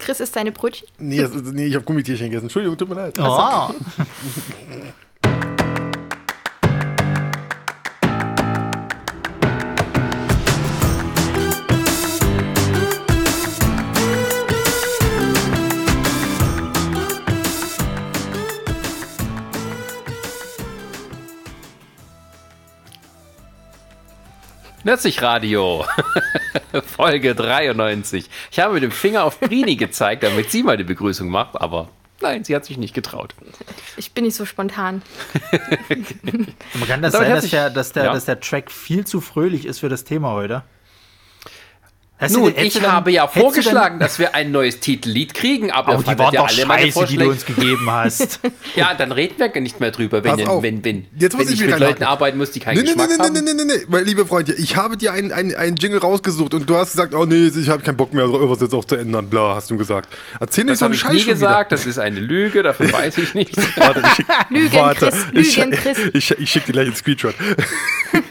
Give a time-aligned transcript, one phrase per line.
[0.00, 0.88] Chris isst seine Brötchen.
[0.98, 2.46] Nee, das ist, nee ich habe Gummitierchen gegessen.
[2.46, 3.14] Entschuldigung, tut mir leid.
[3.18, 3.70] Oh.
[24.84, 25.84] Radio.
[26.96, 28.28] Folge 93.
[28.50, 31.88] Ich habe mit dem Finger auf Brini gezeigt, damit sie mal die Begrüßung macht, aber
[32.20, 33.34] nein, sie hat sich nicht getraut.
[33.96, 35.02] Ich bin nicht so spontan.
[36.72, 38.12] Man kann das Damit sein, dass der, dass, der, Ja.
[38.12, 40.62] dass der Track viel zu fröhlich ist für das Thema heute?
[42.20, 46.18] Hast Nun, ich habe ja vorgeschlagen, dass wir ein neues Titellied kriegen, aber Aber die
[46.18, 48.40] waren ja doch alle meine scheiße, die du uns gegeben hast.
[48.76, 50.62] Ja, dann reden wir nicht mehr drüber, wenn, auf.
[50.62, 52.06] wenn, wenn, Jetzt muss wenn ich ich mit Leuten reinhaken.
[52.06, 53.32] arbeiten muss, die keinen Nee, nee, nee, Geschmack nee, haben.
[53.32, 56.54] nee, nee, nee, nee, mein lieber Freund, ich habe dir einen, einen, einen Jingle rausgesucht
[56.54, 58.94] und du hast gesagt, oh nee, ich habe keinen Bock mehr, irgendwas jetzt auch zu
[58.96, 60.08] ändern, bla, hast du gesagt.
[60.38, 63.18] Erzähl nicht Das so habe einen ich nie gesagt, das ist eine Lüge, davon weiß
[63.18, 63.56] ich nichts.
[63.58, 63.86] wieder.
[63.86, 65.98] Warte, ich Lügen, warte, Chris, ich, Lügen, Chris.
[66.12, 67.34] ich, ich schick dir gleich einen Screenshot.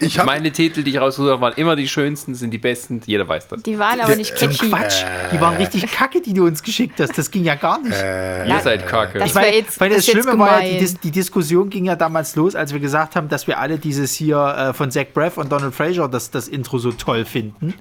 [0.02, 3.28] Ich Meine Titel, die ich rausgesucht habe, waren immer die schönsten, sind die besten, jeder
[3.28, 3.64] weiß das.
[3.64, 4.70] Die waren aber nicht Zum catchy.
[4.70, 5.04] Quatsch.
[5.32, 7.18] Die waren richtig kacke, die du uns geschickt hast.
[7.18, 7.96] Das ging ja gar nicht.
[7.98, 9.20] Ihr seid kacke.
[9.20, 10.78] Das Ich meine, wär jetzt- weil das, das Schlimme war ja, die.
[10.80, 14.14] Dis die Diskussion ging ja damals los, als wir gesagt haben, dass wir alle dieses
[14.14, 17.74] hier äh, von Zach Braff und Donald Fraser das, das Intro so toll finden.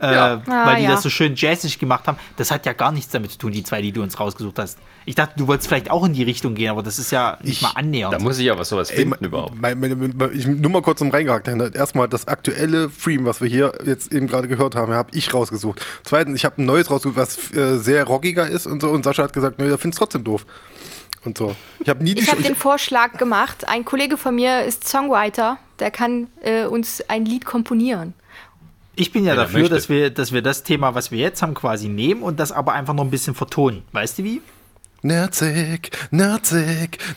[0.00, 0.42] Äh, Ja.
[0.46, 0.90] Ah, weil die ja.
[0.92, 2.16] das so schön jazzig gemacht haben.
[2.36, 4.78] Das hat ja gar nichts damit zu tun, die zwei, die du uns rausgesucht hast.
[5.06, 7.56] Ich dachte, du wolltest vielleicht auch in die Richtung gehen, aber das ist ja nicht
[7.56, 8.14] Ich- mal annähernd.
[8.14, 9.60] Da muss ich ja was sowas Ey, finden mein- überhaupt.
[9.60, 11.48] mein- meine- meine- ich, nur mal kurz zum Reingehakt.
[11.48, 15.84] Erstmal das aktuelle Theme, was wir hier jetzt eben gerade gehört haben, habe ich rausgesucht.
[16.04, 18.88] Zweitens, ich habe ein neues rausgesucht, was äh, sehr rockiger ist und so.
[18.90, 20.46] Und Sascha hat gesagt, nö, er findet es trotzdem doof.
[21.24, 21.54] Und so.
[21.80, 23.68] Ich habe nie die Ich habe den Vorschlag gemacht.
[23.68, 25.58] Ein Kollege von mir ist Songwriter.
[25.78, 28.14] Der kann äh, uns ein Lied komponieren.
[29.00, 31.54] Ich bin ja Wenn dafür, dass wir, dass wir das Thema, was wir jetzt haben,
[31.54, 33.82] quasi nehmen und das aber einfach noch ein bisschen vertonen.
[33.92, 34.42] Weißt du wie?
[35.02, 35.26] Na,
[36.10, 36.36] Genau.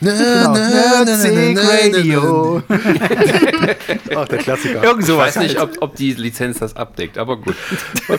[0.00, 2.62] na, na, na, Radio.
[4.16, 4.82] Ach, der Klassiker.
[4.82, 5.36] Irgend Ich sowas.
[5.36, 7.54] weiß nicht, ob, ob die Lizenz das abdeckt, aber gut.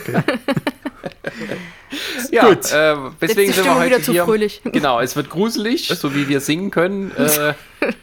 [2.30, 2.70] ja, Gut.
[2.70, 4.24] Äh, deswegen sind wir heute wieder zu hier.
[4.24, 4.60] fröhlich.
[4.64, 7.10] Genau, es wird gruselig, so wie wir singen können.
[7.16, 7.54] Äh,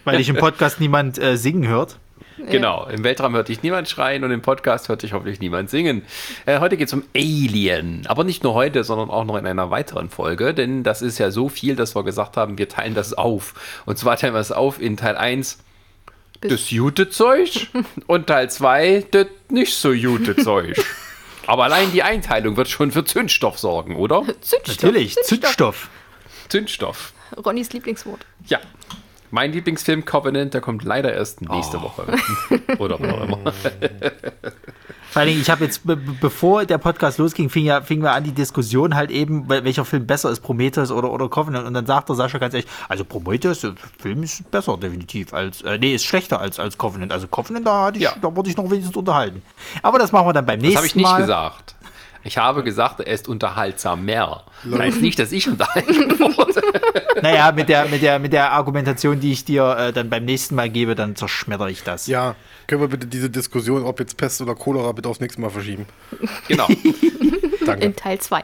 [0.03, 1.97] Weil ich im Podcast niemand äh, singen hört.
[2.49, 6.03] Genau, im Weltraum hört dich niemand schreien und im Podcast hört dich hoffentlich niemand singen.
[6.45, 9.71] Äh, heute geht es um Alien, aber nicht nur heute, sondern auch noch in einer
[9.71, 13.13] weiteren Folge, denn das ist ja so viel, dass wir gesagt haben, wir teilen das
[13.13, 13.81] auf.
[13.85, 15.59] Und zwar teilen wir es auf in Teil 1
[16.41, 17.67] das gute Zeug
[18.07, 20.83] und Teil 2 das nicht so gute Zeug.
[21.47, 24.23] Aber allein die Einteilung wird schon für Zündstoff sorgen, oder?
[24.41, 24.81] Zündstoff.
[24.81, 25.89] Natürlich, Zündstoff.
[26.49, 27.13] Zündstoff.
[27.43, 28.25] Ronnys Lieblingswort.
[28.47, 28.59] Ja.
[29.33, 32.05] Mein Lieblingsfilm Covenant, der kommt leider erst nächste Woche.
[32.77, 33.39] Oder wann auch immer.
[35.09, 38.01] Vor allen Dingen, ich habe jetzt, be be- bevor der Podcast losging, fing, ja, fing
[38.03, 41.65] wir an die Diskussion halt eben, wel- welcher Film besser ist, Prometheus oder, oder Covenant.
[41.65, 45.61] Und dann sagt der Sascha ganz ehrlich, also Prometheus, der Film ist besser definitiv als,
[45.63, 47.11] äh, nee, ist schlechter als, als Covenant.
[47.11, 48.13] Also Covenant, da, hatte ich, Ja.
[48.21, 49.41] da wurde ich noch wenigstens unterhalten.
[49.81, 51.21] Aber das machen wir dann beim Das nächsten habe ich nicht Mal.
[51.21, 51.72] gesagt.
[52.23, 54.45] Ich habe gesagt, er ist unterhaltsamer.
[54.63, 56.61] Das heißt nicht, dass ich unterhalten wurde.
[57.21, 60.55] Naja, mit der, mit, der, mit der Argumentation, die ich dir äh, dann beim nächsten
[60.55, 62.07] Mal gebe, dann zerschmetter ich das.
[62.07, 62.35] Ja,
[62.67, 65.85] können wir bitte diese Diskussion, ob jetzt Pest oder Cholera, bitte aufs nächste Mal verschieben?
[66.47, 66.67] Genau.
[67.65, 67.85] Danke.
[67.85, 68.43] In Teil 2.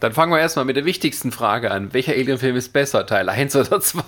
[0.00, 1.92] Dann fangen wir erstmal mit der wichtigsten Frage an.
[1.92, 4.02] Welcher Alien-Film ist besser, Teil 1 oder 2?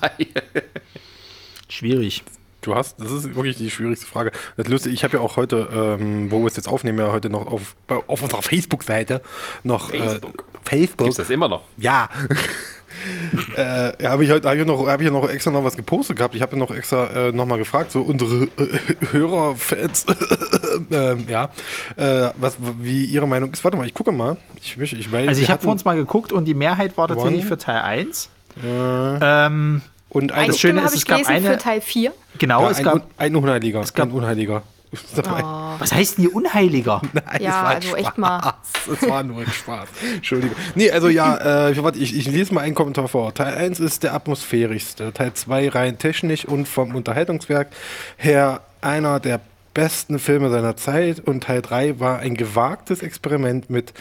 [1.68, 2.22] Schwierig.
[2.60, 4.32] Du hast, das ist wirklich die schwierigste Frage.
[4.56, 7.30] Das Lustige, ich habe ja auch heute, ähm, wo wir es jetzt aufnehmen, ja heute
[7.30, 7.74] noch auf,
[8.06, 9.22] auf unserer Facebook-Seite
[9.62, 10.44] noch Facebook.
[10.64, 11.06] Äh, Facebook.
[11.06, 11.62] Gibt's das immer noch?
[11.78, 12.10] Ja.
[13.56, 16.16] äh, habe ich heute hab ich noch, hab ich ja noch extra noch was gepostet
[16.16, 16.34] gehabt.
[16.34, 20.04] Ich habe ja noch extra äh, nochmal gefragt, so unsere äh, Hörer, Fans,
[20.90, 21.50] ähm, ja,
[21.96, 23.64] äh, was, wie ihre Meinung ist.
[23.64, 24.36] Warte mal, ich gucke mal.
[24.60, 27.08] Ich, ich, ich weiß, Also ich habe vor uns mal geguckt und die Mehrheit war
[27.08, 27.48] tatsächlich One.
[27.48, 28.28] für Teil 1.
[28.62, 31.80] Ähm, und Eine eine, Schöne Stimme ist, habe es ich gab gelesen eine- für Teil
[31.80, 32.12] 4.
[32.38, 33.06] genau, ja, es ein, gab.
[33.16, 33.80] Ein Unheiliger.
[33.94, 34.62] gab- ein Unheiliger.
[35.14, 35.42] Dabei.
[35.78, 37.00] Was heißt denn hier Unheiliger?
[37.12, 38.18] Nein, Ja, es war ein also echt Spaß.
[38.18, 38.54] mal.
[39.00, 39.88] Es war nur ein Spaß.
[40.16, 40.56] Entschuldigung.
[40.74, 43.32] Nee, also ja, äh, warte, ich, ich lese mal einen Kommentar vor.
[43.32, 47.68] Teil 1 ist der atmosphärischste, Teil 2 rein technisch und vom Unterhaltungswerk
[48.16, 49.40] her einer der
[49.74, 53.92] besten Filme seiner Zeit und Teil 3 war ein gewagtes Experiment mit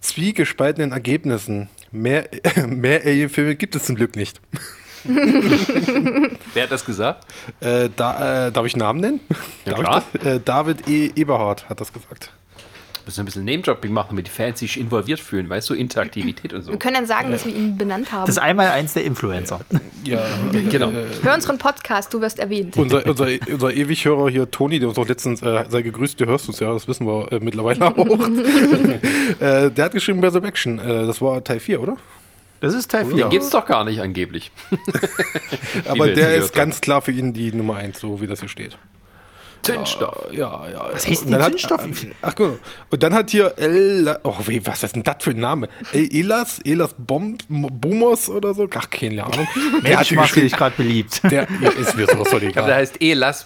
[0.00, 1.68] zwiegespaltenen Ergebnissen.
[1.92, 2.28] Mehr,
[2.66, 4.40] mehr Alien-Filme gibt es zum Glück nicht.
[6.54, 7.26] Wer hat das gesagt?
[7.60, 9.20] Äh, da, äh, darf ich Namen nennen?
[9.64, 10.02] Ja, klar.
[10.24, 11.10] Äh, David E.
[11.16, 12.30] Eberhard hat das gesagt.
[13.06, 16.62] müssen ein bisschen Name-Dropping machen, damit die Fans sich involviert fühlen, weißt du, Interaktivität und
[16.62, 16.72] so.
[16.72, 18.26] Wir können dann sagen, dass wir ihn benannt haben.
[18.26, 19.60] Das ist einmal eins der Influencer.
[20.04, 20.24] Ja,
[20.70, 20.92] Genau.
[21.22, 22.76] Hör unseren Podcast, du wirst erwähnt.
[22.76, 26.48] unser, unser, unser Ewighörer hier, Toni, der uns auch letztens, äh, sei gegrüßt, du hörst
[26.48, 27.96] uns ja, das wissen wir äh, mittlerweile auch.
[29.40, 31.96] äh, der hat geschrieben Resurrection, äh, das war Teil 4, oder?
[32.60, 33.16] Das ist Teil 4.
[33.16, 34.52] Den gibt's doch gar nicht angeblich.
[35.88, 38.76] Aber der ist ganz klar für ihn die Nummer 1, so wie das hier steht.
[39.62, 40.32] Zündstoff.
[40.32, 40.88] Ja, ja.
[40.92, 41.82] Was heißt denn hat- Zündstoff?
[42.22, 42.58] Ach gut.
[42.90, 45.68] Und dann hat hier El, oh weh, was ist denn das für ein Name?
[45.92, 48.66] El Elas, Elas Bomb, Boomers oder so?
[48.74, 49.46] Ach, keine Ahnung.
[49.84, 51.20] Der hat Mensch, dich geschrieben, gerade beliebt.
[51.24, 52.74] der ja, ist mir sowas von Ich glaube, der egal.
[52.76, 53.44] heißt Elas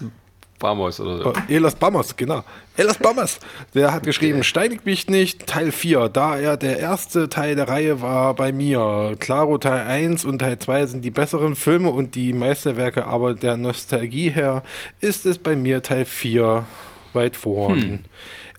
[0.65, 1.33] Vamos oder so.
[1.47, 2.43] Elas Bammers, genau.
[2.75, 3.39] Elas Bammers.
[3.73, 8.01] Der hat geschrieben, steinigt mich nicht, Teil 4, da er der erste Teil der Reihe
[8.01, 9.15] war bei mir.
[9.19, 13.57] Claro, Teil 1 und Teil 2 sind die besseren Filme und die Meisterwerke, aber der
[13.57, 14.63] Nostalgie her
[14.99, 16.65] ist es bei mir Teil 4
[17.13, 18.03] weit vorn.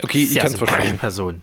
[0.03, 0.99] Okay, ich kann es verstehen.
[0.99, 1.43] Person.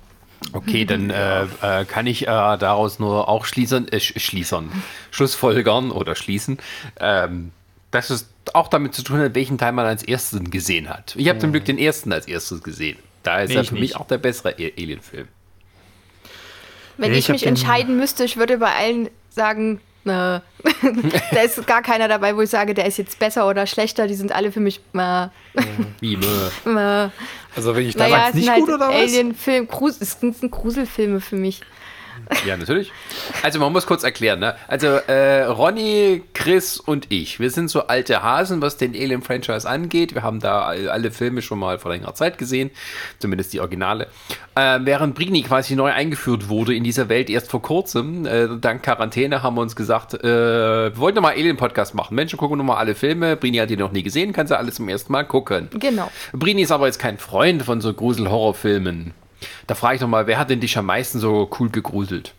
[0.52, 4.72] Okay, dann äh, äh, kann ich äh, daraus nur auch schließen, äh, sch- schließern,
[5.12, 6.58] schlussfolgern oder schließen,
[7.00, 7.52] ähm,
[7.92, 11.16] dass es auch damit zu tun hat, welchen Teil man als erstes gesehen hat.
[11.18, 12.98] Ich habe zum Glück den ersten als erstes gesehen.
[13.24, 13.82] Da ist Nee, er für nicht.
[13.82, 15.28] mich auch der bessere A- Alien-Film.
[16.98, 20.10] Wenn Nee, ich, ich mich den- entscheiden müsste, ich würde bei allen sagen, äh,
[21.32, 24.08] da ist gar keiner dabei, wo ich sage, der ist jetzt besser oder schlechter.
[24.08, 24.80] Die sind alle für mich.
[24.94, 25.28] Äh,
[26.02, 27.10] Wie, äh,
[27.56, 28.96] Also wenn ich da naja, es nicht sind halt gut, oder was?
[28.96, 31.62] Alien-Film, Grus es sind Gruselfilme für mich.
[32.46, 32.92] Ja, natürlich.
[33.42, 34.56] Also man muss kurz erklären, ne?
[34.68, 40.14] Also äh, Ronny, Chris und ich, wir sind so alte Hasen, was den Alien-Franchise angeht.
[40.14, 42.72] Wir haben da all- alle Filme schon mal vor längerer Zeit gesehen,
[43.20, 44.08] zumindest die Originale.
[44.56, 48.84] Äh, während Brini quasi neu eingeführt wurde in dieser Welt erst vor kurzem, äh, dank
[48.84, 52.16] Quarantäne haben wir uns gesagt, äh, wir wollten noch mal Alien-Podcast machen.
[52.16, 53.36] Menschen gucken noch mal alle Filme.
[53.36, 55.70] Brini hat die noch nie gesehen, kann sie alle zum ersten Mal gucken.
[55.80, 56.12] Genau.
[56.34, 59.14] Brini ist aber jetzt kein Freund von so Grusel-Horrorfilmen.
[59.68, 62.34] Da frage ich doch mal, wer hat denn dich am meisten so cool gegruselt?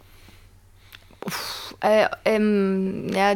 [1.80, 3.34] Äh, ähm, ja,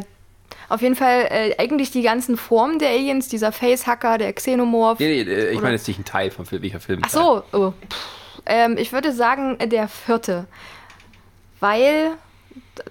[0.69, 4.99] auf jeden Fall äh, eigentlich die ganzen Formen der Aliens, dieser Facehacker, der Xenomorph.
[4.99, 7.01] Nee, nee, äh, ich meine jetzt nicht ein Teil von welcher Film.
[7.03, 7.73] Ach so, oh.
[7.89, 10.45] Pff, ähm, ich würde sagen, der vierte.
[11.59, 12.11] Weil,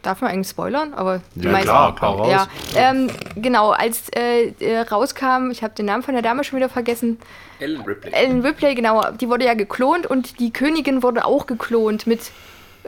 [0.02, 0.94] darf man eigentlich spoilern?
[0.94, 2.28] Aber die Ja, meisten- klar, klar, raus.
[2.30, 2.46] Ja,
[2.76, 6.68] ähm, genau, als äh, äh, rauskam, ich habe den Namen von der Dame schon wieder
[6.68, 7.18] vergessen,
[7.60, 8.12] Ellen Ripley.
[8.12, 12.20] Ellen Ripley, genau, die wurde ja geklont und die Königin wurde auch geklont mit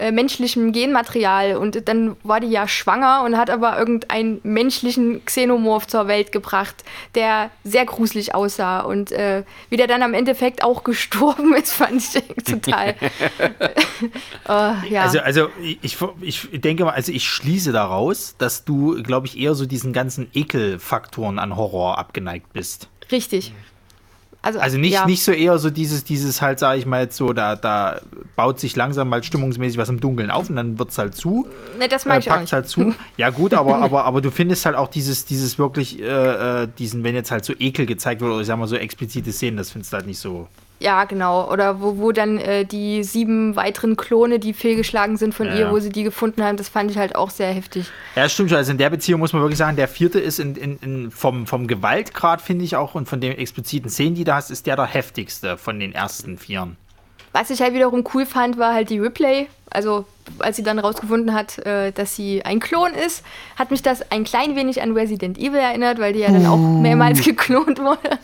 [0.00, 5.86] äh, menschlichem Genmaterial und dann war die ja schwanger und hat aber irgendeinen menschlichen Xenomorph
[5.86, 10.84] zur Welt gebracht, der sehr gruselig aussah und äh, wie der dann am Endeffekt auch
[10.90, 12.94] gestorben ist, fand ich total.
[14.48, 15.02] äh, ja.
[15.02, 15.48] Also, also
[15.82, 19.92] ich, ich denke mal, also ich schließe daraus, dass du, glaube ich, eher so diesen
[19.92, 22.88] ganzen Ekelfaktoren an Horror abgeneigt bist.
[23.12, 23.52] Richtig.
[24.42, 25.06] Also, Also nicht, ja.
[25.06, 28.00] nicht so eher so dieses, dieses halt, sage ich mal jetzt so, da, da
[28.36, 31.46] baut sich langsam mal stimmungsmäßig was im Dunkeln auf und dann wird es halt zu.
[31.78, 32.52] Ne, das mag Äh, ich auch packt nicht.
[32.54, 32.94] halt zu.
[33.18, 37.04] Ja gut, aber, aber, aber du findest halt auch dieses, dieses wirklich, äh, äh, diesen,
[37.04, 39.70] wenn jetzt halt so Ekel gezeigt wird oder ich sag mal so explizite Szenen, das
[39.70, 40.48] findest du halt nicht so.
[40.80, 41.50] Ja, genau.
[41.52, 45.70] Oder wo, wo dann äh, die sieben weiteren Klone, die fehlgeschlagen sind von Ja, ihr,
[45.70, 47.86] wo sie die gefunden haben, das fand ich halt auch sehr heftig.
[48.16, 48.56] Ja, stimmt schon.
[48.56, 51.46] Also in der Beziehung muss man wirklich sagen, der vierte ist in, in, in vom,
[51.46, 54.76] vom Gewaltgrad, finde ich auch, und von den expliziten Szenen, die du hast, ist der
[54.76, 56.78] der heftigste von den ersten vieren.
[57.32, 59.46] Was ich halt wiederum cool fand, war halt die Replay.
[59.70, 60.04] Also,
[60.40, 63.24] als sie dann rausgefunden hat, äh, dass sie ein Klon ist,
[63.56, 66.56] hat mich das ein klein wenig an Resident Evil erinnert, weil die ja dann auch
[66.56, 68.18] mehrmals geklont wurde.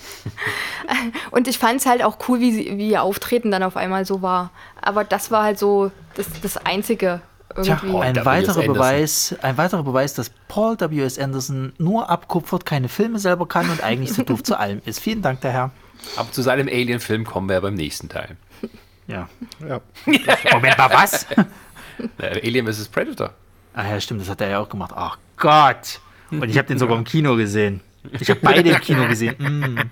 [1.31, 4.05] Und ich fand es halt auch cool, wie, sie, wie ihr Auftreten dann auf einmal
[4.05, 4.51] so war.
[4.83, 7.21] Aber das war halt so das, das Einzige
[7.55, 7.91] irgendwie.
[7.91, 8.63] Oh, ein weiterer.
[8.63, 11.17] Beweis, ein weiterer Beweis, dass Paul W.S.
[11.17, 14.99] Anderson nur abkupfert, keine Filme selber kann und eigentlich zu doof zu allem ist.
[14.99, 15.71] Vielen Dank, der Herr.
[16.17, 18.37] Aber zu seinem Alien-Film kommen wir beim nächsten Teil.
[19.07, 19.29] Ja.
[19.67, 19.81] Ja.
[20.53, 21.27] Moment mal, was?
[22.19, 22.89] Äh, Alien vs.
[22.89, 23.31] Predator.
[23.73, 24.93] Ah ja, stimmt, das hat er ja auch gemacht.
[24.95, 25.99] Ach Gott.
[26.31, 27.81] Und ich habe den sogar im Kino gesehen.
[28.21, 29.35] Ich habe beide im Kino gesehen.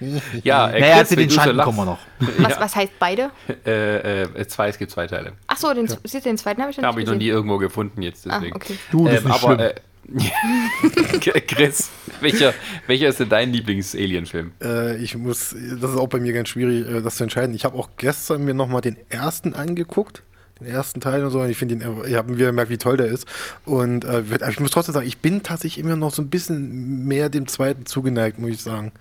[0.00, 0.18] Mm.
[0.44, 1.98] Ja, äh, Naja, Chris, zu den du so kommen wir noch.
[2.38, 3.30] was, was heißt beide?
[3.66, 5.32] Äh, äh, zwei, es gibt zwei Teile.
[5.48, 7.26] Ach so, den, siehst du, den zweiten habe ich noch Habe nicht ich noch nie
[7.26, 8.54] irgendwo gefunden jetzt Ah, deswegen.
[8.54, 8.78] okay.
[8.92, 9.60] Du, das ist nicht aber, schlimm.
[9.70, 9.74] äh,
[11.46, 12.54] Chris, welcher,
[12.86, 14.52] welcher ist denn dein Lieblings-Alien-Film?
[14.62, 17.54] Äh, ich muss, das ist auch bei mir ganz schwierig, äh, das zu entscheiden.
[17.54, 20.22] Ich habe auch gestern mir nochmal den ersten angeguckt,
[20.60, 21.40] den ersten Teil und so.
[21.40, 23.26] Und ich finde ihn, ich habe wieder gemerkt, wie toll der ist.
[23.66, 27.28] Und äh, ich muss trotzdem sagen, ich bin tatsächlich immer noch so ein bisschen mehr
[27.28, 28.92] dem zweiten zugeneigt, muss ich sagen.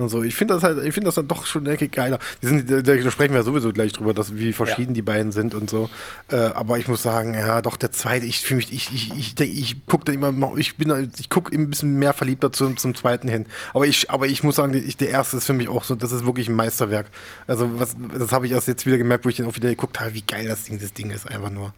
[0.00, 0.22] Und so.
[0.22, 2.18] Ich finde das halt, ich finde das dann doch schon denke geiler.
[2.42, 4.94] Die sind, da, da sprechen wir sowieso gleich drüber, dass, wie verschieden ja.
[4.94, 5.90] die beiden sind und so.
[6.30, 9.40] Äh, aber ich muss sagen, ja, doch der zweite, ich fühle mich, ich, ich, ich,
[9.40, 12.94] ich, ich gucke da immer, ich bin, ich gucke ein bisschen mehr verliebter zum, zum
[12.94, 13.46] zweiten hin.
[13.74, 16.12] Aber ich, aber ich muss sagen, ich, der erste ist für mich auch so, das
[16.12, 17.06] ist wirklich ein Meisterwerk.
[17.46, 20.00] Also was, das habe ich erst jetzt wieder gemerkt, wo ich den auch wieder geguckt
[20.00, 21.72] habe, wie geil das Ding, das Ding ist einfach nur.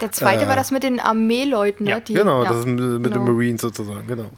[0.00, 1.90] Der zweite äh, war das mit den Armeeleuten, ne?
[1.90, 3.08] Ja, die, genau, ja, das ist mit, genau.
[3.08, 4.30] den Marines sozusagen, genau.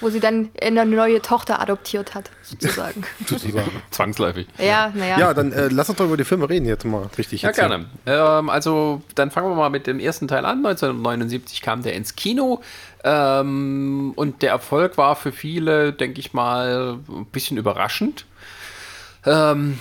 [0.00, 3.02] Wo sie dann eine neue Tochter adoptiert hat, sozusagen.
[3.26, 3.70] sozusagen.
[3.90, 4.46] Zwangsläufig.
[4.58, 5.18] Ja, naja.
[5.18, 7.42] Ja, dann äh, lass uns doch über die Filme reden jetzt mal, richtig.
[7.42, 7.86] Ja, gerne.
[8.06, 10.58] Ähm, also, dann fangen wir mal mit dem ersten Teil an.
[10.64, 12.62] 1979 kam der ins Kino.
[13.04, 18.24] Ähm, und der Erfolg war für viele, denke ich mal, ein bisschen überraschend.
[19.26, 19.78] Ähm,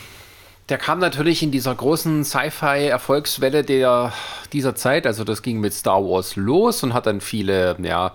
[0.69, 4.13] der kam natürlich in dieser großen Sci-Fi-Erfolgswelle der,
[4.53, 5.07] dieser Zeit.
[5.07, 8.13] Also das ging mit Star Wars los und hat dann viele, ja,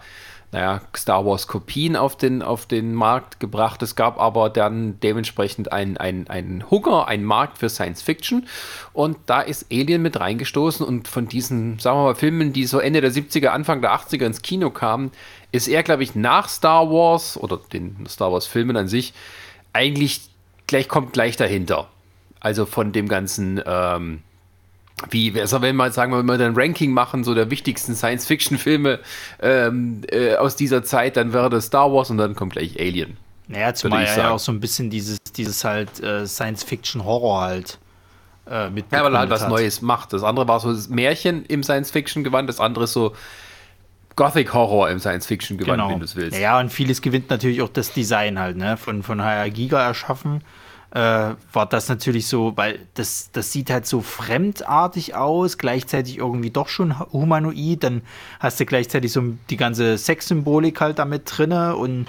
[0.52, 3.82] naja, Star Wars-Kopien auf den, auf den Markt gebracht.
[3.82, 8.46] Es gab aber dann dementsprechend einen ein Hunger, einen Markt für Science Fiction.
[8.92, 12.78] Und da ist Alien mit reingestoßen und von diesen, sagen wir mal, Filmen, die so
[12.78, 15.11] Ende der 70er, Anfang der 80er ins Kino kamen,
[15.50, 19.12] ist er, glaube ich, nach Star Wars oder den Star Wars-Filmen an sich
[19.73, 20.20] eigentlich
[20.68, 21.88] gleich kommt gleich dahinter.
[22.44, 24.20] Also von dem ganzen, ähm,
[25.08, 29.00] wie, also wenn wir sagen, wenn wir ein Ranking machen, so der wichtigsten Science-Fiction-Filme
[29.40, 33.16] ähm, äh, aus dieser Zeit, dann wäre das Star Wars und dann kommt gleich Alien.
[33.48, 37.78] Naja, zumal ja auch so ein bisschen dieses, dieses halt äh, Science-Fiction-Horror halt
[38.50, 39.48] äh, mit Ja, weil er halt was hat.
[39.48, 40.12] Neues macht.
[40.12, 43.16] Das andere war so das Märchen im Science-Fiction-Gewand, das andere ist so
[44.16, 45.88] Gothic-Horror im Science-Fiction-Gewand, genau.
[45.92, 46.38] wenn du es willst.
[46.38, 48.76] Ja, und vieles gewinnt natürlich auch das Design halt, ne?
[48.76, 50.44] Von, von HR Giga erschaffen
[50.94, 56.50] äh, war das natürlich so, weil das, das sieht halt so fremdartig aus, gleichzeitig irgendwie
[56.50, 57.82] doch schon humanoid.
[57.82, 58.02] Dann
[58.38, 62.06] hast du gleichzeitig so die ganze Sexsymbolik halt damit drinne und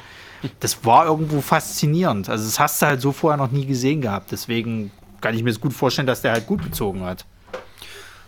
[0.59, 2.29] das war irgendwo faszinierend.
[2.29, 4.31] Also das hast du halt so vorher noch nie gesehen gehabt.
[4.31, 7.25] Deswegen kann ich mir das gut vorstellen, dass der halt gut bezogen hat.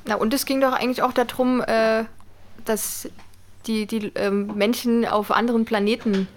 [0.05, 2.05] Na und es ging doch eigentlich auch darum, äh,
[2.65, 3.07] dass
[3.67, 6.27] die, die ähm, Menschen auf anderen Planeten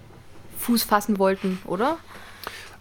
[0.59, 1.97] Fuß fassen wollten, oder?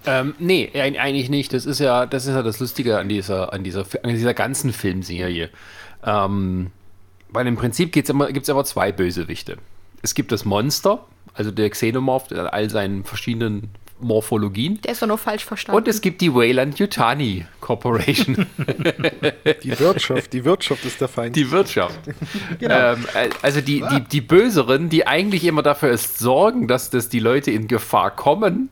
[0.06, 1.52] Ähm, nee, eigentlich nicht.
[1.52, 4.72] Das ist ja, das ist ja das Lustige an dieser, an dieser, an dieser ganzen
[4.72, 5.50] Filmserie.
[6.04, 6.70] Ähm,
[7.28, 9.58] weil im Prinzip gibt es aber zwei Bösewichte.
[10.02, 11.04] Es gibt das Monster,
[11.34, 14.80] also der Xenomorph in all seinen verschiedenen Morphologien.
[14.82, 15.76] Der ist doch nur falsch verstanden.
[15.76, 18.46] Und es gibt die Wayland Yutani Corporation.
[19.62, 21.36] die Wirtschaft, die Wirtschaft ist der Feind.
[21.36, 22.00] Die Wirtschaft.
[22.58, 22.94] genau.
[22.94, 23.06] Ähm,
[23.42, 27.50] also die, die, die Böseren, die eigentlich immer dafür ist sorgen, dass, dass die Leute
[27.50, 28.70] in Gefahr kommen,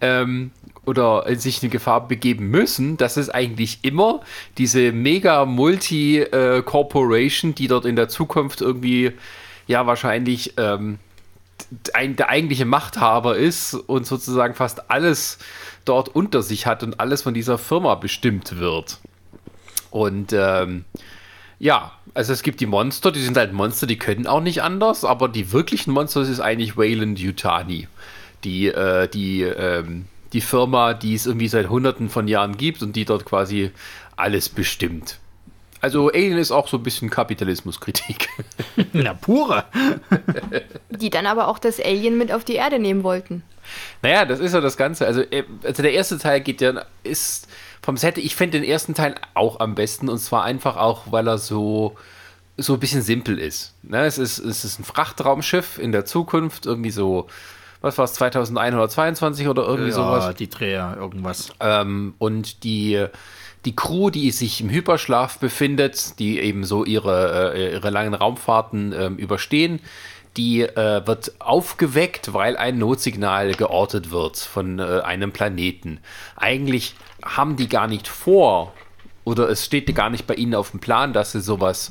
[0.00, 0.50] ähm,
[0.84, 4.20] oder sich in Gefahr begeben müssen, das ist eigentlich immer
[4.58, 9.12] diese mega Multi-Corporation, die dort in der Zukunft irgendwie
[9.66, 10.98] ja wahrscheinlich ähm,
[11.94, 15.38] der eigentliche Machthaber ist und sozusagen fast alles
[15.84, 18.98] dort unter sich hat und alles von dieser Firma bestimmt wird.
[19.90, 20.84] Und ähm,
[21.58, 25.04] ja, also es gibt die Monster, die sind halt Monster, die können auch nicht anders,
[25.04, 27.86] aber die wirklichen Monster ist eigentlich Wayland Yutani,
[28.42, 32.96] die, äh, die ähm, die Firma, die es irgendwie seit hunderten von Jahren gibt und
[32.96, 33.70] die dort quasi
[34.16, 35.18] alles bestimmt.
[35.80, 38.28] Also Alien ist auch so ein bisschen Kapitalismuskritik.
[38.92, 39.64] Na pure.
[40.90, 43.42] die dann aber auch das Alien mit auf die Erde nehmen wollten.
[44.00, 45.06] Naja, das ist ja das Ganze.
[45.06, 47.48] Also, äh, also der erste Teil geht ja, ist
[47.82, 51.26] vom Set, ich finde den ersten Teil auch am besten und zwar einfach auch, weil
[51.26, 51.96] er so,
[52.56, 53.74] so ein bisschen simpel ist.
[53.82, 57.26] Ne, es, ist es ist ein Frachtraumschiff in der Zukunft, irgendwie so
[57.82, 60.34] was war es, 2122 oder irgendwie ja, sowas.
[60.36, 61.52] die Dreher, irgendwas.
[61.60, 63.06] Ähm, und die,
[63.64, 68.92] die Crew, die sich im Hyperschlaf befindet, die eben so ihre, äh, ihre langen Raumfahrten
[68.92, 69.80] äh, überstehen,
[70.36, 76.00] die äh, wird aufgeweckt, weil ein Notsignal geortet wird von äh, einem Planeten.
[76.36, 78.72] Eigentlich haben die gar nicht vor,
[79.24, 81.90] oder es steht gar nicht bei ihnen auf dem Plan, dass sie sowas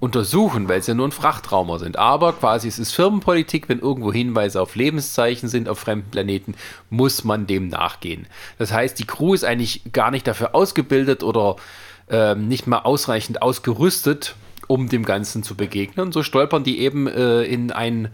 [0.00, 1.98] untersuchen, weil sie ja nur ein Frachtraumer sind.
[1.98, 6.54] Aber quasi es ist Firmenpolitik, wenn irgendwo Hinweise auf Lebenszeichen sind auf fremden Planeten,
[6.90, 8.26] muss man dem nachgehen.
[8.58, 11.56] Das heißt, die Crew ist eigentlich gar nicht dafür ausgebildet oder
[12.10, 14.36] ähm, nicht mal ausreichend ausgerüstet,
[14.66, 16.12] um dem Ganzen zu begegnen.
[16.12, 18.08] So stolpern die eben äh, in ein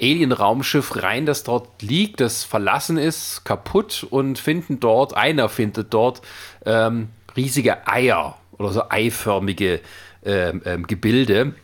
[0.00, 6.20] Alien-Raumschiff rein, das dort liegt, das verlassen ist, kaputt und finden dort, einer findet dort
[6.66, 9.80] ähm, riesige Eier oder so eiförmige
[10.24, 11.54] ähm, ähm, Gebilde,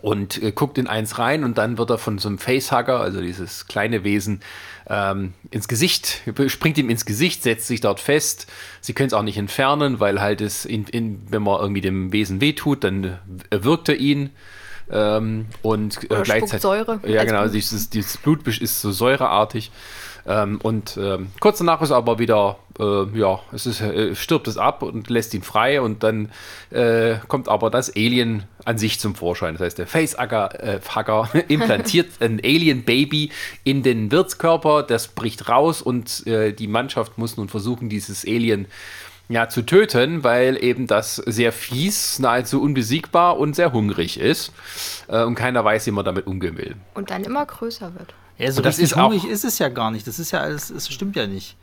[0.00, 3.20] und äh, guckt in eins rein und dann wird er von so einem Facehugger, also
[3.20, 4.40] dieses kleine Wesen,
[4.88, 8.50] ähm, ins Gesicht, springt ihm ins Gesicht, setzt sich dort fest.
[8.80, 12.12] Sie können es auch nicht entfernen, weil halt es, in, in, wenn man irgendwie dem
[12.12, 13.18] Wesen wehtut, dann
[13.50, 14.30] erwürgt er ihn.
[14.90, 16.60] Ähm, und äh, gleichzeitig.
[16.60, 19.70] Säure ja, genau, dieses, dieses Blut ist so säureartig.
[20.26, 24.56] Ähm, und ähm, kurz danach ist aber wieder, äh, ja, es ist, äh, stirbt es
[24.56, 26.30] ab und lässt ihn frei und dann
[26.70, 29.54] äh, kommt aber das Alien an sich zum Vorschein.
[29.54, 33.30] Das heißt, der Facehugger äh, implantiert ein Alien-Baby
[33.64, 38.66] in den Wirtskörper, das bricht raus und äh, die Mannschaft muss nun versuchen, dieses Alien
[39.28, 44.52] ja, zu töten, weil eben das sehr fies, nahezu unbesiegbar und sehr hungrig ist
[45.08, 46.76] äh, und keiner weiß, wie man damit umgehen will.
[46.94, 48.14] Und dann immer größer wird.
[48.38, 50.06] Ja, so das ist hungrig ist es ja gar nicht.
[50.06, 51.56] Das ist ja alles, es stimmt ja nicht.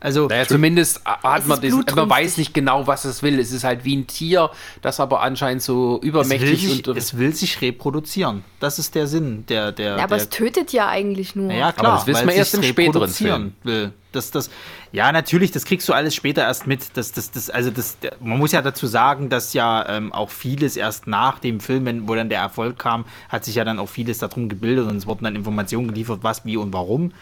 [0.00, 3.40] Also naja, zumindest hat man das, man weiß nicht genau, was es will.
[3.40, 4.50] Es ist halt wie ein Tier,
[4.80, 8.44] das aber anscheinend so übermächtig es will sich, und es will sich reproduzieren.
[8.60, 9.96] Das ist der Sinn der der.
[9.96, 11.52] Ja, aber der, es tötet ja eigentlich nur.
[11.52, 13.52] Ja klar, aber das wissen wir erst im späteren Film.
[13.64, 13.92] Will.
[14.12, 14.50] Das, das,
[14.90, 16.96] ja, natürlich, das kriegst du alles später erst mit.
[16.96, 20.76] Das, das, das, also das, man muss ja dazu sagen, dass ja ähm, auch vieles
[20.76, 24.18] erst nach dem Film, wo dann der Erfolg kam, hat sich ja dann auch vieles
[24.18, 27.12] darum gebildet und es wurden dann Informationen geliefert, was, wie und warum.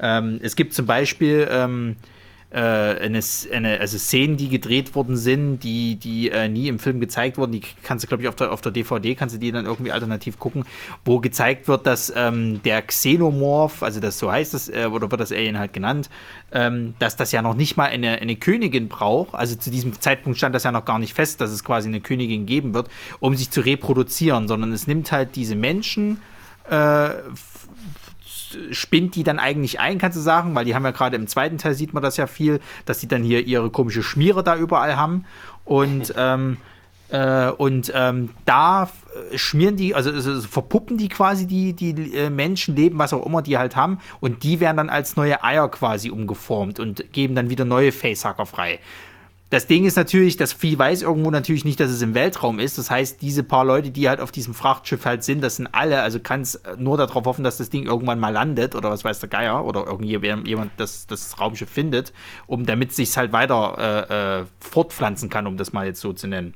[0.00, 2.11] Ähm, es gibt zum Beispiel ähm, äh,
[2.58, 3.20] eine,
[3.52, 7.52] eine, also Szenen, die gedreht worden sind, die, die äh, nie im Film gezeigt wurden,
[7.52, 9.92] die kannst du, glaube ich, auf der, auf der DVD, kannst du die dann irgendwie
[9.92, 10.64] alternativ gucken,
[11.04, 15.20] wo gezeigt wird, dass ähm, der Xenomorph, also das so heißt es, äh, oder wird
[15.20, 16.10] das Alien halt genannt,
[16.52, 20.36] ähm, dass das ja noch nicht mal eine, eine Königin braucht, also zu diesem Zeitpunkt
[20.36, 22.88] stand das ja noch gar nicht fest, dass es quasi eine Königin geben wird,
[23.20, 26.20] um sich zu reproduzieren, sondern es nimmt halt diese Menschen,
[26.70, 27.10] äh,
[28.70, 31.58] spinnt die dann eigentlich ein, kannst du sagen, weil die haben ja gerade im zweiten
[31.58, 34.96] Teil sieht man das ja viel, dass die dann hier ihre komische Schmiere da überall
[34.96, 35.24] haben
[35.64, 36.56] und ähm,
[37.12, 38.88] äh, und ähm, da
[39.34, 43.58] schmieren die, also, also, verpuppen die quasi die, die äh, Menschenleben, was auch immer die
[43.58, 47.66] halt haben, und die werden dann als neue Eier quasi umgeformt und geben dann wieder
[47.66, 48.78] neue Facehacker frei.
[49.52, 52.78] Das Ding ist natürlich, das Vieh weiß irgendwo natürlich nicht, dass es im Weltraum ist.
[52.78, 56.00] Das heißt, diese paar Leute, die halt auf diesem Frachtschiff halt sind, das sind alle.
[56.00, 59.20] Also kann es nur darauf hoffen, dass das Ding irgendwann mal landet oder was weiß
[59.20, 62.14] der Geier oder irgendjemand das, das Raumschiff findet,
[62.46, 66.28] um damit sich halt weiter äh, äh, fortpflanzen kann, um das mal jetzt so zu
[66.28, 66.54] nennen.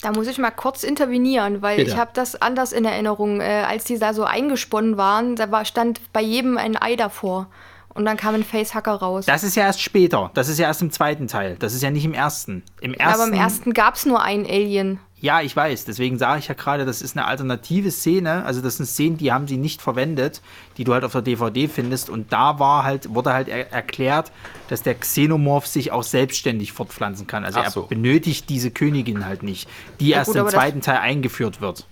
[0.00, 1.90] Da muss ich mal kurz intervenieren, weil Bitte.
[1.90, 3.42] ich habe das anders in Erinnerung.
[3.42, 7.48] Äh, als die da so eingesponnen waren, da war, stand bei jedem ein Ei davor.
[7.92, 9.26] Und dann kam ein Facehacker raus.
[9.26, 10.30] Das ist ja erst später.
[10.34, 11.56] Das ist ja erst im zweiten Teil.
[11.58, 12.62] Das ist ja nicht im ersten.
[12.80, 15.00] Im ersten ja, aber im ersten gab es nur ein Alien.
[15.20, 15.84] Ja, ich weiß.
[15.84, 18.44] Deswegen sage ich ja gerade, das ist eine alternative Szene.
[18.44, 20.40] Also das sind Szenen, die haben sie nicht verwendet,
[20.78, 22.08] die du halt auf der DVD findest.
[22.08, 24.32] Und da war halt, wurde halt er erklärt,
[24.68, 27.44] dass der Xenomorph sich auch selbstständig fortpflanzen kann.
[27.44, 27.82] Also so.
[27.82, 29.68] er benötigt diese Königin halt nicht,
[30.00, 31.86] die ja, erst gut, im zweiten Teil eingeführt wird.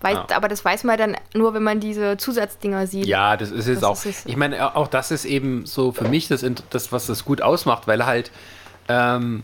[0.00, 0.36] Weiß, ja.
[0.36, 3.06] Aber das weiß man dann nur, wenn man diese Zusatzdinger sieht.
[3.06, 4.02] Ja, das ist es auch.
[4.04, 7.42] Ist ich meine, auch das ist eben so für mich das, das was das gut
[7.42, 8.30] ausmacht, weil halt
[8.88, 9.42] ähm,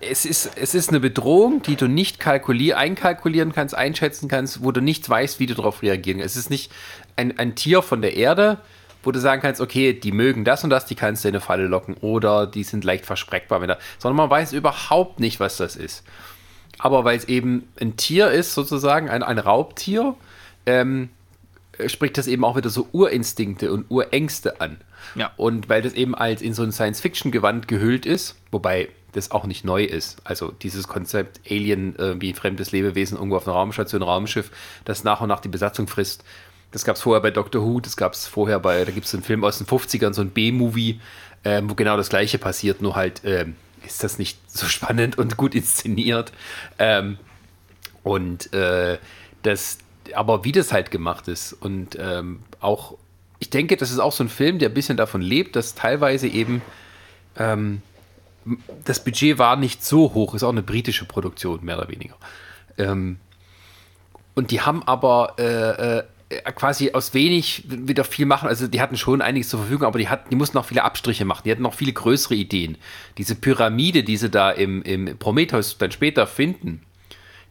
[0.00, 4.70] es, ist, es ist eine Bedrohung, die du nicht kalkulier, einkalkulieren kannst, einschätzen kannst, wo
[4.70, 6.36] du nicht weißt, wie du darauf reagieren kannst.
[6.36, 6.70] Es ist nicht
[7.16, 8.58] ein, ein Tier von der Erde,
[9.02, 11.40] wo du sagen kannst, okay, die mögen das und das, die kannst du in eine
[11.40, 13.60] Falle locken oder die sind leicht verspreckbar,
[13.98, 16.04] sondern man weiß überhaupt nicht, was das ist
[16.82, 20.16] aber weil es eben ein Tier ist, sozusagen, ein, ein Raubtier,
[20.66, 21.10] ähm,
[21.86, 24.78] spricht das eben auch wieder so Urinstinkte und Urängste an.
[25.14, 25.30] Ja.
[25.36, 29.64] Und weil das eben als in so ein Science-Fiction-Gewand gehüllt ist, wobei das auch nicht
[29.64, 30.18] neu ist.
[30.24, 34.50] Also dieses Konzept Alien, äh, wie fremdes Lebewesen irgendwo auf einer Raumstation, Raumschiff,
[34.84, 36.24] das nach und nach die Besatzung frisst.
[36.72, 39.14] Das gab es vorher bei Doctor Who, das gab es vorher bei, da gibt es
[39.14, 41.00] einen Film aus den 50ern, so ein B-Movie,
[41.44, 43.46] äh, wo genau das gleiche passiert, nur halt äh,
[43.86, 46.32] ist das nicht so spannend und gut inszeniert.
[46.78, 47.18] Ähm,
[48.02, 48.98] und äh,
[49.42, 49.78] das,
[50.14, 52.96] aber wie das halt gemacht ist und ähm, auch,
[53.38, 56.28] ich denke, das ist auch so ein Film, der ein bisschen davon lebt, dass teilweise
[56.28, 56.62] eben
[57.36, 57.82] ähm,
[58.84, 62.16] das Budget war nicht so hoch, ist auch eine britische Produktion, mehr oder weniger.
[62.78, 63.18] Ähm,
[64.34, 66.04] und die haben aber äh, äh,
[66.54, 68.48] quasi aus wenig wieder viel machen.
[68.48, 71.24] Also die hatten schon einiges zur Verfügung, aber die, hatten, die mussten noch viele Abstriche
[71.24, 71.42] machen.
[71.44, 72.76] Die hatten noch viele größere Ideen.
[73.18, 76.82] Diese Pyramide, die sie da im, im Prometheus dann später finden,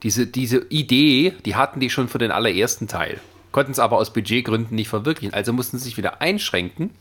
[0.04, 3.20] diese, diese Idee, die hatten die schon für den allerersten Teil.
[3.52, 5.34] Konnten es aber aus Budgetgründen nicht verwirklichen.
[5.34, 6.91] Also mussten sie sich wieder einschränken.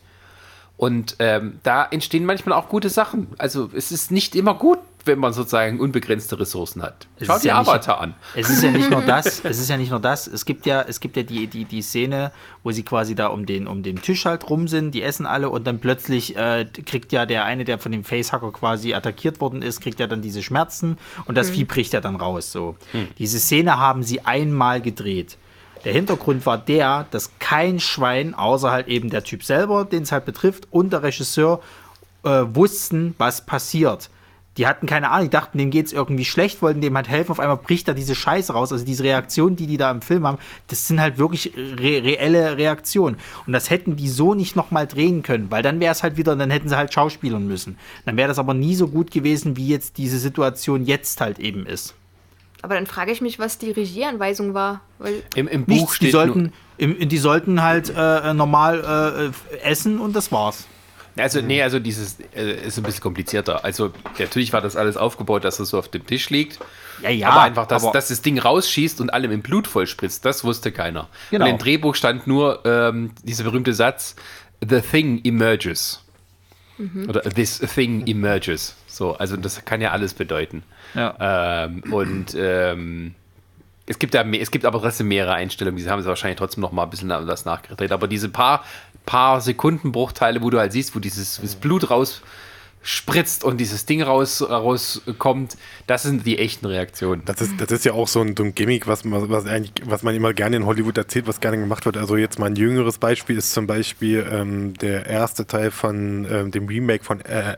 [0.77, 3.27] Und ähm, da entstehen manchmal auch gute Sachen.
[3.37, 7.07] Also es ist nicht immer gut, wenn man sozusagen unbegrenzte Ressourcen hat.
[7.17, 8.13] Es Schau ist dir ja nicht- Avatar an.
[8.35, 10.27] Es ist ja nicht nur das, es ist ja nicht nur das.
[10.27, 12.31] Es gibt ja, es gibt ja die, die, die Szene,
[12.63, 15.49] wo sie quasi da um den, um den Tisch halt rum sind, die essen alle
[15.49, 19.61] und dann plötzlich äh, kriegt ja der eine, der von dem Facehacker quasi attackiert worden
[19.61, 22.51] ist, kriegt ja dann diese Schmerzen und das Vieh bricht ja dann raus.
[22.51, 22.75] So.
[23.17, 25.37] Diese Szene haben sie einmal gedreht.
[25.83, 30.11] Der Hintergrund war der, dass kein Schwein, außer halt eben der Typ selber, den es
[30.11, 31.59] halt betrifft, und der Regisseur
[32.23, 34.11] äh, wussten, was passiert.
[34.57, 37.31] Die hatten keine Ahnung, die dachten, dem geht's irgendwie schlecht, wollten dem halt helfen.
[37.31, 38.73] Auf einmal bricht da diese Scheiße raus.
[38.73, 42.57] Also diese Reaktionen, die die da im Film haben, das sind halt wirklich re reelle
[42.57, 43.17] Reaktionen.
[43.47, 46.35] Und das hätten die so nicht nochmal drehen können, weil dann wäre es halt wieder,
[46.35, 47.77] dann hätten sie halt schauspielern müssen.
[48.05, 51.65] Dann wäre das aber nie so gut gewesen, wie jetzt diese Situation jetzt halt eben
[51.65, 51.95] ist.
[52.61, 54.81] Aber dann frage ich mich, was die Regieanweisung war.
[54.99, 59.57] Weil Im, im Buch Nichts, die steht sollten, im, die sollten halt äh, normal äh,
[59.63, 60.67] essen und das war's.
[61.17, 63.63] Also nee, also dieses äh, ist ein bisschen komplizierter.
[63.65, 66.59] Also natürlich war das alles aufgebaut, dass es so auf dem Tisch liegt.
[67.01, 69.87] Ja, ja, aber einfach, dass, aber- dass das Ding rausschießt und allem im Blut voll
[69.87, 71.09] spritzt, das wusste keiner.
[71.31, 71.45] Genau.
[71.45, 74.15] Und im Drehbuch stand nur ähm, dieser berühmte Satz:
[74.67, 76.03] The thing emerges.
[77.07, 78.75] Oder this thing emerges.
[78.87, 80.63] So, also das kann ja alles bedeuten.
[80.95, 81.65] Ja.
[81.65, 83.13] Ähm, und ähm,
[83.85, 86.71] es gibt mehr, es gibt aber trotzdem mehrere Einstellungen, die haben sie wahrscheinlich trotzdem noch
[86.71, 87.91] mal ein bisschen anders nachgedreht.
[87.91, 88.63] Aber diese paar,
[89.05, 95.57] paar Sekundenbruchteile, wo du halt siehst, wo dieses Blut rausspritzt und dieses Ding raus, rauskommt,
[95.87, 97.23] das sind die echten Reaktionen.
[97.25, 99.73] Das ist, das ist ja auch so ein, so ein Gimmick, was man, was, eigentlich,
[99.85, 101.97] was man immer gerne in Hollywood erzählt, was gerne gemacht wird.
[101.97, 106.51] Also jetzt mal ein jüngeres Beispiel ist zum Beispiel ähm, der erste Teil von ähm,
[106.51, 107.55] dem Remake von äh.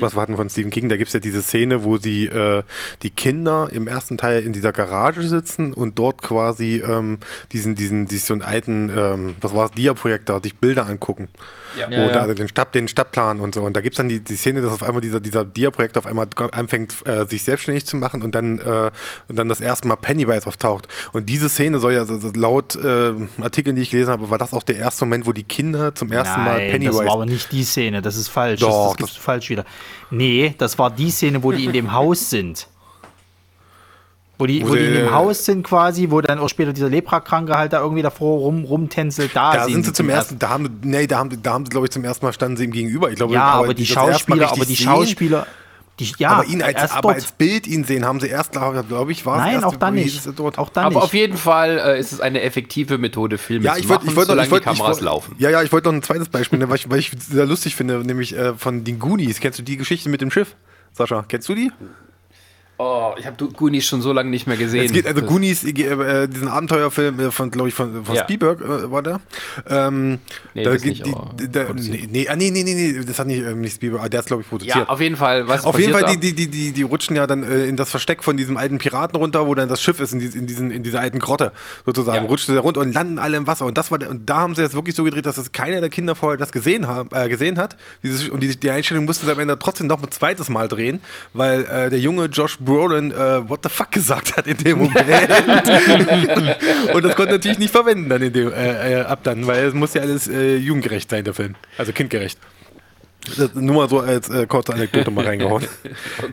[0.00, 2.62] Was wir hatten von Stephen King, da gibt es ja diese Szene, wo sie äh,
[3.02, 7.18] die Kinder im ersten Teil in dieser Garage sitzen und dort quasi ähm,
[7.52, 11.28] diesen, diesen, diesen alten, ähm, was war das, Dia-Projektor, sich Bilder angucken.
[11.78, 11.88] Ja.
[11.88, 13.62] Wo da den, Stab, den Stadtplan und so.
[13.62, 16.06] Und da gibt es dann die, die Szene, dass auf einmal dieser, dieser Dia-Projekt auf
[16.06, 18.90] einmal anfängt, äh, sich selbstständig zu machen und dann, äh,
[19.28, 20.88] und dann das erste Mal Pennywise auftaucht.
[21.12, 24.38] Und diese Szene soll ja so, so laut äh, Artikeln, die ich gelesen habe, war
[24.38, 26.98] das auch der erste Moment, wo die Kinder zum ersten Mal Nein, Pennywise.
[26.98, 28.60] das war aber nicht die Szene, das ist falsch.
[28.60, 29.64] Doch, das, das das- falsch wieder.
[30.10, 32.68] Nee, das war die Szene, wo die in dem Haus sind.
[34.38, 36.88] Wo die, Wo wo die in dem Haus sind quasi, wo dann auch später dieser
[36.88, 39.30] Leprakranke halt da irgendwie davor rum, rumtänzelt.
[39.34, 41.86] Da, da sind sie zum ersten, da haben, nee, da haben, da haben sie, glaube
[41.86, 43.10] ich, zum ersten Mal standen sie ihm gegenüber.
[43.10, 45.46] Ich glaube, Ja, aber, die erste Mal Schauspieler, aber die sehen, Schauspieler,
[46.02, 47.14] die, ja, aber ihn als, erst aber dort.
[47.16, 49.76] als Bild ihn sehen, haben sie erst, glaube glaub ich, war es Nein, erst, auch
[49.76, 50.28] dann nicht.
[50.38, 50.58] dort?
[50.58, 51.04] Auch dann Aber nicht.
[51.04, 54.10] auf jeden Fall äh, ist es eine effektive Methode, Filme Ja, zu ich wollte, machen,
[54.10, 55.34] ich wollte, solange ich die ich Kameras wollte, laufen.
[55.38, 57.76] Ja, ja, ich wollte noch ein zweites Beispiel, nennen, weil ich, weil ich sehr lustig
[57.76, 59.40] finde, nämlich äh, von den Goonies.
[59.40, 60.56] Kennst du die Geschichte mit dem Schiff?
[60.92, 61.72] Sascha, kennst du die?
[62.84, 64.84] Oh, ich habe Goonies schon so lange nicht mehr gesehen.
[64.84, 68.24] Es geht also Das- Goonies, äh, diesen Abenteuerfilm äh, von, glaube ich, von, von Ja.
[68.24, 69.20] Spielberg äh, war der.
[69.68, 70.18] Ähm,
[70.54, 71.12] Nee, da das nicht, die,
[71.50, 74.08] da, nee, nee, ah, nee, nee, nee, nee, das hat nicht, ähm, nicht Spielberg, ah,
[74.08, 74.76] der ist, glaube ich, produziert.
[74.76, 75.46] Ja, auf jeden Fall.
[75.46, 77.88] Was Auf jeden Fall, die, die, die, die, die rutschen ja dann äh, in das
[77.90, 80.70] Versteck von diesem alten Piraten runter, wo dann das Schiff ist, in, dies, in, diesen,
[80.72, 81.52] in dieser alten Grotte
[81.86, 82.24] sozusagen.
[82.24, 82.28] Ja.
[82.30, 83.64] Rutschen sie da runter und landen alle im Wasser.
[83.66, 85.80] Und das war der, und da haben sie jetzt wirklich so gedreht, dass es keiner
[85.80, 87.76] der Kinder vorher das gesehen, haben, äh, gesehen hat.
[88.02, 91.00] Dieses, und die, die Einstellung mussten sie am Ende trotzdem noch ein zweites Mal drehen,
[91.32, 92.71] weil äh, der junge Josh Brolin
[93.12, 94.96] äh, What the fuck gesagt hat in dem Moment.
[96.94, 99.74] und das konnte natürlich nicht verwenden dann in dem, äh, äh, ab dann, weil es
[99.74, 101.54] muss ja alles äh, jugendgerecht sein, der Film.
[101.78, 102.38] Also kindgerecht.
[103.36, 105.64] Das, nur mal so als äh, kurze Anekdote mal reingehauen.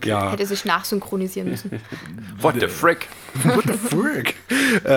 [0.03, 0.31] Ja.
[0.31, 1.71] hätte sich nachsynchronisieren müssen.
[2.41, 3.07] What the frick?
[3.43, 4.33] What the frick?
[4.85, 4.89] äh,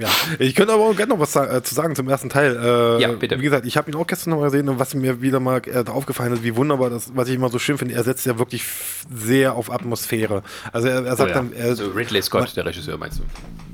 [0.00, 0.08] ja.
[0.38, 2.54] Ich könnte aber auch gerne noch was äh, zu sagen zum ersten Teil.
[2.56, 3.38] Äh, Ja, bitte.
[3.40, 5.60] Wie gesagt, ich habe ihn auch gestern noch mal gesehen und was mir wieder mal
[5.66, 8.38] äh, aufgefallen ist, wie wunderbar das, was ich immer so schön finde, er setzt ja
[8.38, 8.64] wirklich
[9.12, 10.44] sehr auf Atmosphäre.
[10.72, 11.36] Also er, er Oh, sagt ja.
[11.36, 13.22] dann, er, also Ridley Scott, der Regisseur, meinst du?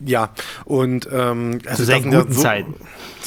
[0.06, 0.30] ja,
[0.64, 2.74] und ähm, also seinen das sind guten Zeiten.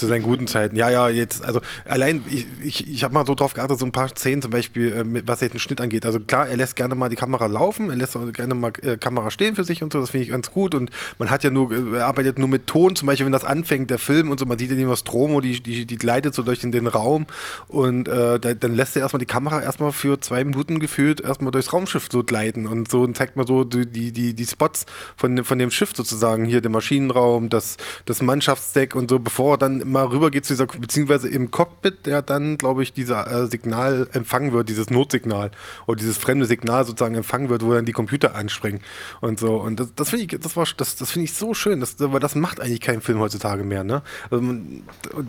[0.02, 0.76] Zu seinen guten Zeiten.
[0.76, 3.92] Ja, ja, jetzt, also allein, ich, ich, ich habe mal so drauf geachtet, so ein
[3.92, 6.08] paar Szenen zum Beispiel, äh, was jetzt den Schnitt angeht.
[6.08, 8.98] Also klar, er lässt gerne mal die Kamera laufen, er lässt auch gerne mal äh,
[8.98, 10.74] Kamera stehen für sich und so, das finde ich ganz gut.
[10.74, 13.44] Und man hat ja nur, äh, er arbeitet nur mit Ton, zum Beispiel, wenn das
[13.44, 16.42] anfängt, der Film und so, man sieht ja nur Stromo, die, die, die gleitet so
[16.42, 17.28] durch den, den Raum
[17.68, 21.52] und äh, da, dann lässt er erstmal die Kamera erstmal für zwei Minuten gefühlt erstmal
[21.52, 25.36] durchs Raumschiff so gleiten und so und zeigt mal so die, die, die, Spots von,
[25.36, 29.58] dem- von dem Schiff sozusagen, hier der Maschinenraum, das, das Mannschaftsdeck und so, bevor er
[29.60, 33.48] dann mal rüber geht zu dieser, beziehungsweise im Cockpit, der dann, glaube ich, dieser äh,
[33.48, 35.52] Signal empfangen wird, dieses Notsignal
[35.86, 38.82] oder dieses fremde Signal sozusagen empfangen wird, wo dann die Computer anspringen
[39.20, 39.56] und so.
[39.56, 42.20] Und das, das finde ich, das war, das, das finde ich so schön, das, weil
[42.20, 44.02] das macht eigentlich kein Film heutzutage mehr, ne?
[44.30, 44.84] Also man,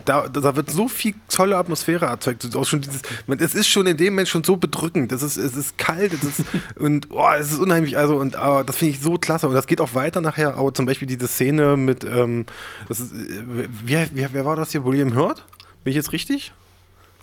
[0.05, 2.55] da, da wird so viel tolle Atmosphäre erzeugt.
[2.55, 5.11] Auch schon dieses, man, es ist schon in dem Moment schon so bedrückend.
[5.11, 6.45] Es ist, es ist kalt, es ist,
[6.79, 7.97] und oh, es ist unheimlich.
[7.97, 9.47] Also, und aber das finde ich so klasse.
[9.47, 10.57] Und das geht auch weiter nachher.
[10.57, 12.45] Aber zum Beispiel diese Szene mit, ähm,
[12.87, 14.85] das ist, äh, wer, wer, wer war das hier?
[14.85, 15.45] William Hurt?
[15.83, 16.53] Bin ich jetzt richtig?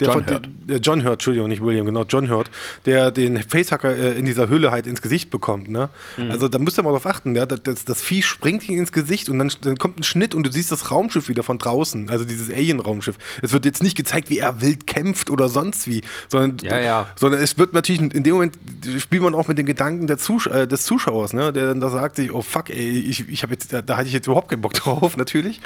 [0.00, 0.48] Der John von, Hurt.
[0.68, 2.50] Der, John Hurt, Entschuldigung, nicht William, genau, John Hurt,
[2.86, 5.68] der den Facehacker äh, in dieser Hülle halt ins Gesicht bekommt.
[5.68, 5.90] Ne?
[6.16, 6.30] Mhm.
[6.30, 7.34] Also da müsst ihr mal drauf achten.
[7.36, 7.46] Ja?
[7.46, 10.46] Das, das, das Vieh springt ihm ins Gesicht und dann, dann kommt ein Schnitt und
[10.46, 13.16] du siehst das Raumschiff wieder von draußen, also dieses Alien-Raumschiff.
[13.42, 17.06] Es wird jetzt nicht gezeigt, wie er wild kämpft oder sonst wie, sondern, Ja, ja.
[17.16, 18.58] sondern es wird natürlich in dem Moment
[18.98, 21.52] spielt man auch mit den Gedanken der Zusch äh, des Zuschauers, ne?
[21.52, 24.08] der dann da sagt sich, oh fuck, ey, ich, ich habe jetzt, da, da hatte
[24.08, 25.60] ich jetzt überhaupt keinen Bock drauf, natürlich.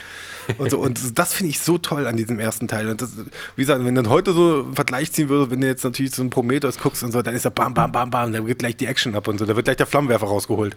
[0.59, 2.89] Und, so, und das finde ich so toll an diesem ersten Teil.
[2.89, 3.11] Und das,
[3.57, 6.23] wie gesagt, wenn dann heute so einen Vergleich ziehen würde, wenn du jetzt natürlich so
[6.23, 8.77] einen Prometheus guckst und so, dann ist da bam, bam, bam, bam, da wird gleich
[8.77, 10.77] die Action ab und so, da wird gleich der Flammenwerfer rausgeholt.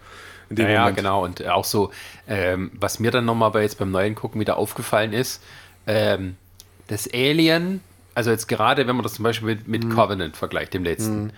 [0.50, 1.24] In dem Ja, ja, genau.
[1.24, 1.92] Und auch so,
[2.28, 5.42] ähm, was mir dann nochmal bei jetzt beim neuen Gucken wieder aufgefallen ist,
[5.88, 6.36] ähm,
[6.88, 7.82] das Alien,
[8.16, 9.72] also jetzt gerade, wenn man das zum Beispiel mit, Mhm.
[9.72, 11.32] mit Covenant vergleicht, dem letzten,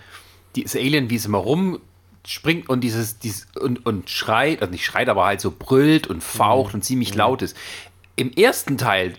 [0.56, 5.08] dieses Alien, wie es immer rumspringt und dieses, dieses und, und schreit, also nicht schreit,
[5.08, 6.78] aber halt so brüllt und faucht Mhm.
[6.78, 7.56] und ziemlich laut ist.
[8.16, 9.14] Im ersten Teil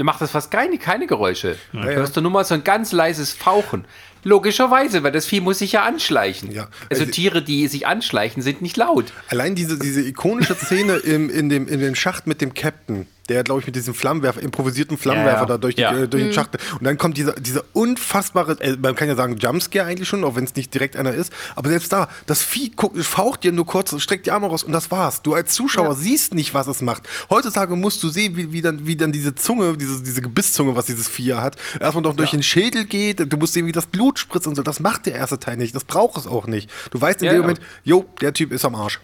[0.00, 1.58] da macht das fast keine, keine Geräusche.
[1.74, 1.84] Da ja.
[1.96, 3.84] hörst du nur mal so ein ganz leises Fauchen.
[4.24, 6.50] Logischerweise, weil das Vieh muss sich ja anschleichen.
[6.50, 6.68] Ja.
[6.88, 9.12] Also Also- Tiere, die sich anschleichen, sind nicht laut.
[9.28, 13.44] Allein diese, diese ikonische Szene im, in, dem, in dem Schacht mit dem Captain, der,
[13.44, 15.46] glaube ich, mit diesem Flammenwerfer, improvisierten Flammenwerfer Ja, ja.
[15.46, 15.96] da durch, die, Ja.
[15.96, 16.58] äh, durch den Schacht.
[16.78, 20.34] Und dann kommt dieser, dieser unfassbare, äh, man kann ja sagen Jumpscare eigentlich schon, auch
[20.36, 21.32] wenn es nicht direkt einer ist.
[21.56, 24.72] Aber selbst da, das Vieh guckt, faucht dir nur kurz, streckt die Arme raus und
[24.72, 25.22] das war's.
[25.22, 25.94] Du als Zuschauer Ja.
[25.94, 27.08] siehst nicht, was es macht.
[27.30, 30.86] Heutzutage musst du sehen, wie, wie, dann, wie dann diese Zunge, diese, diese Gebisszunge, was
[30.86, 33.32] dieses Vieh hat, erstmal noch durch den Schädel geht.
[33.32, 34.62] Du musst sehen, wie das Blut spritzt und so.
[34.62, 35.74] Das macht der erste Teil nicht.
[35.74, 36.68] Das braucht es auch nicht.
[36.90, 37.42] Du weißt in Ja, dem ja.
[37.42, 38.98] Moment, jo, der Typ ist am Arsch.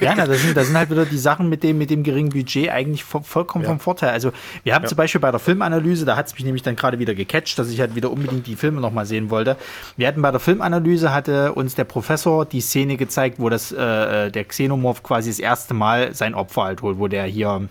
[0.00, 2.28] Ja, na, das, sind, das sind halt wieder die Sachen mit dem, mit dem geringen
[2.30, 4.10] Budget eigentlich vo vollkommen vom Vorteil.
[4.10, 4.32] Also
[4.64, 7.14] wir haben zum Beispiel bei der Filmanalyse, da hat es mich nämlich dann gerade wieder
[7.14, 9.56] gecatcht, dass ich halt wieder unbedingt die Filme nochmal sehen wollte.
[9.96, 14.30] Wir hatten bei der Filmanalyse, hatte uns der Professor die Szene gezeigt, wo das, äh,
[14.30, 17.68] der Xenomorph quasi das erste Mal sein Opfer halt holt, wo der hier,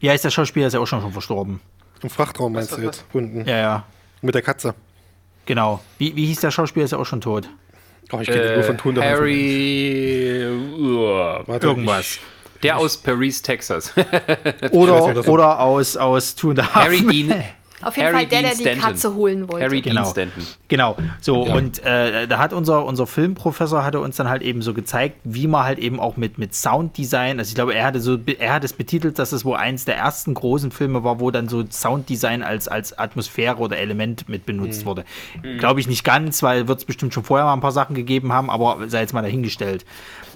[0.00, 1.60] wie heißt der Schauspieler, ist ja auch schon, schon verstorben.
[2.02, 3.04] Im Frachtraum meinst du jetzt?
[3.12, 3.44] Unten.
[3.46, 3.84] Ja, ja,
[4.22, 4.74] Mit der Katze.
[5.46, 5.80] genau.
[5.98, 7.48] Wie, wie hieß der Schauspieler, ist ja auch schon tot.
[8.12, 10.46] Oh, ich kenne den nur von Tun Äh, Harry.
[10.78, 12.18] Uh, Warte, Irgendwas.
[12.66, 13.92] Der aus Paris, Texas.
[14.70, 17.06] Oder, oder aus, aus Two and a Half Harry.
[17.06, 17.34] Dean.
[17.82, 18.82] Auf jeden Harry Fall der, der die Stanton.
[18.82, 19.66] Katze holen wollte.
[19.66, 20.02] Harry Genau.
[20.02, 20.46] Dean Stanton.
[20.68, 24.72] Genau, so und äh, da hat unser, unser Filmprofessor hatte uns dann halt eben so
[24.72, 28.18] gezeigt, wie man halt eben auch mit, mit Sounddesign, also ich glaube, er hatte so,
[28.38, 31.48] er hat es betitelt, dass es wohl eins der ersten großen Filme war, wo dann
[31.48, 35.04] so Sounddesign als, als Atmosphäre oder Element mit benutzt wurde.
[35.58, 38.32] Glaube ich nicht ganz, weil wird es bestimmt schon vorher mal ein paar Sachen gegeben
[38.32, 39.84] haben, aber sei jetzt mal dahingestellt.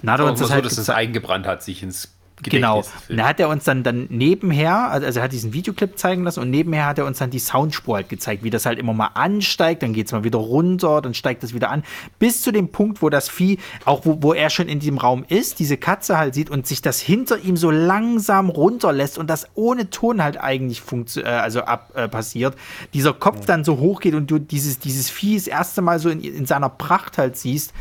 [0.03, 2.83] Dann hat er uns so, das halt dass es eingebrannt hat, sich ins Genau.
[3.09, 6.23] Und da hat er uns dann, dann nebenher, also also er hat diesen Videoclip zeigen
[6.23, 8.93] lassen und nebenher hat er uns dann die Soundspur halt gezeigt, wie das halt immer
[8.93, 11.83] mal ansteigt, dann geht es mal wieder runter, dann steigt es wieder an,
[12.17, 15.25] bis zu dem Punkt, wo das Vieh, auch wo, wo er schon in diesem Raum
[15.27, 19.47] ist, diese Katze halt sieht und sich das hinter ihm so langsam runterlässt und das
[19.55, 20.81] ohne Ton halt eigentlich
[21.17, 22.55] äh, also ab, äh, passiert,
[22.93, 26.09] dieser Kopf dann so hoch geht und du dieses, dieses Vieh das erste Mal so
[26.09, 27.73] in, in seiner Pracht halt siehst.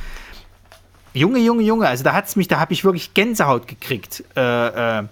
[1.13, 4.25] Junge, Junge, Junge, also da hat's mich, da habe ich wirklich Gänsehaut gekriegt.
[4.37, 5.05] Äh, äh,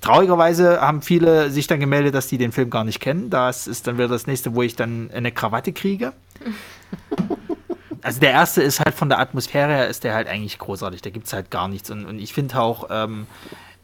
[0.00, 3.30] traurigerweise haben viele sich dann gemeldet, dass die den Film gar nicht kennen.
[3.30, 6.12] Das ist dann wieder das nächste, wo ich dann eine Krawatte kriege.
[8.02, 11.02] Also der erste ist halt von der Atmosphäre her ist der halt eigentlich großartig.
[11.02, 11.90] Da gibt es halt gar nichts.
[11.90, 13.26] Und, und ich finde auch, ähm,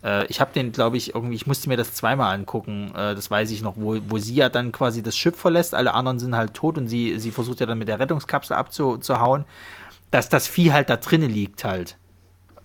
[0.04, 3.30] äh, ich habe den, glaube ich, irgendwie, ich musste mir das zweimal angucken, äh, das
[3.32, 6.36] weiß ich noch, wo, wo sie ja dann quasi das Schiff verlässt, alle anderen sind
[6.36, 9.44] halt tot und sie, sie versucht ja dann mit der Rettungskapsel abzuhauen,
[10.12, 11.96] dass das Vieh halt da drinnen liegt halt.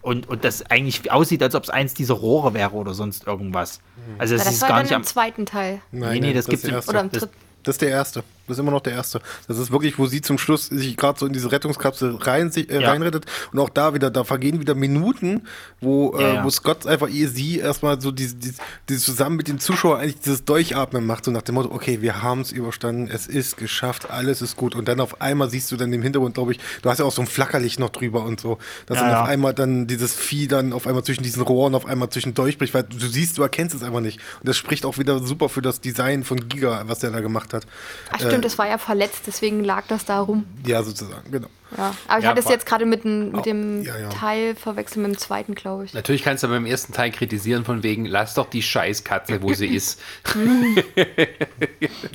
[0.01, 3.81] Und, und das eigentlich aussieht, als ob es eins dieser Rohre wäre oder sonst irgendwas.
[4.19, 5.03] Also das, das ist war gar dann nicht im am.
[5.03, 5.81] zweiten Teil.
[5.91, 6.91] Nein, nee, das gibt's der im- erste.
[6.91, 7.35] Oder im das- dritten.
[7.63, 8.23] Das ist der erste.
[8.47, 9.21] Das ist immer noch der erste.
[9.47, 12.69] Das ist wirklich, wo sie zum Schluss sich gerade so in diese Rettungskapsel rein, sich,
[12.69, 12.89] äh, Ja.
[12.91, 13.25] reinrettet.
[13.51, 15.43] Und auch da wieder, da vergehen wieder Minuten,
[15.81, 16.43] wo, Ja, äh, ja.
[16.43, 18.55] wo Scott einfach ihr sie erstmal so diese, diese,
[18.89, 22.21] diese zusammen mit dem Zuschauer eigentlich dieses Durchatmen macht, so nach dem Motto, okay, wir
[22.21, 24.75] haben es überstanden, es ist geschafft, alles ist gut.
[24.75, 27.11] Und dann auf einmal siehst du dann im Hintergrund, glaube ich, du hast ja auch
[27.11, 30.73] so ein Flackerlicht noch drüber und so, dass dann auf einmal dann dieses Vieh dann
[30.73, 33.83] auf einmal zwischen diesen Rohren auf einmal zwischen durchbricht, weil du siehst, du erkennst es
[33.83, 34.19] einfach nicht.
[34.39, 37.53] Und das spricht auch wieder super für das Design von Giga, was der da gemacht
[37.53, 37.65] hat.
[38.11, 40.45] Ach stimmt, das war ja verletzt, deswegen lag das da rum.
[40.65, 41.47] Ja, sozusagen, genau.
[41.75, 41.93] Ja.
[42.07, 44.07] Aber ich Ja, hatte es jetzt gerade mit, dem- mit dem ja, ja.
[44.09, 45.93] Teil verwechselt mit dem zweiten, glaube ich.
[45.93, 49.67] Natürlich kannst du beim ersten Teil kritisieren von wegen, lass doch die Scheißkatze, wo sie
[49.67, 49.99] ist.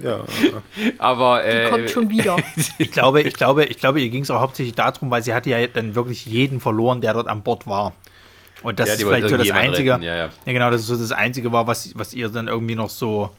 [0.03, 0.25] Ja,
[0.99, 2.37] Aber äh, Kommt schon wieder.
[2.79, 5.51] Ich glaube, ich glaube, ich glaube, ihr ging es auch hauptsächlich darum, weil sie hatte
[5.51, 7.93] ja dann wirklich jeden verloren, der dort an Bord war.
[8.63, 9.99] Und das Ja, ist die vielleicht so das Einzige.
[10.01, 10.31] ja.
[10.45, 13.31] genau, das ist so das Einzige war, was, was ihr dann irgendwie noch so,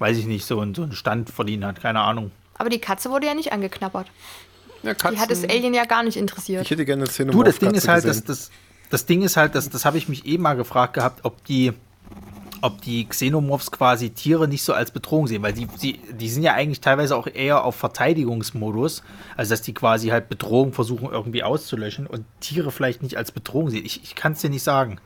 [0.00, 1.80] weiß ich nicht, so, ein- so einen Stand verdient hat.
[1.80, 2.30] Keine Ahnung.
[2.54, 4.08] Aber die Katze wurde ja nicht angeknabbert.
[4.82, 6.62] ja, Die hat das Katzen, Alien ja gar nicht interessiert.
[6.64, 8.50] ich hätte gerne eine Szene Du, das Ding Katze ist halt, das, das,
[8.90, 11.72] das Ding ist halt, das, das habe ich mich eh mal gefragt gehabt, ob die,
[12.62, 16.42] ob die Xenomorphs quasi Tiere nicht so als Bedrohung sehen, weil die, die, die sind
[16.42, 19.02] ja eigentlich teilweise auch eher auf Verteidigungsmodus,
[19.36, 23.70] also dass die quasi halt Bedrohung versuchen irgendwie auszulöschen und Tiere vielleicht nicht als Bedrohung
[23.70, 23.84] sehen.
[23.86, 24.98] Ich, ich kann es dir nicht sagen.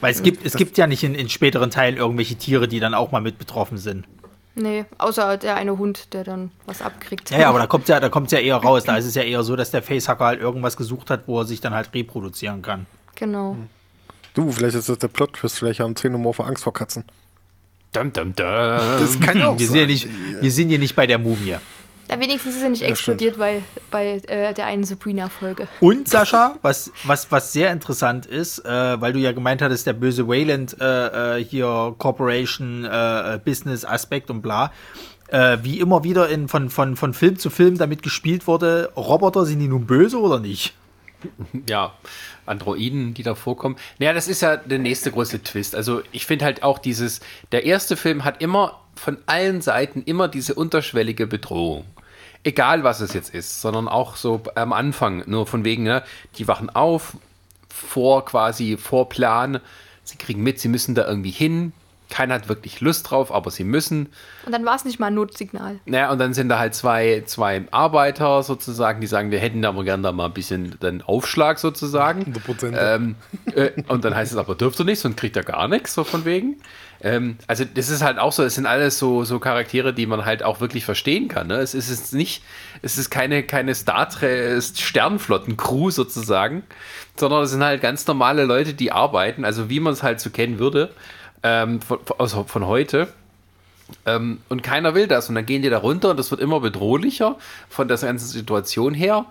[0.00, 2.94] Weil es gibt, es gibt ja nicht in, in späteren Teilen irgendwelche Tiere, die dann
[2.94, 4.06] auch mal mit betroffen sind.
[4.54, 7.30] Nee, außer der eine Hund, der dann was abkriegt.
[7.30, 8.84] Ja, ja, aber da kommt ja, da ja eher raus.
[8.84, 11.44] Da ist es ja eher so, dass der Facehacker halt irgendwas gesucht hat, wo er
[11.44, 12.86] sich dann halt reproduzieren kann.
[13.14, 13.56] Genau.
[14.34, 17.04] Du, vielleicht ist das der Plot-Twist, vielleicht haben Xenomorphe Angst vor Katzen.
[17.92, 18.46] Dum, dum, dum.
[18.46, 20.08] Das kann auch Wir sind ja nicht,
[20.40, 21.56] wir sind hier nicht bei der Mumie.
[22.10, 25.68] Ja, wenigstens ist er nicht Ja, explodiert bei, bei äh, der einen Sabrina-Folge.
[25.78, 29.92] Und Sascha, was, was, was sehr interessant ist, äh, weil du ja gemeint hattest, der
[29.92, 34.72] böse Wayland äh, äh, hier Corporation, äh, äh, Business Aspekt und bla.
[35.28, 39.46] Äh, wie immer wieder in, von, von, von Film zu Film damit gespielt wurde, Roboter,
[39.46, 40.74] sind die nun böse oder nicht?
[41.68, 41.94] ja,
[42.44, 43.76] Androiden, die da vorkommen.
[44.00, 45.76] Naja, das ist ja der nächste große Twist.
[45.76, 47.20] Also ich finde halt auch dieses,
[47.52, 51.84] der erste Film hat immer von allen Seiten immer diese unterschwellige Bedrohung.
[52.42, 56.02] Egal was es jetzt ist, sondern auch so am Anfang, nur von wegen, ne,
[56.36, 57.16] die wachen auf,
[57.68, 59.60] vor quasi, vor Plan,
[60.04, 61.72] sie kriegen mit, sie müssen da irgendwie hin.
[62.08, 64.08] Keiner hat wirklich Lust drauf, aber sie müssen.
[64.44, 65.78] Und dann war es nicht mal ein Notsignal.
[65.86, 69.84] Naja, und dann sind da halt zwei, zwei Arbeiter sozusagen, die sagen, wir hätten aber
[69.84, 72.34] gern da mal ein bisschen den Aufschlag sozusagen.
[72.48, 72.76] 100%.
[72.76, 73.14] Ähm,
[73.54, 76.02] äh, und dann heißt es aber, dürft ihr nicht, sonst kriegt er gar nichts, so
[76.02, 76.56] von wegen.
[77.02, 80.24] Ähm, also das ist halt auch so, es sind alles so, so Charaktere, die man
[80.24, 81.46] halt auch wirklich verstehen kann.
[81.46, 81.56] Ne?
[81.56, 82.42] Es ist jetzt nicht,
[82.82, 86.62] es ist keine, keine Star Trek Sternflotten-Crew sozusagen,
[87.16, 90.30] sondern es sind halt ganz normale Leute, die arbeiten, also wie man es halt so
[90.30, 90.90] kennen würde,
[91.42, 93.08] ähm, von, also von heute.
[94.06, 95.28] Ähm, und keiner will das.
[95.28, 97.36] Und dann gehen die da runter und das wird immer bedrohlicher
[97.68, 99.24] von der ganzen Situation her.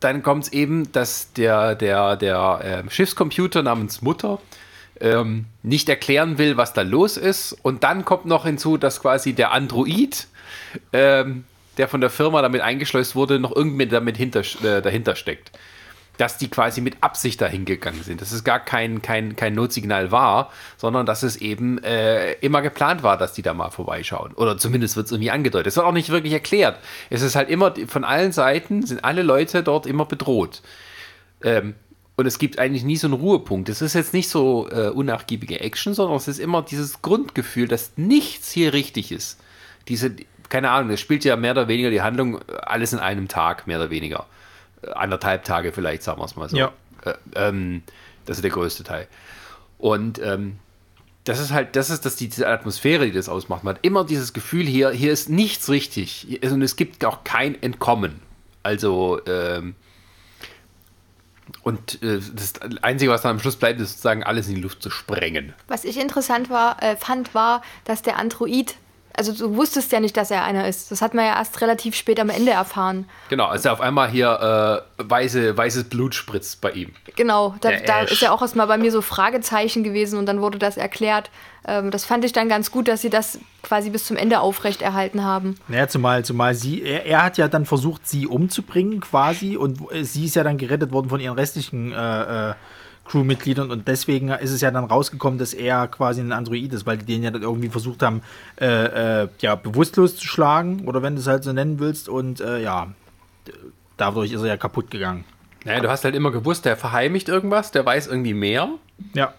[0.00, 4.38] Dann kommt es eben, dass der, der, der ähm, Schiffscomputer namens Mutter
[5.00, 7.52] ähm, nicht erklären will, was da los ist.
[7.62, 10.28] Und dann kommt noch hinzu, dass quasi der Android,
[10.92, 11.44] ähm,
[11.76, 15.50] der von der Firma damit eingeschleust wurde, noch irgendwie damit hinter, äh, dahinter steckt.
[16.18, 18.20] Dass die quasi mit Absicht dahin gegangen sind.
[18.20, 23.02] Dass es gar kein, kein, kein Notsignal war, sondern dass es eben äh, immer geplant
[23.02, 24.34] war, dass die da mal vorbeischauen.
[24.34, 25.68] Oder zumindest wird es irgendwie angedeutet.
[25.68, 26.78] Es wird auch nicht wirklich erklärt.
[27.08, 30.60] Es ist halt immer, von allen Seiten sind alle Leute dort immer bedroht.
[31.42, 31.74] Ähm,
[32.20, 33.68] und es gibt eigentlich nie so einen Ruhepunkt.
[33.68, 37.92] Es ist jetzt nicht so äh, unnachgiebige Action, sondern es ist immer dieses Grundgefühl, dass
[37.96, 39.38] nichts hier richtig ist.
[39.88, 40.14] Diese,
[40.48, 43.66] keine Ahnung, es spielt ja mehr oder weniger die Handlung äh, alles in einem Tag,
[43.66, 44.26] mehr oder weniger.
[44.82, 46.56] Äh, Anderthalb Tage vielleicht, sagen wir es mal so.
[46.56, 46.72] Ja.
[47.04, 47.82] Äh, ähm,
[48.26, 49.08] das ist der größte Teil.
[49.78, 50.58] Und ähm,
[51.24, 53.64] das ist halt, das ist das, die, diese Atmosphäre, die das ausmacht.
[53.64, 56.26] Man hat immer dieses Gefühl hier, hier ist nichts richtig.
[56.28, 58.20] Hier- Und es gibt auch kein Entkommen.
[58.62, 59.74] Also, ähm,
[61.62, 64.82] und äh, das Einzige, was dann am Schluss bleibt, ist sozusagen alles in die Luft
[64.82, 65.54] zu sprengen.
[65.68, 68.76] Was ich interessant war, äh, fand, war, dass der Android,
[69.16, 70.90] also du wusstest ja nicht, dass er einer ist.
[70.90, 73.06] Das hat man ja erst relativ spät am Ende erfahren.
[73.28, 76.92] Genau, also auf einmal hier äh, weiße, weißes Blut spritzt bei ihm.
[77.16, 80.58] Genau, da, da ist ja auch erstmal bei mir so Fragezeichen gewesen und dann wurde
[80.58, 81.30] das erklärt.
[81.66, 85.24] Ähm, das fand ich dann ganz gut, dass sie das quasi bis zum Ende aufrechterhalten
[85.24, 85.56] haben.
[85.68, 90.04] Naja, zumal, zumal sie, er, er hat ja dann versucht, sie umzubringen quasi und äh,
[90.04, 92.54] sie ist ja dann gerettet worden von ihren restlichen äh, äh,
[93.10, 96.98] Crewmitgliedern und deswegen ist es ja dann rausgekommen, dass er quasi ein Android ist, weil
[96.98, 98.22] die den ja dann irgendwie versucht haben,
[98.60, 102.40] äh, äh, ja, bewusstlos zu schlagen oder wenn du es halt so nennen willst und
[102.40, 102.88] äh, ja,
[103.96, 105.24] dadurch ist er ja kaputt gegangen.
[105.64, 108.68] Naja, du hast halt immer gewusst, der verheimlicht irgendwas, der weiß irgendwie mehr.
[109.12, 109.34] Ja.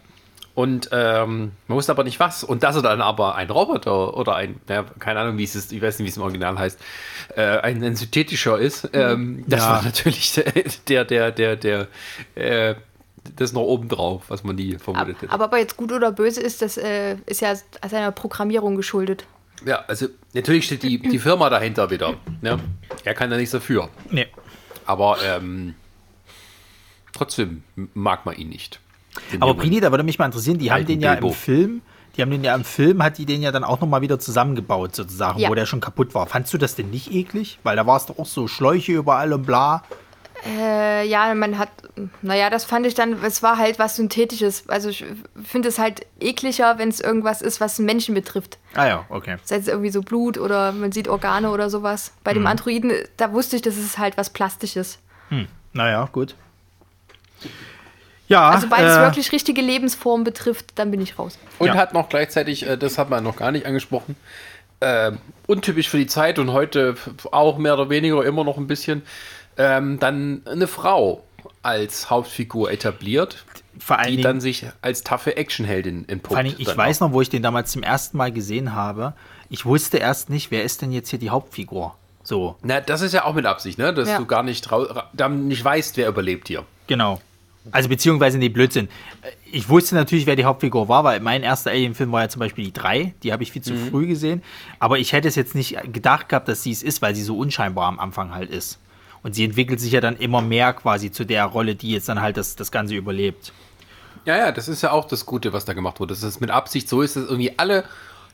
[0.54, 2.44] Und ähm, man wusste aber nicht was.
[2.44, 5.72] Und dass er dann aber ein Roboter oder ein, naja, keine Ahnung, wie es ist,
[5.72, 6.78] ich weiß nicht, wie es im Original heißt,
[7.38, 9.70] äh, ein, ein synthetischer ist, ähm, das Ja.
[9.72, 10.34] war natürlich
[10.90, 11.88] der, der, der, der,
[12.36, 12.76] äh,
[13.36, 15.32] das noch oben drauf, was man nie vermutet hätte.
[15.34, 17.54] aber ob er jetzt gut oder böse ist, das äh, ist ja
[17.88, 19.26] seiner Programmierung geschuldet.
[19.66, 22.16] Ja, also natürlich steht die, die Firma dahinter wieder.
[22.42, 22.60] Ne?
[23.04, 23.90] Er kann da nichts dafür.
[24.10, 24.26] Nee.
[24.88, 25.76] Aber ähm,
[27.14, 28.80] trotzdem mag man ihn nicht.
[29.40, 29.54] Aber.
[29.56, 31.28] Prini, da würde mich mal interessieren, die haben den ja Bilbo.
[31.28, 31.82] im Film,
[32.16, 34.96] die haben den ja im Film, hat die den ja dann auch nochmal wieder zusammengebaut,
[34.96, 35.50] sozusagen, Ja.
[35.50, 36.26] wo der schon kaputt war.
[36.28, 37.60] Fandst du das denn nicht eklig?
[37.64, 39.84] Weil da war es doch auch so Schläuche überall und bla.
[40.46, 41.70] Äh, ja, man hat,
[42.22, 44.68] naja, das fand ich dann, es war halt was Synthetisches.
[44.70, 45.06] Also ich
[45.44, 48.58] finde es halt ekliger, wenn es irgendwas ist, was einen Menschen betrifft.
[48.76, 49.38] Ah ja, okay.
[49.44, 52.14] Sei es irgendwie so Blut oder man sieht Organe oder sowas.
[52.24, 52.36] Bei Mhm.
[52.36, 55.00] dem Androiden, da wusste ich, das ist halt was Plastisches.
[55.74, 56.36] Naja, gut.
[58.28, 61.38] Ja, Also, weil es äh, wirklich richtige Lebensformen betrifft, dann bin ich raus.
[61.60, 61.76] Und Ja.
[61.76, 64.16] hat noch gleichzeitig, äh, das hat man noch gar nicht angesprochen,
[64.80, 66.96] ähm, untypisch für die Zeit und heute
[67.32, 69.02] auch mehr oder weniger immer noch ein bisschen,
[69.58, 71.24] ähm, dann eine Frau
[71.64, 73.44] als Hauptfigur etabliert,
[73.80, 76.28] Vor allen die Dingen, dann sich als taffe Actionheldin entpuppt.
[76.28, 77.08] vor allen Dingen ich weiß auch.
[77.08, 79.14] noch, wo ich den damals zum ersten Mal gesehen habe.
[79.50, 81.96] Ich wusste erst nicht, wer ist denn jetzt hier die Hauptfigur?
[82.24, 83.94] So, Na, das ist ja auch mit Absicht, ne?
[83.94, 84.18] Dass Ja.
[84.18, 84.70] du gar nicht,
[85.14, 86.64] dann nicht weißt, wer überlebt hier.
[86.88, 87.20] genau.
[87.72, 88.90] Also beziehungsweise, nee, Blödsinn.
[89.52, 92.66] Ich wusste natürlich, wer die Hauptfigur war, weil mein erster Alien-Film war ja zum Beispiel
[92.66, 93.14] die 3.
[93.22, 93.90] Die habe ich viel zu Mhm.
[93.92, 94.42] früh gesehen.
[94.80, 97.38] Aber ich hätte es jetzt nicht gedacht gehabt, dass sie es ist, weil sie so
[97.38, 98.80] unscheinbar am Anfang halt ist.
[99.24, 102.22] Und sie entwickelt sich ja dann immer mehr quasi zu der Rolle, die jetzt dann
[102.22, 103.54] halt das, das Ganze überlebt.
[104.26, 106.14] Ja, ja, das ist ja auch das Gute, was da gemacht wurde.
[106.14, 107.84] Das ist mit Absicht so ist, dass irgendwie alle,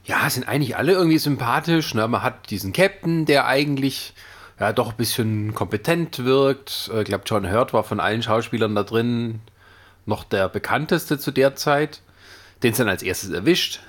[0.06, 1.94] ja, sind eigentlich alle irgendwie sympathisch.
[1.94, 2.08] Ne?
[2.08, 4.14] Man hat diesen Captain, der eigentlich
[4.60, 6.90] ja doch ein bisschen kompetent wirkt.
[6.94, 9.42] Äh, Ich glaube, John Hurt war von allen Schauspielern da drin
[10.06, 12.02] noch der bekannteste zu der Zeit.
[12.64, 13.82] Den es dann als erstes erwischt.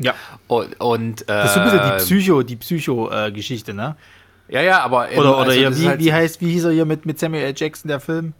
[0.00, 0.14] Ja.
[0.46, 3.96] und, und äh, Das ist so ein bisschen die Psycho, die Psycho-Geschichte, ne?
[4.48, 6.72] Ja, ja, aber ähm, Oder, oder also ist wie, halt- wie heißt, wie hieß er
[6.72, 7.54] hier mit, mit Samuel L.
[7.56, 8.34] Jackson, der Film?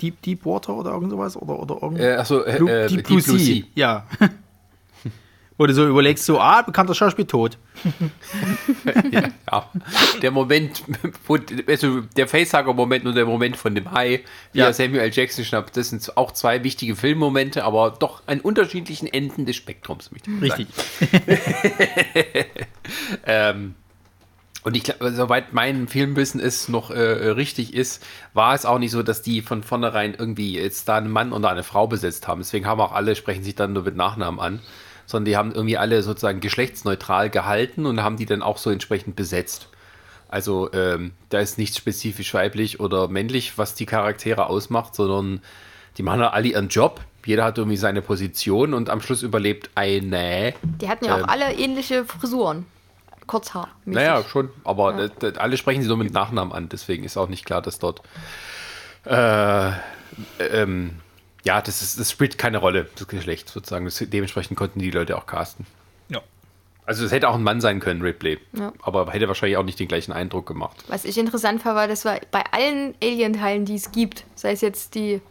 [0.00, 1.36] Deep, Deep Water oder irgend sowas?
[1.36, 3.64] Oder, oder irgend Äh, achso, äh, Blue, äh, Deep Blue Sea.
[3.74, 4.06] Ja.
[5.58, 7.58] Wo du so überlegst, so, ah, bekannter Schauspiel tot.
[9.12, 9.68] Ja,
[10.22, 10.82] der Moment,
[11.66, 14.20] also der Facehugger-Moment und der Moment von dem Hai,
[14.52, 14.72] wie Ja.
[14.72, 15.10] Samuel L.
[15.12, 20.10] Jackson schnappt, das sind auch zwei wichtige Filmmomente, aber doch an unterschiedlichen Enden des Spektrums.
[20.40, 20.68] Richtig.
[23.26, 23.74] Ähm,
[24.62, 28.04] und ich glaube, soweit mein Filmwissen ist noch äh, richtig ist,
[28.34, 31.48] war es auch nicht so, dass die von vornherein irgendwie jetzt da einen Mann oder
[31.48, 32.40] eine Frau besetzt haben.
[32.40, 34.60] Deswegen haben auch alle, sprechen sich dann nur mit Nachnamen an,
[35.06, 39.16] sondern die haben irgendwie alle sozusagen geschlechtsneutral gehalten und haben die dann auch so entsprechend
[39.16, 39.68] besetzt.
[40.28, 45.40] Also ähm, da ist nichts spezifisch weiblich oder männlich, was die Charaktere ausmacht, sondern
[45.96, 47.00] die machen halt alle ihren Job.
[47.24, 50.54] Jeder hat irgendwie seine Position und am Schluss überlebt eine.
[50.62, 51.28] Die hatten ja auch Ähm.
[51.28, 52.66] alle ähnliche Frisuren.
[53.30, 53.68] Kurzhaar.
[53.84, 57.28] Naja, schon, aber äh, d- alle sprechen sie nur mit Nachnamen an, deswegen ist auch
[57.28, 58.02] nicht klar, dass dort.
[59.04, 59.70] Äh,
[60.40, 60.96] ähm,
[61.44, 63.84] ja, das, ist, das spielt keine Rolle, das Geschlecht sozusagen.
[63.84, 65.64] Das, dementsprechend konnten die Leute auch casten.
[66.08, 66.20] Ja.
[66.84, 68.38] Also, es hätte auch ein Mann sein können, Ripley.
[68.52, 68.72] Ja.
[68.82, 70.76] Aber hätte wahrscheinlich auch nicht den gleichen Eindruck gemacht.
[70.88, 74.60] Was ich interessant fand, war, dass wir bei allen Alien-Teilen, die es gibt, sei es
[74.60, 75.22] jetzt die,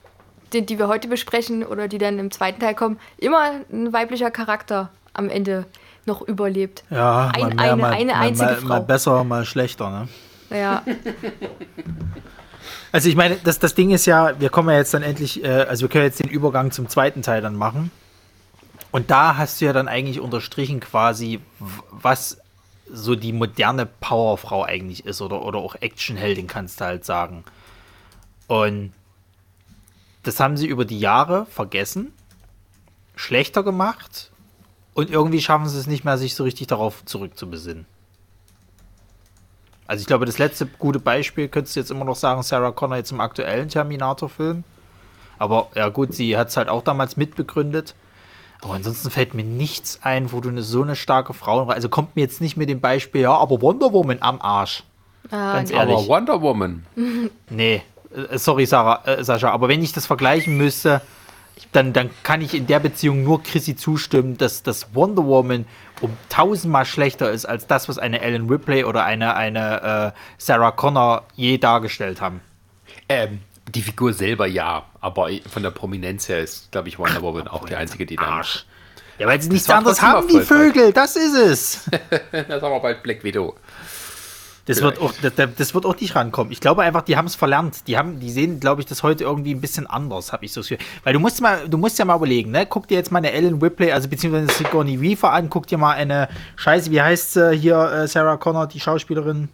[0.54, 4.32] die, die wir heute besprechen oder die dann im zweiten Teil kommen, immer ein weiblicher
[4.32, 5.66] Charakter am Ende
[6.10, 6.84] noch überlebt.
[6.89, 8.68] Ja, Ein- mehr, eine- mal, eine einzige mal, Frau.
[8.68, 10.07] mal besser, mal schlechter, ne?
[10.57, 10.84] Ja,
[12.91, 15.47] Also ich meine, das, das Ding ist ja, wir kommen ja jetzt dann endlich, äh,
[15.47, 17.91] also wir können jetzt den Übergang zum zweiten Teil dann machen.
[18.91, 21.39] Und da hast du ja dann eigentlich unterstrichen quasi,
[21.91, 22.39] was
[22.91, 27.43] so die moderne Powerfrau eigentlich ist oder, oder auch Actionheldin kannst du halt sagen.
[28.47, 28.91] Und
[30.24, 32.12] das haben sie über die Jahre vergessen,
[33.16, 34.28] schlechter gemacht
[35.00, 37.86] und irgendwie schaffen sie es nicht mehr, sich so richtig darauf zurückzubesinnen.
[39.88, 42.97] Also ich glaube, das letzte gute Beispiel könntest du jetzt immer noch sagen, Sarah Connor
[42.97, 44.64] jetzt im aktuellen Terminator-Film.
[45.39, 47.95] Aber ja gut, sie hat es halt auch damals mitbegründet.
[48.62, 51.66] Aber ansonsten fällt mir nichts ein, wo du eine, so eine starke Frau...
[51.70, 54.84] Also kommt mir jetzt nicht mit dem Beispiel, ja, aber Wonder Woman am Arsch.
[55.32, 55.95] Ganz ehrlich.
[55.95, 56.86] Aber Wonder Woman.
[57.50, 57.82] Nee,
[58.14, 61.02] äh, sorry Sarah, äh, Sascha, aber wenn ich das vergleichen müsste,
[61.72, 65.66] dann, dann kann ich in der Beziehung nur Chrissy zustimmen, dass das Wonder Woman
[66.01, 70.72] um tausendmal schlechter ist als das, was eine Ellen Ripley oder eine, eine äh, Sarah
[70.72, 72.41] Connor je dargestellt haben.
[73.07, 77.47] Ähm, die Figur selber ja, aber von der Prominenz her ist, glaube ich, Wonder Woman
[77.47, 78.24] auch die einzige, die da.
[78.24, 78.66] Arsch.
[79.20, 80.39] Ja, weil sie nichts anderes haben, die.
[80.39, 81.89] Vögel, das ist es.
[82.32, 83.55] Das haben wir bald Black Widow.
[84.70, 86.51] Das wird, auch, das, das wird auch nicht rankommen.
[86.51, 87.88] Ich glaube einfach, die haben es verlernt.
[87.88, 90.61] Die, haben, die sehen, glaube ich, das heute irgendwie ein bisschen anders, habe ich so.
[91.03, 92.67] Weil du musst, mal, du musst ja mal überlegen, ne?
[92.67, 95.93] Guck dir jetzt mal eine Ellen Ripley, also beziehungsweise Sigourney Weaver an, guck dir mal
[95.93, 99.49] eine Scheiße, wie heißt sie hier, äh, Sarah Connor, die Schauspielerin?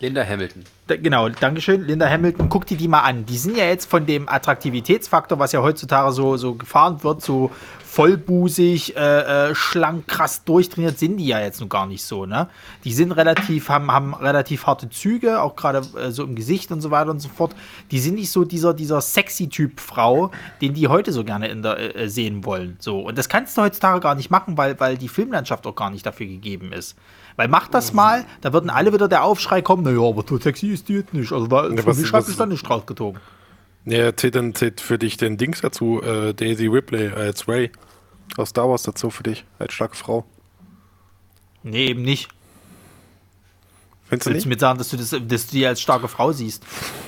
[0.00, 0.64] Linda Hamilton.
[0.88, 3.24] Da, genau, Dankeschön, Linda Hamilton, guck dir die mal an.
[3.24, 7.50] Die sind ja jetzt von dem Attraktivitätsfaktor, was ja heutzutage so, so gefahren wird, so
[7.90, 12.48] vollbusig, äh, äh, schlank, krass durchtrainiert, sind die ja jetzt nun gar nicht so, ne?
[12.84, 16.80] Die sind relativ, haben, haben relativ harte Züge, auch gerade äh, so im Gesicht und
[16.80, 17.54] so weiter und so fort.
[17.90, 20.30] Die sind nicht so dieser, dieser sexy Typ Frau,
[20.60, 22.76] den die heute so gerne in der, äh, sehen wollen.
[22.80, 23.00] So.
[23.00, 26.06] Und das kannst du heutzutage gar nicht machen, weil, weil die Filmlandschaft auch gar nicht
[26.06, 26.96] dafür gegeben ist.
[27.36, 30.68] Weil mach das mal, da würden alle wieder der Aufschrei kommen, naja, aber so sexy
[30.68, 31.32] ist die jetzt nicht.
[31.32, 33.20] Also da, Ja, was- schreibt was- es dann nicht rausgezogen.
[33.84, 37.70] Ja, zählt dann zählt für dich den Dings dazu, äh, Daisy Ripley als Ray
[38.36, 40.24] aus Star Wars dazu für dich, als starke Frau.
[41.62, 42.28] Nee, eben nicht.
[44.10, 44.56] Findest du Willst du nicht?
[44.56, 46.62] mir sagen, dass du, das, dass du die als starke Frau siehst?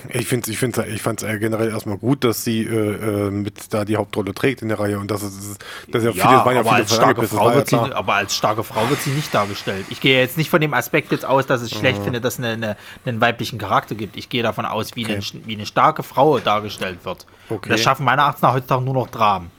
[0.08, 3.84] Ich finde ich find's, ich fand's generell erstmal gut, dass sie äh, äh, mit da
[3.84, 5.58] die Hauptrolle trägt in der Reihe und dass es
[5.90, 8.36] dass ja viele, waren ja aber, viele als starke das Frau wird sie, aber als
[8.36, 9.84] starke Frau wird sie nicht dargestellt.
[9.90, 12.38] Ich gehe jetzt nicht von dem Aspekt jetzt aus, dass ich schlecht finde, dass es
[12.38, 14.16] eine, eine, einen weiblichen Charakter gibt.
[14.16, 15.14] Ich gehe davon aus, wie, Okay.
[15.14, 17.26] eine, wie eine starke Frau dargestellt wird.
[17.50, 17.68] Okay.
[17.68, 19.50] Das schaffen meiner Achtung nach heutzutage nur noch Dramen.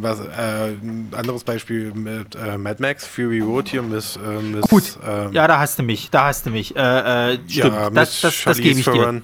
[0.00, 4.62] Was, äh, ein anderes Beispiel mit äh, Mad Max, Fury Road hier, Miss, äh, Miss
[4.62, 6.76] Gut, ähm, ja, da hast du mich, da hast du mich.
[6.76, 8.92] Äh, äh, stimmt, ja, das, das, das gebe ich dir.
[8.92, 9.22] Theron.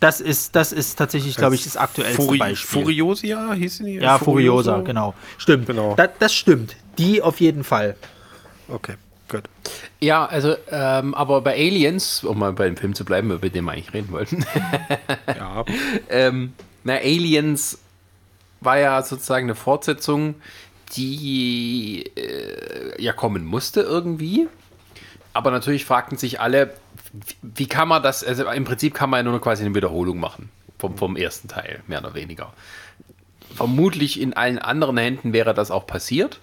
[0.00, 2.82] Das ist, das ist tatsächlich, glaube ich, das aktuellste Furi Beispiel.
[2.82, 3.94] Furiosia hieß sie?
[3.96, 5.14] ja, Furiosa, genau.
[5.38, 5.94] Stimmt, Genau.
[5.96, 6.76] Da, das stimmt.
[6.98, 7.96] Die auf jeden Fall.
[8.68, 8.94] Okay,
[9.28, 9.42] gut.
[9.98, 13.64] Ja, also, ähm, aber bei Aliens, um mal bei dem Film zu bleiben, über den
[13.64, 14.44] wir eigentlich reden wollten,
[15.26, 15.64] Ja,
[16.10, 16.52] ähm,
[16.84, 17.78] na, Aliens
[18.60, 20.36] war ja sozusagen eine Fortsetzung,
[20.96, 24.48] die äh, ja kommen musste irgendwie.
[25.32, 26.74] Aber natürlich fragten sich alle,
[27.42, 30.50] wie kann man das, also im Prinzip kann man ja nur quasi eine Wiederholung machen
[30.78, 32.52] vom, vom ersten Teil, mehr oder weniger.
[33.54, 36.40] Vermutlich in allen anderen Händen wäre das auch passiert.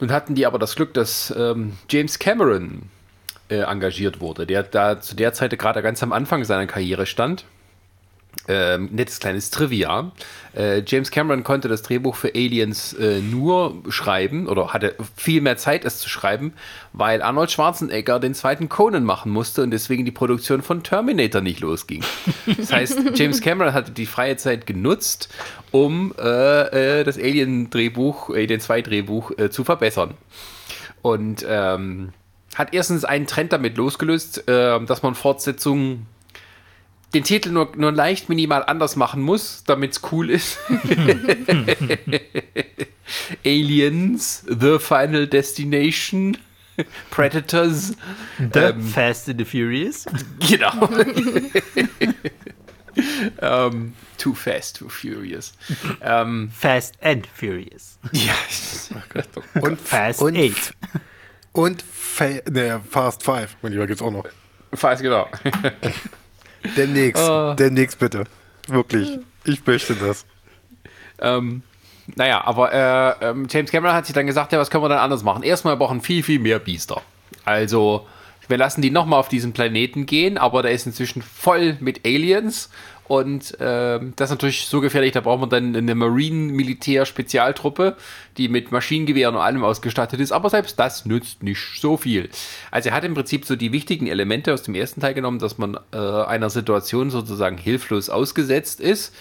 [0.00, 2.90] Nun hatten die aber das Glück, dass ähm, James Cameron
[3.48, 7.44] äh, engagiert wurde, der da zu der Zeit gerade ganz am Anfang seiner Karriere stand.
[8.48, 10.10] Ähm, nettes kleines Trivia.
[10.56, 15.56] Äh, James Cameron konnte das Drehbuch für Aliens äh, nur schreiben oder hatte viel mehr
[15.56, 16.52] Zeit, es zu schreiben,
[16.92, 21.60] weil Arnold Schwarzenegger den zweiten Conan machen musste und deswegen die Produktion von Terminator nicht
[21.60, 22.02] losging.
[22.58, 25.28] Das heißt, James Cameron hatte die freie Zeit genutzt,
[25.70, 30.14] um äh, äh, das Alien-Drehbuch, Alien 2-Drehbuch äh, zu verbessern.
[31.00, 32.12] Und ähm,
[32.56, 36.06] hat erstens einen Trend damit losgelöst, äh, dass man Fortsetzungen
[37.14, 40.58] den Titel nur, nur leicht minimal anders machen muss, damit es cool ist.
[43.44, 46.38] Aliens, The Final Destination,
[47.10, 47.94] Predators.
[48.38, 50.06] The Ähm, Fast and the Furious.
[50.48, 50.88] Genau.
[53.40, 55.52] ähm, too Fast, Too Furious.
[56.00, 57.98] ähm, Fast and Furious.
[58.12, 58.34] ja.
[59.60, 60.74] und Fast und, Eight.
[61.52, 64.24] Und Fa ne, Fast Five, mein Lieber, gibt's auch noch.
[64.72, 65.28] Fast, genau.
[66.76, 67.54] Demnächst, Ah.
[67.54, 68.24] demnächst bitte.
[68.68, 70.24] Wirklich, ich möchte das.
[71.20, 71.62] Ähm,
[72.16, 74.98] naja, aber äh, ähm, James Cameron hat sich dann gesagt, ja, was können wir dann
[74.98, 75.42] anders machen?
[75.42, 77.00] Erstmal wir brauchen viel, viel mehr Biester.
[77.44, 78.06] Also,
[78.48, 82.70] wir lassen die nochmal auf diesen Planeten gehen, aber der ist inzwischen voll mit Aliens.
[83.12, 87.98] Und ähm, das ist natürlich so gefährlich, da brauchen wir dann eine Marine-Militär-Spezialtruppe,
[88.38, 90.32] die mit Maschinengewehren und allem ausgestattet ist.
[90.32, 92.30] Aber selbst das nützt nicht so viel.
[92.70, 95.58] Also er hat im Prinzip so die wichtigen Elemente aus dem ersten Teil genommen, dass
[95.58, 99.14] man äh, einer Situation sozusagen hilflos ausgesetzt ist,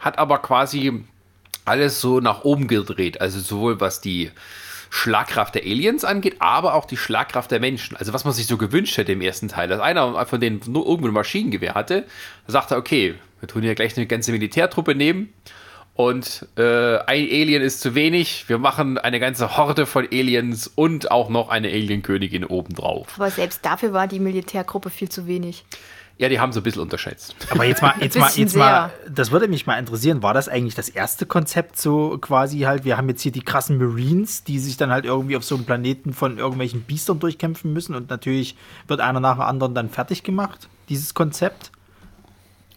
[0.00, 1.04] hat aber quasi
[1.64, 3.20] alles so nach oben gedreht.
[3.20, 4.32] Also sowohl was die
[4.90, 7.96] Schlagkraft der Aliens angeht, aber auch die Schlagkraft der Menschen.
[7.96, 10.86] Also was man sich so gewünscht hätte im ersten Teil, dass einer von denen nur
[10.86, 12.04] irgendwo ein Maschinengewehr hatte,
[12.46, 15.32] sagte okay, wir tun hier gleich eine ganze Militärtruppe nehmen
[15.98, 21.10] und äh, ein Alien ist zu wenig, wir machen eine ganze Horde von Aliens und
[21.10, 23.08] auch noch eine Alienkönigin obendrauf.
[23.16, 25.64] Aber selbst dafür war die Militärgruppe viel zu wenig.
[26.18, 27.36] Ja, die haben so ein bisschen unterschätzt.
[27.50, 30.74] Aber jetzt mal, jetzt mal, jetzt mal, das würde mich mal interessieren, war das eigentlich
[30.74, 34.76] das erste Konzept so quasi halt, wir haben jetzt hier die krassen Marines, die sich
[34.76, 38.56] dann halt irgendwie auf so einem Planeten von irgendwelchen Biestern durchkämpfen müssen und natürlich
[38.88, 41.70] wird einer nach dem anderen dann fertig gemacht, dieses Konzept.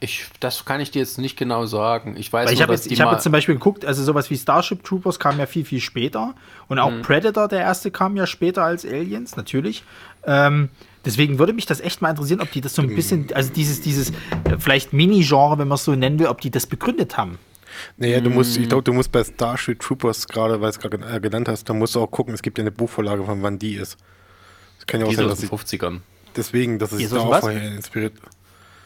[0.04, 2.16] Ich, das kann ich dir jetzt nicht genau sagen.
[2.18, 3.86] Ich weiß Weil ich habe dass jetzt, die ich hab mal- jetzt zum Beispiel geguckt,
[3.86, 6.34] also sowas wie Starship Troopers kam ja viel, viel später.
[6.68, 7.02] Und auch Mhm.
[7.04, 9.84] Predator, der erste, kam ja später als Aliens, natürlich.
[10.26, 10.70] Ähm,
[11.06, 13.82] deswegen würde mich das echt mal interessieren, ob die das so ein bisschen, also dieses,
[13.82, 17.38] dieses äh, vielleicht Mini-Genre, wenn man es so nennen will, ob die das begründet haben.
[17.98, 18.64] Naja, du musst, Mm.
[18.64, 21.70] ich glaube, du musst bei Starship Troopers gerade, weil du es gerade äh, genannt hast,
[21.70, 23.98] da musst du auch gucken, es gibt ja eine Buchvorlage von wann die ist.
[24.78, 26.00] Das kann ja auch die ist sein, dass den sie, 50ern.
[26.36, 28.14] deswegen, dass es Die sich ist da auch inspiriert.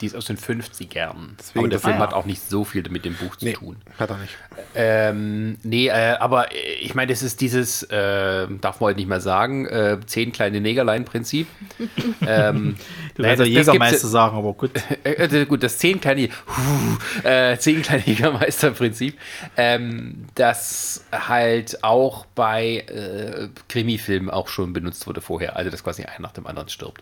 [0.01, 1.15] Die ist aus den 50ern.
[1.39, 1.99] Deswegen, aber der Film ja.
[2.01, 3.77] hat auch nicht so viel mit dem Buch zu Nee, tun.
[3.97, 4.33] hat er nicht.
[4.75, 6.47] Ähm, nee, äh, aber
[6.81, 10.59] ich meine, das ist dieses, äh, darf man heute nicht mehr sagen, äh, zehn kleine
[10.61, 11.47] Negerlein-Prinzip.
[12.27, 12.75] ähm,
[13.15, 14.71] Du naja, kannst ja das- Jägermeister sagen, aber gut.
[15.05, 19.17] äh, äh, gut, das zehn kleine, huh, äh, zehn kleine Jägermeister-Prinzip,
[19.55, 26.03] ähm, das halt auch bei äh, Krimi-Filmen auch schon benutzt wurde vorher, also dass quasi
[26.03, 27.01] einer nach dem anderen stirbt.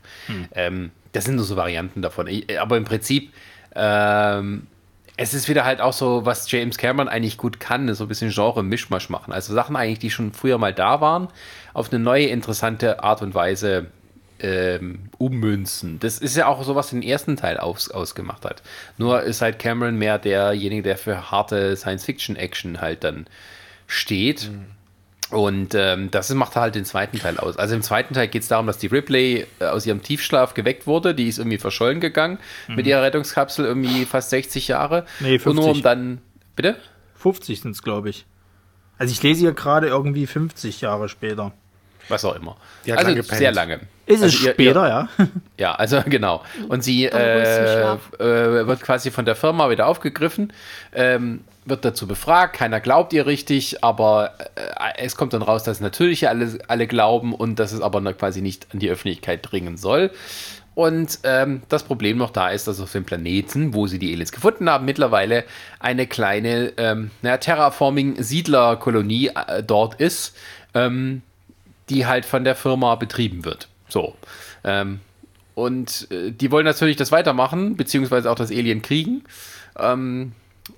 [0.54, 2.28] Ähm, das sind nur so Varianten davon.
[2.28, 3.32] Ich- Aber im Prinzip,
[3.76, 4.68] ähm,
[5.16, 8.32] es ist wieder halt auch so, was James Cameron eigentlich gut kann, so ein bisschen
[8.32, 9.32] Genre-Mischmasch machen.
[9.32, 11.28] Also Sachen eigentlich, die schon früher mal da waren,
[11.74, 13.88] auf eine neue, interessante Art und Weise
[14.40, 16.00] ähm, ummünzen.
[16.00, 18.62] Das ist ja auch so, was den ersten Teil aus, ausgemacht hat.
[18.98, 23.28] Nur ist halt Cameron mehr derjenige, der für harte Science-Fiction-Action halt dann
[23.88, 24.50] steht.
[25.34, 27.58] Und ähm, das macht halt den zweiten Teil aus.
[27.58, 30.86] Also im zweiten Teil geht es darum, dass die Ripley äh, aus ihrem Tiefschlaf geweckt
[30.86, 31.16] wurde.
[31.16, 32.76] Die ist irgendwie verschollen gegangen mhm.
[32.76, 35.06] mit ihrer Rettungskapsel, irgendwie fast 60 Jahre.
[35.20, 35.48] Nee, 50.
[35.48, 36.22] Und nur um dann.
[36.56, 36.76] Bitte?
[37.16, 38.26] 50 sind es, glaube ich.
[38.98, 41.52] Also ich lese hier gerade irgendwie 50 Jahre später.
[42.10, 42.58] Was auch immer.
[42.88, 43.80] also lange sehr lange.
[44.06, 45.10] Ist es also später, ihr, ja?
[45.58, 46.44] Ja, also genau.
[46.68, 50.52] Und sie äh, äh, wird quasi von der Firma wieder aufgegriffen,
[50.94, 55.80] ähm, wird dazu befragt, keiner glaubt ihr richtig, aber äh, es kommt dann raus, dass
[55.80, 60.12] natürlich alle, alle glauben und dass es aber quasi nicht an die Öffentlichkeit dringen soll.
[60.76, 64.32] Und ähm, das Problem noch da ist, dass auf dem Planeten, wo sie die Aliens
[64.32, 65.44] gefunden haben, mittlerweile
[65.80, 70.36] eine kleine ähm, naja, Terraforming-Siedlerkolonie äh, dort ist,
[70.74, 71.22] ähm,
[71.90, 73.68] die halt von der Firma betrieben wird.
[73.88, 74.16] So.
[74.64, 75.00] Ähm,
[75.54, 79.24] und äh, die wollen natürlich das weitermachen, beziehungsweise auch das Alien kriegen.
[79.78, 80.32] Ähm,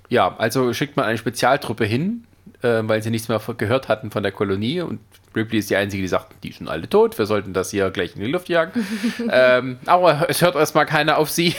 [0.08, 2.24] ja, also schickt man eine Spezialtruppe hin,
[2.62, 5.00] äh, weil sie nichts mehr gehört hatten von der Kolonie und
[5.34, 8.16] Ripley ist die Einzige, die sagt, die sind alle tot, wir sollten das hier gleich
[8.16, 8.72] in die Luft jagen.
[9.30, 11.54] ähm, aber es hört erstmal keiner auf sie.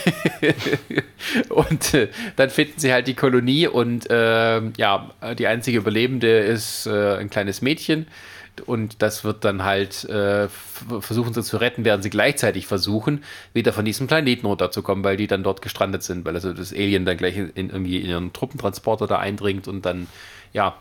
[1.49, 6.87] und äh, dann finden sie halt die Kolonie und äh, ja, die einzige Überlebende ist
[6.87, 8.07] äh, ein kleines Mädchen.
[8.61, 13.73] Und das wird dann halt, äh, versuchen sie zu retten, werden sie gleichzeitig versuchen, wieder
[13.73, 17.17] von diesem Planeten runterzukommen, weil die dann dort gestrandet sind, weil also das Alien dann
[17.17, 20.07] gleich in, in irgendwie in ihren Truppentransporter da eindringt und dann,
[20.53, 20.75] ja,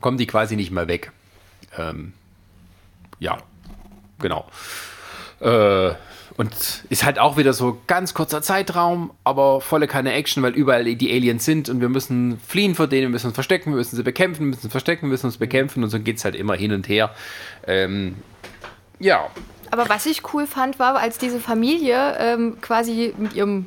[0.00, 1.12] kommen die quasi nicht mehr weg.
[1.76, 2.12] Ähm,
[3.18, 3.38] ja,
[4.18, 4.46] genau.
[5.40, 5.94] Äh,
[6.36, 10.84] und ist halt auch wieder so ganz kurzer Zeitraum, aber volle keine Action, weil überall
[10.84, 13.96] die Aliens sind und wir müssen fliehen vor denen, wir müssen uns verstecken, wir müssen
[13.96, 16.54] sie bekämpfen, wir müssen verstecken, wir müssen uns bekämpfen und so geht es halt immer
[16.54, 17.10] hin und her.
[17.66, 18.16] Ähm,
[18.98, 19.28] ja.
[19.70, 23.66] Aber was ich cool fand, war, als diese Familie ähm, quasi mit ihrem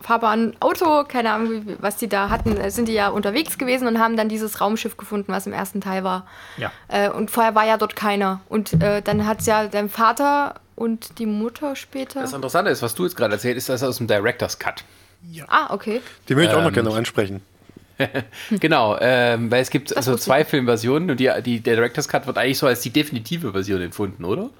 [0.00, 3.98] fahrbaren Auto, keine Ahnung, was die da hatten, äh, sind die ja unterwegs gewesen und
[3.98, 6.26] haben dann dieses Raumschiff gefunden, was im ersten Teil war.
[6.58, 6.70] Ja.
[6.88, 8.40] Äh, und vorher war ja dort keiner.
[8.48, 12.20] Und äh, dann hat es ja dein Vater und die Mutter später.
[12.20, 14.84] Das Interessante ist, was du jetzt gerade erzählt, ist das aus dem Director's Cut.
[15.30, 15.44] Ja.
[15.48, 16.00] Ah, okay.
[16.28, 17.42] Die möchte ich ähm, auch noch ähm, gerne ansprechen.
[18.60, 22.38] genau, ähm, weil es gibt also zwei Filmversionen und die, die, der Director's Cut wird
[22.38, 24.50] eigentlich so als die definitive Version empfunden, oder?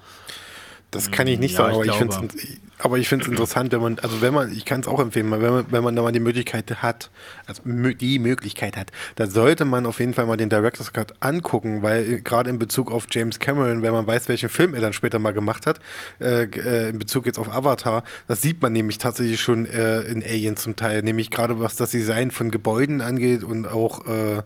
[0.95, 3.99] Das kann ich nicht ja, sagen, aber ich, aber ich finde es interessant, wenn man,
[3.99, 6.19] also wenn man, ich kann es auch empfehlen, wenn man, wenn man da mal die
[6.19, 7.09] Möglichkeit hat,
[7.45, 11.83] also die Möglichkeit hat, da sollte man auf jeden Fall mal den Director's Cut angucken,
[11.83, 15.19] weil gerade in Bezug auf James Cameron, wenn man weiß, welchen Film er dann später
[15.19, 15.79] mal gemacht hat,
[16.19, 20.23] äh, äh in Bezug jetzt auf Avatar, das sieht man nämlich tatsächlich schon äh, in
[20.23, 24.43] Alien zum Teil, nämlich gerade was das Design von Gebäuden angeht und auch äh,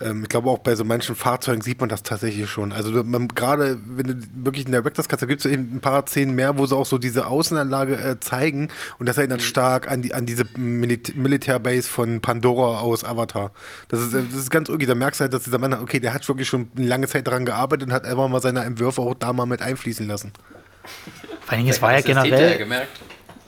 [0.00, 2.72] ähm, ich glaube auch bei so manchen Fahrzeugen sieht man das tatsächlich schon.
[2.72, 2.92] Also
[3.34, 6.34] gerade wenn du wirklich in der Director's Cut, da gibt es eben ein paar Szenen
[6.34, 8.68] mehr, wo sie auch so diese Außenanlage äh, zeigen
[8.98, 9.44] und das erinnert mhm.
[9.44, 13.52] stark an, die, an diese Militä Militärbase von Pandora aus Avatar.
[13.88, 16.12] Das ist, das ist ganz irgendwie, da merkst du halt, dass dieser Mann, okay, der
[16.12, 19.14] hat wirklich schon eine lange Zeit daran gearbeitet und hat einfach mal seine Entwürfe auch
[19.14, 20.32] da mal mit einfließen lassen.
[21.40, 22.66] Vor allem, es war ja generell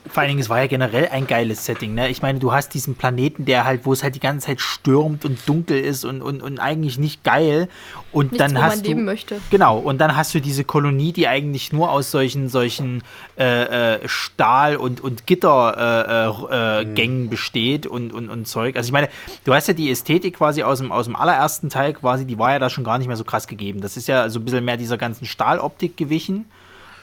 [0.09, 1.93] vor allen Dingen, es war ja generell ein geiles Setting.
[1.93, 2.09] Ne?
[2.09, 5.23] Ich meine, du hast diesen Planeten, der halt, wo es halt die ganze Zeit stürmt
[5.23, 7.69] und dunkel ist und, und, und eigentlich nicht geil.
[8.11, 9.39] Und Nichts, dann hast du möchte.
[9.51, 9.77] genau.
[9.77, 13.03] Und dann hast du diese Kolonie, die eigentlich nur aus solchen solchen
[13.37, 17.29] äh, äh, Stahl und und Gittergängen äh, äh, mhm.
[17.29, 18.75] besteht und, und und Zeug.
[18.77, 19.09] Also ich meine,
[19.43, 22.51] du hast ja die Ästhetik quasi aus dem aus dem allerersten Teil quasi, die war
[22.51, 23.81] ja da schon gar nicht mehr so krass gegeben.
[23.81, 26.45] Das ist ja so ein bisschen mehr dieser ganzen Stahloptik gewichen.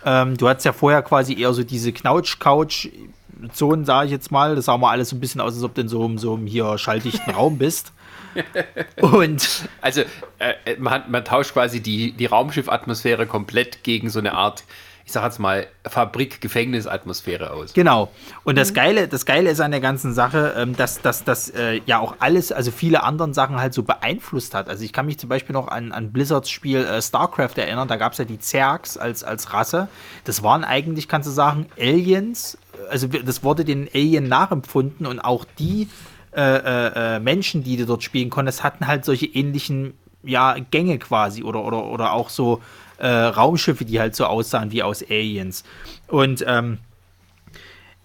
[0.06, 4.54] Ähm, du hattest ja vorher quasi eher so diese Knautsch-Couch-Zonen, sage ich jetzt mal.
[4.54, 6.34] Das sah mal alles so ein bisschen aus, als ob du in so, einem, so
[6.34, 7.92] einem hier schalldichten Raum bist.
[9.00, 10.02] Und also
[10.38, 14.62] äh, man, man, tauscht quasi die, die Raumschiff-Atmosphäre komplett gegen so eine Art
[15.06, 17.72] ich sag jetzt mal, Fabrik-Gefängnis-Atmosphäre aus.
[17.74, 18.10] Genau.
[18.42, 18.74] Und das mhm.
[18.74, 22.50] Geile, das Geile ist an der ganzen Sache, ähm, dass das äh, ja auch alles,
[22.50, 24.68] also viele anderen Sachen halt so beeinflusst hat.
[24.68, 27.94] Also ich kann mich zum Beispiel noch an, an Blizzards Spiel äh, StarCraft erinnern, da
[27.94, 29.86] gab es ja die Zergs als, als Rasse.
[30.24, 32.58] Das waren eigentlich, kannst du sagen, Aliens.
[32.90, 35.88] Also das wurde den Alien nachempfunden und auch die
[36.34, 39.94] äh, äh, äh, Menschen, die du dort spielen konntest, hatten halt solche ähnlichen
[40.24, 42.60] ja, Gänge quasi oder, oder, oder auch so
[42.98, 45.64] äh, Raumschiffe, die halt so aussahen wie aus Aliens.
[46.08, 46.78] Und ähm,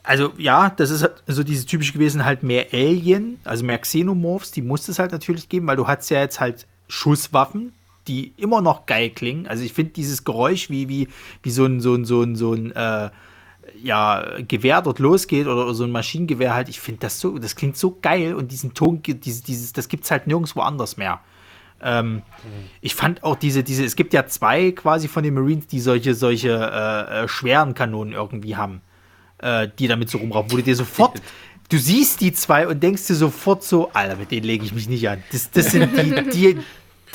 [0.03, 4.61] also ja, das ist so diese typisch gewesen, halt mehr Alien, also mehr Xenomorphs, die
[4.61, 7.73] musste es halt natürlich geben, weil du hast ja jetzt halt Schusswaffen,
[8.07, 9.47] die immer noch geil klingen.
[9.47, 11.07] Also ich finde dieses Geräusch, wie, wie,
[11.43, 13.09] wie so ein, so ein, so ein, so ein äh,
[13.81, 17.77] ja, Gewehr dort losgeht oder, so ein Maschinengewehr halt, ich finde das so, das klingt
[17.77, 21.19] so geil und diesen Ton, dieses, dieses, das gibt es halt nirgendwo anders mehr.
[21.83, 22.21] Ähm,
[22.81, 26.13] ich fand auch diese, diese, es gibt ja zwei quasi von den Marines, die solche,
[26.13, 28.81] solche äh, äh, schweren Kanonen irgendwie haben,
[29.39, 31.21] äh, die damit so rumraufen, wo du dir sofort,
[31.69, 34.87] du siehst die zwei und denkst dir sofort so, Alter, mit denen lege ich mich
[34.89, 35.23] nicht an.
[35.31, 36.57] Das, das sind die, die,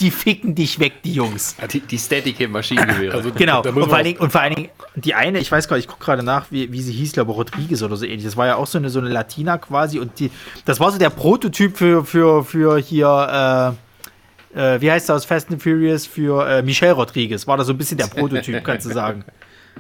[0.00, 1.56] die ficken dich weg, die Jungs.
[1.72, 3.16] Die, die Steadicam-Maschinengewehre.
[3.16, 3.62] Also, Genau.
[3.62, 5.90] da Und vor, Dingen, und vor allen Dingen, die eine, ich weiß gar nicht, ich
[5.90, 8.24] gucke gerade nach, wie, wie sie hieß, glaube Rodriguez oder so ähnlich.
[8.24, 9.98] Das war ja auch so eine, so eine Latina quasi.
[9.98, 10.30] Und die,
[10.64, 13.85] das war so der Prototyp für, für, für hier, äh,
[14.56, 17.46] äh, wie heißt das aus Fast and Furious, für äh, Michelle Rodriguez.
[17.46, 19.24] War da so ein bisschen der Prototyp, kannst du sagen.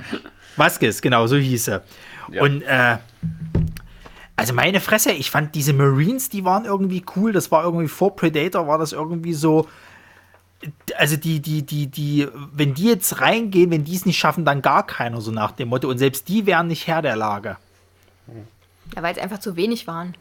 [0.56, 1.82] Vasquez, genau, so hieß er.
[2.30, 2.42] Ja.
[2.42, 2.98] Und, äh,
[4.36, 7.32] also meine Fresse, ich fand diese Marines, die waren irgendwie cool.
[7.32, 9.66] Das war irgendwie vor Predator, war das irgendwie so.
[10.96, 14.62] Also die, die, die, die, wenn die jetzt reingehen, wenn die es nicht schaffen, dann
[14.62, 15.88] gar keiner, so nach dem Motto.
[15.88, 17.56] Und selbst die wären nicht Herr der Lage.
[18.94, 20.14] Ja, weil es einfach zu wenig waren.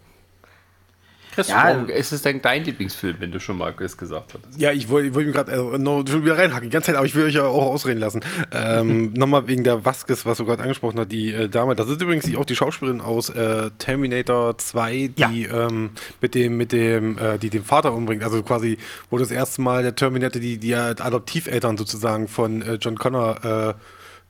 [1.36, 1.72] Christoph, Ja.
[1.84, 4.60] ist es denn dein Lieblingsfilm, wenn du schon mal das gesagt hattest?
[4.60, 7.14] Ja, ich wollte wollt mir gerade also, noch wieder reinhacken, die ganze Zeit, aber ich
[7.16, 8.22] will euch ja auch ausreden lassen.
[8.52, 12.02] Ähm, Nochmal wegen der Vasquez, was du gerade angesprochen hast, die äh, Dame, das ist
[12.02, 17.38] übrigens auch die Schauspielerin aus äh, Terminator 2, die ähm, mit dem, mit dem, äh,
[17.38, 18.24] die den Vater umbringt.
[18.24, 18.78] Also quasi,
[19.10, 23.74] wo das erste Mal der Terminator die, die Adoptiveltern sozusagen von äh, John Connor äh,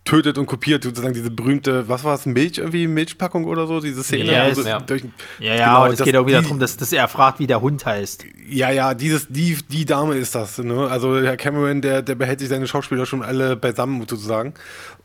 [0.06, 4.04] tötet und kopiert, sozusagen diese berühmte, was war es, Milch, irgendwie Milchpackung oder so, diese
[4.04, 4.32] Szene.
[4.32, 4.80] Ja, sie ja.
[4.80, 5.04] durch-
[5.40, 7.60] Ja, ja, Genau, aber es geht auch wieder darum, dass, dass er fragt, wie der
[7.60, 8.24] Hund heißt.
[8.48, 10.60] Ja, ja, dieses, die, die Dame ist das.
[10.60, 10.88] Ne?
[10.88, 14.54] Also Herr Cameron, der, der behält sich seine Schauspieler schon alle beisammen sozusagen.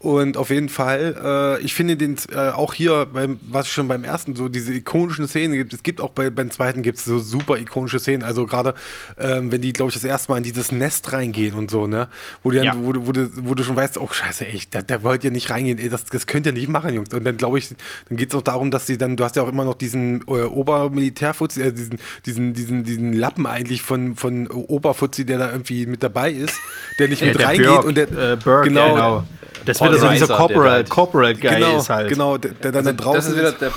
[0.03, 4.03] Und auf jeden Fall, äh, ich finde den äh, auch hier, beim, was schon beim
[4.03, 7.19] ersten so diese ikonischen Szenen gibt, es gibt auch bei, beim zweiten gibt es so
[7.19, 8.23] super ikonische Szenen.
[8.23, 8.73] Also gerade,
[9.19, 12.09] ähm, wenn die, glaube ich, das erste Mal in dieses Nest reingehen und so, ne?
[12.43, 12.75] Wo, die dann, Ja.
[12.79, 15.31] wo, du- wo, du, wo du schon weißt, oh scheiße, ey, da, da wollt ihr
[15.33, 17.13] nicht reingehen, ey, das, das könnt ihr nicht machen, Jungs.
[17.13, 17.69] Und dann glaube ich,
[18.09, 20.23] dann geht es auch darum, dass sie dann, du hast ja auch immer noch diesen
[20.29, 25.85] äh, Obermilitärfuzzi, äh, diesen, diesen, diesen, diesen Lappen eigentlich von, von Oberfuzzi, der da irgendwie
[25.85, 26.55] mit dabei ist,
[26.99, 29.25] der nicht mit der reingeht Burke, und der, äh, Burke, genau, genau.
[29.67, 32.09] Das wird so dieser Reiser, der Corporal, halt- Guy genau, ist halt.
[32.09, 33.71] genau, der, der dann da draußen das ist wieder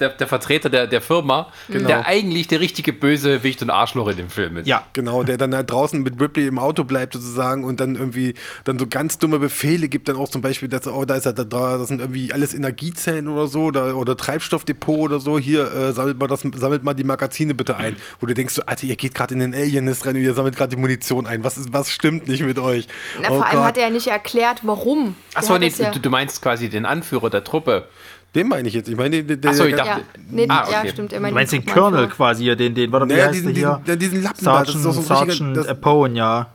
[0.00, 4.30] der, der, Vertreter der, der Firma, der eigentlich der richtige Bösewicht und Arschloch in dem
[4.30, 4.66] Film ist.
[4.66, 8.34] Ja, Genau, der dann da draußen mit Ripley im Auto bleibt sozusagen und dann irgendwie
[8.64, 11.32] dann so ganz dumme Befehle gibt, dann auch zum Beispiel, dass, oh, da ist er
[11.32, 15.72] da, da das sind irgendwie alles Energiezellen oder so oder, oder Treibstoffdepot oder so, hier
[15.72, 17.96] äh, sammelt mal das, sammelt mal die Magazine bitte ein.
[18.20, 20.56] Wo du denkst, so, Alter, ihr geht gerade in den Alien-Nest rein und ihr sammelt
[20.56, 21.44] gerade die Munition ein.
[21.44, 22.88] Was, ist, was stimmt nicht mit euch?
[23.20, 23.64] Na, Oh vor allem Gott.
[23.66, 25.14] hat er ja nicht erklärt, warum.
[25.34, 27.88] Achso, nee, ja, du, du meinst quasi den Anführer der Truppe.
[28.34, 28.88] Den meine ich jetzt.
[28.88, 30.00] Ich meine, der, der, Ach so, ich dachte- ja,
[30.30, 30.90] nee, Ah, ja, okay.
[30.90, 31.12] stimmt.
[31.12, 31.66] Er du meint meinst den.
[31.66, 33.80] Colonel quasi hier, den, den, warte, wie Naja, heißt diesen, der hier?
[33.84, 36.46] diesen, ja, diesen Lappen da, das ist so Sergeant, ein richtiger, Sergeant das, Apone, ja.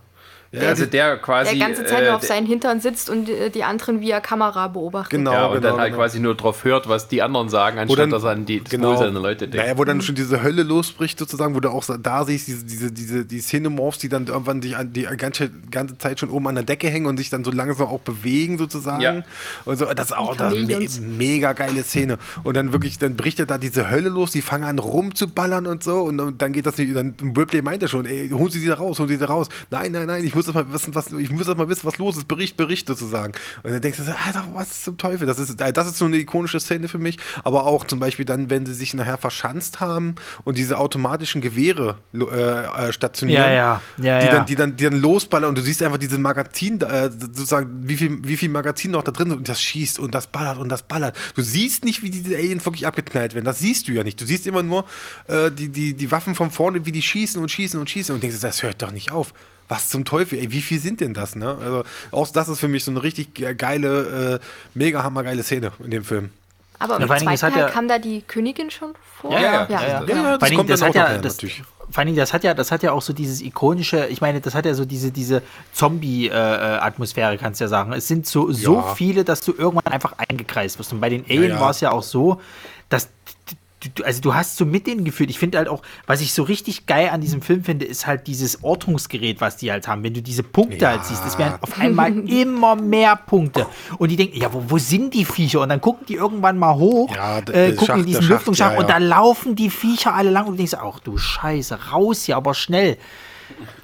[0.61, 1.57] Ja, also die- der quasi.
[1.57, 4.67] Der ganze Zeit äh, nur auf seinen Hintern sitzt und äh, die anderen via Kamera
[4.67, 5.11] beobachtet.
[5.11, 6.03] Genau, Ja, und genau, dann halt genau.
[6.03, 8.69] quasi nur drauf hört, was die anderen sagen, anstatt dann- dass er an die das
[8.71, 8.89] genau.
[8.91, 9.55] Wohl seiner Leute denkt.
[9.65, 12.91] Naja, wo dann schon diese Hölle losbricht, sozusagen, wo du auch da siehst, diese, diese,
[12.91, 16.63] diese die Xenomorphs, die dann irgendwann die, die ganze, ganze Zeit schon oben an der
[16.63, 19.01] Decke hängen und sich dann so langsam auch bewegen, sozusagen.
[19.01, 19.23] Ja.
[19.65, 20.87] Und so, das ist auch das me
[21.17, 22.17] mega geile Szene.
[22.43, 25.83] Und dann wirklich, dann bricht ja da diese Hölle los, die fangen an rumzuballern und
[25.83, 26.01] so.
[26.01, 28.67] Und dann, dann geht das nicht, dann Ripley meint ja schon, ey, holen Sie sie
[28.67, 29.47] da raus, holen Sie sie da raus.
[29.69, 31.97] Nein, nein, nein, ich muss das mal wissen, was, ich muss das mal wissen, was
[31.97, 32.27] los ist.
[32.27, 33.33] Bericht, Bericht sozusagen.
[33.63, 35.27] Und dann denkst du, so, Alter, was zum Teufel?
[35.27, 37.17] Das ist, äh, das ist so eine ikonische Szene für mich.
[37.43, 41.97] Aber auch zum Beispiel dann, wenn sie sich nachher verschanzt haben und diese automatischen Gewehre
[42.13, 43.43] äh, äh, stationieren.
[43.43, 44.27] Ja, ja, ja, die.
[44.27, 47.97] Dann, die, dann, die dann losballern und du siehst einfach diese Magazin, äh, sozusagen, wie
[47.97, 50.69] viel, wie viel Magazin noch da drin sind und das schießt und das ballert und
[50.69, 51.15] das ballert.
[51.35, 53.45] Du siehst nicht, wie diese Aliens wirklich abgeknallt werden.
[53.45, 54.19] Das siehst du ja nicht.
[54.19, 54.85] Du siehst immer nur
[55.27, 58.21] äh, die, die, die Waffen von vorne, wie die schießen und schießen und schießen und
[58.21, 59.33] denkst, das hört doch nicht auf.
[59.67, 61.57] Was zum Teufel, ey, wie viel sind denn das, ne?
[61.59, 64.45] Also, auch das ist für mich so eine richtig ge- geile, äh,
[64.75, 66.29] mega hammergeile Szene in dem Film.
[66.77, 69.31] Aber im zweiten Teil ja- kam da die Königin schon vor?
[69.31, 69.99] Ja, ja, ja, ja, ja.
[70.03, 70.23] genau.
[70.23, 71.63] Ja, Dingen, kommt das dann hat auch ja, nachher, das, natürlich.
[71.89, 74.41] vor allen Dingen, das hat ja, das hat ja auch so dieses ikonische, ich meine,
[74.41, 75.41] das hat ja so diese, diese
[75.73, 77.93] Zombie-Atmosphäre, kannst du ja sagen.
[77.93, 78.93] Es sind so, so Ja.
[78.95, 80.93] viele, dass du irgendwann einfach eingekreist wirst.
[80.93, 81.59] Und bei den Alien ja.
[81.59, 82.41] war es ja auch so,
[82.89, 83.09] dass
[83.85, 85.29] du- du, also du hast so mit denen gefühlt.
[85.29, 88.27] Ich finde halt auch, was ich so richtig geil an diesem Film finde, ist halt
[88.27, 90.03] dieses Ortungsgerät, was die halt haben.
[90.03, 90.89] Wenn du diese Punkte Ja.
[90.89, 93.65] halt siehst, es werden auf einmal immer mehr Punkte.
[93.97, 95.61] Und die denken, ja, wo, wo sind die Viecher?
[95.61, 98.79] Und dann gucken die irgendwann mal hoch, Ja, äh, gucken Schacht, in diesen Lüftungsschacht ja,
[98.79, 102.35] und da laufen die Viecher alle lang und du denkst, ach du Scheiße, raus hier,
[102.37, 102.97] aber schnell.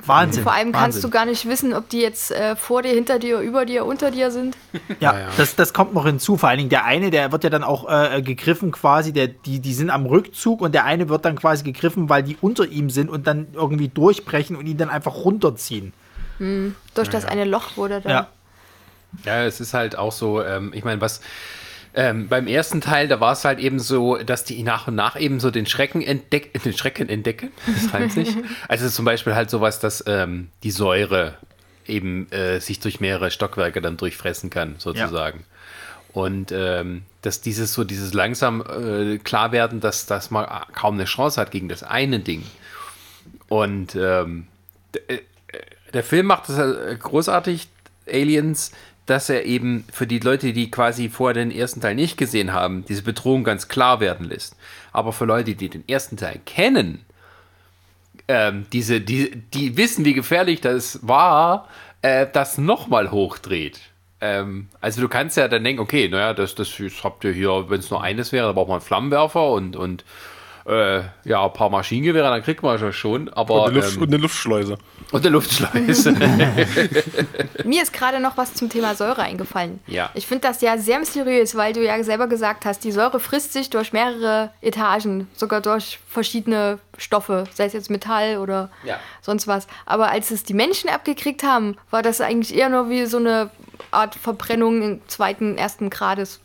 [0.05, 0.43] Wahnsinn.
[0.43, 3.39] Vor allem kannst du gar nicht wissen, ob die jetzt äh, vor dir, hinter dir,
[3.39, 4.57] über dir, unter dir sind.
[4.99, 5.27] Ja, Ja, ja.
[5.37, 6.37] Das, das kommt noch hinzu.
[6.37, 9.59] Vor allen Dingen der eine, der wird ja dann auch äh, gegriffen quasi, der, die,
[9.59, 12.89] die sind am Rückzug und der eine wird dann quasi gegriffen, weil die unter ihm
[12.89, 15.93] sind und dann irgendwie durchbrechen und ihn dann einfach runterziehen.
[16.95, 18.11] Durch das eine Loch wurde dann.
[18.11, 18.27] Ja.
[19.25, 21.21] Ja, es ist halt auch so, ähm, ich meine, was
[21.93, 25.19] ähm, beim ersten Teil, da war es halt eben so, dass die nach und nach
[25.19, 28.29] eben so den Schrecken entdecken, den Schrecken entdecken, das reimt sich.
[28.67, 31.35] Also zum Beispiel halt sowas, dass ähm, die Säure
[31.87, 35.43] eben äh, sich durch mehrere Stockwerke dann durchfressen kann, sozusagen.
[36.13, 41.05] Und ähm, dass dieses so, dieses langsam äh, klar werden, dass, dass man kaum eine
[41.05, 42.43] Chance hat gegen das eine Ding.
[43.47, 44.47] Und ähm,
[44.93, 45.19] d- äh,
[45.93, 47.67] der Film macht es äh, großartig,
[48.11, 48.71] Aliens,
[49.05, 52.85] dass er eben für die Leute, die quasi vorher den ersten Teil nicht gesehen haben,
[52.85, 54.55] diese Bedrohung ganz klar werden lässt.
[54.91, 57.05] Aber für Leute, die den ersten Teil kennen,
[58.27, 61.67] ähm, diese, die, die wissen, wie gefährlich das war,
[62.01, 63.79] äh, das nochmal hochdreht.
[64.21, 66.71] Ähm, also du kannst ja dann denken, okay, naja, das, das
[67.03, 70.05] habt ihr hier, wenn es nur eines wäre, da braucht man einen Flammenwerfer und, und
[70.65, 73.29] äh, ja, ein paar Maschinengewehre, dann kriegt man schon.
[73.29, 74.77] Aber, Und eine, Luft, ähm, und eine Luftschleuse.
[75.11, 76.11] und eine Luftschleuse.
[77.65, 79.79] Mir ist gerade noch was zum Thema Säure eingefallen.
[79.87, 80.09] Ja.
[80.13, 83.53] Ich finde das ja sehr mysteriös, weil du ja selber gesagt hast, die Säure frisst
[83.53, 88.97] sich durch mehrere Etagen, sogar durch verschiedene Stoffe, sei es jetzt Metall oder Ja.
[89.21, 89.67] sonst was.
[89.85, 93.49] Aber als es die Menschen abgekriegt haben, war das eigentlich eher nur wie so eine
[93.91, 96.39] Art Verbrennung im zweiten, ersten Grades.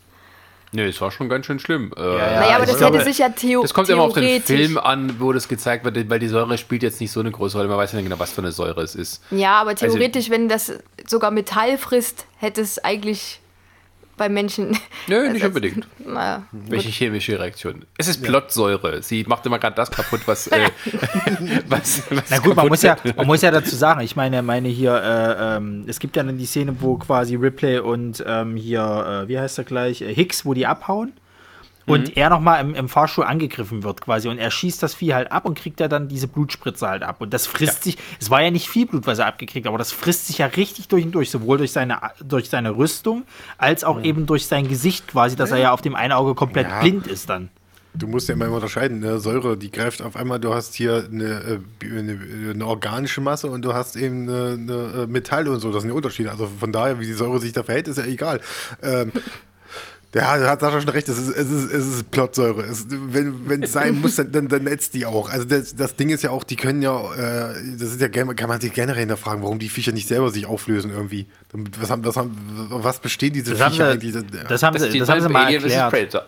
[0.71, 1.91] Nee, es war schon ganz schön schlimm.
[1.95, 4.23] Äh, naja, aber ich das glaube, hätte sich ja theo Das kommt immer auf den
[4.23, 4.45] theoretisch.
[4.55, 7.57] Film an, wo das gezeigt wird, weil die Säure spielt jetzt nicht so eine große
[7.57, 7.69] Rolle.
[7.69, 9.21] Man weiß ja nicht genau, was für eine Säure es ist.
[9.31, 10.73] Ja, aber Also theoretisch, wenn das
[11.07, 13.39] sogar Metall frisst, hätte es eigentlich
[14.17, 14.77] bei Menschen.
[15.07, 15.87] Nö, nicht unbedingt.
[16.05, 17.85] Na, Welche chemische Reaktion?
[17.97, 19.01] Es ist Plotsäure.
[19.01, 20.47] Sie macht immer gerade das kaputt, was.
[20.47, 20.69] Äh,
[21.67, 24.67] was, was Na gut, man muss, ja, man muss ja dazu sagen, ich meine, meine
[24.67, 29.23] hier, äh, ähm, es gibt ja dann die Szene, wo quasi Ripley und ähm, hier,
[29.23, 31.13] äh, wie heißt er gleich, äh, Hicks, wo die abhauen.
[31.87, 34.27] Und er nochmal im, im Fahrstuhl angegriffen wird quasi.
[34.27, 37.21] Und er schießt das Vieh halt ab und kriegt ja dann diese Blutspritze halt ab.
[37.21, 39.77] Und das frisst sich, es war ja nicht viel Blut, was er abgekriegt hat, aber
[39.77, 43.23] das frisst sich ja richtig durch und durch, sowohl durch seine, durch seine Rüstung,
[43.57, 46.67] als auch eben durch sein Gesicht quasi, dass er ja auf dem einen Auge komplett
[46.67, 46.81] Ja.
[46.81, 47.49] blind ist dann.
[47.93, 51.59] Du musst ja immer unterscheiden, eine Säure, die greift auf einmal, du hast hier eine,
[51.81, 52.19] äh, eine,
[52.51, 55.89] eine organische Masse und du hast eben eine, eine äh, Metall und so, das sind
[55.91, 56.29] die Unterschiede.
[56.29, 58.39] Also von daher, wie die Säure sich da verhält, ist ja egal.
[58.83, 59.11] Ähm,
[60.15, 62.63] ja, da hat Sascha schon recht, es ist, es ist, es ist Plotsäure.
[62.63, 65.29] Es, wenn wenn es sein muss, dann, dann, dann netzt die auch.
[65.29, 68.49] Also das, das Ding ist ja auch, die können ja, äh, das ist ja, kann
[68.49, 71.27] man sich generell hinterfragen, warum die Viecher nicht selber sich auflösen irgendwie.
[71.79, 72.35] Was, haben, was, haben,
[72.69, 74.47] was bestehen diese Das haben Viecher sie, eigentlich?
[74.47, 76.27] das haben Das sie, das haben sie mal erklärt.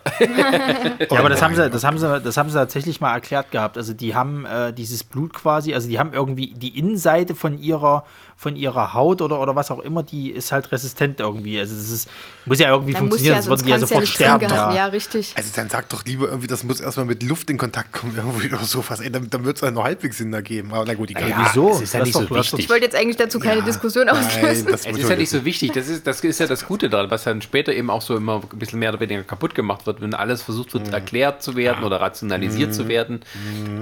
[1.10, 3.14] Ja, aber das Oh haben sie, mein das haben sie, das haben sie tatsächlich mal
[3.14, 3.76] erklärt gehabt.
[3.76, 8.04] Also die haben äh, dieses Blut quasi, also die haben irgendwie die Innenseite von ihrer,
[8.40, 11.60] von ihrer Haut oder, oder was auch immer, die ist halt resistent irgendwie.
[11.60, 12.08] Also das ist,
[12.46, 14.48] muss ja irgendwie Dann funktionieren, ja, sonst würden die ja sofort nicht sterben.
[14.48, 14.74] Ja.
[14.74, 15.34] Ja, richtig.
[15.36, 18.48] Also dann sag doch lieber irgendwie, das muss erstmal mit Luft in Kontakt kommen irgendwie
[18.48, 19.00] oder sowas.
[19.00, 20.72] Ey, dann, dann wird es ja noch halbwieso Sinn ergeben.
[20.72, 21.28] Aber na gut, egal.
[21.28, 21.68] Ja, Wieso?
[21.68, 22.60] das ist ja Das nicht so wichtig.
[22.60, 23.64] Ich wollte jetzt eigentlich dazu keine Ja.
[23.66, 24.68] Diskussion Nein, auslösen.
[24.70, 25.72] das Es ist ja nicht so wichtig.
[25.72, 28.40] Das ist, das ist ja das Gute daran, was dann später eben auch so immer
[28.50, 31.84] ein bisschen mehr oder weniger kaputt gemacht wird, wenn alles versucht wird, erklärt zu werden
[31.84, 33.20] oder rationalisiert zu werden.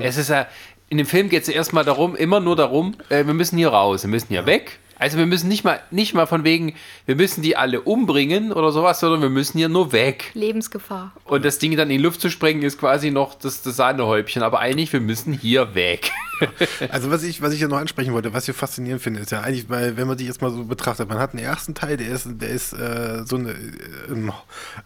[0.00, 0.48] Es ist ja,
[0.90, 3.68] in dem Film geht es ja erstmal darum, immer nur darum, äh, wir müssen hier
[3.68, 4.78] raus, wir müssen hier weg.
[4.98, 6.74] Also wir müssen nicht mal, nicht mal von wegen,
[7.06, 10.30] wir müssen die alle umbringen oder sowas, sondern wir müssen hier nur weg.
[10.34, 11.12] Lebensgefahr.
[11.24, 14.42] Und das Ding dann in die Luft zu sprengen, ist quasi noch das, das Sahnehäubchen.
[14.42, 16.10] Aber eigentlich, wir müssen hier weg.
[16.92, 19.40] Also was ich, was ich ja noch ansprechen wollte, was ich faszinierend finde, ist ja
[19.40, 22.08] eigentlich, weil wenn man sich jetzt mal so betrachtet, man hat einen ersten Teil, der
[22.08, 24.30] ist, der ist äh, so eine, äh,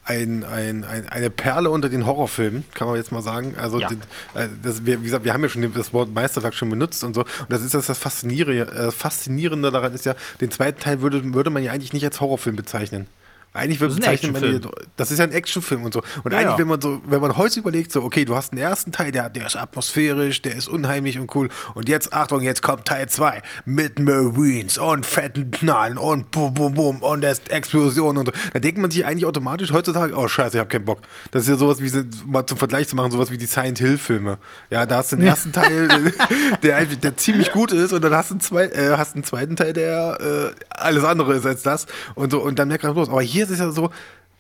[0.05, 3.55] ein, ein, ein, eine Perle unter den Horrorfilmen, kann man jetzt mal sagen.
[3.59, 3.89] Also Ja.
[3.89, 3.97] die,
[4.35, 7.15] äh, das, wir, wie gesagt, wir haben ja schon das Wort Meisterwerk schon benutzt und
[7.15, 7.21] so.
[7.21, 11.35] Und das ist das, das Faszinierende, äh, Faszinierende daran ist ja, den zweiten Teil würde,
[11.35, 13.07] würde man ja eigentlich nicht als Horrorfilm bezeichnen.
[13.55, 14.61] Eigentlich würde Das man die,
[14.97, 16.03] das ist ja ein Actionfilm und so.
[16.25, 16.59] Und Ja, eigentlich, ja.
[16.59, 19.29] wenn man so, wenn man heute überlegt, so, okay, du hast einen ersten Teil, der,
[19.29, 21.51] der ist atmosphärisch, der ist unheimlich und cool.
[21.75, 26.73] Und jetzt, Achtung, jetzt kommt Teil 2 mit Marines und fetten Knallen und bum, bum,
[26.75, 28.33] bum und Explosionen und so.
[28.55, 31.01] Da denkt man sich eigentlich automatisch heutzutage, oh scheiße, ich hab keinen Bock.
[31.31, 31.91] Das ist ja sowas wie,
[32.27, 34.39] mal zum Vergleich zu machen, sowas wie die Silent Hill Filme.
[34.71, 36.13] Ja, da hast du den ersten Teil,
[36.63, 39.25] der, eigentlich- der ziemlich gut ist und dann hast du einen, zwei, äh, hast einen
[39.25, 42.41] zweiten Teil, der äh, alles andere ist als das und so.
[42.41, 43.91] Und dann merkt man bloß, aber hier ist es ja so,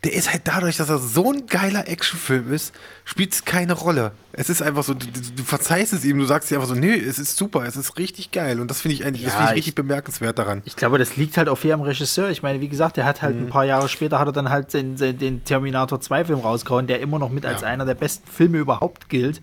[0.04, 2.74] der ist halt dadurch, dass er so ein geiler Actionfilm ist,
[3.04, 4.10] spielt es keine Rolle.
[4.32, 6.92] Es ist einfach so, du, du, verzeihst es ihm, du sagst dir einfach so, nee,
[6.94, 8.58] es ist super, es ist richtig geil.
[8.58, 10.60] Und das finde ich eigentlich, das Ja, finde ich ich- richtig bemerkenswert daran.
[10.64, 12.30] Ich glaube, das liegt halt auch viel am Regisseur.
[12.30, 13.42] Ich meine, wie gesagt, der hat halt Mhm.
[13.42, 16.98] ein paar Jahre später hat er dann halt den, den, Terminator 2 Film rausgehauen, der
[16.98, 17.68] immer noch mit als Ja.
[17.68, 19.40] einer der besten Filme überhaupt gilt.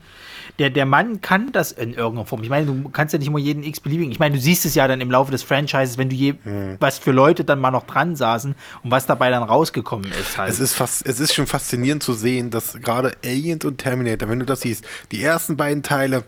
[0.59, 2.43] Der, der Mann kann das in irgendeiner Form.
[2.43, 4.11] Ich meine, du kannst ja nicht immer jeden x-beliebigen.
[4.11, 6.75] Ich meine, du siehst es ja dann im Laufe des Franchises, wenn du je, Mhm.
[6.79, 10.51] was für Leute dann mal noch dran saßen und was dabei dann rausgekommen ist halt.
[10.51, 14.39] Es ist, fast, es ist schon faszinierend zu sehen, dass gerade Aliens und Terminator, wenn
[14.39, 16.23] du das siehst, die ersten beiden Teile,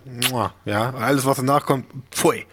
[0.66, 2.46] ja, alles was danach kommt, pfui.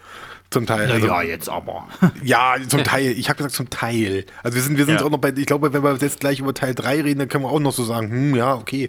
[0.51, 0.91] Zum Teil.
[0.91, 1.87] Also, ja, jetzt aber.
[2.24, 3.12] Ja, zum Teil.
[3.18, 4.24] Ich habe gesagt zum Teil.
[4.43, 5.07] Also wir sind, wir sind Ja.
[5.07, 7.45] auch noch bei, ich glaube, wenn wir jetzt gleich über Teil 3 reden, dann können
[7.45, 8.89] wir auch noch so sagen, hm, ja, okay.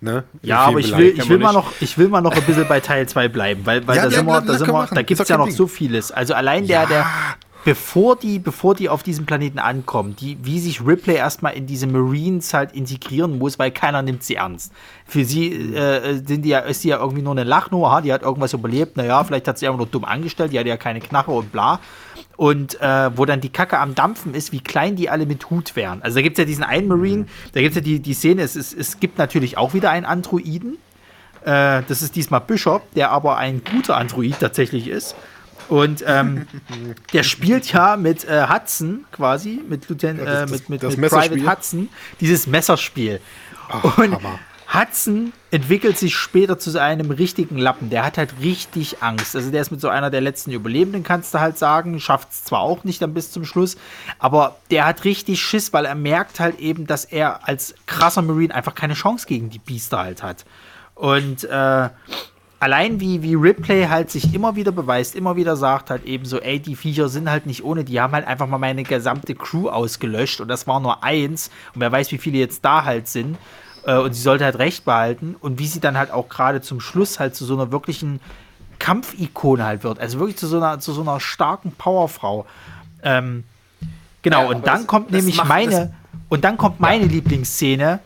[0.00, 0.24] Ne?
[0.42, 2.80] Ja, aber ich will, ich will mal noch, ich will mal noch ein bisschen bei
[2.80, 5.20] Teil 2 bleiben, weil, weil Ja, da ja, sind wir, na, da sind wir gibt
[5.20, 5.54] es ja noch Ding.
[5.54, 6.12] so vieles.
[6.12, 7.06] Also allein der, der,
[7.64, 11.86] bevor die, bevor die auf diesem Planeten ankommen, die, wie sich Ripley erstmal in diese
[11.86, 14.72] Marines halt integrieren muss, weil keiner nimmt sie ernst.
[15.06, 18.12] Für sie äh, sind die ja, ist sie ja irgendwie nur eine Lachnummer, ha, die
[18.12, 21.00] hat irgendwas überlebt, naja, vielleicht hat sie einfach nur dumm angestellt, die hat ja keine
[21.00, 21.80] Knarre und bla.
[22.36, 25.74] Und äh, wo dann die Kacke am Dampfen ist, wie klein die alle mit Hut
[25.74, 26.02] wären.
[26.02, 28.42] Also da gibt es ja diesen einen Marine, da gibt es ja die, die Szene,
[28.42, 30.76] es, ist, es gibt natürlich auch wieder einen Androiden.
[31.44, 35.14] Äh, das ist diesmal Bishop, der aber ein guter Android tatsächlich ist.
[35.68, 36.46] Und ähm,
[37.14, 41.10] der spielt ja mit äh, Hudson quasi, mit, Lieutenant, das- äh, mit, mit, das mit
[41.10, 41.50] Private?
[41.50, 41.88] Hudson,
[42.20, 43.20] dieses Messerspiel.
[43.70, 44.38] Ach, Und Hammer.
[44.72, 47.88] Hudson entwickelt sich später zu einem richtigen Lappen.
[47.88, 49.36] Der hat halt richtig Angst.
[49.36, 52.00] Also der ist mit so einer der letzten Überlebenden, kannst du halt sagen.
[52.00, 53.76] Schafft es zwar auch nicht dann bis zum Schluss,
[54.18, 58.54] aber der hat richtig Schiss, weil er merkt halt eben, dass er als krasser Marine
[58.54, 60.44] einfach keine Chance gegen die Biester halt hat.
[60.96, 61.88] Und äh,
[62.58, 66.40] allein wie, wie Ripley halt sich immer wieder beweist, immer wieder sagt halt eben so,
[66.40, 69.68] ey, die Viecher sind halt nicht ohne, die haben halt einfach mal meine gesamte Crew
[69.68, 73.36] ausgelöscht und das war nur eins und wer weiß, wie viele jetzt da halt sind
[73.86, 76.80] äh, und sie sollte halt recht behalten und wie sie dann halt auch gerade zum
[76.80, 78.20] Schluss halt zu so einer wirklichen
[78.78, 82.46] Kampfikone halt wird, also wirklich zu so einer, zu so einer starken Powerfrau.
[83.02, 83.44] Ähm,
[84.22, 85.94] genau, Ja, und dann das- kommt das nämlich macht- meine,
[86.28, 88.00] und dann kommt meine Lieblingsszene,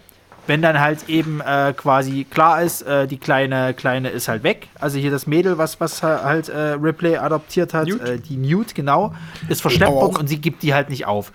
[0.46, 4.68] wenn dann halt eben äh, quasi klar ist, äh, die kleine kleine ist halt weg.
[4.80, 8.00] Also hier das Mädel, was was halt äh, Ripley adoptiert hat, Newt.
[8.02, 9.14] Äh, die Newt genau,
[9.48, 11.30] ist verschleppt worden und sie gibt die halt nicht auf.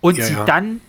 [0.00, 0.44] Und Ja, sie ja.
[0.44, 0.80] dann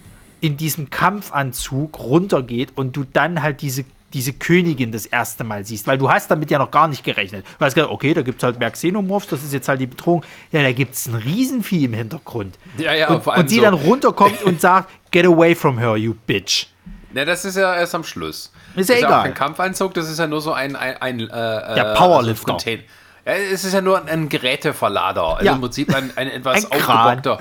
[0.42, 5.88] in diesem Kampfanzug runtergeht und du dann halt diese diese Königin das erste Mal siehst,
[5.88, 7.46] weil du hast damit ja noch gar nicht gerechnet.
[7.58, 9.88] Du hast gedacht, okay, da gibt es halt mehr Xenomorphs, das ist jetzt halt die
[9.88, 10.26] Bedrohung.
[10.52, 12.58] Ja, da gibt es ein Riesenvieh im Hintergrund.
[12.78, 15.78] Ja, ja, und, vor allem und die so- dann runterkommt und sagt, get away from
[15.80, 16.68] her, you bitch.
[17.14, 18.52] Ne, das ist ja erst am Schluss.
[18.76, 19.20] Ist ja das egal.
[19.20, 22.54] auch kein Kampfanzug, das ist ja nur so ein, ein, ein äh, äh, Powerlifter.
[22.54, 22.78] Also ja,
[23.24, 25.24] es ist ja nur ein Geräteverlader.
[25.38, 25.54] Also Ja.
[25.54, 27.40] im Prinzip ein, ein etwas Ein aufgebockter.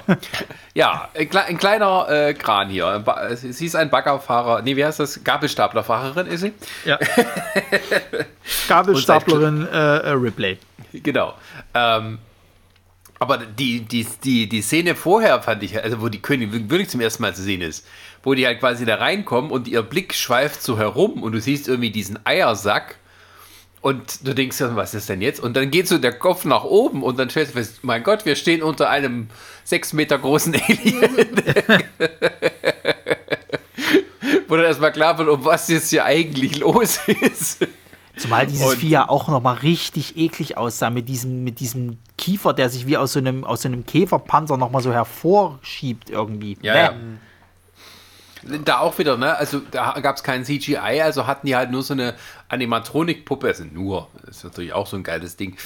[0.74, 2.98] Ja, ein, ein kleiner äh, Kran hier.
[3.00, 4.62] Ba- Sie ist ein Baggerfahrer.
[4.62, 5.22] Nee, wie heißt das?
[5.24, 6.52] Gabelstaplerfahrerin ist sie?
[6.84, 6.98] Ja.
[8.68, 10.58] Gabelstaplerin äh, äh, Ripley.
[10.92, 11.34] Genau.
[11.74, 12.18] Ähm,
[13.18, 17.00] aber die, die, die, die Szene vorher fand ich, also wo die Königin wirklich zum
[17.00, 17.86] ersten Mal zu sehen ist,
[18.22, 21.68] wo die halt quasi da reinkommen und ihr Blick schweift so herum und du siehst
[21.68, 22.96] irgendwie diesen Eiersack
[23.82, 25.40] und du denkst ja, was ist denn jetzt?
[25.40, 28.26] Und dann geht so der Kopf nach oben und dann stellst du fest, mein Gott,
[28.26, 29.28] wir stehen unter einem
[29.64, 31.10] sechs Meter großen Alien.
[34.48, 37.66] wo dann erstmal klar wird, um was jetzt hier eigentlich los ist.
[38.16, 42.52] Zumal dieses Und- Vieh ja auch nochmal richtig eklig aussah mit diesem, mit diesem Kiefer,
[42.52, 46.58] der sich wie aus so einem, aus so einem Käferpanzer nochmal so hervorschiebt irgendwie.
[46.60, 46.78] Ja, Bäh.
[46.80, 46.94] ja.
[48.64, 49.36] Da auch wieder, ne?
[49.36, 52.14] Also da gab es kein CGI, also hatten die halt nur so eine
[52.49, 53.47] Animatronik-Puppe.
[53.49, 55.57] Also nur, das ist natürlich auch so ein geiles Ding.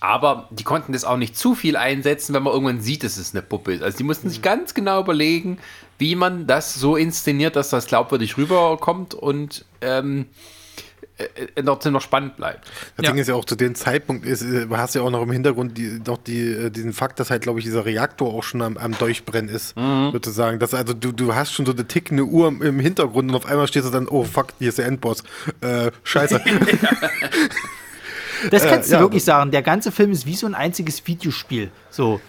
[0.00, 3.34] Aber die konnten das auch nicht zu viel einsetzen, wenn man irgendwann sieht, dass es
[3.34, 3.82] eine Puppe ist.
[3.82, 5.58] Also die mussten sich ganz genau überlegen,
[5.98, 10.61] wie man das so inszeniert, dass das glaubwürdig rüberkommt und ähm, äh, äh,
[11.64, 12.66] trotzdem noch spannend bleibt.
[12.96, 13.10] Das Ja.
[13.12, 15.30] Ding ist ja auch zu dem Zeitpunkt, ist, äh, hast du ja auch noch im
[15.32, 18.62] Hintergrund die, noch die, äh, diesen Fakt, dass halt, glaube ich, dieser Reaktor auch schon
[18.62, 19.74] am, am Durchbrennen ist,
[20.12, 20.58] sozusagen.
[20.58, 23.46] Dass, also du, du hast schon so eine tickende Uhr im, im Hintergrund und auf
[23.46, 25.22] einmal stehst du dann, oh fuck, hier ist der Endboss.
[25.60, 26.40] Äh, scheiße.
[28.50, 28.98] Das kannst Äh, ja.
[28.98, 29.50] du wirklich sagen.
[29.52, 31.70] Der ganze Film ist wie so ein einziges Videospiel.
[31.90, 32.20] So.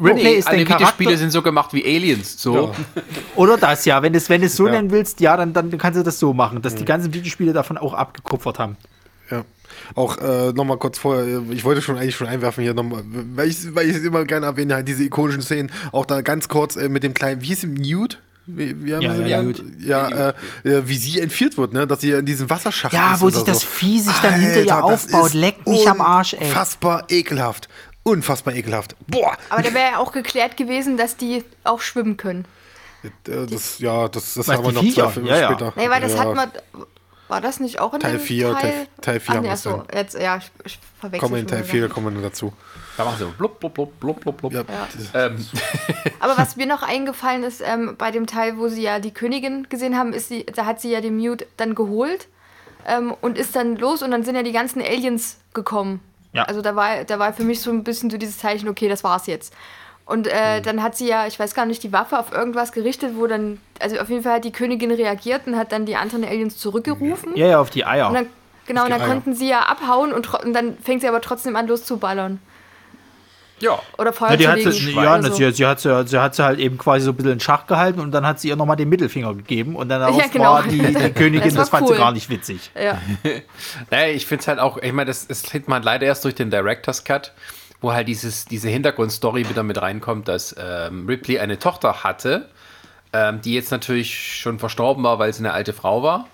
[0.00, 2.40] Nee, ist alle dein Videospiele sind so gemacht wie Aliens.
[2.40, 2.54] So.
[2.56, 2.72] Ja.
[3.36, 4.02] Oder das, ja.
[4.02, 4.72] Wenn du es wenn du es so Ja.
[4.72, 7.76] nennen willst, ja, dann, dann kannst du das so machen, dass die ganzen Videospiele davon
[7.78, 8.76] auch abgekupfert haben.
[9.30, 9.44] Ja.
[9.94, 13.02] Auch äh, nochmal kurz vorher, äh, ich wollte schon eigentlich schon einwerfen hier nochmal,
[13.34, 16.48] weil ich, weil ich es immer gerne erwähne, halt diese ikonischen Szenen, auch da ganz
[16.48, 18.20] kurz äh, mit dem kleinen, wie hieß es, Newt?
[18.46, 19.42] Wie, wie haben Ja, ja,
[19.80, 20.34] ja, äh,
[20.68, 21.86] äh, wie sie entführt wird, ne?
[21.86, 23.66] dass sie in diesem Wasserschacht Ja, ist wo sich das so.
[23.66, 25.26] Vieh sich dann hinter ihr Alter, aufbaut.
[25.28, 26.40] ist Leckt mich am Arsch, ey.
[26.46, 27.68] Unfassbar ekelhaft.
[28.04, 28.94] Unfassbar ekelhaft.
[29.08, 29.36] Boah!
[29.50, 32.44] Aber da wäre ja auch geklärt gewesen, dass die auch schwimmen können.
[33.02, 35.04] Äh, Das, ja, das, das haben wir noch Viecher?
[35.06, 35.48] zwei Filme Ja, ja.
[35.50, 35.72] später.
[35.76, 36.18] Nee, weil das ja.
[36.20, 36.50] hat man.
[37.26, 38.60] War das nicht auch in Teil dem vier, Teil?
[38.60, 39.86] Teil- Teil vier Ach, haben nee, wir so, dann.
[39.98, 41.68] jetzt, ja, ich, ich verwechsel Kommen in Teil wieder.
[41.68, 42.52] 4, da kommen wir noch dazu.
[42.98, 44.52] Da machen sie so blub, blub, blub, blub, blub, blub.
[44.52, 44.64] Ja,
[45.14, 45.44] Ähm,
[46.20, 49.66] Aber was mir noch eingefallen ist, ähm, bei dem Teil, wo sie ja die Königin
[49.70, 52.28] gesehen haben, ist sie, da hat sie ja den Mute dann geholt
[52.86, 56.00] ähm, und ist dann los und dann sind ja die ganzen Aliens gekommen.
[56.34, 56.42] Ja.
[56.42, 59.02] Also da war, da war für mich so ein bisschen so dieses Zeichen, okay, das
[59.04, 59.54] war's jetzt.
[60.04, 63.12] Und äh, dann hat sie ja, ich weiß gar nicht, die Waffe auf irgendwas gerichtet,
[63.16, 66.24] wo dann, also auf jeden Fall hat die Königin reagiert und hat dann die anderen
[66.24, 67.34] Aliens zurückgerufen.
[67.36, 68.08] Ja, ja, auf die Eier.
[68.08, 68.26] Und dann,
[68.66, 69.08] genau, und dann Eier.
[69.08, 72.38] konnten sie ja abhauen und, und dann fängt sie aber trotzdem an loszuballern.
[73.60, 73.78] Ja.
[73.98, 74.70] Oder Feuer Ja, die zu hat legen.
[74.72, 75.32] sie, oder ja, so.
[75.34, 77.66] sie, sie, hat sie, sie hat sie halt eben quasi so ein bisschen in Schach
[77.66, 80.54] gehalten und dann hat sie ihr nochmal den Mittelfinger gegeben und dann Ja, genau.
[80.54, 81.98] war die, die Königin, Das war das, fand sie cool.
[81.98, 82.70] gar nicht witzig.
[82.80, 83.00] Ja.
[83.90, 86.34] Naja, ich finde es halt auch, ich meine, das, das kriegt man leider erst durch
[86.34, 87.32] den Director's Cut,
[87.80, 92.48] wo halt dieses, diese Hintergrundstory wieder mit reinkommt, dass ähm, Ripley eine Tochter hatte,
[93.12, 96.26] ähm, die jetzt natürlich schon verstorben war, weil sie eine alte Frau war.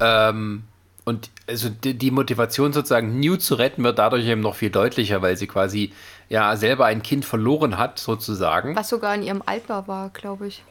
[0.00, 0.64] Ähm,
[1.04, 5.20] und also die, die, Motivation sozusagen Newt zu retten wird dadurch eben noch viel deutlicher,
[5.20, 5.92] weil sie quasi
[6.28, 8.76] ja selber ein Kind verloren hat, sozusagen.
[8.76, 10.62] Was sogar in ihrem Alter war, glaube ich.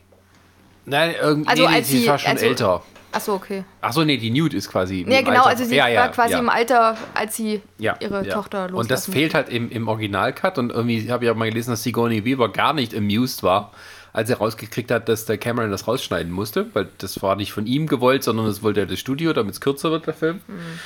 [0.86, 2.84] Nein, irgendwie also nee, sie, sie war schon also, älter.
[3.14, 3.64] Achso, okay.
[3.80, 5.06] Achso, nee, die Newt ist quasi.
[5.08, 5.46] Ja, genau, Alter.
[5.46, 6.40] also sie ja, ja, war quasi ja.
[6.40, 8.76] im Alter, als sie ihre Tochter loslassen.
[8.76, 11.84] Und das fehlt halt im, im Originalcut und irgendwie habe ich auch mal gelesen, dass
[11.84, 13.72] Sigourney Weaver gar nicht amused war,
[14.14, 17.68] als er rausgekriegt hat, dass der Cameron das rausschneiden musste, weil das war nicht von
[17.68, 20.42] ihm gewollt, sondern das wollte er das Studio, damit es kürzer wird, der Film.
[20.48, 20.80] Mhm.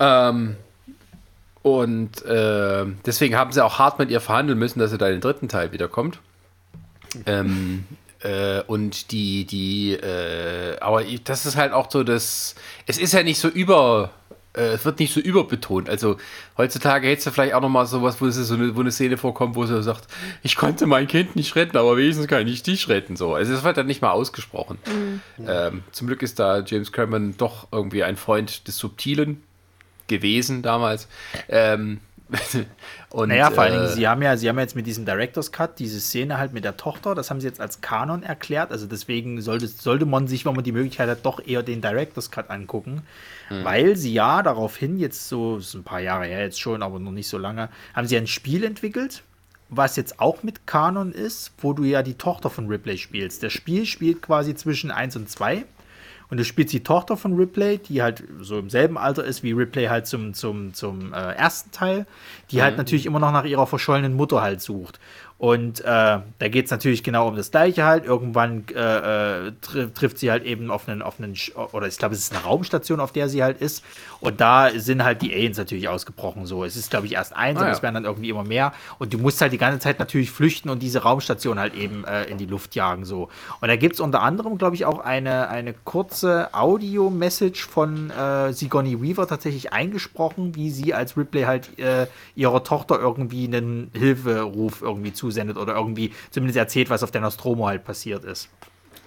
[0.00, 0.56] Ähm,
[1.62, 5.16] und äh, deswegen haben sie auch hart mit ihr verhandeln müssen, dass er da in
[5.16, 6.20] den dritten Teil wiederkommt.
[7.26, 7.84] Ähm,
[8.22, 12.54] äh, und die, die, äh, aber das ist halt auch so, dass
[12.86, 14.10] es ist ja nicht so über,
[14.54, 15.90] äh, es wird nicht so überbetont.
[15.90, 16.16] Also
[16.56, 19.18] heutzutage hättest du vielleicht auch noch mal sowas, wo, es so eine, wo eine Szene
[19.18, 20.06] vorkommt, wo sie sagt,
[20.42, 23.16] ich konnte mein Kind nicht retten, aber wenigstens kann ich dich retten.
[23.16, 24.78] So, also es wird dann nicht mal ausgesprochen.
[24.86, 25.20] Mhm.
[25.46, 29.42] Ähm, zum Glück ist da James Cameron doch irgendwie ein Freund des Subtilen
[30.10, 31.08] gewesen damals.
[31.48, 32.00] Ähm,
[33.10, 35.50] und, naja, vor allen Dingen, äh, sie haben ja, sie haben jetzt mit diesem Director's
[35.50, 38.70] Cut diese Szene halt mit der Tochter, das haben sie jetzt als Kanon erklärt.
[38.70, 42.30] Also deswegen sollte, sollte man sich, wenn man die Möglichkeit hat, doch eher den Director's
[42.30, 43.02] Cut angucken.
[43.48, 43.64] Mhm.
[43.64, 47.12] Weil sie ja daraufhin jetzt so, ist ein paar Jahre her jetzt schon, aber noch
[47.12, 49.22] nicht so lange, haben sie ein Spiel entwickelt,
[49.68, 53.42] was jetzt auch mit Kanon ist, wo du ja die Tochter von Ripley spielst.
[53.42, 55.64] Das Spiel spielt quasi zwischen 1 und 2
[56.30, 59.52] und du spielst die Tochter von Ripley, die halt so im selben Alter ist wie
[59.52, 62.06] Ripley halt zum, zum, zum äh, ersten Teil,
[62.50, 62.76] die halt mhm.
[62.76, 65.00] halt natürlich immer noch nach ihrer verschollenen Mutter halt sucht.
[65.40, 68.04] Und äh, da geht es natürlich genau um das Gleiche halt.
[68.04, 71.34] Irgendwann äh, äh, tr trifft sie halt eben auf einen, auf einen,
[71.72, 73.82] oder ich glaube, es ist eine Raumstation, auf der sie halt ist.
[74.20, 76.44] Und da sind halt die Aliens natürlich ausgebrochen.
[76.44, 77.76] So, es ist, glaube ich, erst eins, ah, aber ja.
[77.76, 78.72] es werden dann irgendwie immer mehr.
[78.98, 82.24] Und du musst halt die ganze Zeit natürlich flüchten und diese Raumstation halt eben äh,
[82.24, 83.04] in die Luft jagen.
[83.04, 83.30] So.
[83.60, 88.52] Und da gibt es unter anderem, glaube ich, auch eine, eine kurze Audio-Message von äh,
[88.52, 94.82] Sigourney Weaver tatsächlich eingesprochen, wie sie als Ripley halt äh, ihrer Tochter irgendwie einen Hilferuf
[94.82, 98.48] irgendwie zu zusendet oder irgendwie zumindest erzählt, was auf der Nostromo halt passiert ist.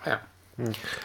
[0.05, 0.19] Ja.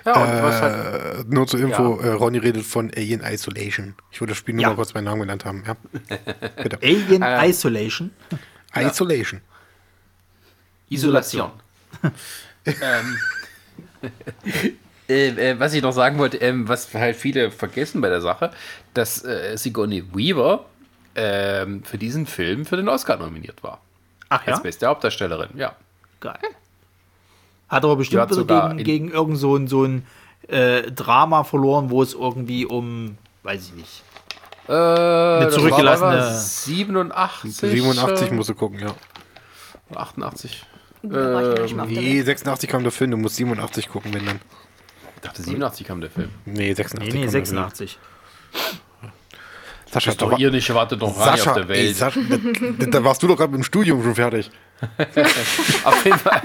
[0.04, 2.08] Ja, äh, halt, nur zur Info, ja.
[2.08, 3.94] äh, Ronny redet von Alien Isolation.
[4.10, 4.68] Ich würde das Spiel nur ja.
[4.68, 5.64] mal kurz meinen Namen genannt haben.
[5.66, 5.76] Ja.
[6.82, 8.10] Alien äh, Isolation?
[8.74, 9.40] Isolation.
[10.90, 11.50] Isolation.
[12.66, 13.16] ähm,
[15.08, 18.52] äh, äh, was ich noch sagen wollte, ähm, was halt viele vergessen bei der Sache,
[18.94, 20.66] dass äh, Sigourney Weaver
[21.14, 23.80] ähm, für diesen Film für den Oscar nominiert war.
[24.28, 24.52] Ach ja?
[24.52, 25.74] Als beste Hauptdarstellerin, ja.
[26.20, 26.38] Geil.
[27.68, 30.06] Hat aber bestimmt wieder gegen, gegen irgend so ein, so ein
[30.48, 34.02] äh, Drama verloren, wo es irgendwie um, weiß ich nicht,
[34.68, 36.34] äh, eine zurückgelassene.
[36.34, 37.70] 87.
[37.70, 38.94] 87 musst du gucken, ja.
[39.94, 40.64] 88.
[41.04, 41.06] Äh,
[41.86, 44.40] nee, 86 kam der Film, du musst 87 gucken, wenn dann.
[45.16, 46.30] Ich dachte, 87 kam der Film.
[46.44, 47.14] Nee, 86.
[47.14, 47.98] Nee, nee 86.
[49.90, 51.78] Sascha, das ist doch ihr nicht, wartet doch Sascha, auf der Welt.
[51.80, 52.20] Ey, Sascha,
[52.78, 54.50] da, da, warst du doch gerade im Studium schon fertig.
[55.84, 56.42] Auf jeden Fall.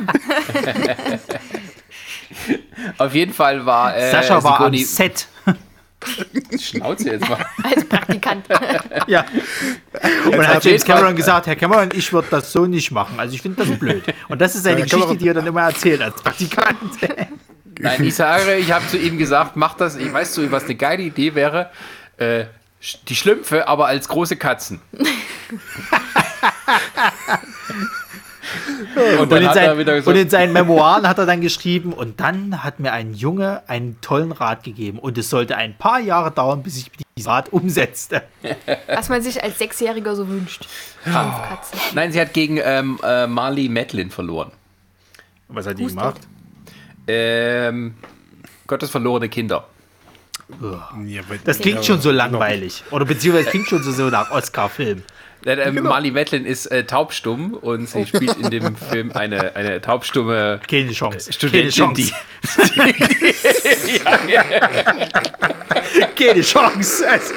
[2.98, 3.96] auf jeden Fall war.
[3.96, 5.28] Äh, Sascha war am Set.
[6.60, 7.46] Schnauze jetzt mal.
[7.64, 8.46] Als Praktikant.
[9.08, 9.26] ja.
[10.26, 13.20] Und dann hat James Cameron gesagt, Herr Cameron, ich würde das so nicht machen.
[13.20, 14.04] Also ich finde das blöd.
[14.28, 16.78] Und das ist eine ja, Geschichte, die er dann immer erzählt als Praktikant.
[17.80, 20.76] Nein, ich sage, ich habe zu ihm gesagt, mach das, ich weiß so, was eine
[20.76, 21.70] geile Idee wäre.
[22.18, 22.46] Äh,
[23.08, 24.82] die Schlümpfe, aber als große Katzen.
[29.20, 32.64] und, und, in sein, so und, in seinen Memoiren hat er dann geschrieben, und dann
[32.64, 36.64] hat mir ein Junge einen tollen Rat gegeben und es sollte ein paar Jahre dauern,
[36.64, 38.24] bis ich diesen Rat umsetzte.
[38.88, 40.68] Was man sich als Sechsjähriger so wünscht.
[41.06, 41.10] Oh.
[41.94, 44.52] Nein, sie hat gegen ähm, äh, Marley Madeline verloren.
[45.48, 46.22] Was hat die gemacht?
[47.08, 47.96] Ähm,
[48.66, 49.68] Gottes verlorene Kinder.
[51.06, 52.84] Ja, das klingt schon so langweilig.
[52.92, 55.04] Oder beziehungsweise klingt schon so, so nach Oscar-Film.
[55.46, 55.90] Äh, genau.
[55.90, 60.92] Marley Madeline ist äh, taubstumm und sie spielt in dem Film eine, eine taubstumme Keine
[60.92, 61.34] Chance.
[61.34, 62.14] Studentin, Keine Chance.
[66.18, 66.24] die.
[66.24, 67.04] Keine Chance.
[67.14, 67.34] Also.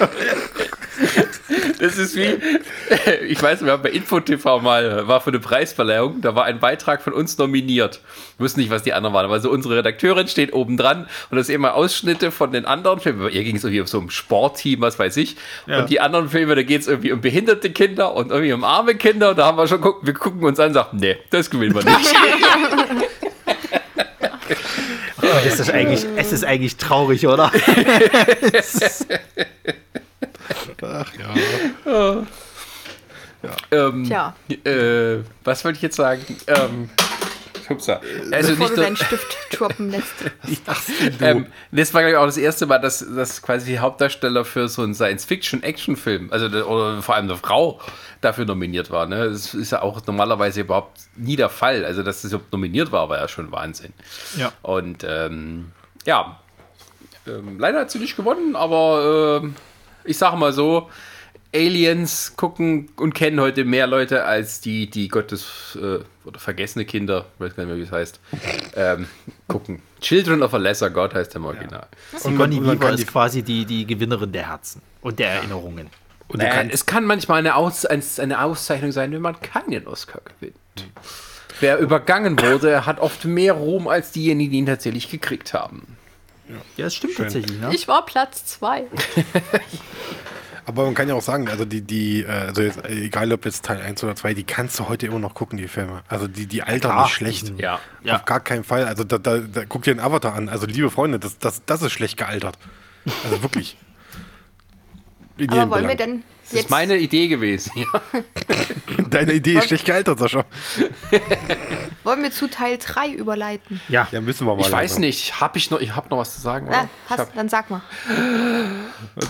[1.81, 2.39] Das ist wie,
[3.29, 7.03] ich weiß, wir haben bei InfoTV mal, war für eine Preisverleihung, da war ein Beitrag
[7.03, 8.01] von uns nominiert.
[8.35, 11.37] Ich wusste nicht, was die anderen waren, aber so unsere Redakteurin steht oben dran und
[11.37, 13.31] das sind immer Ausschnitte von den anderen Filmen.
[13.31, 15.37] Ihr ging es irgendwie um so ein Sportteam, was weiß ich.
[15.67, 15.81] Ja.
[15.81, 18.95] Und die anderen Filme, da geht es irgendwie um behinderte Kinder und irgendwie um arme
[18.95, 19.31] Kinder.
[19.31, 21.85] Und da haben wir schon, wir gucken uns an und sagen, nee, das gewinnen wir
[21.85, 21.97] nicht.
[25.23, 27.51] oh, das ist eigentlich, es ist eigentlich traurig, oder?
[30.83, 32.23] Ach ja.
[33.43, 33.57] ja.
[33.71, 34.35] Ähm, Tja.
[34.49, 36.25] Äh, was wollte ich jetzt sagen?
[36.47, 36.91] Ähm,
[37.69, 38.01] hupsa.
[38.31, 40.15] Also Bevor nicht du nur, deinen Stift droppen lässt.
[41.21, 44.69] ähm, das war, glaube ich, auch das erste Mal, dass, dass quasi die Hauptdarsteller für
[44.69, 47.81] so einen Science-Fiction-Action-Film, also der, oder vor allem eine Frau,
[48.21, 49.07] dafür nominiert war.
[49.07, 49.31] Ne?
[49.31, 51.85] Das ist ja auch normalerweise überhaupt nie der Fall.
[51.85, 53.93] Also, dass das überhaupt nominiert war, war ja schon Wahnsinn.
[54.37, 54.53] Ja.
[54.63, 55.73] Und ähm,
[56.05, 56.41] ja,
[57.27, 59.57] ähm, leider hat sie nicht gewonnen, aber ähm,
[60.07, 60.89] ich sage mal so,
[61.55, 67.27] Aliens gucken und kennen heute mehr Leute als die, die Gottes äh, oder vergessene Kinder,
[67.35, 68.21] ich weiß gar nicht mehr, wie es heißt,
[68.75, 69.07] ähm,
[69.49, 69.81] gucken.
[70.01, 71.87] Children of a Lesser God heißt der im Original.
[72.17, 75.89] Sigourney und man Weaver ist die- quasi die, die Gewinnerin der Herzen und der Erinnerungen.
[76.29, 79.87] Und Äh, kannst, es kann manchmal eine, Aus eine eine Auszeichnung sein, wenn man keinen
[79.87, 80.57] Oscar gewinnt.
[81.61, 85.96] Wer übergangen wurde, hat oft mehr Ruhm als diejenigen, die ihn tatsächlich gekriegt haben.
[86.49, 87.59] Ja, das stimmt tatsächlich.
[87.61, 87.75] Ne?
[87.75, 88.85] Ich war Platz zwei.
[90.67, 93.65] aber man kann ja auch sagen, also die, die, äh, also jetzt, egal ob jetzt
[93.65, 96.03] Teil 1 oder 2, die kannst du heute immer noch gucken, die Filme.
[96.09, 97.05] Also die, die altern klar.
[97.05, 97.53] nicht schlecht.
[97.59, 97.81] Ja.
[98.03, 98.17] Ja.
[98.17, 98.85] Auf gar keinen Fall.
[98.85, 100.49] Also da, da, da guck dir den Avatar an.
[100.49, 102.59] Also liebe Freunde, das, das, das ist schlecht gealtert.
[103.25, 103.77] Also wirklich.
[105.49, 105.97] Aber wollen wir Belang.
[105.97, 107.73] denn Das ist jetzt, meine Idee gewesen.
[107.75, 107.87] Ja.
[109.11, 110.45] Deine Idee ist schlecht gealtert, Sascha.
[112.05, 113.81] wollen wir zu Teil 3 überleiten?
[113.89, 114.07] Ja.
[114.13, 114.61] Ja, müssen wir mal.
[114.61, 116.69] Ich weiß nicht, habe ich noch, ich habe noch was zu sagen?
[116.71, 116.77] ich,
[117.11, 117.83] hast, hab, dann sag mal.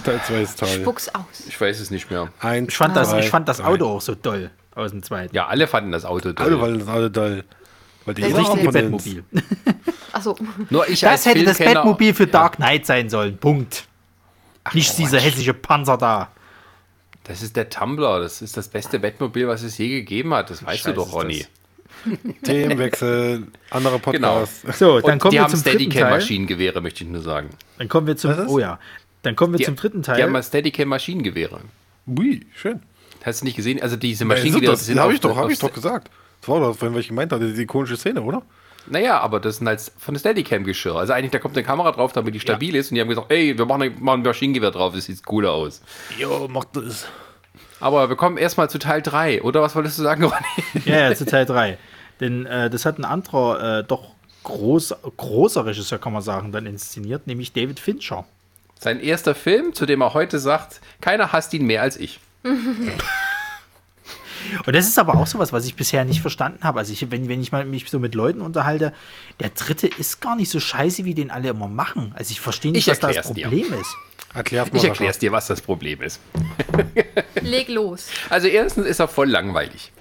[0.05, 0.69] Teil 2 ist toll.
[0.69, 1.25] Spuck's aus.
[1.49, 2.29] ich weiß es nicht mehr.
[2.41, 3.65] Eins, Ich fand, das, zwei, ich fand das drei.
[3.67, 5.35] Auto auch so toll aus dem zweiten.
[5.35, 6.47] Ja, alle fanden das Auto toll.
[6.47, 7.45] Alle, weil das alle toll.
[8.05, 8.73] Weil die Das Das richtige.
[8.73, 9.25] Bettmobil.
[10.13, 10.37] Achso.
[10.71, 13.39] Nur ich Das als hätte das Filmkenner- Bettmobil für Dark Knight sein sollen.
[13.39, 13.85] Punkt.
[14.75, 16.29] Nicht dieser hässliche Panzer da.
[17.27, 18.21] Das ist der Tumblr.
[18.21, 20.51] Das ist das beste Bettmobil, was es je gegeben hat.
[20.51, 21.45] Das weißt Scheiße du doch, Ronny.
[22.43, 24.63] Themenwechsel, anderer Podcast.
[24.79, 25.91] So, dann Und kommen die wir haben zum dritten Teil.
[25.91, 27.51] Steadicam-Maschinengewehre, möchte ich nur sagen.
[27.79, 28.33] Dann kommen wir zum.
[28.49, 28.79] Oh ja.
[29.23, 30.31] Dann kommen wir Die, zum dritten Die haben Teil.
[30.31, 31.61] mal Steadicam-Maschinengewehre.
[32.07, 32.81] Ui, schön.
[33.25, 33.83] Hast du nicht gesehen?
[33.83, 36.11] Also diese Ja, Maschinengewehre das habe auf- ich doch, habe ich doch gesagt.
[36.41, 38.43] Das war doch, wenn ich gemeint hatte, die ikonische Szene, oder?
[38.89, 40.95] Naja, aber das sind halt von der Steadicam-Geschirr.
[40.97, 42.91] Also eigentlich, da kommt eine Kamera drauf, damit die stabil ist.
[42.91, 45.53] Und die haben gesagt, ey, wir machen, ein- machen ein Maschinengewehr drauf, das sieht cooler
[45.53, 45.83] aus.
[46.19, 47.07] Jo, macht das.
[47.81, 49.43] Aber wir kommen erstmal zu Teil 3.
[49.43, 50.85] Oder was wolltest du sagen, Ronny?
[50.87, 51.77] Ja, ja, zu Teil 3.
[52.21, 54.13] Denn äh, das hat ein anderer, äh, doch
[54.45, 58.25] groß, großer Regisseur, kann man sagen, dann inszeniert, nämlich David Fincher.
[58.79, 62.21] Sein erster Film, zu dem er heute sagt, keiner hasst ihn mehr als ich.
[64.67, 66.79] Und das ist aber auch sowas, was ich bisher nicht verstanden habe.
[66.79, 68.93] Also ich, wenn, wenn ich mal mich so mit Leuten unterhalte,
[69.41, 72.13] der dritte ist gar nicht so scheiße, wie den alle immer machen.
[72.17, 73.43] Also ich verstehe nicht, Ich was da das erklär's dir.
[73.49, 73.97] Problem ist.
[74.35, 74.79] Erklär's mal.
[74.79, 76.21] Ich erkläre es dir, was das Problem ist.
[77.41, 78.09] Leg los.
[78.29, 79.93] Also erstens ist er voll langweilig.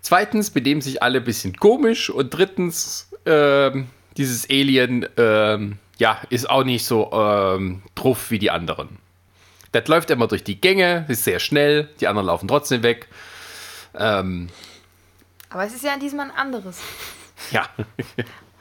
[0.00, 2.10] Zweitens benehmen sich alle ein bisschen komisch.
[2.10, 3.86] Und drittens, ähm,
[4.16, 8.98] dieses Alien, ähm, ja, ist auch nicht so ähm, truff wie die anderen.
[9.70, 13.08] Das läuft immer durch die Gänge, ist sehr schnell, die anderen laufen trotzdem weg.
[13.94, 14.48] Ähm,
[15.50, 16.80] Aber es ist ja diesmal ein anderes.
[17.50, 17.66] ja.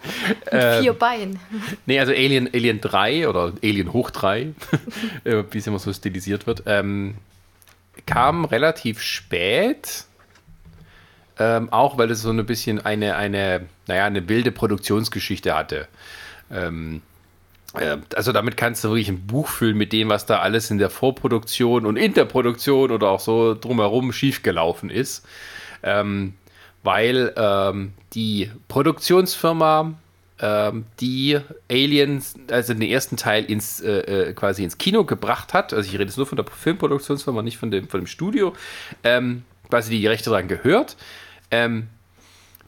[0.03, 0.81] Mit Ähm.
[0.81, 1.39] vier Beinen.
[1.85, 4.41] Nee, also Alien, Alien 3 oder Alien hoch 3,
[5.23, 7.15] äh, wie es immer so stilisiert wird, ähm,
[8.07, 10.05] kam relativ spät.
[11.37, 15.87] Ähm, auch weil es so ein bisschen eine, eine, naja, eine wilde Produktionsgeschichte hatte.
[16.51, 17.10] Ähm, äh,
[17.73, 20.89] also damit kannst du wirklich ein Buch füllen mit dem, was da alles in der
[20.89, 25.25] Vorproduktion und in der Produktion oder auch so drumherum schiefgelaufen ist.
[25.83, 26.33] Ähm,
[26.83, 29.93] weil ähm, die Produktionsfirma,
[30.39, 31.39] ähm, die
[31.69, 35.93] Aliens, also den ersten Teil ins, äh, äh, quasi ins Kino gebracht hat, also ich
[35.93, 38.53] rede jetzt nur von der Filmproduktionsfirma, nicht von dem, von dem Studio,
[39.03, 40.97] ähm, quasi die Rechte daran gehört,
[41.51, 41.87] ähm,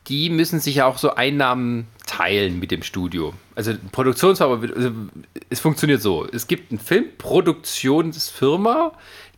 [0.07, 1.87] die müssen sich ja auch so Einnahmen
[2.17, 3.33] teilen mit dem Studio.
[3.55, 4.91] Also Produktionsfirma, also
[5.49, 6.27] es funktioniert so.
[6.31, 8.93] Es gibt eine Filmproduktionsfirma,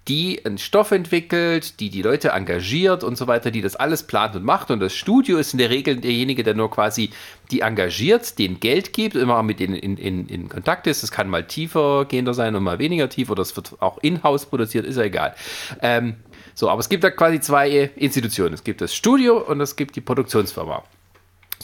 [0.08, 4.36] die einen Stoff entwickelt, die die Leute engagiert und so weiter, die das alles plant
[4.36, 4.70] und macht.
[4.70, 7.10] Und das Studio ist in der Regel derjenige, der nur quasi
[7.50, 11.02] die engagiert, denen Geld gibt, immer mit denen in, in, in Kontakt ist.
[11.02, 14.46] Das kann mal tiefer gehender sein und mal weniger tief oder es wird auch in-house
[14.46, 15.34] produziert, ist ja egal.
[15.82, 16.18] Ähm,
[16.54, 18.54] so, aber es gibt da quasi zwei Institutionen.
[18.54, 20.84] Es gibt das Studio und es gibt die Produktionsfirma.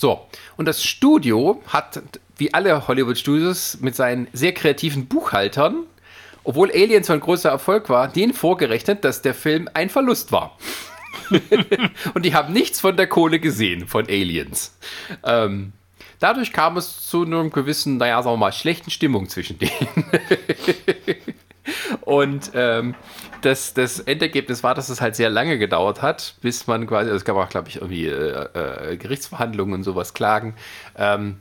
[0.01, 0.25] So,
[0.57, 2.01] und das Studio hat,
[2.37, 5.83] wie alle Hollywood-Studios, mit seinen sehr kreativen Buchhaltern,
[6.43, 10.57] obwohl Alien so ein großer Erfolg war, denen vorgerechnet, dass der Film ein Verlust war.
[12.15, 14.75] und die haben nichts von der Kohle gesehen, von Aliens.
[15.23, 15.71] Ähm,
[16.17, 19.71] dadurch kam es zu einer gewissen, naja, sagen wir mal, schlechten Stimmung zwischen denen.
[22.01, 22.95] Und ähm,
[23.41, 27.17] das, das Endergebnis war, dass es halt sehr lange gedauert hat, bis man quasi, also
[27.17, 30.55] es gab auch, glaube ich, irgendwie äh, äh, Gerichtsverhandlungen und sowas, Klagen.
[30.97, 31.37] Ähm,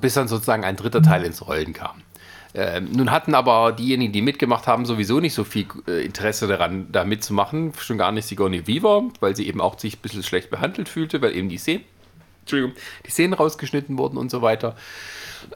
[0.00, 2.02] bis dann sozusagen ein dritter Teil ins Rollen kam.
[2.56, 6.86] Ähm, nun hatten aber diejenigen, die mitgemacht haben, sowieso nicht so viel äh, Interesse daran,
[6.92, 7.72] da mitzumachen.
[7.78, 11.20] Schon gar nicht Sigourney Weaver, weil sie eben auch sich ein bisschen schlecht behandelt fühlte,
[11.20, 11.84] weil eben die Szenen,
[12.50, 14.76] die Szenen rausgeschnitten wurden und so weiter.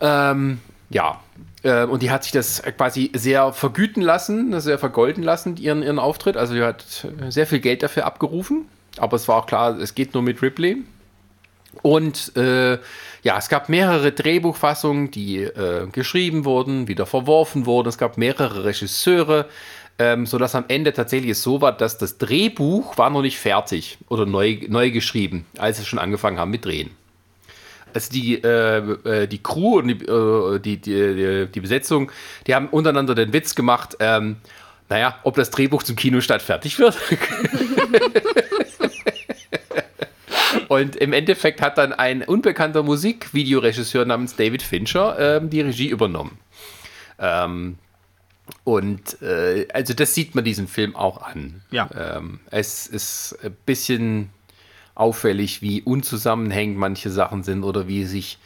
[0.00, 1.20] Ähm, ja,
[1.62, 5.98] äh, und die hat sich das quasi sehr vergüten lassen, sehr vergolden lassen, ihren, ihren
[5.98, 6.36] Auftritt.
[6.36, 8.66] Also die hat sehr viel Geld dafür abgerufen.
[8.96, 10.78] Aber es war auch klar, es geht nur mit Ripley.
[11.82, 12.78] Und äh,
[13.22, 17.88] ja, es gab mehrere Drehbuchfassungen, die äh, geschrieben wurden, wieder verworfen wurden.
[17.88, 19.46] Es gab mehrere Regisseure,
[19.98, 23.98] ähm, sodass am Ende tatsächlich es so war, dass das Drehbuch war noch nicht fertig
[24.08, 26.90] oder neu, neu geschrieben, als sie schon angefangen haben mit Drehen.
[27.98, 28.78] Also die, äh,
[29.22, 32.12] äh die Crew und die, äh, die, die, die, Besetzung,
[32.46, 34.36] die haben untereinander den Witz gemacht, ähm,
[34.88, 36.96] naja, ob das Drehbuch zum Kinostart fertig wird.
[40.68, 46.38] Und im Endeffekt hat dann ein unbekannter Musikvideoregisseur namens David Fincher ähm, die Regie übernommen.
[47.18, 47.78] Ähm,
[48.64, 51.62] und äh, also das sieht man diesem Film auch an.
[51.70, 51.88] Ja.
[51.96, 54.30] Ähm, es ist ein bisschen
[54.98, 58.38] auffällig, wie unzusammenhängend manche Sachen sind oder wie sich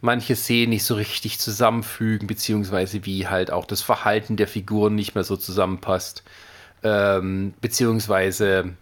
[0.00, 5.14] manche Szenen nicht so richtig zusammenfügen, beziehungsweise wie halt auch das Verhalten der Figuren nicht
[5.14, 6.22] mehr so zusammenpasst.
[6.82, 8.74] Ähm, beziehungsweise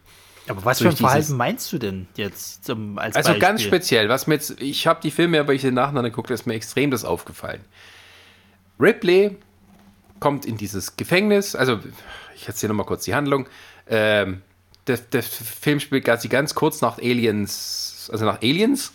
[0.48, 3.40] aber was für ein Verhalten meinst du denn jetzt zum, als Also Beispiel?
[3.40, 6.46] ganz speziell, was mir jetzt, ich habe die Filme, aber ich den nacheinander geguckt, ist
[6.46, 7.60] mir extrem das aufgefallen.
[8.80, 9.36] Ripley
[10.18, 11.78] kommt in dieses Gefängnis, also
[12.34, 13.46] ich erzähle nochmal kurz die Handlung.
[13.86, 14.42] Ähm,
[14.86, 18.92] der, der, Film spielt quasi ganz kurz nach Aliens, also nach Aliens.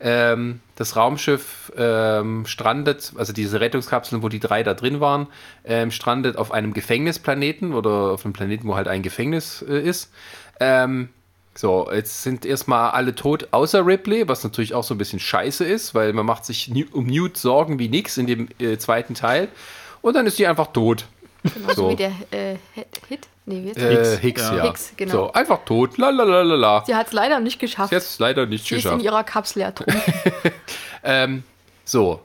[0.00, 5.26] Ähm, das Raumschiff ähm, strandet, also diese Rettungskapseln, wo die drei da drin waren,
[5.64, 10.12] ähm, strandet auf einem Gefängnisplaneten oder auf einem Planeten, wo halt ein Gefängnis äh, ist.
[10.60, 11.08] Ähm,
[11.56, 15.64] so, jetzt sind erstmal alle tot, außer Ripley, was natürlich auch so ein bisschen scheiße
[15.64, 19.48] ist, weil man macht sich um Newt Sorgen wie nix in dem äh, zweiten Teil.
[20.00, 21.06] Und dann ist sie einfach tot.
[21.42, 21.90] Genau so.
[21.90, 22.56] wie der äh,
[23.08, 23.26] Hit.
[23.48, 24.56] Nee, wie äh, Hicks, Hicks, ja.
[24.56, 24.62] ja.
[24.64, 25.12] Hicks, genau.
[25.12, 25.96] So, einfach tot.
[25.96, 26.84] Lalalala.
[26.86, 27.90] Sie hat es leider nicht geschafft.
[27.90, 28.92] Sie hat es leider nicht sie geschafft.
[28.92, 30.00] Sie ist in ihrer Kapsel ertrunken.
[31.02, 31.42] ähm,
[31.84, 32.20] so.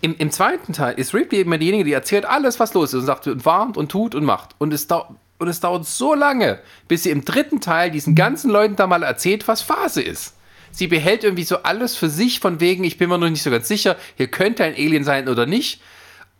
[0.00, 3.06] Im, Im zweiten Teil ist Ripley immer diejenige, die erzählt alles, was los ist und
[3.06, 4.50] sagt und warnt und tut und macht.
[4.58, 8.50] Und es dauert und es dauert so lange, bis sie im dritten Teil diesen ganzen
[8.50, 10.34] Leuten da mal erzählt, was Phase ist.
[10.72, 13.50] Sie behält irgendwie so alles für sich, von wegen, ich bin mir noch nicht so
[13.50, 15.80] ganz sicher, hier könnte ein Alien sein oder nicht.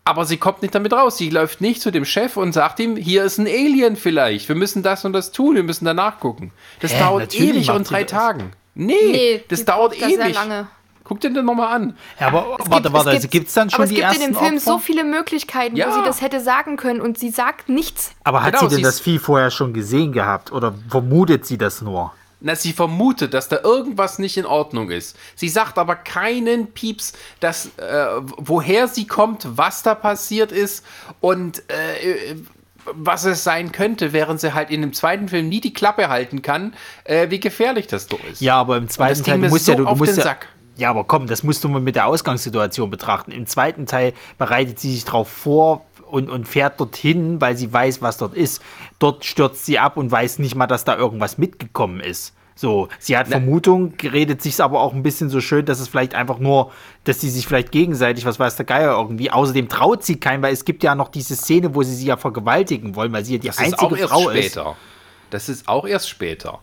[0.09, 1.19] Aber sie kommt nicht damit raus.
[1.19, 4.49] Sie läuft nicht zu dem Chef und sagt ihm, hier ist ein Alien vielleicht.
[4.49, 6.51] Wir müssen das und das tun, wir müssen danach gucken.
[6.81, 8.53] Das Hä, dauert ewig und drei Tagen.
[8.75, 10.35] Nee, nee das dauert ewig.
[10.35, 10.69] lange.
[11.05, 11.97] Guck dir den nochmal an.
[12.19, 14.27] Ja, aber es warte, gibt, warte, also gibt es dann schon aber die ersten Es
[14.29, 14.71] gibt in dem Film Opfer?
[14.73, 15.89] so viele Möglichkeiten, ja.
[15.89, 18.13] wo sie das hätte sagen können und sie sagt nichts.
[18.25, 21.83] Aber hat genau, sie denn das Vieh vorher schon gesehen gehabt oder vermutet sie das
[21.83, 22.13] nur?
[22.41, 25.17] Na, sie vermutet, dass da irgendwas nicht in Ordnung ist.
[25.35, 28.07] Sie sagt aber keinen Pieps, dass, äh,
[28.37, 30.85] woher sie kommt, was da passiert ist
[31.21, 32.37] und äh,
[32.93, 36.43] was es sein könnte, während sie halt in dem zweiten Film nie die Klappe halten
[36.43, 36.75] kann,
[37.05, 38.41] äh, wie gefährlich das doch ist.
[38.41, 40.49] Ja, aber im zweiten Teil muss so ja, du, du musst ja, Sack.
[40.77, 43.33] Ja, aber komm, das musst du mal mit der Ausgangssituation betrachten.
[43.33, 48.03] Im zweiten Teil bereitet sie sich darauf vor und, und fährt dorthin, weil sie weiß,
[48.03, 48.63] was dort ist.
[48.99, 52.35] Dort stürzt sie ab und weiß nicht mal, dass da irgendwas mitgekommen ist.
[52.59, 56.17] So, sie hat Vermutung, redet sich aber auch ein bisschen so schön, dass es vielleicht
[56.17, 56.73] einfach nur,
[57.05, 59.31] dass sie sich vielleicht gegenseitig, was weiß der Geier irgendwie.
[59.31, 62.17] Außerdem traut sie keinen, weil es gibt ja noch diese Szene, wo sie sie ja
[62.17, 64.71] vergewaltigen wollen, weil sie ja die das einzige ist auch Frau erst später.
[64.71, 64.77] ist.
[65.31, 66.59] Das ist auch erst später.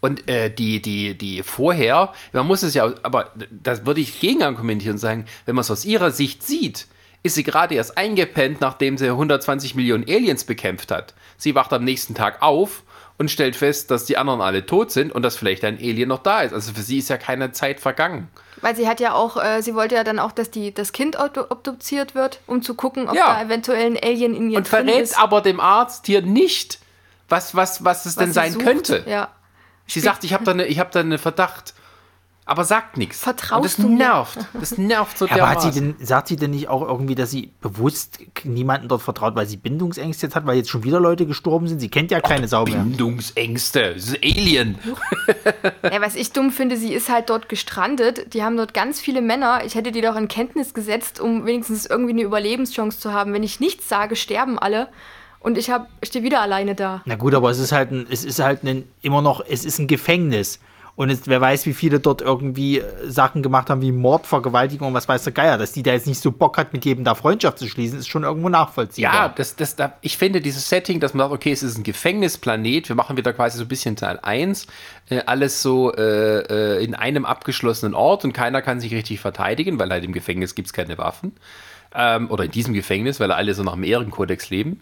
[0.00, 4.42] Und äh, die, die, die vorher, man muss es ja, aber das würde ich gegen
[4.42, 6.86] argumentieren und sagen, wenn man es aus ihrer Sicht sieht,
[7.24, 11.14] ist sie gerade erst eingepennt, nachdem sie 120 Millionen Aliens bekämpft hat.
[11.38, 12.84] Sie wacht am nächsten Tag auf
[13.16, 16.22] und stellt fest, dass die anderen alle tot sind und dass vielleicht ein Alien noch
[16.22, 16.52] da ist.
[16.52, 18.28] Also für sie ist ja keine Zeit vergangen.
[18.60, 21.18] Weil sie hat ja auch, äh, sie wollte ja dann auch, dass die, das Kind
[21.18, 23.34] obduziert wird, um zu gucken, ob ja.
[23.34, 24.94] da eventuell ein Alien in ihr und drin ist.
[24.94, 26.78] Und verrät aber dem Arzt hier nicht,
[27.30, 28.64] was, was, was es was denn sein sucht.
[28.66, 29.04] könnte.
[29.08, 29.30] Ja.
[29.86, 31.74] Sie sagt, ich habe da einen hab da ne Verdacht.
[32.46, 33.20] Aber sagt nichts.
[33.20, 34.38] Vertraust das du nervt.
[34.52, 37.30] Das nervt so ja, aber hat sie denn, sagt sie denn nicht auch irgendwie, dass
[37.30, 41.26] sie bewusst niemanden dort vertraut, weil sie Bindungsängste jetzt hat, weil jetzt schon wieder Leute
[41.26, 41.80] gestorben sind?
[41.80, 42.76] Sie kennt ja keine Sau mehr.
[42.76, 43.94] Bindungsängste.
[43.94, 44.78] Das ist Alien.
[45.82, 48.34] ja, was ich dumm finde, sie ist halt dort gestrandet.
[48.34, 49.62] Die haben dort ganz viele Männer.
[49.64, 53.32] Ich hätte die doch in Kenntnis gesetzt, um wenigstens irgendwie eine Überlebenschance zu haben.
[53.32, 54.88] Wenn ich nichts sage, sterben alle
[55.40, 55.70] und ich
[56.02, 57.00] stehe wieder alleine da.
[57.06, 59.78] Na gut, aber es ist halt ein, es ist halt ein, immer noch, es ist
[59.78, 60.58] ein Gefängnis.
[60.96, 64.88] Und es, wer weiß, wie viele dort irgendwie äh, Sachen gemacht haben wie Mord, Vergewaltigung
[64.88, 65.58] und was weiß der Geier.
[65.58, 68.08] Dass die da jetzt nicht so Bock hat, mit jedem da Freundschaft zu schließen, ist
[68.08, 69.12] schon irgendwo nachvollziehbar.
[69.12, 71.82] Ja, das, das, da, ich finde dieses Setting, dass man sagt, okay, es ist ein
[71.82, 74.66] Gefängnisplanet, wir machen wieder quasi so ein bisschen Teil 1,
[75.10, 79.80] äh, alles so äh, äh, in einem abgeschlossenen Ort und keiner kann sich richtig verteidigen,
[79.80, 81.32] weil halt im Gefängnis gibt es keine Waffen.
[81.92, 84.80] Ähm, oder in diesem Gefängnis, weil alle so nach dem Ehrenkodex leben.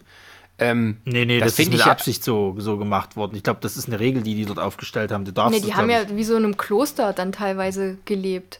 [0.59, 3.35] Ähm, Nee, nee, das, ist find mit ich Absicht so, so gemacht worden.
[3.35, 5.25] Ich glaube, das ist eine Regel, die die dort aufgestellt haben.
[5.25, 7.97] Du darfst Nee, das, die haben glaub ja wie so in einem Kloster dann teilweise
[8.05, 8.59] gelebt.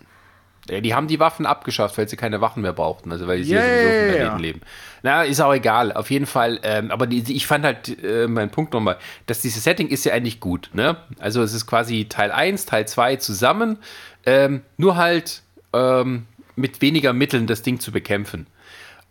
[0.70, 3.52] Ja, die haben die Waffen abgeschafft, weil sie keine Waffen mehr brauchten, also weil sie
[3.54, 4.14] Ja, ja, sowieso vom ja.
[4.14, 4.62] Planeten leben.
[5.02, 6.60] Na, ist auch egal, auf jeden Fall.
[6.64, 10.06] Ähm, aber die, die- ich fand halt, äh, mein Punkt nochmal, dass dieses Setting ist
[10.06, 10.96] ja eigentlich gut, ne?
[11.20, 13.78] Also es ist quasi Teil 1, Teil 2 zusammen,
[14.26, 15.42] ähm, nur halt
[15.74, 18.48] ähm, mit weniger Mitteln das Ding zu bekämpfen.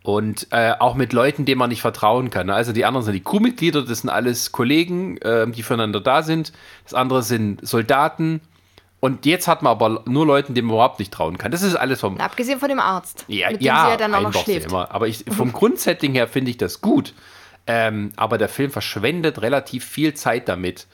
[0.04, 2.48] Und äh, auch mit Leuten, denen man nicht vertrauen kann.
[2.48, 2.54] ne?
[2.54, 6.52] Also die anderen sind die Crewmitglieder, das sind alles Kollegen, ähm, die füreinander da sind.
[6.82, 8.40] Das andere sind Soldaten.
[8.98, 11.50] Und jetzt hat man aber nur Leuten, denen man überhaupt nicht trauen kann.
[11.52, 14.14] Das ist alles vom, abgesehen von dem Arzt, ja, mit dem ja, sie ja dann
[14.14, 14.68] auch noch schläft.
[14.70, 14.92] Immer.
[14.92, 17.14] Aber ich, vom Grundsetting her finde ich das gut.
[17.66, 20.86] Ähm, aber der Film verschwendet relativ viel Zeit damit.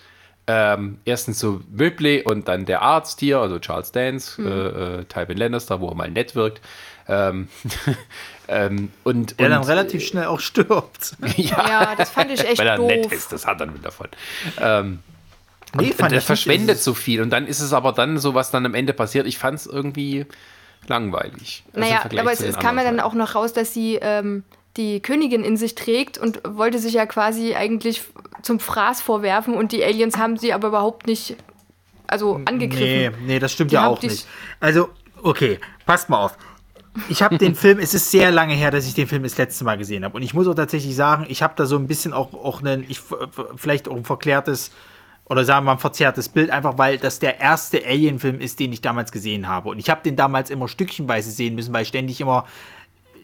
[0.47, 4.47] Ähm, erstens so Ripley und dann der Arzt hier, also Charles Dance, Hm.
[4.47, 4.51] äh,
[5.01, 6.63] äh, Tywin Lannister, wo er mal nett wirkt.
[7.09, 7.49] Ähm,
[8.49, 11.17] ähm, und, Der und, dann relativ schnell auch stirbt.
[11.37, 12.89] Ja, das fand ich echt weil er doof.
[12.89, 14.09] nett ist, das hat er mit davon.
[14.61, 15.01] Ähm,
[15.75, 16.25] Nee, und der nicht.
[16.25, 17.21] verschwendet so viel.
[17.21, 19.27] Und dann ist es aber dann so, was dann am Ende passiert.
[19.27, 20.25] Ich fand es irgendwie
[20.87, 21.63] langweilig.
[21.75, 24.45] Also Naja, Vergleich aber es, es kam ja dann auch noch raus, dass sie ähm,
[24.79, 28.03] die Königin in sich trägt und wollte sich ja quasi eigentlich
[28.43, 31.37] zum Fraß vorwerfen und die Aliens haben sie aber überhaupt nicht
[32.07, 32.87] also angegriffen.
[32.87, 34.27] Nee, nee, das stimmt Die ja auch nicht.
[34.61, 34.89] Also,
[35.23, 36.39] okay, passt mal auf.
[37.09, 39.65] Ich habe den Film, es ist sehr lange her, dass ich den Film das letzte
[39.65, 40.17] Mal gesehen habe.
[40.17, 42.85] Und ich muss auch tatsächlich sagen, ich habe da so ein bisschen auch, auch einen,
[42.89, 43.01] ich,
[43.57, 44.71] vielleicht auch ein verklärtes
[45.29, 48.73] oder sagen wir mal ein verzerrtes Bild, einfach weil das der erste Alien-Film ist, den
[48.73, 49.69] ich damals gesehen habe.
[49.69, 52.47] Und ich habe den damals immer stückchenweise sehen müssen, weil ich ständig immer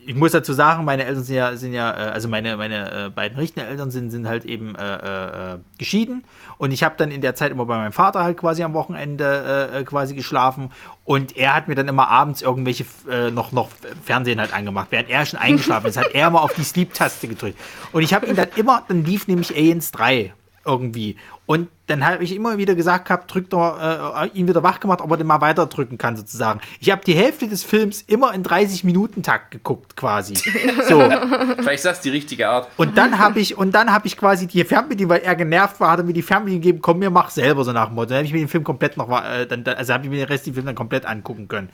[0.07, 3.11] ich muss dazu sagen, meine Eltern sind ja, sind ja äh, also meine, meine äh,
[3.11, 6.25] beiden richtigen Eltern sind, sind halt eben äh, äh, geschieden.
[6.59, 9.71] Und ich habe dann in der Zeit immer bei meinem Vater halt quasi am Wochenende
[9.73, 10.71] äh, äh, quasi geschlafen.
[11.05, 12.87] Und er hat mir dann immer abends irgendwelche
[13.31, 13.69] noch, noch
[14.05, 14.87] Fernsehen halt angemacht.
[14.91, 17.59] Während er schon eingeschlafen ist, hat er immer auf die Sleep-Taste gedrückt.
[17.93, 20.33] Und ich habe ihn dann immer, dann lief nämlich Aliens 3
[20.65, 21.17] irgendwie.
[21.47, 25.03] Und dann habe ich immer wieder gesagt gehabt, drückt doch, äh, ihn wieder wach gemacht,
[25.03, 26.61] ob er den mal weiter drücken kann, sozusagen.
[26.81, 30.35] Ich habe die Hälfte des Films immer in 30-Minuten-Takt geguckt, quasi.
[30.89, 31.01] So.
[31.01, 32.69] Vielleicht ist das die richtige Art.
[32.79, 35.91] Und dann habe ich, und dann habe ich quasi die Fernbedienung, weil er genervt war,
[35.91, 38.09] hat er mir die Fernbedienung gegeben, komm, mir mach selber so nach dem Motto.
[38.09, 40.17] Dann habe ich mir den Film komplett noch, äh, dann, dann- also habe ich mir
[40.17, 41.69] den Rest des Films dann komplett angucken können.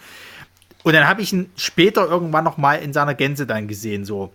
[0.83, 4.33] Und dann habe ich ihn später irgendwann noch mal in seiner Gänze dann gesehen, so.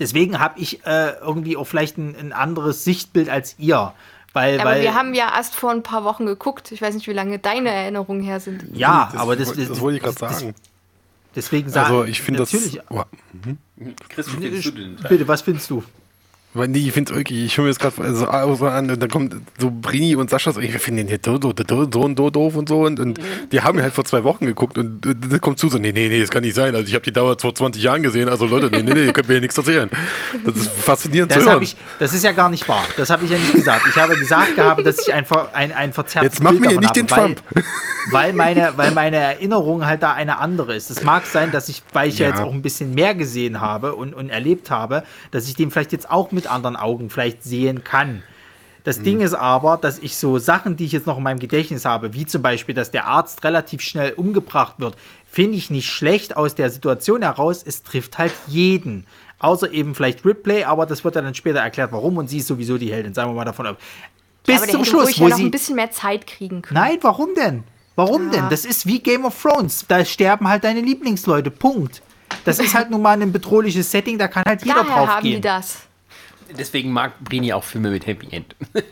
[0.00, 3.92] Deswegen habe ich äh, irgendwie auch vielleicht ein, ein anderes Sichtbild als ihr.
[4.32, 6.72] Weil, Aber weil, wir haben ja erst vor ein paar Wochen geguckt.
[6.72, 8.64] Ich weiß nicht, wie lange deine Erinnerungen her sind.
[8.74, 10.54] ja, Das, aber das, das, das wollte ich gerade sagen.
[11.34, 12.52] Deswegen sagen Also ich finde das.
[12.52, 12.80] natürlich.
[12.90, 13.02] Oh,
[14.08, 14.96] Chris, wie findest du den?
[14.96, 15.82] Bitte, was findest du?
[16.54, 19.00] Weil nee, ich finde es wirklich, ich höre mir das gerade also, so an und
[19.00, 22.00] dann kommt so Brini und Sascha so, ich finde den hier so, so, so, so
[22.02, 23.20] und so doof und so und, und
[23.50, 26.08] die haben halt vor zwei Wochen geguckt und äh, das kommt zu so, nee, nee,
[26.08, 26.74] nee, das kann nicht sein.
[26.74, 29.12] Also ich habe die damals vor 20 Jahren gesehen, also Leute, nee, nee, nee, ihr
[29.12, 29.88] könnt mir hier nichts erzählen.
[30.44, 31.62] Das ist faszinierend Das, zu hören.
[31.62, 32.84] ich, das ist ja gar nicht wahr.
[32.96, 33.86] Das habe ich ja nicht gesagt.
[33.88, 36.80] Ich habe gesagt gehabt, dass ich einfach ein, ein verzerrtes Jetzt mach Bild mir davon
[36.82, 37.42] nicht den habe, Trump.
[37.54, 37.64] Weil,
[38.10, 40.90] weil, meine, weil meine Erinnerung halt da eine andere ist.
[40.90, 42.28] Es mag sein, dass ich, weil ich ja.
[42.28, 42.34] Ja.
[42.34, 45.92] jetzt auch ein bisschen mehr gesehen habe und, und erlebt habe, dass ich den vielleicht
[45.92, 48.22] jetzt auch mit anderen Augen vielleicht sehen kann.
[48.84, 49.04] Das Mhm.
[49.04, 52.14] Ding ist aber, dass ich so Sachen, die ich jetzt noch in meinem Gedächtnis habe,
[52.14, 54.96] wie zum Beispiel, dass der Arzt relativ schnell umgebracht wird,
[55.30, 57.62] finde ich nicht schlecht aus der Situation heraus.
[57.64, 59.06] Es trifft halt jeden.
[59.38, 62.16] Außer eben vielleicht Ripley, aber das wird ja dann später erklärt, warum.
[62.16, 63.76] Und sie ist sowieso die Heldin, sagen wir mal davon ab.
[64.46, 65.44] Bis aber zum Schluss, wo ja noch sie.
[65.44, 66.80] ein bisschen mehr Zeit kriegen können.
[66.80, 67.62] Nein, warum denn?
[67.94, 68.48] Warum denn?
[68.50, 69.84] Das ist wie Game of Thrones.
[69.86, 71.50] Da sterben halt deine Lieblingsleute.
[71.52, 72.02] Punkt.
[72.44, 75.22] Das ist halt nun mal ein bedrohliches Setting, da kann halt jeder Daher drauf haben
[75.22, 75.34] gehen.
[75.36, 75.78] die das.
[76.58, 78.54] Deswegen mag Brini auch Filme mit Happy End.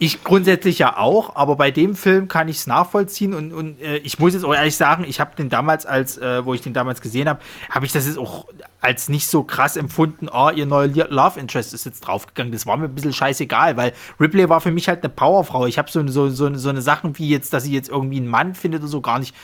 [0.00, 3.98] Ich grundsätzlich ja auch, aber bei dem Film kann ich es nachvollziehen und, und äh,
[3.98, 6.74] ich muss jetzt auch ehrlich sagen, ich habe den damals, als äh, wo ich den
[6.74, 7.38] damals gesehen habe,
[7.70, 8.46] habe ich das jetzt auch
[8.80, 12.52] als nicht so krass empfunden, oh, ihr neuer Love Interest ist jetzt draufgegangen.
[12.52, 15.66] Das war mir ein bisschen scheißegal, weil Ripley war für mich halt eine Powerfrau.
[15.66, 18.28] Ich habe so, so, so, so eine Sachen wie jetzt, dass sie jetzt irgendwie einen
[18.28, 19.34] Mann findet oder so gar nicht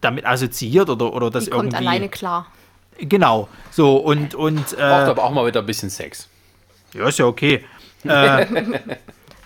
[0.00, 1.86] damit assoziiert oder, oder das Die kommt irgendwie.
[1.86, 2.48] alleine klar.
[2.98, 6.28] Genau, so und, und Braucht äh, aber auch mal wieder ein bisschen Sex.
[6.94, 7.64] Ja, ist ja okay.
[8.04, 8.46] Äh,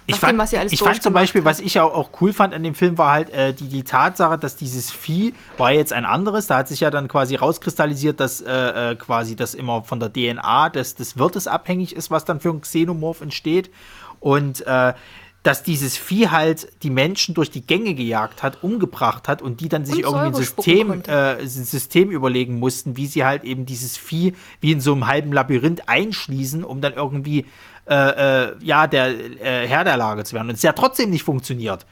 [0.06, 2.74] ich fand, dem, ich fand zum Beispiel, was ich auch, auch cool fand an dem
[2.74, 6.47] Film, war halt äh, die, die Tatsache, dass dieses Vieh war jetzt ein anderes.
[6.47, 10.12] Da hat sich ja dann quasi rauskristallisiert, dass äh, äh, quasi das immer von der
[10.12, 13.70] DNA des, des Wirtes abhängig ist, was dann für ein Xenomorph entsteht.
[14.20, 14.94] Und äh,
[15.47, 19.68] dass dieses Vieh halt die Menschen durch die Gänge gejagt hat, umgebracht hat und die
[19.68, 23.64] dann sich Und irgendwie ein System, äh, ein System überlegen mussten, wie sie halt eben
[23.64, 27.47] dieses Vieh wie in so einem halben Labyrinth einschließen, um dann irgendwie
[27.89, 27.94] äh,
[28.48, 30.48] äh, ja der äh, Herr der Lage zu werden.
[30.48, 31.86] Und es ja trotzdem nicht funktioniert.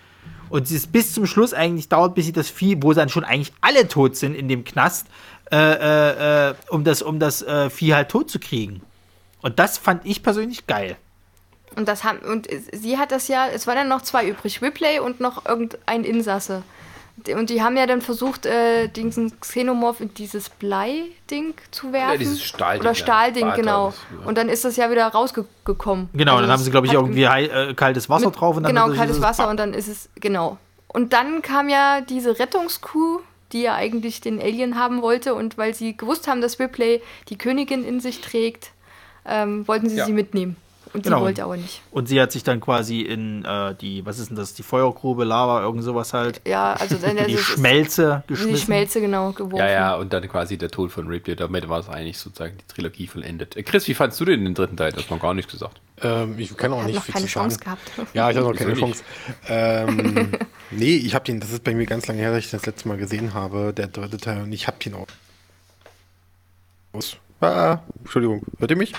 [0.48, 3.22] Und es ist bis zum Schluss eigentlich dauert, bis sie das Vieh, wo dann schon
[3.22, 5.06] eigentlich alle tot sind in dem Knast,
[5.52, 8.82] äh, äh, um das, um das Vieh halt tot zu kriegen.
[9.42, 10.96] Und das fand ich persönlich geil.
[11.76, 15.00] Und das haben und sie hat das ja, es waren dann noch zwei übrig, Ripley
[15.00, 16.62] und noch irgendein Insasse.
[17.36, 22.18] Und die haben ja dann versucht, äh, diesen Xenomorph in dieses Blei-Ding zu werfen.
[22.18, 22.94] dieses Stahlding, Oder ja.
[22.94, 23.88] Stahlding, Weiter, genau.
[24.20, 24.26] ja.
[24.26, 26.08] Und dann ist das ja wieder rausgekommen.
[26.12, 28.74] Genau, dann haben sie, glaube ich, irgendwie hei- äh, kaltes Wasser mit- drauf und dann
[28.74, 30.58] Genau, kaltes Wasser und dann ist es, genau.
[30.88, 33.20] Und dann kam ja diese Rettungskuh,
[33.52, 37.38] die ja eigentlich den Alien haben wollte und weil sie gewusst haben, dass Ripley die
[37.38, 38.72] Königin in sich trägt,
[39.26, 40.04] ähm, wollten sie Ja.
[40.06, 40.56] sie mitnehmen.
[40.94, 41.18] Und Genau.
[41.18, 41.82] sie wollte aber nicht.
[41.90, 45.24] Und sie hat sich dann quasi in äh, die, was ist denn das, die Feuergrube,
[45.24, 48.58] Lava, irgend sowas halt, Ja, also dann in die Schmelze Die geschmissen.
[48.66, 49.56] Schmelze, genau, geworfen.
[49.56, 51.34] Ja, ja, und dann quasi der Tod von Ripley.
[51.36, 53.56] Damit war es eigentlich sozusagen die Trilogie vollendet.
[53.56, 54.92] Äh, Chris, wie fandst du denn den dritten Teil?
[54.92, 55.80] Das hat man gar nichts gesagt.
[56.00, 57.48] Ähm, ich kann auch nicht noch viel keine zu sagen.
[57.50, 57.90] Chance gehabt.
[58.14, 58.74] Ja, ich habe noch keine?
[58.74, 59.02] Chance.
[59.48, 60.30] Ähm,
[60.70, 62.86] nee, ich habe den, das ist bei mir ganz lange her, dass ich das letzte
[62.88, 65.06] Mal gesehen habe, der dritte Teil, und ich habe den auch.
[67.40, 68.92] Ah, Entschuldigung, hört ihr mich?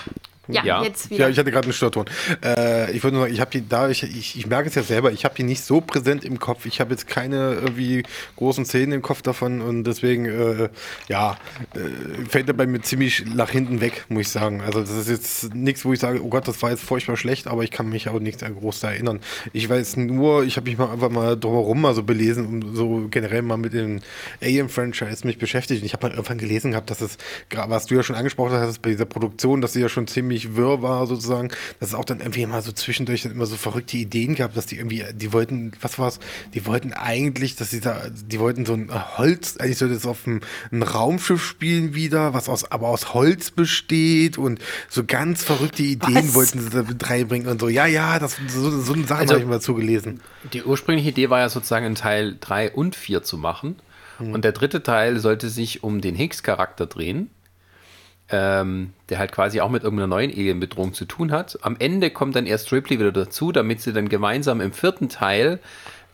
[0.48, 0.82] Ja, Ja.
[0.82, 1.24] jetzt wieder.
[1.24, 2.06] Ja, ich hatte gerade einen Störton.
[2.44, 4.82] Äh, ich würde nur sagen, ich habe die da, ich, ich, ich merke es ja
[4.82, 6.66] selber, ich habe die nicht so präsent im Kopf.
[6.66, 8.02] Ich habe jetzt keine irgendwie
[8.36, 10.68] großen Szenen im Kopf davon und deswegen, äh,
[11.08, 11.36] ja,
[11.74, 14.60] äh, fällt er bei mir ziemlich nach hinten weg, muss ich sagen.
[14.60, 17.46] Also das ist jetzt nichts, wo ich sage, oh Gott, das war jetzt furchtbar schlecht,
[17.46, 19.20] aber ich kann mich auch nicht groß da erinnern.
[19.52, 23.08] Ich weiß nur, ich habe mich mal einfach mal drumherum mal so belesen und so
[23.10, 24.00] generell mal mit dem
[24.42, 25.80] Alien-Franchise mich beschäftigt.
[25.82, 27.18] Und ich habe mal irgendwann gelesen gehabt, dass es,
[27.50, 30.82] was du ja schon angesprochen hast, bei dieser Produktion, dass sie ja schon ziemlich wirr
[30.82, 31.48] war sozusagen,
[31.80, 34.66] dass es auch dann irgendwie immer so zwischendurch dann immer so verrückte Ideen gab, dass
[34.66, 36.18] die irgendwie, die wollten, was war's,
[36.54, 40.26] die wollten eigentlich, dass sie da, die wollten so ein Holz, eigentlich sollte es auf
[40.26, 40.40] ein,
[40.70, 46.14] ein Raumschiff spielen wieder, was aus, aber aus Holz besteht und so ganz verrückte Ideen
[46.28, 46.34] Was?
[46.34, 47.68] wollten sie da mit reinbringen und so.
[47.68, 50.20] Ja, ja, das, so, so eine Sache Also- habe ich mal zugelesen.
[50.52, 53.76] Die ursprüngliche Idee war ja sozusagen in Teil 3 und 4 zu machen.
[54.18, 57.28] Und der dritte Teil sollte sich um den Higgs-Charakter drehen,
[58.30, 61.58] ähm, der halt quasi auch mit irgendeiner neuen Alien-Bedrohung zu tun hat.
[61.62, 65.60] Am Ende kommt dann erst Ripley wieder dazu, damit sie dann gemeinsam im vierten Teil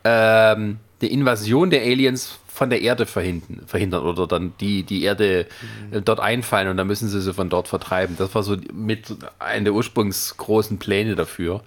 [0.04, 5.46] ähm, die Invasion der Aliens von der Erde verhindern, verhindern oder dann die, die Erde
[5.90, 8.16] äh, dort einfallen und dann müssen sie sie von dort vertreiben.
[8.18, 11.62] Das war so mit einer der ursprungsgroßen Pläne dafür.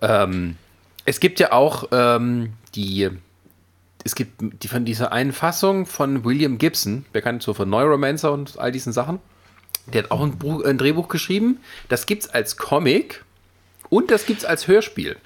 [0.00, 0.56] Ähm,
[1.04, 3.10] es gibt ja auch ähm, die,
[4.02, 8.58] es gibt die von dieser einen Fassung von William Gibson, bekannt so von Neuromancer und
[8.58, 9.20] all diesen Sachen.
[9.86, 11.60] Der hat auch ein, Buch, ein Drehbuch geschrieben.
[11.88, 13.24] Das gibt's als Comic
[13.88, 15.16] und das gibt's als Hörspiel.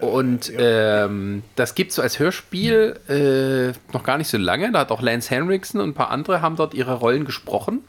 [0.00, 4.72] Und ähm, das gibt es als Hörspiel äh, noch gar nicht so lange.
[4.72, 7.84] Da hat auch Lance Henriksen und ein paar andere haben dort ihre Rollen gesprochen.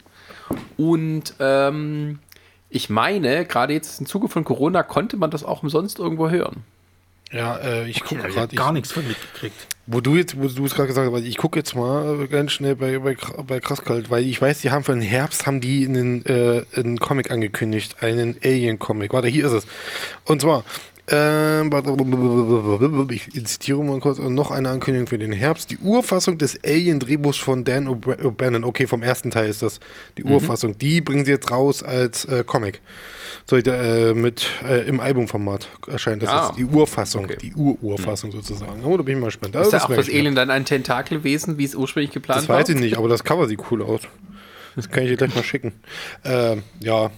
[0.76, 2.18] Und ähm,
[2.68, 6.64] ich meine, gerade jetzt im Zuge von Corona konnte man das auch umsonst irgendwo hören.
[7.34, 8.56] Ja, äh, ich gucke Ich habe gerade.
[8.56, 9.66] gar nichts von mitgekriegt.
[9.86, 12.76] Wo du jetzt, wo du es gerade gesagt hast, ich gucke jetzt mal ganz schnell
[12.76, 13.16] bei, bei,
[13.46, 16.98] bei Krasskalt, weil ich weiß, die haben für den Herbst haben die einen, äh, einen
[16.98, 19.12] Comic angekündigt, einen Alien-Comic.
[19.12, 19.66] Warte, hier ist es.
[20.24, 20.64] Und zwar,
[23.10, 25.70] ich zitiere mal kurz, noch eine Ankündigung für den Herbst.
[25.70, 29.80] Die Urfassung des Alien-Drehbuchs von Dan O'B- O'Bannon, okay, vom ersten Teil ist das
[30.16, 32.80] die Urfassung, die bringen sie jetzt raus als äh, Comic.
[33.46, 36.46] So, äh, mit äh, im Albumformat erscheint das Ah.
[36.48, 36.58] jetzt.
[36.58, 37.36] Die Urfassung, Okay.
[37.42, 38.82] die Ur-Urfassung sozusagen.
[38.84, 39.54] Oh, da bin ich mal gespannt.
[39.56, 42.58] Ist das da auch das Alien dann ein Tentakelwesen, wie es ursprünglich geplant Das war?
[42.58, 44.00] weiß ich nicht, aber das Cover sieht cool aus.
[44.76, 45.72] Das kann ich dir gleich mal schicken.
[46.24, 47.10] Ähm, ja.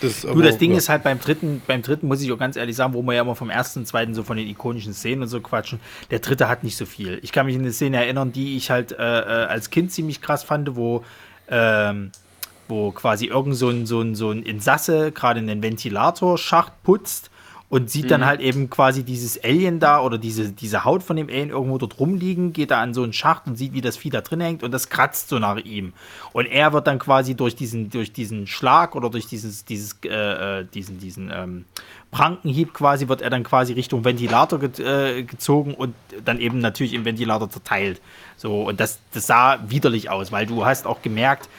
[0.00, 2.76] Das, Du, das Ding ist halt beim dritten, beim dritten muss ich auch ganz ehrlich
[2.76, 5.40] sagen, wo wir ja immer vom ersten, zweiten so von den ikonischen Szenen und so
[5.40, 5.80] quatschen.
[6.10, 7.18] Der dritte hat nicht so viel.
[7.22, 10.20] Ich kann mich an eine Szene erinnern, die ich halt äh, äh, als Kind ziemlich
[10.20, 11.04] krass fand, wo,
[11.48, 12.12] ähm,
[12.68, 17.30] wo quasi irgend so ein, so ein, so ein Insasse gerade einen Ventilatorschacht putzt
[17.70, 21.28] und sieht dann halt eben quasi dieses Alien da oder diese, diese Haut von dem
[21.28, 24.08] Alien irgendwo dort rumliegen, geht da an so einen Schacht und sieht, wie das Vieh
[24.08, 25.92] da drin hängt und das kratzt so nach ihm.
[26.32, 30.60] Und er wird dann quasi durch diesen, durch diesen Schlag oder durch dieses, dieses, äh,
[30.60, 31.66] äh, diesen, diesen ähm,
[32.10, 36.94] Prankenhieb quasi, wird er dann quasi Richtung Ventilator ge äh, gezogen und dann eben natürlich
[36.94, 38.00] im Ventilator zerteilt.
[38.38, 41.50] So, und das, das sah widerlich aus, weil du hast auch gemerkt,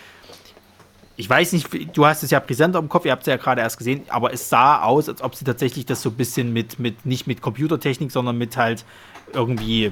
[1.20, 1.68] ich weiß nicht,
[1.98, 4.32] du hast es ja präsenter im Kopf, ihr habt es ja gerade erst gesehen, aber
[4.32, 7.42] es sah aus, als ob sie tatsächlich das so ein bisschen mit, mit nicht mit
[7.42, 8.86] Computertechnik, sondern mit halt
[9.34, 9.92] irgendwie,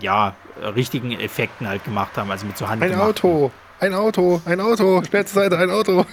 [0.00, 0.34] ja,
[0.74, 2.96] richtigen Effekten halt gemacht haben, also mit so Hand Ein.
[2.96, 6.04] Auto, ein Auto, ein Auto, letzte Seite, ein Auto.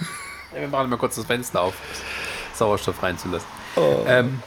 [0.54, 1.74] Ja, wir machen mal kurz das Fenster auf,
[2.54, 3.48] Sauerstoff reinzulassen.
[3.74, 4.04] Oh.
[4.06, 4.40] Ähm,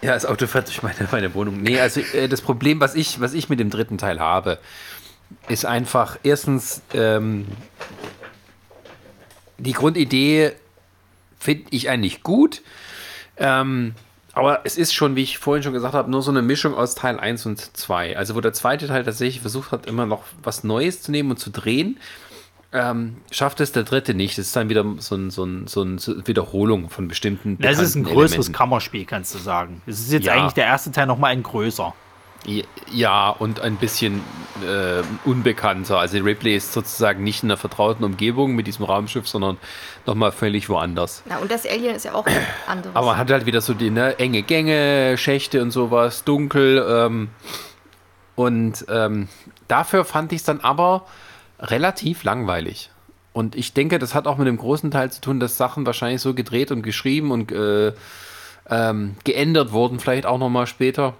[0.00, 1.60] Ja, das Auto fährt durch meine, meine Wohnung.
[1.60, 4.58] Nee, also äh, das Problem, was ich, was ich mit dem dritten Teil habe,
[5.48, 7.46] ist einfach erstens ähm,
[9.58, 10.52] die Grundidee
[11.38, 12.62] finde ich eigentlich gut.
[13.36, 13.94] Ähm,
[14.32, 16.94] aber es ist schon, wie ich vorhin schon gesagt habe, nur so eine Mischung aus
[16.94, 18.16] Teil 1 und 2.
[18.16, 21.36] Also wo der zweite Teil tatsächlich versucht hat, immer noch was Neues zu nehmen und
[21.38, 21.98] zu drehen,
[22.72, 24.36] ähm, schafft es der dritte nicht.
[24.36, 27.94] Es ist dann wieder so, ein, so, ein, so eine Wiederholung von bestimmten Das ist
[27.94, 28.52] ein größeres Elementen.
[28.52, 29.80] Kammerspiel, kannst du sagen.
[29.86, 30.32] Es ist jetzt Ja.
[30.32, 31.94] eigentlich der erste Teil nochmal ein größer.
[32.90, 34.22] Ja, und ein bisschen
[34.62, 35.98] äh, unbekannter.
[35.98, 39.58] Also Ripley ist sozusagen nicht in einer vertrauten Umgebung mit diesem Raumschiff, sondern
[40.06, 41.22] nochmal völlig woanders.
[41.26, 42.26] Na, und das Alien ist ja auch
[42.66, 42.94] anderes.
[42.94, 46.84] Aber man hat halt wieder so die ne, enge Gänge, Schächte und sowas, dunkel.
[46.88, 47.28] Ähm,
[48.36, 49.28] und ähm,
[49.68, 51.06] dafür fand ich es dann aber
[51.60, 52.90] relativ langweilig.
[53.32, 56.20] Und ich denke, das hat auch mit dem großen Teil zu tun, dass Sachen wahrscheinlich
[56.20, 57.92] so gedreht und geschrieben und äh,
[58.70, 61.14] ähm, geändert wurden, vielleicht auch nochmal später,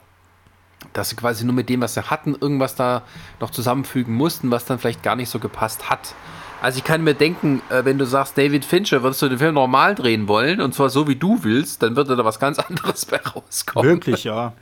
[0.93, 3.03] dass sie quasi nur mit dem, was sie hatten, irgendwas da
[3.41, 6.15] noch zusammenfügen mussten, was dann vielleicht gar nicht so gepasst hat.
[6.63, 9.55] Also ich kann mir denken, äh, wenn du sagst, David Fincher, würdest du den Film
[9.55, 13.05] normal drehen wollen, und zwar so wie du willst, dann würde da was ganz anderes
[13.07, 13.91] bei rauskommen.
[13.91, 14.55] Wirklich, ja.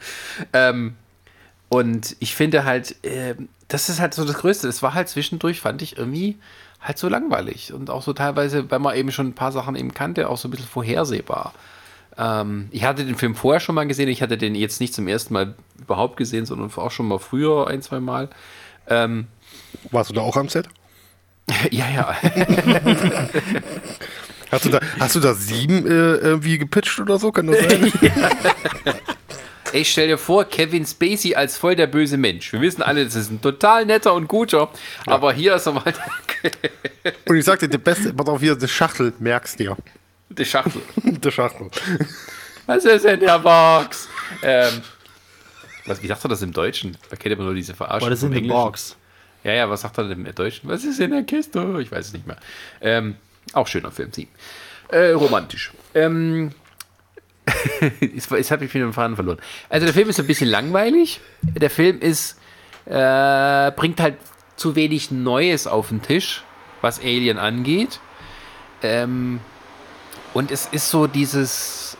[0.53, 0.97] Ähm,
[1.69, 3.35] und ich finde halt, äh,
[3.69, 4.69] das ist halt so das Größte.
[4.69, 6.39] Es war halt zwischendurch, fand ich irgendwie
[6.81, 7.73] halt so langweilig.
[7.73, 10.49] Und auch so teilweise, weil man eben schon ein paar Sachen eben kannte, auch so
[10.49, 11.55] ein bisschen vorhersehbar.
[12.17, 14.09] Ähm, ich hatte den Film vorher schon mal gesehen.
[14.09, 17.69] Ich hatte den jetzt nicht zum ersten Mal überhaupt gesehen, sondern auch schon mal früher
[17.69, 18.29] ein, zwei Mal.
[18.89, 19.27] Ähm,
[19.91, 20.69] Warst du da auch am Set?
[21.71, 22.17] ja, ja.
[24.53, 27.33] Hast du da, hast du da sieben äh, irgendwie gepitcht oder so?
[27.33, 27.91] Kann das sein?
[29.73, 32.53] Ich stell dir vor, Kevin Spacey als voll der böse Mensch.
[32.53, 34.69] Wir wissen alle, das ist ein total netter und guter,
[35.07, 35.95] aber hier ist er mal
[37.27, 39.79] Und ich sagte, der beste, pass auf hier, die Schachtel, merkst dir.
[40.39, 40.83] Die Schachtel.
[41.05, 41.71] Die Schachtel.
[42.67, 44.09] Was ist denn der Box?
[44.43, 44.83] Ähm,
[45.87, 46.97] was, wie sagt er das im Deutschen?
[47.11, 48.09] Da kennt man nur diese Verarschung.
[48.09, 48.49] What is in Englischen.
[48.49, 48.97] box?
[49.45, 50.69] Ja, ja, was sagt er denn im Deutschen?
[50.69, 51.79] Was ist in der Kiste?
[51.81, 52.37] Ich weiß es nicht mehr.
[52.81, 53.17] Ähm,
[53.53, 54.29] auch schöner Film, sie.
[54.89, 55.73] Äh, romantisch.
[55.95, 56.53] Ähm,
[58.01, 59.39] jetzt jetzt habe ich wieder den Faden verloren.
[59.69, 61.21] Also der Film ist ein bisschen langweilig.
[61.43, 62.39] Der Film ist,
[62.85, 64.17] äh, bringt halt
[64.55, 66.45] zu wenig Neues auf den Tisch,
[66.81, 67.99] was Alien angeht.
[68.83, 69.41] Ähm,
[70.35, 71.97] und es ist so dieses,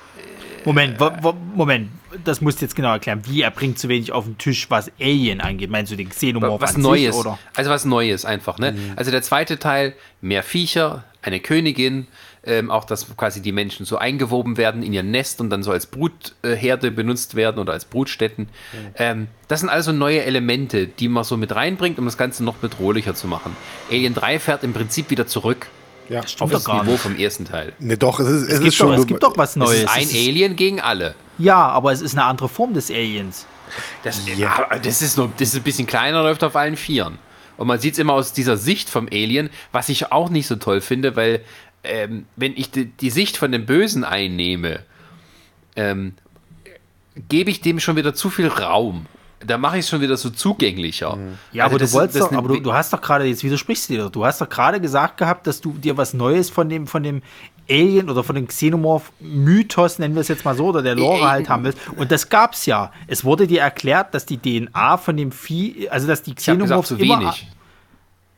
[0.65, 1.91] Moment, wo, wo, Moment,
[2.25, 3.23] das musst du jetzt genau erklären.
[3.27, 5.71] Wie er bringt zu wenig auf den Tisch, was Alien angeht.
[5.71, 7.17] Meinst du den Xenomorph was an Neues.
[7.17, 7.39] Sich, oder?
[7.57, 8.75] Also was Neues einfach, ne?
[8.97, 12.07] Also der zweite Teil, mehr Viecher, eine Königin,
[12.45, 15.71] ähm, auch dass quasi die Menschen so eingewoben werden in ihr Nest und dann so
[15.71, 18.49] als Brutherde benutzt werden oder als Brutstätten.
[18.97, 22.57] Ähm, das sind also neue Elemente, die man so mit reinbringt, um das Ganze noch
[22.57, 23.57] bedrohlicher zu machen.
[23.91, 25.69] Alien 3 fährt im Prinzip wieder zurück
[26.09, 26.20] Ja.
[26.20, 27.01] auf doch das gar Niveau nicht.
[27.03, 27.73] vom ersten Teil.
[27.79, 28.89] Ne, doch, es ist, es Es, ist gibt schon.
[28.93, 29.81] doch, es gibt doch was Es Neues.
[29.83, 31.15] ist ein Es ist- Alien gegen alle.
[31.39, 33.47] Ja, aber es ist eine andere Form des Aliens.
[34.03, 34.35] Das, Ja.
[34.35, 34.79] ja.
[34.83, 37.19] das, ist nur, das ist ein bisschen kleiner, läuft auf allen Vieren.
[37.57, 40.57] Und man sieht es immer aus dieser Sicht vom Alien, was ich auch nicht so
[40.57, 41.41] toll finde, weil
[41.85, 44.81] ähm, wenn ich die, die Sicht von dem Bösen einnehme,
[45.77, 46.15] ähm,
[47.29, 49.07] gebe ich dem schon wieder zu viel Raum.
[49.47, 51.19] Da mache ich es schon wieder so zugänglicher.
[51.52, 53.89] Ja, Also aber, du, wolltest das doch, aber du, du hast doch gerade, jetzt widersprichst
[53.89, 56.69] du dir, doch, du hast doch gerade gesagt gehabt, dass du dir was Neues von
[56.69, 57.23] dem, von dem
[57.70, 61.24] Alien oder von dem Xenomorph-Mythos, nennen wir es jetzt mal so, oder der Lore Äh,
[61.27, 61.78] halt haben willst.
[61.97, 62.93] Und das gab's ja.
[63.06, 66.59] Es wurde dir erklärt, dass die DNA von dem Vieh, also dass die Ich habe
[66.59, 67.20] gesagt, Xenomorphs zu immer...
[67.20, 67.48] wenig.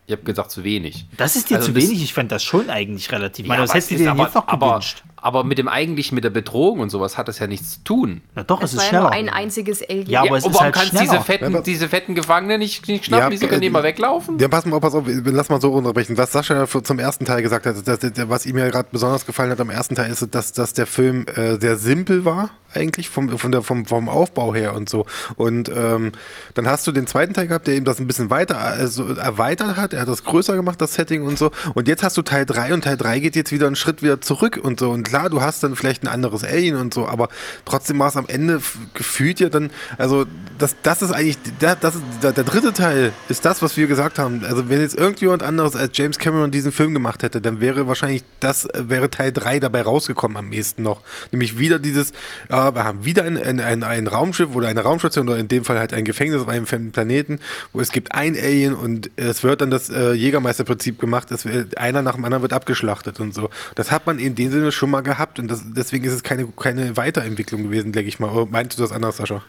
[0.06, 1.06] Ich habe gesagt, zu wenig.
[1.16, 3.44] Das ist dir Also zu wenig, ich fand das schon eigentlich relativ.
[3.44, 5.02] Ich meine, Ja, was hättest du es dir ist jetzt noch gewünscht?
[5.24, 8.20] Aber mit dem eigentlichen, mit der Bedrohung und sowas hat das ja nichts zu tun.
[8.34, 9.28] Na doch, es es, war ist ja nur schneller.
[9.30, 10.06] ein einziges Alien.
[10.10, 11.12] Ja, aber es und ist warum halt kannst du schneller.
[11.12, 13.24] diese fetten, Ja, diese fetten Gefangenen nicht, nicht schnappen?
[13.24, 14.38] Ja, Wieso können die äh, mal weglaufen?
[14.38, 16.18] Ja, pass mal, pass auf, lass mal so unterbrechen.
[16.18, 19.50] Was Sascha zum ersten Teil gesagt hat, dass, dass, was ihm ja gerade besonders gefallen
[19.50, 23.38] hat am ersten Teil, ist, dass, dass der Film äh, sehr simpel war, eigentlich, vom,
[23.38, 25.06] von der, vom, vom Aufbau her und so.
[25.36, 26.12] Und ähm,
[26.54, 29.76] dann hast du den zweiten Teil gehabt, der eben das ein bisschen weiter also erweitert
[29.76, 31.50] hat, er hat das größer gemacht, das Setting und so.
[31.74, 34.20] Und jetzt hast du Teil 3 und Teil 3 geht jetzt wieder einen Schritt wieder
[34.20, 34.90] zurück und so.
[34.90, 37.28] Und klar, du hast dann vielleicht ein anderes Alien und so, aber
[37.64, 38.60] trotzdem war es am Ende
[38.94, 40.26] gefühlt ja dann, also
[40.58, 44.18] das, das ist eigentlich, das ist, der, der dritte Teil ist das, was wir gesagt
[44.18, 44.44] haben.
[44.44, 48.24] Also wenn jetzt irgendjemand anderes als James Cameron diesen Film gemacht hätte, dann wäre wahrscheinlich
[48.40, 51.00] das, äh, wäre Teil 3 dabei rausgekommen am ehesten noch.
[51.30, 52.10] Nämlich wieder dieses,
[52.48, 55.64] äh, wir haben wieder ein, ein, ein, ein Raumschiff oder eine Raumstation oder in dem
[55.64, 57.38] Fall halt ein Gefängnis auf einem fremden Planeten,
[57.72, 61.78] wo es gibt ein Alien und es wird dann das äh, Jägermeisterprinzip gemacht, es wird,
[61.78, 63.50] einer nach dem anderen wird abgeschlachtet und so.
[63.76, 66.46] Das hat man in dem Sinne schon mal gehabt und das, deswegen ist es keine,
[66.46, 68.30] keine Weiterentwicklung gewesen, denke ich mal.
[68.30, 69.42] Oder meinst du das anders, Sascha?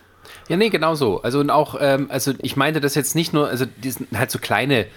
[0.48, 1.22] Ja, nee, genau so.
[1.22, 4.32] Also und auch, ähm, also ich meinte das jetzt nicht nur, also die sind halt
[4.32, 4.88] so kleine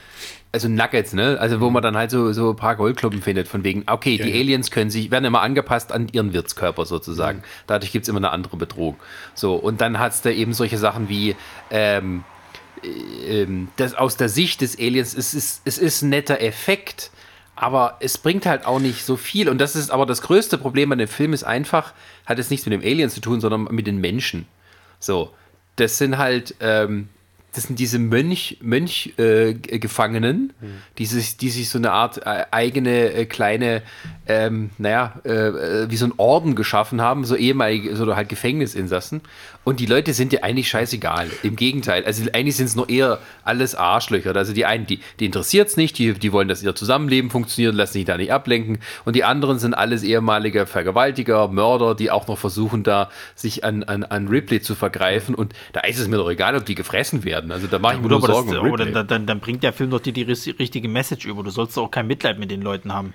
[0.50, 1.36] also Nuggets, ne?
[1.38, 4.30] Also wo man dann halt so, so ein paar Goldklumpen findet, von wegen, okay, die
[4.30, 4.40] ja.
[4.40, 7.42] Aliens können sich, werden immer angepasst an ihren Wirtskörper sozusagen.
[7.66, 8.96] Dadurch gibt es immer eine andere Bedrohung.
[9.34, 11.36] So, und dann hat es da eben solche Sachen wie,
[11.70, 12.24] ähm,
[13.26, 17.10] ähm, das aus der Sicht des Aliens, es ist, es ist ein netter Effekt,
[17.62, 19.48] aber es bringt halt auch nicht so viel.
[19.48, 21.92] Und das ist aber das größte Problem an dem Film ist einfach,
[22.26, 24.46] hat es nichts mit dem Alien zu tun, sondern mit den Menschen.
[25.00, 25.32] So,
[25.76, 27.08] das sind halt, ähm,
[27.52, 30.52] das sind diese Mönch, Mönch äh, Gefangenen,
[30.98, 33.82] die, sich, die sich so eine Art äh, eigene äh, kleine,
[34.26, 39.22] ähm, naja, äh, wie so ein Orden geschaffen haben, so ehemalige, so halt Gefängnisinsassen.
[39.68, 41.28] Und die Leute sind dir eigentlich scheißegal.
[41.42, 42.02] Im Gegenteil.
[42.06, 44.34] Also eigentlich sind es nur eher alles Arschlöcher.
[44.34, 47.74] Also die einen, die, die interessiert es nicht, die, die wollen, dass ihr Zusammenleben funktioniert,
[47.74, 48.78] lassen sich da nicht ablenken.
[49.04, 53.82] Und die anderen sind alles ehemalige Vergewaltiger, Mörder, die auch noch versuchen, da sich an,
[53.82, 55.34] an, an Ripley zu vergreifen.
[55.34, 57.52] Und da ist es mir doch egal, ob die gefressen werden.
[57.52, 58.48] Also da mache ich mir nur Sorgen.
[58.48, 58.90] das, um Ripley.
[58.90, 61.42] dann, dann, dann bringt der Film doch die, die richtige Message über.
[61.42, 63.12] Du sollst doch auch kein Mitleid mit den Leuten haben.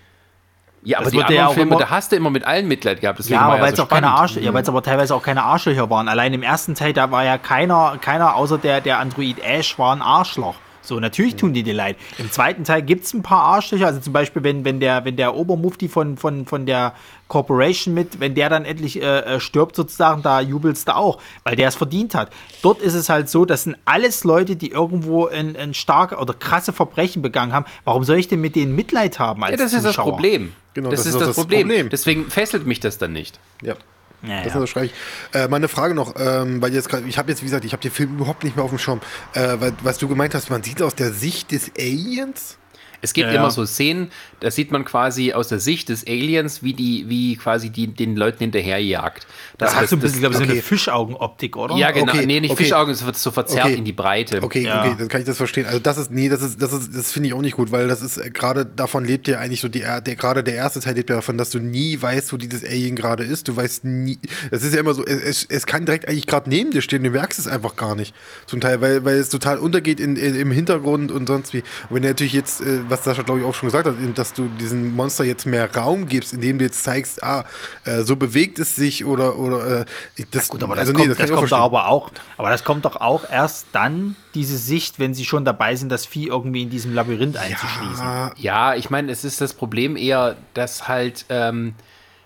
[0.85, 2.68] Ja, aber das die wird ja anderen Filme, immer- da hast du immer mit allen
[2.68, 3.19] Mitleid gehabt.
[3.19, 4.07] Deswegen Ja, aber weil es so auch keine.
[4.11, 6.07] Arsch, ja, weil es aber teilweise auch keine Arschlöcher waren.
[6.07, 9.95] Allein im ersten Teil, da war ja keiner, keiner außer der, der Android Ash war
[9.95, 10.55] ein Arschloch.
[10.84, 11.95] So, natürlich tun die dir leid.
[12.18, 13.88] Im zweiten Teil gibt es ein paar Arschlöcher.
[13.88, 16.93] Also zum Beispiel, wenn, wenn, der, wenn der Obermufti von, von, von der
[17.30, 21.55] Corporation mit, wenn der dann endlich äh, äh, stirbt sozusagen, da jubelst du auch, weil
[21.55, 22.31] der es verdient hat.
[22.61, 26.34] Dort ist es halt so, das sind alles Leute, die irgendwo ein, ein starke oder
[26.34, 27.65] krasse Verbrechen begangen haben.
[27.85, 30.11] Warum soll ich denn mit denen Mitleid haben als Ja, das ist das Zuschauer?
[30.11, 30.53] Problem.
[30.73, 31.68] Genau, das, das ist ist das, das Problem.
[31.68, 31.89] Problem.
[31.89, 33.39] Deswegen fesselt mich das dann nicht.
[33.61, 33.76] Ja.
[34.25, 34.93] Ja, Das unterschreibe ich.
[35.33, 37.81] Äh, meine Frage noch, ähm, weil jetzt grad, ich habe jetzt, wie gesagt, ich habe
[37.81, 39.01] den Film überhaupt nicht mehr auf dem Schirm.
[39.33, 42.57] Äh, weil, was du gemeint hast, man sieht aus der Sicht des Aliens.
[43.03, 43.39] Es gibt Ja, ja.
[43.41, 44.09] immer so Szenen,
[44.39, 48.15] da sieht man quasi aus der Sicht des Aliens, wie die, wie quasi die den
[48.15, 49.27] Leuten hinterherjagt.
[49.57, 50.53] Das, hat so ein bisschen, glaube ich, so okay.
[50.53, 51.75] eine Fischaugenoptik, oder?
[51.75, 52.13] Ja, genau.
[52.13, 52.63] Okay, nee, nicht okay.
[52.63, 53.75] Fischaugen, es wird so verzerrt Okay.
[53.75, 54.41] in die Breite.
[54.41, 54.81] Okay, Ja.
[54.85, 55.65] okay, dann kann ich das verstehen.
[55.65, 57.88] Also das ist, nee, das ist, das ist, das finde ich auch nicht gut, weil
[57.88, 60.95] das ist äh, gerade davon lebt ja eigentlich so die, der gerade der erste Teil
[60.95, 63.47] lebt ja davon, dass du nie weißt, wo dieses Alien gerade ist.
[63.49, 64.17] Du weißt nie,
[64.49, 67.03] das ist ja immer so, es, es, es kann direkt eigentlich gerade neben dir stehen,
[67.03, 68.15] du merkst es einfach gar nicht.
[68.45, 71.59] Zum Teil, weil, weil es total untergeht in, in, im Hintergrund und sonst wie.
[71.89, 74.33] Und wenn du natürlich jetzt, äh, was Sascha glaube ich auch schon gesagt hat, dass
[74.33, 77.45] du diesem Monster jetzt mehr Raum gibst, indem du jetzt zeigst, ah,
[77.85, 79.85] äh, so bewegt es sich oder, oder, äh,
[80.31, 82.63] das, Gut, aber das also kommt, kann das auch kommt doch aber auch, aber das
[82.63, 86.63] kommt doch auch erst dann, diese Sicht, wenn sie schon dabei sind, das Vieh irgendwie
[86.63, 88.05] in diesem Labyrinth einzuschließen.
[88.05, 91.75] Ah, Ja, ich meine, es ist das Problem eher, dass halt ähm,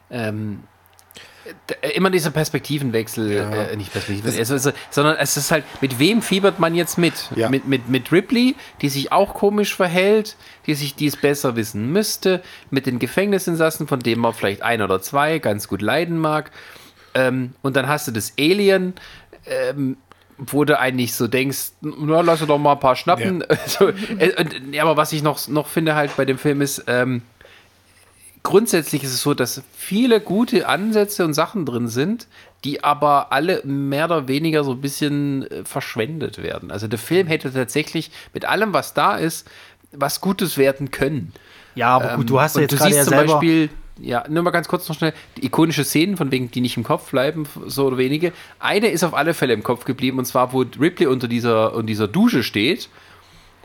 [0.10, 0.64] ähm,
[1.96, 6.60] immer dieser Perspektivenwechsel, äh, nicht Perspektivenwechsel, es ist, sondern es ist halt, mit wem fiebert
[6.60, 7.30] man jetzt mit?
[7.36, 7.50] Ja.
[7.50, 11.92] Mit, mit, mit Ripley, die sich auch komisch verhält, die sich die es besser wissen
[11.92, 16.52] müsste, mit den Gefängnisinsassen, von denen man vielleicht ein oder zwei ganz gut leiden mag.
[17.14, 18.94] Ähm, und dann hast du das Alien,
[19.46, 19.98] ähm,
[20.38, 23.44] wo du eigentlich so denkst, na, lass doch mal ein paar schnappen.
[23.66, 26.84] So, äh, und, ja, aber was ich noch, noch finde halt bei dem Film ist,
[26.88, 27.22] ähm,
[28.44, 32.28] grundsätzlich ist es so, dass viele gute Ansätze und Sachen drin sind,
[32.64, 36.72] die aber alle mehr oder weniger so ein bisschen äh, verschwendet werden.
[36.72, 39.48] Also der Film hätte tatsächlich mit allem, was da ist,
[39.92, 41.34] was Gutes werden können.
[41.76, 43.70] Ja, aber gut, du hast ja Ähm, jetzt du gerade siehst ja zum selber, Beispiel,
[44.00, 46.84] ja, nur mal ganz kurz noch schnell, die ikonische Szenen, von wegen, die nicht im
[46.84, 48.34] Kopf bleiben, so oder wenige.
[48.60, 51.88] Eine ist auf alle Fälle im Kopf geblieben, und zwar, wo Ripley unter dieser, unter
[51.88, 52.90] dieser Dusche steht,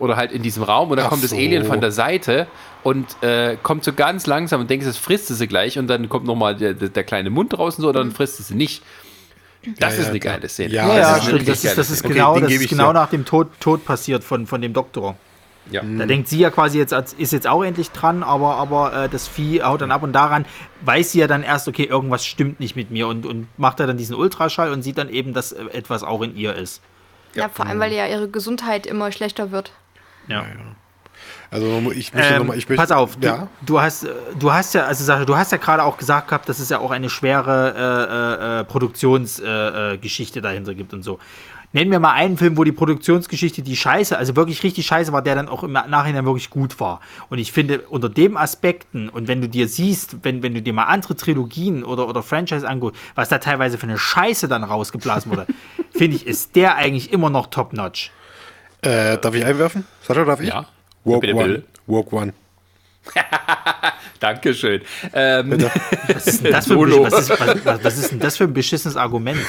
[0.02, 1.36] oder halt in diesem Raum, und dann Ach kommt das so.
[1.36, 2.48] Alien von der Seite
[2.82, 6.26] und äh, kommt so ganz langsam und denkst, es frisst sie gleich, und dann kommt
[6.26, 8.82] nochmal der, der, kleine Mund draußen so, oder dann frisst sie sie nicht.
[9.78, 10.34] Das Ja, ist ja, eine klar.
[10.34, 10.74] geile Szene.
[10.74, 12.04] Ja, ja, das ja, ist das ist, das.
[12.04, 15.16] Okay, genau, den das ist genau nach dem Tod, Tod passiert von, von dem Doktor.
[15.70, 15.82] Ja.
[15.82, 19.08] Da denkt sie ja quasi jetzt, als- ist jetzt auch endlich dran, aber, aber äh,
[19.08, 20.44] das Vieh haut dann ab und daran
[20.84, 23.86] weiß sie ja dann erst, okay, irgendwas stimmt nicht mit mir und, und macht ja
[23.86, 26.82] dann diesen Ultraschall und sieht dann eben, dass äh, etwas auch in ihr ist.
[27.34, 29.72] Ja, vor allem, weil ja ihre Gesundheit immer schlechter wird.
[30.28, 30.44] Ja.
[31.50, 33.48] Also ich möchte Ähm, nochmal, ich möchte, pass auf, du, ja.
[33.60, 36.48] du hast, äh, du hast ja, also Sascha, du hast ja gerade auch gesagt gehabt,
[36.48, 41.18] dass es ja auch eine schwere äh, äh, Produktionsgeschichte äh, Geschichte dahinter gibt und so.
[41.74, 45.22] Nenn mir mal einen Film, wo die Produktionsgeschichte die Scheiße, also wirklich richtig Scheiße war,
[45.22, 47.00] der dann auch im Nachhinein wirklich gut war.
[47.30, 50.72] Und ich finde, unter dem Aspekten und wenn du dir siehst, wenn, wenn du dir
[50.74, 55.30] mal andere Trilogien oder, oder Franchise anguckst, was da teilweise für eine Scheiße dann rausgeblasen
[55.30, 55.46] wurde,
[55.90, 58.10] finde ich, ist der eigentlich immer noch top-notch.
[58.82, 59.86] Äh, darf ich einwerfen?
[60.06, 60.48] Sascha, darf ich?
[60.48, 60.66] Ja.
[61.04, 61.48] Walk Bitte, One.
[61.48, 61.64] bitte.
[61.86, 62.32] Walk One.
[64.20, 64.82] Dankeschön.
[65.12, 65.60] Ähm,
[66.12, 67.30] Was ist denn das für ein, was ist,
[67.64, 69.38] was, was, ist denn das für ein beschissenes Argument?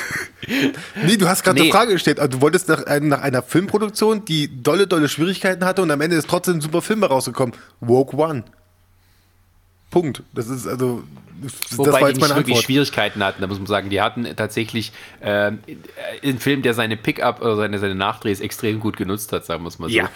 [1.05, 1.63] Nee, du hast gerade Nee.
[1.67, 2.19] eine Frage gestellt.
[2.19, 6.17] Also, du wolltest nach, nach einer Filmproduktion, die dolle, dolle Schwierigkeiten hatte und am Ende
[6.17, 7.55] ist trotzdem ein super Film rausgekommen.
[7.79, 8.43] Walk One.
[9.93, 10.23] Punkt.
[10.33, 11.03] Das ist also.
[11.41, 12.63] Das Wobei war die nicht wirklich Antwort.
[12.63, 13.89] Schwierigkeiten hatten, da muss man sagen.
[13.89, 15.59] Die hatten tatsächlich ähm,
[16.23, 19.67] einen Film, der seine Pickup oder seine, seine Nachdrehs extrem gut genutzt hat, sagen wir
[19.67, 19.95] es mal so.
[19.95, 20.09] Ja.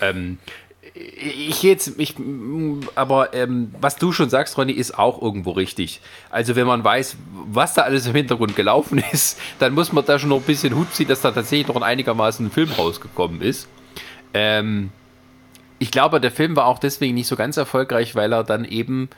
[0.00, 0.38] Ähm,
[0.94, 2.14] ich jetzt, ich,
[2.94, 6.00] aber ähm, was du schon sagst, Ronny, ist auch irgendwo richtig.
[6.30, 7.16] Also wenn man weiß,
[7.52, 10.74] was da alles im Hintergrund gelaufen ist, dann muss man da schon noch ein bisschen
[10.74, 13.68] Hut ziehen, dass da tatsächlich noch ein einigermaßen ein Film rausgekommen ist.
[14.32, 14.90] Ähm,
[15.80, 19.08] ich glaube, der Film war auch deswegen nicht so ganz erfolgreich, weil er dann eben,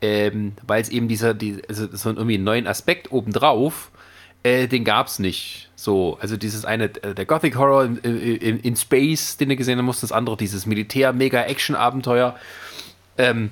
[0.00, 3.90] ähm, weil es eben dieser, die, also so irgendwie einen neuen Aspekt obendrauf,
[4.44, 5.68] äh, den gab es nicht.
[5.74, 9.78] So, also dieses eine, äh, der Gothic Horror in, in, in Space, den du gesehen
[9.78, 12.36] haben musst, das andere, dieses Militär-Mega-Action-Abenteuer.
[13.18, 13.50] Ähm,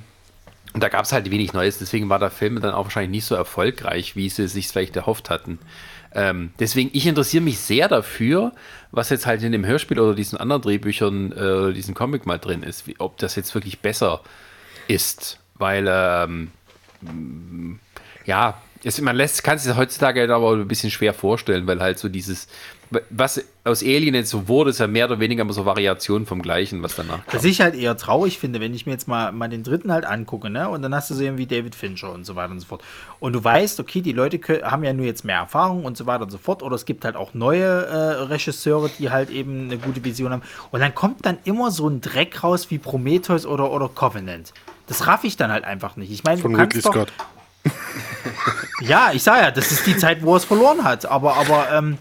[0.72, 3.24] und da gab es halt wenig Neues, deswegen war der Film dann auch wahrscheinlich nicht
[3.24, 5.58] so erfolgreich, wie sie sich vielleicht erhofft hatten.
[6.12, 8.52] Ähm, deswegen, ich interessiere mich sehr dafür,
[8.90, 12.38] was jetzt halt in dem Hörspiel oder diesen anderen Drehbüchern äh, oder diesen Comic mal
[12.38, 14.20] drin ist, wie, ob das jetzt wirklich besser
[14.88, 15.38] ist.
[15.54, 16.50] Weil, ähm,
[18.26, 21.98] ja, es, man lässt, kann sich heutzutage halt aber ein bisschen schwer vorstellen, weil halt
[21.98, 22.48] so dieses,
[23.10, 26.42] was aus Alien jetzt so wurde, ist ja mehr oder weniger immer so Variation vom
[26.42, 27.34] Gleichen, was danach kam.
[27.34, 30.04] Was ich halt eher traurig finde, wenn ich mir jetzt mal, mal den dritten halt
[30.04, 30.68] angucke, ne?
[30.68, 32.82] Und dann hast du so wie David Fincher und so weiter und so fort.
[33.20, 36.06] Und du weißt, okay, die Leute können, haben ja nur jetzt mehr Erfahrung und so
[36.06, 36.62] weiter und so fort.
[36.62, 40.42] Oder es gibt halt auch neue äh, Regisseure, die halt eben eine gute Vision haben.
[40.72, 44.52] Und dann kommt dann immer so ein Dreck raus wie Prometheus oder, oder Covenant.
[44.88, 46.10] Das raff ich dann halt einfach nicht.
[46.10, 47.12] Ich meine, du kannst Ridley doch, Scott
[48.80, 51.06] ja, ich sage ja, das ist die Zeit, wo er es verloren hat.
[51.06, 51.98] Aber, aber ähm,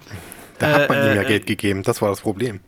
[0.60, 2.60] da hat man äh, ihm ja äh, Geld gegeben, das war das Problem.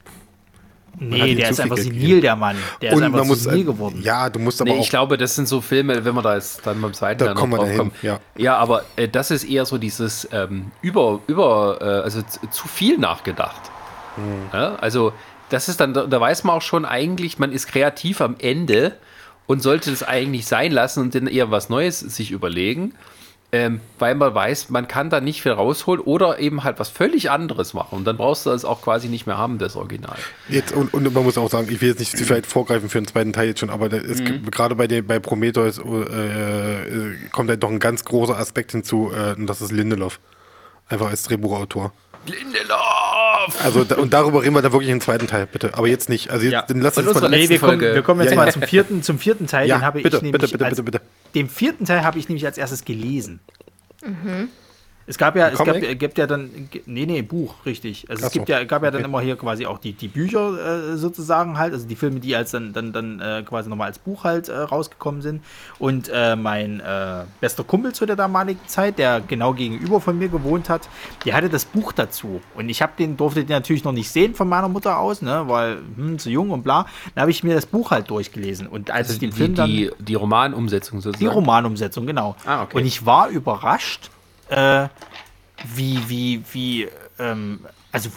[0.99, 2.57] Nee, der ist einfach senil, der Mann.
[2.81, 4.01] Der und ist einfach muss, senil geworden.
[4.03, 4.84] Ja, du musst aber nee, auch.
[4.84, 7.53] Ich glaube, das sind so Filme, wenn wir da jetzt dann beim zweiten da kommen
[7.53, 7.91] noch drauf kommen.
[8.01, 8.19] Ja.
[8.35, 12.97] ja, aber äh, das ist eher so dieses ähm, über, über, äh, also zu viel
[12.97, 13.72] nachgedacht.
[14.15, 14.49] Hm.
[14.53, 15.13] Ja, also,
[15.49, 18.97] das ist dann, da weiß man auch schon eigentlich, man ist kreativ am Ende
[19.47, 22.93] und sollte es eigentlich sein lassen und dann eher was Neues sich überlegen,
[23.53, 27.30] ähm, weil man weiß, man kann da nicht viel rausholen oder eben halt was völlig
[27.30, 30.18] anderes machen und dann brauchst du das auch quasi nicht mehr haben, das Original.
[30.48, 33.07] Jetzt, und, und man muss auch sagen, ich will jetzt nicht vielleicht vorgreifen für den
[33.07, 34.49] zweiten Teil jetzt schon, aber es, mhm.
[34.49, 39.36] gerade bei, bei Prometheus äh, äh, kommt halt doch ein ganz großer Aspekt hinzu äh,
[39.38, 40.19] und das ist Lindelof.
[40.88, 41.91] Einfach als Drehbuchautor.
[42.26, 43.10] Lindelof!
[43.63, 45.73] Also, da, und darüber reden wir dann wirklich im zweiten Teil, bitte.
[45.73, 46.30] Aber jetzt nicht.
[46.30, 46.61] Also, jetzt, ja.
[46.68, 48.53] dann lass uns mal nee, wir, kommen, wir kommen jetzt ja, mal ja.
[48.53, 49.68] Zum, vierten, zum vierten Teil.
[49.68, 51.05] Ja, den habe bitte, ich nämlich bitte, bitte, als, bitte, bitte.
[51.35, 53.39] Den vierten Teil habe ich nämlich als erstes gelesen.
[54.03, 54.49] Mhm.
[55.11, 58.09] Es gab ja, es gab, gibt ja dann, nee, nee, Buch, richtig.
[58.09, 59.09] Also es gibt ja, gab ja dann okay.
[59.09, 62.51] immer hier quasi auch die, die Bücher äh, sozusagen halt, also die Filme, die als
[62.51, 65.43] dann, dann, dann äh, quasi nochmal als Buch halt äh, rausgekommen sind.
[65.79, 70.29] Und äh, mein äh, bester Kumpel zu der damaligen Zeit, der genau gegenüber von mir
[70.29, 70.88] gewohnt hat,
[71.25, 72.39] der hatte das Buch dazu.
[72.55, 75.43] Und ich habe den, durfte den natürlich noch nicht sehen von meiner Mutter aus, ne,
[75.47, 76.85] weil hm, zu jung und bla.
[77.15, 78.65] Dann habe ich mir das Buch halt durchgelesen.
[78.65, 79.69] Und als also ich den die, Film dann.
[79.69, 81.19] Die, die Romanumsetzung sozusagen.
[81.19, 82.38] Die Romanumsetzung, genau.
[82.45, 82.77] Ah, okay.
[82.77, 84.09] Und ich war überrascht
[84.52, 84.88] äh,
[85.76, 86.88] wie, wie, wie,
[87.19, 87.61] ähm,
[87.91, 88.10] also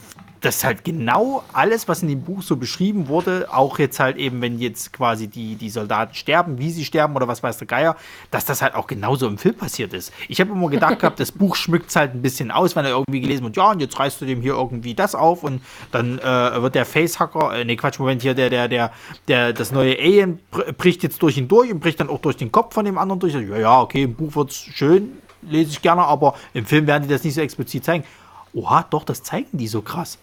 [0.44, 4.42] das halt genau alles, was in dem Buch so beschrieben wurde, auch jetzt halt eben,
[4.42, 7.96] wenn jetzt quasi die, die Soldaten sterben, wie sie sterben oder was weiß der Geier,
[8.30, 10.12] dass das halt auch genauso im Film passiert ist.
[10.28, 12.92] Ich habe immer gedacht gehabt, das Buch schmückt es halt ein bisschen aus, wenn er
[12.92, 15.62] irgendwie gelesen wird, ja, und jetzt reißt du dem hier irgendwie das auf und
[15.92, 18.92] dann äh, wird der Facehacker, äh, nee, Quatsch, Moment, hier, der, der, der,
[19.28, 20.40] der, das neue Alien
[20.76, 23.20] bricht jetzt durch ihn durch und bricht dann auch durch den Kopf von dem anderen
[23.20, 23.34] durch.
[23.34, 25.12] Ja, ja, okay, im Buch wird es schön,
[25.48, 28.04] lese ich gerne, aber im Film werden die das nicht so explizit zeigen.
[28.52, 30.18] Oha, doch, das zeigen die so krass.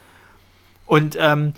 [0.85, 1.53] Und ähm,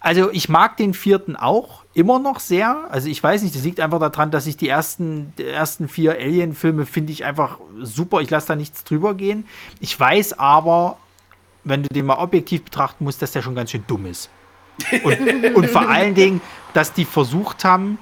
[0.00, 2.84] also ich mag den vierten auch immer noch sehr.
[2.90, 6.12] Also ich weiß nicht, das liegt einfach daran, dass ich die ersten, die ersten vier
[6.12, 8.20] Alien-Filme finde ich einfach super.
[8.20, 9.46] Ich lasse da nichts drüber gehen.
[9.80, 10.98] Ich weiß aber,
[11.64, 14.28] wenn du den mal objektiv betrachten musst, dass der schon ganz schön dumm ist.
[15.04, 16.40] Und, und vor allen Dingen,
[16.74, 17.98] dass die versucht haben,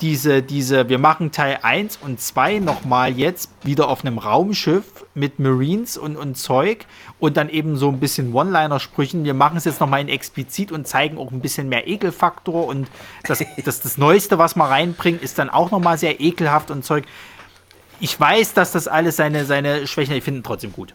[0.00, 4.84] diese, diese, wir machen Teil 1 und 2 nochmal jetzt wieder auf einem Raumschiff
[5.14, 6.86] mit Marines und, und Zeug
[7.18, 9.24] und dann eben so ein bisschen One-Liner-Sprüchen.
[9.24, 12.88] Wir machen es jetzt nochmal in explizit und zeigen auch ein bisschen mehr Ekelfaktor und
[13.24, 17.04] das, das, das Neueste, was man reinbringt, ist dann auch nochmal sehr ekelhaft und Zeug.
[18.00, 20.94] Ich weiß, dass das alles seine, seine Schwächen, ich finde trotzdem gut.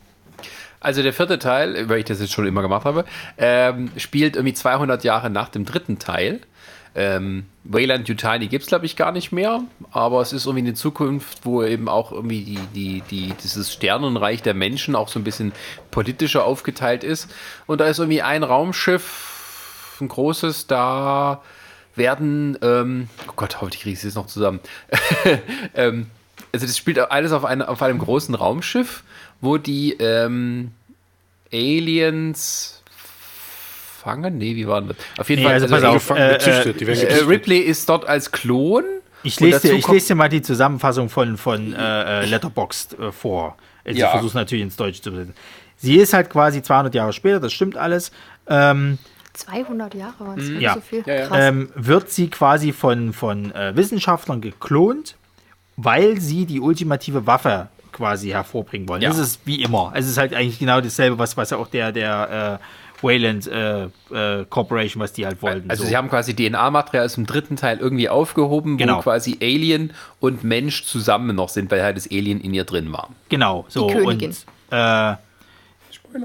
[0.83, 3.05] Also der vierte Teil, weil ich das jetzt schon immer gemacht habe,
[3.37, 6.41] ähm, spielt irgendwie 200 Jahre nach dem dritten Teil.
[6.95, 9.61] Ähm, Wayland Yutani gibt es, glaube ich, gar nicht mehr,
[9.91, 14.43] aber es ist irgendwie eine Zukunft, wo eben auch irgendwie die, die, die, dieses Sternenreich
[14.43, 15.53] der Menschen auch so ein bisschen
[15.89, 17.33] politischer aufgeteilt ist.
[17.65, 21.41] Und da ist irgendwie ein Raumschiff, ein großes, da
[21.95, 24.59] werden, ähm, oh Gott, hoffentlich kriege ich es jetzt noch zusammen.
[25.75, 26.07] ähm,
[26.51, 29.03] also das spielt alles auf, eine, auf einem großen Raumschiff,
[29.41, 30.71] wo die ähm,
[31.51, 32.72] Aliens
[34.03, 34.37] gefangen?
[34.37, 34.95] Nee, wie war das?
[35.17, 35.61] Auf jeden nee, Fall.
[35.61, 38.83] Also, also auf, äh, gezüchtet, äh, Ripley ist dort als Klon.
[39.23, 43.11] Ich lese, dir, ich lese dir mal die Zusammenfassung von, von äh, äh Letterboxd äh,
[43.11, 43.57] vor.
[43.85, 44.09] Ich ja.
[44.09, 45.35] versuche es natürlich ins Deutsche zu übersetzen.
[45.77, 48.11] Sie ist halt quasi 200 Jahre später, das stimmt alles.
[48.47, 48.97] Ähm,
[49.33, 50.75] 200 Jahre waren es, Ja.
[50.75, 51.03] so viel.
[51.05, 51.27] Ja, ja.
[51.27, 51.37] Krass.
[51.39, 55.15] ähm, wird sie quasi von, von äh, Wissenschaftlern geklont,
[55.75, 59.01] weil sie die ultimative Waffe quasi hervorbringen wollen.
[59.01, 59.09] Ja.
[59.09, 59.91] Das ist wie immer.
[59.95, 62.63] Es ist halt eigentlich genau dasselbe, was, was ja auch der, der äh,
[63.03, 65.69] Wayland äh, äh, Corporation, was die halt wollten.
[65.69, 65.89] Also so.
[65.89, 68.97] sie haben quasi DNA-Material aus dem dritten Teil irgendwie aufgehoben, Genau.
[68.97, 72.91] wo quasi Alien und Mensch zusammen noch sind, weil halt das Alien in ihr drin
[72.91, 73.09] war.
[73.29, 73.87] Genau, so.
[73.87, 74.29] Die Königin.
[74.29, 75.15] Und, äh,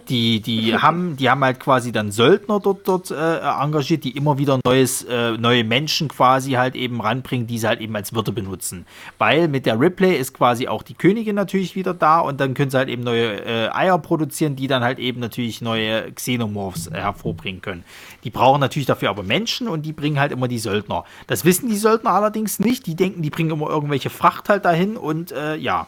[0.09, 4.39] die, die, haben, die haben halt quasi dann Söldner dort, dort äh, engagiert, die immer
[4.39, 8.33] wieder neues, äh, neue Menschen quasi halt eben ranbringen, die sie halt eben als Wirte
[8.33, 8.87] benutzen.
[9.19, 12.71] Weil mit der Ripley ist quasi auch die Königin natürlich wieder da und dann können
[12.71, 16.95] sie halt eben neue äh, Eier produzieren, die dann halt eben natürlich neue Xenomorphs äh,
[16.95, 17.85] hervorbringen können.
[18.25, 21.05] Die brauchen natürlich dafür aber Menschen und die bringen halt immer die Söldner.
[21.27, 22.87] Das wissen die Söldner allerdings nicht.
[22.87, 25.87] Die denken, die bringen immer irgendwelche Fracht halt dahin und äh, ja.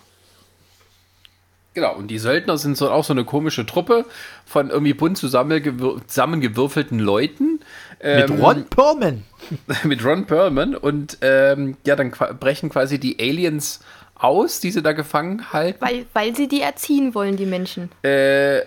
[1.73, 4.05] Genau, und die Söldner sind so auch so eine komische Truppe
[4.45, 7.61] von irgendwie bunt zusammengewür zusammengewürfelten Leuten.
[8.03, 9.23] Mit ähm, Ron Perlman.
[9.85, 13.81] mit Ron Perlman und ähm, ja, dann brechen quasi die Aliens
[14.17, 15.81] aus, die sie da gefangen halten.
[15.81, 17.91] Weil, weil sie die erziehen wollen, die Menschen.
[18.03, 18.63] Äh,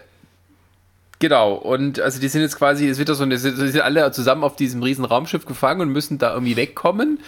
[1.19, 4.11] genau, und also die sind jetzt quasi, es wird das so eine, sie sind alle
[4.11, 7.19] zusammen auf diesem riesen Raumschiff gefangen und müssen da irgendwie wegkommen.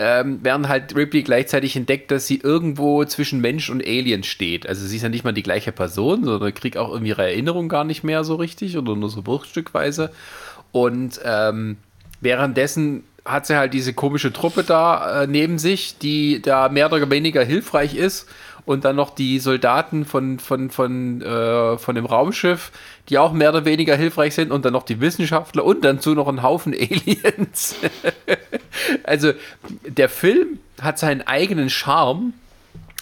[0.00, 4.68] Ähm, während halt Ripley gleichzeitig entdeckt, dass sie irgendwo zwischen Mensch und Alien steht.
[4.68, 7.68] Also sie ist ja nicht mal die gleiche Person, sondern kriegt auch irgendwie ihre Erinnerung
[7.68, 10.12] gar nicht mehr so richtig oder nur so bruchstückweise.
[10.70, 11.78] Und ähm,
[12.20, 17.10] währenddessen hat sie halt diese komische Truppe da äh, neben sich, die da mehr oder
[17.10, 18.28] weniger hilfreich ist.
[18.68, 22.70] Und dann noch die Soldaten von, von, von, äh, von dem Raumschiff,
[23.08, 24.52] die auch mehr oder weniger hilfreich sind.
[24.52, 27.76] Und dann noch die Wissenschaftler und dann zu noch ein Haufen Aliens.
[29.04, 29.32] also
[29.86, 32.34] der Film hat seinen eigenen Charme,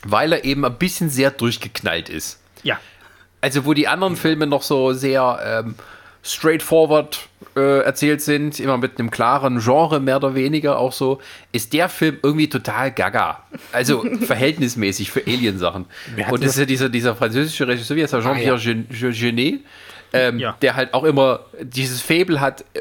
[0.04, 2.78] weil er eben ein bisschen sehr durchgeknallt ist Ja.
[3.40, 5.74] also wo die anderen Filme noch so sehr ähm,
[6.26, 11.20] straightforward äh, erzählt sind, immer mit einem klaren Genre mehr oder weniger auch so,
[11.52, 13.40] ist der Film irgendwie total gaga.
[13.72, 15.86] Also verhältnismäßig für Alien-Sachen.
[16.30, 19.60] Und das ist ja dieser, dieser französische Regisseur, wie heißt er, Jean-Pierre Gen- Gen- Genet,
[20.12, 20.56] ähm, Ja.
[20.62, 22.80] der halt auch immer dieses Fable hat, äh,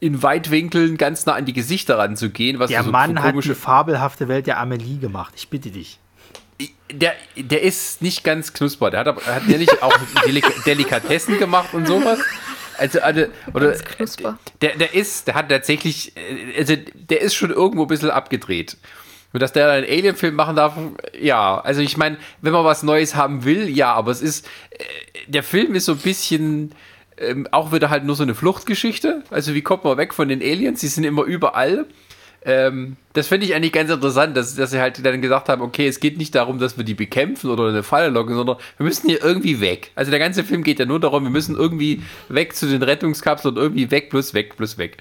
[0.00, 3.54] in Weitwinkeln ganz nah an die Gesichter ranzugehen, was Der so Mann hat komische die
[3.56, 5.34] fabelhafte Welt der Amelie gemacht.
[5.36, 5.98] Ich bitte dich.
[6.92, 8.90] der, der ist nicht ganz knusper.
[8.90, 9.92] Der hat, aber, hat der nicht auch
[10.26, 12.20] Delik Delikatessen gemacht und sowas?
[12.78, 13.76] Also, also oder
[14.60, 18.76] der, der ist, der hat tatsächlich, äh, also der ist schon irgendwo ein bisschen abgedreht.
[19.32, 20.76] Und dass der einen Alien-Film machen darf,
[21.18, 24.84] ja, also ich meine, wenn man was Neues haben will, ja, aber es ist, äh,
[25.26, 26.74] der Film ist so ein bisschen
[27.18, 29.22] ähm, auch wieder halt nur so eine Fluchtgeschichte.
[29.30, 30.80] Also wie kommt man weg von den Aliens?
[30.80, 31.86] Die sind immer überall.
[32.44, 35.86] Ähm, das finde ich eigentlich ganz interessant, dass, dass sie halt dann gesagt haben, okay,
[35.86, 38.84] es geht nicht darum, dass wir die bekämpfen oder in eine Falle locken, sondern wir
[38.84, 39.92] müssen hier irgendwie weg.
[39.94, 43.54] Also der ganze Film geht ja nur darum, wir müssen irgendwie weg zu den Rettungskapseln
[43.54, 44.98] und irgendwie weg, plus weg, plus weg.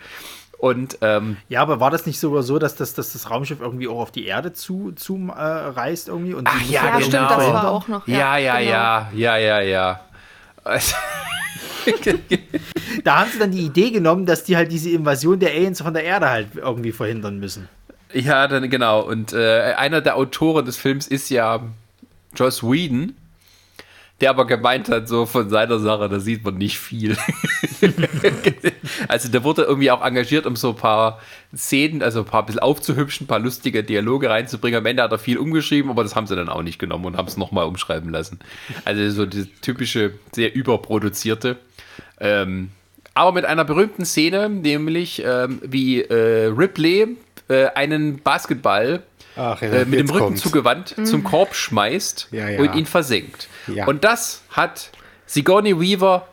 [0.59, 3.88] Und ähm, Ja, aber war das nicht sogar so, dass das, dass das Raumschiff irgendwie
[3.88, 6.35] auch auf die Erde zu, zu äh, reist irgendwie?
[6.35, 7.30] Und Ach ja, Ja, stimmt, genau.
[7.30, 8.07] das war auch noch.
[8.07, 8.72] ja, ja, genau.
[8.72, 10.01] ja, ja, ja, ja.
[13.04, 15.94] Da haben sie dann die Idee genommen, dass die halt diese Invasion der Aliens von
[15.94, 17.68] der Erde halt irgendwie verhindern müssen.
[18.14, 19.02] Ja, dann genau.
[19.02, 21.62] Und äh, einer der Autoren des Films ist ja
[22.36, 23.16] Joss Whedon,
[24.22, 27.18] der aber gemeint hat, so von seiner Sache, da sieht man nicht viel.
[29.07, 31.19] also der wurde irgendwie auch engagiert, um so ein paar
[31.56, 34.77] Szenen, also ein paar bisschen aufzuhübschen, ein paar lustige Dialoge reinzubringen.
[34.77, 37.18] Am Ende hat er viel umgeschrieben, aber das haben sie dann auch nicht genommen und
[37.18, 38.39] haben es nochmal umschreiben lassen.
[38.85, 41.57] Also so die typische, sehr überproduzierte.
[42.19, 42.69] Ähm,
[43.14, 47.18] aber mit einer berühmten Szene, nämlich ähm, wie äh, Ripley
[47.49, 49.03] äh, einen Basketball
[49.36, 50.41] Ach, ja, äh, mit dem Rücken kommt's.
[50.41, 52.60] zugewandt zum Korb schmeißt Ja, ja.
[52.60, 53.48] und ihn versenkt.
[53.68, 53.88] Ja.
[53.88, 54.91] Und das hat
[55.26, 56.28] Sigourney Weaver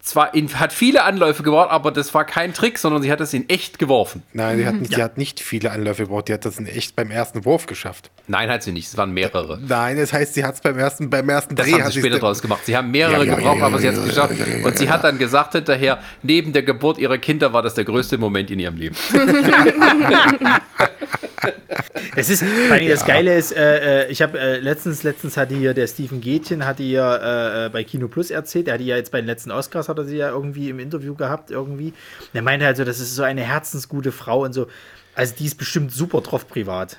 [0.00, 3.32] zwar in, hat viele Anläufe gebraucht, aber das war kein Trick, sondern sie hat das
[3.34, 4.22] in echt geworfen.
[4.32, 6.28] Nein, sie, hatten, sie hat nicht viele Anläufe gebraucht.
[6.28, 8.10] Die hat das in echt beim ersten Wurf geschafft.
[8.26, 8.88] Nein, hat sie nicht.
[8.88, 9.60] Es waren mehrere.
[9.60, 11.74] Nein, das heißt, sie hat es beim ersten, beim ersten Das Dreh.
[11.74, 12.62] haben hat sie später draus gemacht.
[12.64, 14.40] Sie haben mehrere Ja, ja, gebraucht, ja, aber sie hat es ja, geschafft.
[14.40, 17.74] ja, ja, Und sie hat dann gesagt hinterher, neben der Geburt ihrer Kinder war das
[17.74, 18.96] der größte Moment in ihrem Leben.
[22.16, 25.54] Es ist, vor allem das Geile ist, äh, äh, ich habe äh, letztens, letztens hatte
[25.54, 28.96] hier der Steven Gätchen, hatte hier äh, äh, bei Kino Plus erzählt, er hatte ja
[28.96, 31.88] jetzt bei den letzten Oscars, hat er sie ja irgendwie im Interview gehabt, irgendwie.
[31.88, 34.66] Und er meinte halt so, das ist so eine herzensgute Frau und so.
[35.14, 36.98] Also die ist bestimmt super drauf privat.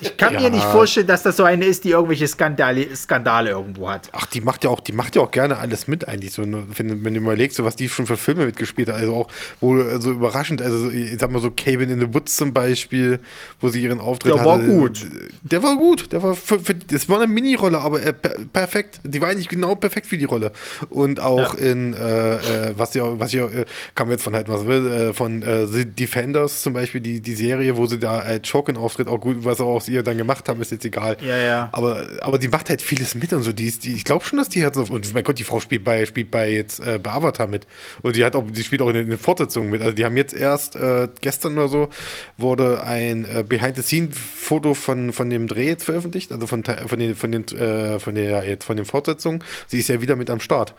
[0.00, 3.88] Ich kann mir nicht vorstellen, dass das so eine ist, die irgendwelche Skandale, Skandale irgendwo
[3.88, 4.08] hat.
[4.12, 6.32] Ach, die macht ja auch, die macht ja auch gerne alles mit eigentlich.
[6.32, 6.64] So, ne?
[6.76, 9.28] wenn, wenn du mal überlegst, so was die schon für Filme mitgespielt hat, also auch
[9.60, 13.20] wo so überraschend, also so, ich sag mal so Cabin in the Woods zum Beispiel,
[13.60, 14.50] wo sie ihren Auftritt Der hatte.
[14.50, 15.06] war gut.
[15.42, 16.12] Der war gut.
[16.12, 19.00] Der war für, für, das war eine Mini-Rolle, aber äh, per, perfekt.
[19.04, 20.52] Die war eigentlich genau perfekt für die Rolle.
[20.90, 23.64] Und auch in äh, äh, was ja, was ja, äh,
[23.94, 27.34] kann man jetzt von halt was will, äh, von The Defenders zum Beispiel, die, die
[27.34, 30.48] Serie, wo sie da als Joken auftritt, auch gut, was auch aus ihr dann gemacht
[30.48, 31.16] haben, ist jetzt egal.
[31.20, 31.68] Ja, ja.
[31.72, 33.52] Aber, aber die macht halt vieles mit und so.
[33.52, 34.82] Die ist, die, ich glaube schon, dass die hat so.
[34.82, 37.66] Und mein Gott, die Frau spielt bei, spielt bei jetzt äh, bei Avatar mit.
[38.02, 39.82] Und die hat auch, die spielt auch in den Fortsetzungen mit.
[39.82, 41.88] Also die haben jetzt erst äh, gestern oder so
[42.36, 47.32] wurde ein äh, Behind-the-Scene-Foto von, von dem Dreh jetzt veröffentlicht, also von, von den, von
[47.32, 49.42] den, äh, von der jetzt von den Fortsetzungen.
[49.66, 50.74] Sie ist ja wieder mit am Start.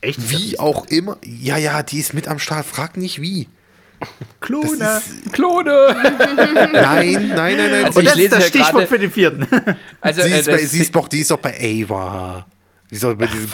[0.00, 0.30] Echt?
[0.30, 1.18] Wie auch immer.
[1.24, 2.66] Ja, ja, die ist mit am Start.
[2.66, 3.48] Frag nicht wie.
[4.40, 4.76] Klone.
[4.78, 5.96] Das ist, Klone!
[6.72, 7.84] nein, nein, nein, nein.
[7.86, 9.46] Also Und ich das ist lese das Stichwort gerade- für den vierten.
[10.00, 12.46] Also, sie, äh, ist bei, das sie, ist doch, die ist doch bei Ava.
[12.90, 13.48] Die ist doch bei diesem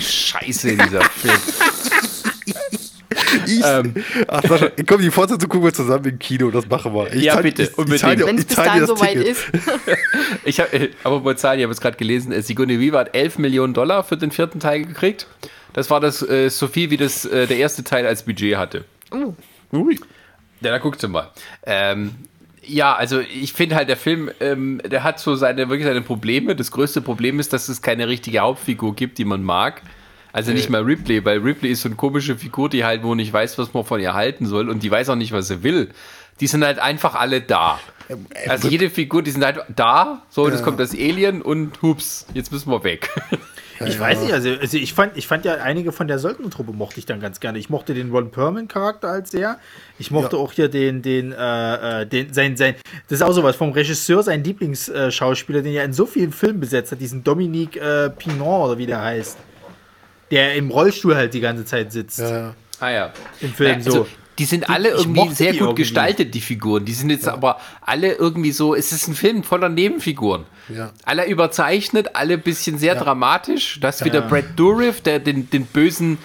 [0.00, 1.34] Scheiße in dieser Film.
[3.46, 3.94] Ich, Ähm.
[4.28, 7.12] Ach, Sascha, komm, die Fortsetzung gucken wir zusammen im Kino, das machen wir.
[7.12, 8.26] Ich Ja, zahl- bitte, ich- unbedingt.
[8.26, 9.44] Wenn es bis dahin soweit ist.
[10.44, 13.14] Ich habe, äh, aber bei Zahlen, ich habe es gerade gelesen, äh, Sigourney Weaver hat
[13.14, 15.26] 11 Millionen Dollar für den vierten Teil gekriegt.
[15.72, 18.84] Das war das äh, so viel, wie das äh, der erste Teil als Budget hatte.
[19.12, 19.34] Uh,
[19.72, 19.98] Ui.
[20.60, 21.30] Ja, da guckst du mal.
[21.64, 22.14] Ähm,
[22.64, 26.54] ja, also ich finde halt, der Film, ähm, der hat so seine, wirklich seine Probleme.
[26.54, 29.82] Das größte Problem ist, dass es keine richtige Hauptfigur gibt, die man mag.
[30.32, 33.32] Also nicht mal Ripley, weil Ripley ist so eine komische Figur, die halt wo nicht
[33.32, 35.90] weiß, was man von ihr halten soll und die weiß auch nicht, was sie will.
[36.40, 37.78] Die sind halt einfach alle da.
[38.48, 42.50] Also jede Figur, die sind halt da, so, jetzt kommt das Alien und hups, jetzt
[42.50, 43.10] müssen wir weg.
[43.80, 46.98] Ich weiß nicht, also, also ich, fand, ich fand ja einige von der Söldnertruppe mochte
[46.98, 47.58] ich dann ganz gerne.
[47.58, 49.58] Ich mochte den Ron Perlman-Charakter als sehr.
[49.98, 52.74] Ich mochte auch hier den, den, äh, äh, den, sein, sein,
[53.08, 56.92] das ist auch sowas vom Regisseur, sein Lieblingsschauspieler, den er in so vielen Filmen besetzt
[56.92, 59.38] hat, diesen Dominique äh, Pinot oder wie der heißt.
[60.30, 62.20] Der im Rollstuhl halt die ganze Zeit sitzt.
[62.20, 62.54] Ja.
[62.80, 63.12] Ah ja.
[63.40, 64.06] Im Film also, so.
[64.42, 65.82] Die sind alle ich irgendwie sehr gut irgendwie.
[65.82, 66.84] gestaltet, die Figuren.
[66.84, 70.46] Die sind jetzt aber alle irgendwie so, es ist ein Film voller Nebenfiguren.
[70.68, 70.90] Ja.
[71.04, 73.78] Alle überzeichnet, alle ein bisschen sehr dramatisch.
[73.80, 76.18] Das ist wieder Brad Dourif, der den, den bösen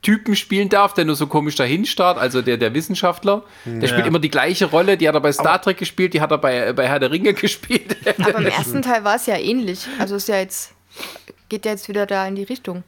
[0.00, 3.42] Typen spielen darf, der nur so komisch dahin starrt, also der, der Wissenschaftler.
[3.66, 6.30] Der spielt immer die gleiche Rolle, die hat er bei Star Trek gespielt, die hat
[6.30, 7.94] er bei, bei Herr der Ringe gespielt.
[8.18, 9.86] aber im ersten Teil war es ja ähnlich.
[9.98, 10.72] Also ist ja jetzt,
[11.50, 12.84] geht ja jetzt wieder da in die Richtung.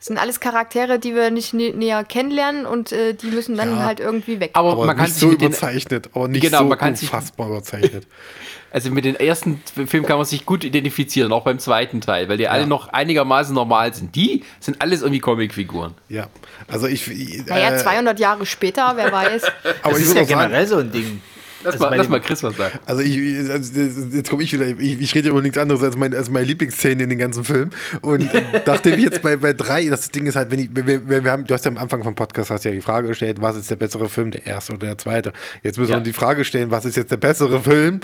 [0.00, 3.76] Es sind alles Charaktere, die wir nicht nä näher kennenlernen und äh, die müssen dann
[3.76, 3.84] Ja.
[3.84, 4.52] halt irgendwie weg.
[4.54, 7.12] aber, Aber man kann nicht sich so überzeichnet, aber nicht Genau, so man kann sich-
[7.12, 8.06] unfassbar überzeichnet.
[8.72, 12.38] also mit den ersten Film kann man sich gut identifizieren, auch beim zweiten Teil, weil
[12.38, 14.14] die alle noch einigermaßen normal sind.
[14.16, 15.92] Die sind alles irgendwie Comicfiguren.
[16.08, 16.28] Ja,
[16.66, 17.06] also ich.
[17.10, 19.42] ich, naja, äh, 200 Jahre später, wer weiß.
[19.82, 21.20] aber Das ist ja auch sagen, generell so ein Ding.
[21.62, 22.78] Lass, Also mal, bei lass mal Chris was sagen.
[22.86, 23.80] Also ich, ich- also
[24.12, 26.46] jetzt komme ich wieder, ich, ich rede ja über nichts anderes als, mein, als meine
[26.46, 27.70] Lieblingsszene in den ganzen Film.
[28.00, 28.28] Und
[28.66, 31.30] nachdem ich jetzt bei, bei drei, das Ding ist halt, wenn ich, wir, wir, wir
[31.30, 33.70] haben, du hast ja am Anfang vom Podcast hast ja die Frage gestellt, was ist
[33.70, 35.32] der bessere Film, der erste oder der zweite?
[35.62, 35.98] Jetzt müssen Ja.
[35.98, 38.00] wir die Frage stellen, was ist jetzt der bessere Film?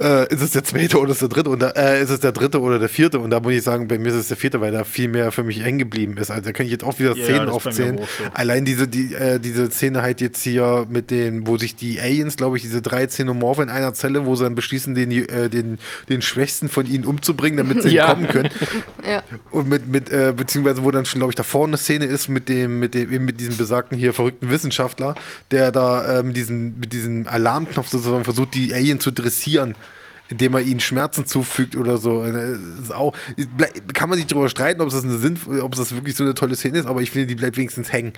[0.00, 1.50] Äh, ist es der zweite oder ist es der dritte?
[1.50, 3.18] Und da, äh, ist es der dritte oder der vierte?
[3.20, 5.30] Und da muss ich sagen, bei mir ist es der vierte, weil da viel mehr
[5.32, 6.30] für mich hängen geblieben ist.
[6.30, 8.00] Also da kann ich jetzt auch wieder Ja, Szenen aufzählen.
[8.34, 12.36] Allein diese, die, äh, diese Szene halt jetzt hier mit den, wo sich die Aliens,
[12.36, 15.78] glaube ich, diese drei Xenomorphen in einer Zelle, wo sie dann beschließen, den, äh, den,
[16.08, 18.12] den Schwächsten von ihnen umzubringen, damit sie Ja.
[18.12, 18.50] entkommen können.
[19.06, 19.22] Ja.
[19.50, 22.28] Und mit, mit äh, beziehungsweise wo dann schon, glaube ich, da vorne eine Szene ist
[22.28, 25.14] mit dem, mit dem, mit diesem besagten hier verrückten Wissenschaftler,
[25.50, 29.74] der da äh, mit, diesem, mit diesem Alarmknopf sozusagen versucht, die Alien zu dressieren.
[30.28, 32.24] Indem er ihnen Schmerzen zufügt oder so.
[32.24, 33.14] Äh, Ist auch,
[33.94, 36.56] kann man sich darüber streiten, ob das eine Sinn, ob das wirklich so eine tolle
[36.56, 38.12] Szene ist, aber ich finde, die bleibt wenigstens hängen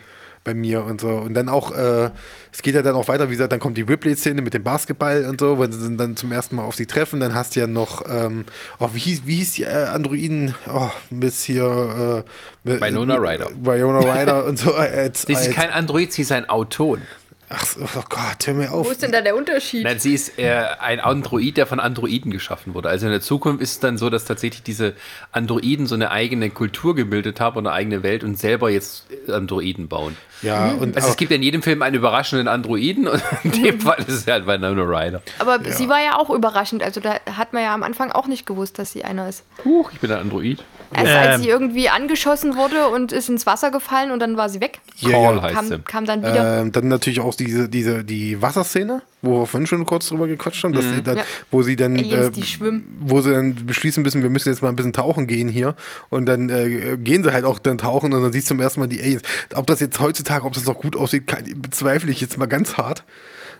[0.44, 1.08] bei mir und so.
[1.08, 2.10] Und dann auch, äh,
[2.52, 5.24] es geht ja dann auch weiter, wie gesagt, dann kommt die Ripley-Szene mit dem Basketball
[5.26, 7.66] und so, wenn sie dann zum ersten Mal auf sie treffen, dann hast du ja
[7.66, 8.44] noch, ähm,
[8.78, 12.24] oh, wie hieß, wie hieß die äh, Androiden, oh, bis hier,
[12.64, 13.48] äh, Winona Ryder.
[13.60, 14.74] Winona Ryder und so.
[14.78, 17.02] Als, Sie ist kein Android, sie ist ein Auton.
[17.50, 18.90] Ach, oh Gott, hör mir Wo auf.
[18.92, 19.84] ist denn da der Unterschied?
[19.84, 22.88] Nein, sie ist äh, ein Android, der von Androiden geschaffen wurde.
[22.88, 24.94] Also in der Zukunft ist es dann so, dass tatsächlich diese
[25.32, 29.88] Androiden so eine eigene Kultur gebildet haben und eine eigene Welt und selber jetzt Androiden
[29.88, 30.16] bauen.
[30.42, 33.98] Ja, und Also es gibt in jedem Film einen überraschenden Androiden und in dem Fall
[34.00, 35.22] ist es halt Winona Ryder.
[35.38, 36.82] Aber sie war ja auch überraschend.
[36.82, 39.44] Also da hat man ja am Anfang auch nicht gewusst, dass sie einer ist.
[39.64, 40.62] Huch, ich bin ein Android.
[40.94, 41.42] Erst als Ähm.
[41.42, 44.80] sie irgendwie angeschossen wurde und ist ins Wasser gefallen und dann war sie weg.
[44.96, 45.42] Ja, Call ja.
[45.42, 45.68] heißt sie.
[45.70, 46.60] Kam, kam dann wieder.
[46.62, 50.64] Ähm, dann natürlich auch diese, diese, die Wasserszene, wo wir vorhin schon kurz drüber gequatscht
[50.64, 51.24] haben, dass sie dann, Ja.
[51.50, 54.76] wo sie dann, Aliens, äh, wo sie dann beschließen müssen, wir müssen jetzt mal ein
[54.76, 55.74] bisschen tauchen gehen hier.
[56.08, 58.80] Und dann äh, gehen sie halt auch dann tauchen und dann siehst du zum ersten
[58.80, 59.22] Mal die Aliens.
[59.54, 62.76] Ob das jetzt heutzutage, ob das noch gut aussieht, kann, bezweifle ich jetzt mal ganz
[62.78, 63.04] hart.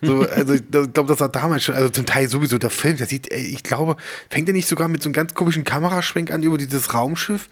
[0.01, 3.07] So, also ich glaube, das war damals schon, also zum Teil sowieso der Film, der
[3.07, 3.97] sieht, ich glaube,
[4.31, 7.49] fängt der nicht sogar mit so einem ganz komischen Kameraschwenk an über dieses Raumschiff?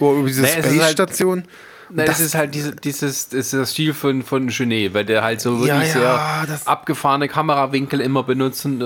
[0.00, 1.44] Oder über diese Naja, es halt- Space-Station?
[1.90, 5.04] Nein, Das- das ist halt diese, dieses, das ist der Stil von, von Genet, weil
[5.04, 8.80] der halt so wirklich Ja, ja, sehr das- abgefahrene Kamerawinkel immer benutzen.
[8.80, 8.84] Äh,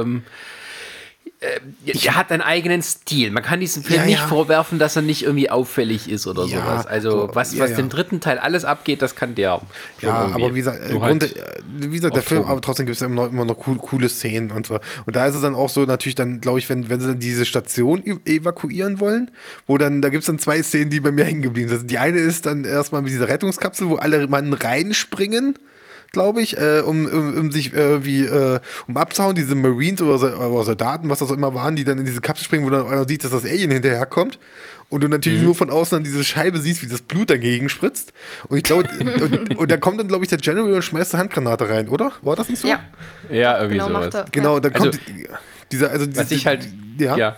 [0.00, 0.24] ähm,
[1.40, 1.60] äh,
[2.04, 3.30] er hat einen eigenen Stil.
[3.30, 4.26] Man kann diesem Film Ja, nicht ja.
[4.26, 6.86] vorwerfen, dass er nicht irgendwie auffällig ist oder Ja, sowas.
[6.86, 7.76] Also so, was, ja, was ja.
[7.76, 9.60] dem dritten Teil alles abgeht, das kann der.
[10.00, 11.44] Ja, aber wie gesagt, äh, halt äh,
[11.78, 14.50] wie gesagt der Film, aber trotzdem gibt es immer noch, immer noch cool, coole Szenen
[14.50, 14.80] und so.
[15.06, 17.20] Und da ist es dann auch so, natürlich dann, glaube ich, wenn, wenn sie dann
[17.20, 19.30] diese Station ev- evakuieren wollen,
[19.66, 21.88] wo dann, da gibt es dann zwei Szenen, die bei mir hängen geblieben sind.
[21.90, 25.54] Die eine ist dann erstmal mit dieser Rettungskapsel, wo alle Mann reinspringen
[26.12, 30.50] glaube ich, äh, um, um, um sich äh, wie äh, um abzuhauen, diese Marines oder,
[30.50, 32.86] oder Soldaten, was das auch immer waren, die dann in diese Kapsel springen, wo dann
[32.86, 34.38] einer sieht, dass das Alien hinterherkommt.
[34.90, 38.14] Und du natürlich nur von außen dann diese Scheibe siehst, wie das Blut dagegen spritzt.
[38.48, 38.88] Und ich glaube,
[39.20, 42.12] und, und da kommt dann, glaube ich, der General und schmeißt eine Handgranate rein, oder?
[42.22, 42.68] War das nicht so?
[42.68, 42.80] Ja,
[43.30, 44.24] ja, irgendwie genau, sowas.
[44.32, 45.00] Genau, da Also- kommt
[45.72, 46.66] dieser, also Was diese- ich halt,
[46.98, 47.16] ja.
[47.18, 47.36] ja.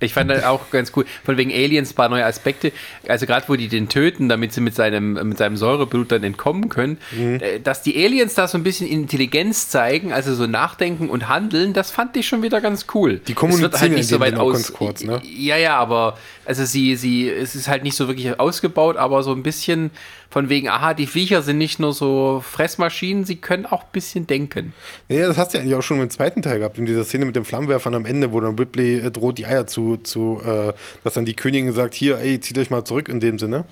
[0.00, 1.04] Ich fand das auch ganz cool.
[1.24, 2.72] Von wegen Aliens ein paar neue Aspekte.
[3.08, 6.68] Also gerade wo die den töten, damit sie mit seinem, mit seinem Säureblut dann entkommen
[6.68, 7.40] können, Mhm.
[7.40, 11.72] äh, dass die Aliens da so ein bisschen Intelligenz zeigen, also so nachdenken und handeln,
[11.72, 13.20] das fand ich schon wieder ganz cool.
[13.26, 14.52] Die Es kommunizieren wird halt nicht so weit aus.
[14.52, 15.20] ganz kurz, ne?
[15.24, 19.32] Ja, ja, aber also sie, sie, es ist halt nicht so wirklich ausgebaut, aber so
[19.32, 19.90] ein bisschen
[20.30, 24.26] von wegen, aha, die Viecher sind nicht nur so Fressmaschinen, sie können auch ein bisschen
[24.26, 24.74] denken.
[25.08, 27.24] Ja, das hast du ja eigentlich auch schon im zweiten Teil gehabt, in dieser Szene
[27.24, 30.72] mit dem Flammenwerfern am Ende, wo dann Ripley äh, droht, die Eier zu, zu äh,
[31.04, 33.64] dass dann die Königin sagt, hier, ey, zieht euch mal zurück in dem Sinne.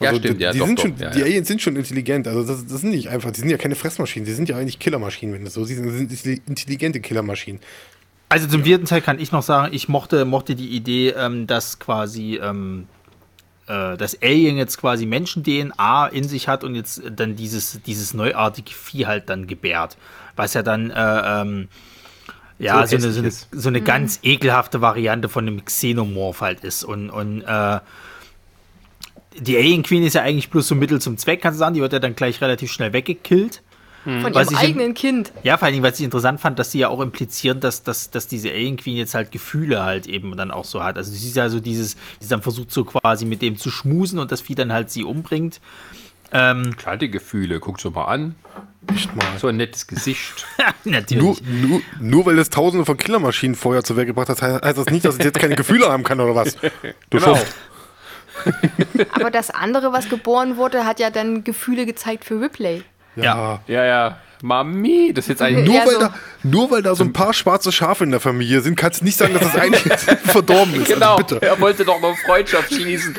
[0.00, 1.24] Ja, Also, stimmt, die, ja, die, doch, sind doch, schon, ja, die ja.
[1.24, 4.26] Aliens sind schon intelligent, also das, das sind nicht einfach, die sind ja keine Fressmaschinen,
[4.26, 7.60] die sind ja eigentlich Killermaschinen, wenn du so siehst, das sind intelligente Killermaschinen.
[8.28, 11.78] Also zum vierten Teil kann ich noch sagen, ich mochte, mochte die Idee, ähm, dass
[11.78, 12.86] quasi ähm,
[13.66, 18.72] äh, das Alien jetzt quasi Menschen-DNA in sich hat und jetzt dann dieses, dieses neuartige
[18.72, 19.98] Vieh halt dann gebärt.
[20.34, 21.68] Was ja dann äh, ähm,
[22.62, 26.64] ja, So so, eine, so, eine, so eine ganz ekelhafte Variante von einem Xenomorph halt
[26.64, 26.84] ist.
[26.84, 27.80] Und, und äh,
[29.38, 31.74] die Alien Queen ist ja eigentlich bloß so Mittel zum Zweck, kannst du sagen.
[31.74, 33.62] Die wird ja dann gleich relativ schnell weggekillt.
[34.04, 35.32] Von Was ihrem in- eigenen Kind.
[35.44, 38.10] Ja, vor allen Dingen, weil ich interessant fand, dass sie ja auch implizieren, dass, dass,
[38.10, 40.96] dass diese Alien Queen jetzt halt Gefühle halt eben dann auch so hat.
[40.96, 44.18] Also sie ist ja so dieses, sie dann versucht so quasi mit dem zu schmusen
[44.18, 45.60] und das Vieh dann halt sie umbringt.
[46.32, 48.34] Ähm, Kleine Gefühle, guck schon mal an.
[48.92, 49.24] Echt mal.
[49.38, 50.46] So ein nettes Gesicht.
[50.84, 51.22] natürlich.
[51.22, 51.36] Nur,
[51.68, 55.04] nur, nur weil es tausende von Killermaschinen vorher zur Welt gebracht hat, heißt das nicht,
[55.04, 56.56] dass es jetzt keine Gefühle haben kann oder was?
[57.10, 57.36] Du Genau.
[57.36, 57.54] Schuft.
[59.12, 62.82] Aber das andere, was geboren wurde, hat ja dann Gefühle gezeigt für Ripley.
[63.14, 63.60] Ja.
[63.68, 64.16] Ja, ja.
[64.44, 66.00] Mami, das ist jetzt ein Nur, Ja, weil so.
[66.00, 69.04] da, nur weil da so ein paar schwarze Schafe in der Familie sind, kannst du
[69.04, 69.82] nicht sagen, dass das eigentlich
[70.24, 70.88] verdorben ist.
[70.88, 71.42] Genau, Also bitte.
[71.46, 73.16] er wollte doch noch Freundschaft schließen.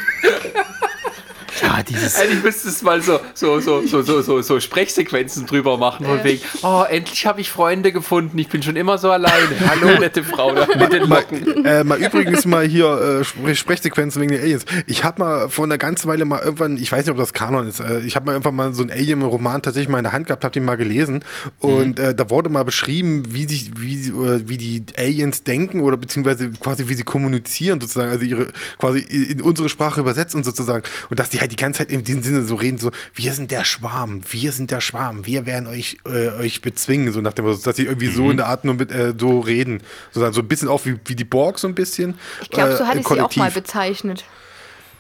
[1.62, 2.16] Ja, dieses.
[2.20, 6.24] Eigentlich müsstest du mal so, so, so, so, so, so, so Sprechsequenzen drüber machen, von
[6.24, 9.50] wegen, oh, endlich habe ich Freunde gefunden, ich bin schon immer so alleine.
[9.68, 11.24] Hallo, nette Frau da mit den Mal,
[11.66, 14.66] äh, mal übrigens mal hier äh, Spre- Sprechsequenzen wegen den Aliens.
[14.88, 17.68] Ich habe mal vor einer ganzen Weile mal irgendwann, ich weiß nicht, ob das Kanon
[17.68, 20.28] ist, äh, ich habe mal irgendwann mal so einen Alien-Roman tatsächlich mal in der Hand
[20.28, 21.24] gehabt, habe den mal gelesen
[21.60, 25.98] und äh, da wurde mal beschrieben, wie sich, wie, äh, wie die Aliens denken oder
[25.98, 28.48] beziehungsweise quasi wie sie kommunizieren sozusagen, also ihre
[28.80, 32.24] quasi in unsere Sprache übersetzen sozusagen und dass die halt die ganze Zeit in diesem
[32.24, 35.98] Sinne so reden, so wir sind der Schwarm, wir sind der Schwarm, wir werden euch
[36.06, 38.76] äh, euch bezwingen, so nach dem, Motto, dass sie irgendwie so in der Art nur
[38.76, 41.76] mit äh, so reden, sozusagen so ein bisschen auch wie, wie die Borg so ein
[41.76, 42.16] bisschen.
[42.42, 44.24] Ich glaube, so äh, hatte ich sie auch mal bezeichnet.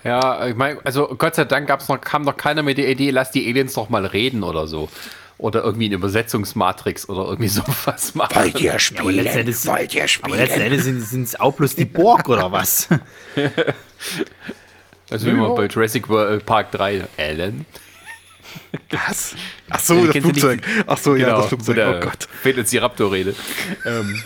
[0.03, 3.09] Ja, ich meine, also Gott sei Dank gab's noch, kam noch keiner mit der Idee,
[3.09, 4.89] lass die Aliens doch mal reden oder so.
[5.37, 8.35] Oder irgendwie eine Übersetzungsmatrix oder irgendwie sowas machen.
[8.35, 9.15] Wollt ihr aber spielen?
[9.15, 10.71] letzten Endes, Wollt ihr aber letzten spielen?
[10.73, 12.89] Endes sind es auch bloß die Borg oder was?
[15.13, 17.65] Also wie man bei Jurassic World Park 3, Alan.
[18.91, 19.35] Was?
[19.69, 20.67] Ach so, Ja, das kennst du Flugzeug.
[20.67, 20.83] nicht?
[20.87, 21.75] Ach so, ja, Genau, das Flugzeug.
[21.75, 22.27] der Oh Gott.
[22.43, 23.35] Velociraptor-Rede.
[23.85, 24.21] Ähm,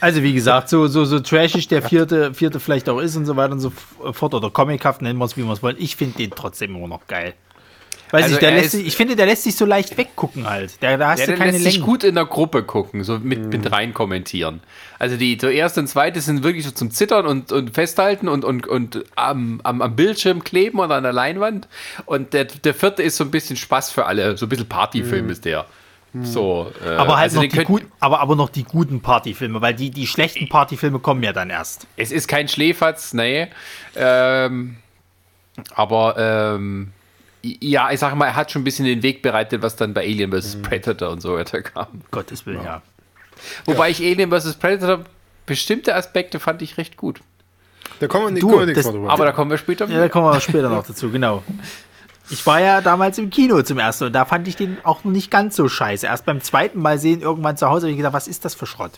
[0.00, 3.34] Also wie gesagt, so, so, so trashig der vierte, vierte vielleicht auch ist und so
[3.36, 3.72] weiter und so
[4.12, 5.76] fort oder comichaft, nennen wir es, wie wir es wollen.
[5.78, 7.34] Ich finde den trotzdem immer noch geil.
[8.10, 10.48] Weiß Also ich, der er lässt sich, ich finde, der lässt sich so leicht weggucken
[10.48, 10.80] halt.
[10.82, 11.86] Der, da hast Ja, du keine lässt sich Längen.
[11.86, 13.48] gut in der Gruppe gucken, so mit, Mhm.
[13.50, 14.60] mit rein kommentieren.
[14.98, 18.66] Also die, erste und zweite sind wirklich so zum Zittern und, und festhalten und, und,
[18.66, 21.68] und am, am, am Bildschirm kleben oder an der Leinwand.
[22.06, 24.36] Und der, der vierte ist so ein bisschen Spaß für alle.
[24.36, 25.66] So ein bisschen Partyfilm ist der.
[26.22, 26.98] So, äh, Mhm.
[27.00, 30.06] aber halt also noch die gut, aber, aber noch die guten Partyfilme, weil die, die
[30.06, 31.86] schlechten Partyfilme kommen ja dann erst.
[31.96, 33.48] Es ist kein Schläferz, nee.
[33.94, 34.76] Ähm,
[35.74, 36.16] aber
[36.56, 36.92] ähm,
[37.42, 40.02] ja, ich sag mal, er hat schon ein bisschen den Weg bereitet, was dann bei
[40.02, 40.56] Alien vs.
[40.56, 40.62] Mhm.
[40.62, 41.86] Predator und so weiter kam.
[42.10, 42.82] Gottes Willen, ja.
[43.64, 44.54] Wobei ich Alien vs.
[44.56, 45.04] Predator
[45.46, 47.20] bestimmte Aspekte fand ich recht gut.
[48.00, 49.10] Da kommen wir, nicht- Du, kommen wir das- drüber.
[49.10, 49.86] Aber da kommen wir später.
[49.88, 51.42] Ja, da kommen wir später noch dazu, genau.
[52.30, 55.12] Ich war ja damals im Kino zum ersten und da fand ich den auch noch
[55.12, 56.06] nicht ganz so scheiße.
[56.06, 58.66] Erst beim zweiten Mal sehen, irgendwann zu Hause, habe ich gedacht, was ist das für
[58.66, 58.92] Schrott?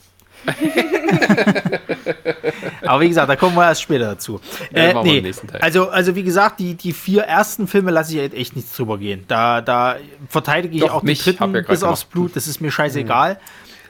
[2.87, 4.41] Aber wie gesagt, da kommen wir erst später dazu.
[4.75, 8.21] Ja, Äh, wir nee, also, also wie gesagt, die, die vier ersten Filme lasse ich
[8.21, 9.25] halt echt nichts drüber gehen.
[9.29, 9.97] Da, da
[10.29, 12.11] verteidige ich Doch, auch den mich, dritten ja bis aufs gemacht.
[12.13, 12.37] Blut.
[12.37, 13.39] Das ist mir scheißegal.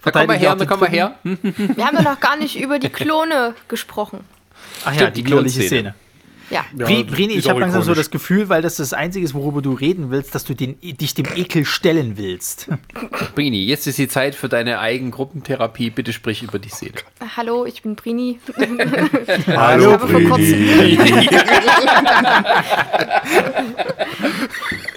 [0.02, 1.56] Da komm mal Verteidige ich her, da den komm mal dritten.
[1.66, 1.76] her.
[1.76, 4.20] Wir haben doch noch gar nicht über die Klone gesprochen.
[4.84, 5.92] Ach ja, Stimmt, die die widerliche Klonszene.
[5.92, 5.94] Szene.
[6.50, 6.64] Ja.
[6.76, 9.62] Ja, Bri- Brini, ich habe langsam so das Gefühl, weil das das Einzige ist, worüber
[9.62, 12.66] du reden willst, dass du den, dich dem Ekel stellen willst.
[13.36, 15.90] Brini, jetzt ist die Zeit für deine Eigengruppentherapie.
[15.90, 16.94] Bitte sprich über die Szene.
[17.36, 18.40] Hallo, ich bin Brini.
[19.46, 20.64] Hallo, ich habe vor kurzem,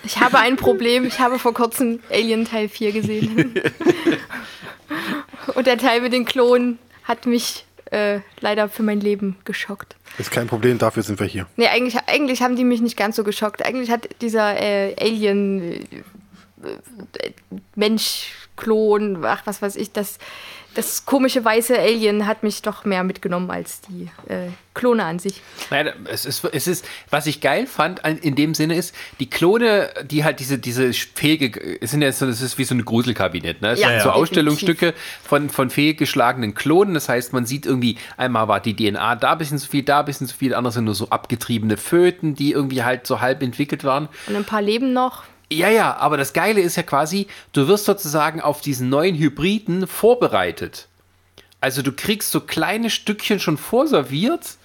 [0.06, 1.06] ich habe ein Problem.
[1.06, 3.54] Ich habe vor kurzem Alien Teil 4 gesehen.
[5.56, 9.96] Und der Teil mit den Klonen hat mich äh, leider für mein Leben geschockt.
[10.18, 11.48] Ist kein Problem, dafür sind wir hier.
[11.56, 13.66] Nee, eigentlich, eigentlich haben die mich nicht ganz so geschockt.
[13.66, 15.80] Eigentlich hat dieser äh, Alien äh,
[17.20, 17.32] äh,
[17.76, 20.20] Mensch Klon, ach was weiß ich, das
[20.76, 25.42] das komische weiße Alien hat mich doch mehr mitgenommen als die äh, Klone an sich.
[25.70, 29.30] Nein, es ist, es ist, was ich geil fand an- in dem Sinne ist, die
[29.30, 32.84] Klone, die halt diese, diese fähige, es sind ja so, das ist wie so ein
[32.84, 33.72] Gruselkabinett, ne?
[33.72, 34.04] Es Ja, sind ja.
[34.04, 34.10] so.
[34.12, 34.94] Ausstellungsstücke
[35.24, 36.96] von, von fehlgeschlagenen Klonen.
[36.96, 40.00] Das heißt, man sieht irgendwie, einmal war die DNA da ein bisschen zu viel, da
[40.00, 43.44] ein bisschen zu viel, andere sind nur so abgetriebene Föten, die irgendwie halt so halb
[43.44, 44.10] entwickelt waren.
[44.28, 45.24] Und ein paar leben noch.
[45.52, 49.88] Ja, ja, aber das Geile ist ja quasi, du wirst sozusagen auf diesen neuen Hybriden
[49.88, 50.88] vorbereitet.
[51.62, 54.58] Also du kriegst so kleine Stückchen schon vorserviert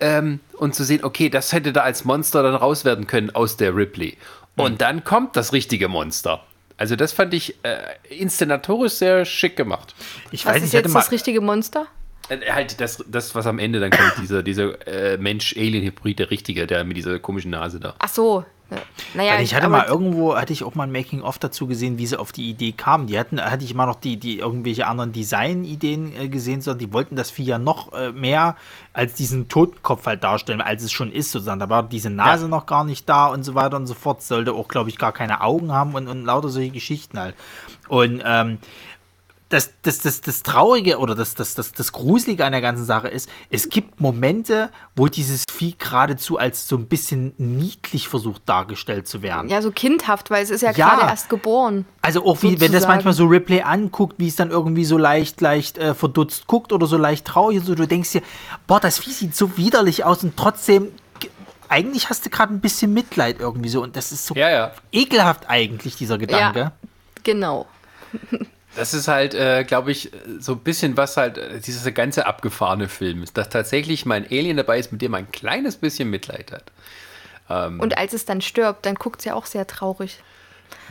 [0.00, 3.56] ähm, und zu sehen, okay, das hätte da als Monster dann raus werden können aus
[3.56, 4.18] der Ripley.
[4.56, 6.44] Und dann kommt das richtige Monster.
[6.76, 7.78] Also das fand ich äh,
[8.08, 9.94] inszenatorisch sehr schick gemacht.
[10.30, 11.00] Ich Was weiß ist nicht, ich hätte jetzt mal.
[11.00, 11.86] das richtige Monster?
[12.28, 16.66] Äh, halt das, das, was am Ende dann kommt, dieser, dieser äh, Mensch-Alien-Hybrid, der richtige,
[16.66, 17.94] der mit dieser komischen Nase da.
[17.98, 18.44] Ach so.
[18.74, 18.82] Ja.
[19.14, 22.18] Naja, ich hatte mal irgendwo, hatte ich auch mal ein Making-of dazu gesehen, wie sie
[22.18, 23.06] auf die Idee kamen.
[23.06, 26.92] Die hatten, hatte ich mal noch die, die irgendwelche anderen Design-Ideen äh, gesehen, sondern die
[26.92, 28.56] wollten das Vieh ja noch äh, mehr
[28.92, 31.60] als diesen Totenkopf halt darstellen, als es schon ist, sozusagen.
[31.60, 32.48] Da war diese Nase Ja.
[32.48, 34.22] noch gar nicht da und so weiter und so fort.
[34.22, 37.34] Sollte auch, glaube ich, gar keine Augen haben und, und lauter solche Geschichten halt.
[37.88, 38.58] Und ähm,
[39.54, 43.08] das, das, das, das Traurige oder das, das, das, das Gruselige an der ganzen Sache
[43.08, 49.06] ist, es gibt Momente, wo dieses Vieh geradezu als so ein bisschen niedlich versucht dargestellt
[49.08, 49.48] zu werden.
[49.48, 50.90] Ja, so kindhaft, weil es ist ja, Ja.
[50.96, 51.86] gerade erst geboren.
[52.02, 55.40] Also auch wie, wenn das manchmal so Ripley anguckt, wie es dann irgendwie so leicht,
[55.40, 58.22] leicht äh, verdutzt guckt oder so leicht traurig und so, du denkst dir,
[58.66, 60.88] boah, das Vieh sieht so widerlich aus und trotzdem,
[61.20, 61.30] ge-
[61.68, 64.72] eigentlich hast du gerade ein bisschen Mitleid irgendwie so und das ist so Ja, ja.
[64.92, 66.58] ekelhaft eigentlich, dieser Gedanke.
[66.58, 66.72] Ja,
[67.22, 67.66] genau.
[68.76, 70.10] Das ist halt, äh, glaube ich,
[70.40, 74.56] so ein bisschen was halt, äh, dieser ganze abgefahrene Film ist, dass tatsächlich mein Alien
[74.56, 76.64] dabei ist, mit dem man ein kleines bisschen Mitleid hat.
[77.48, 80.18] Und als es dann stirbt, dann guckt es ja auch sehr traurig.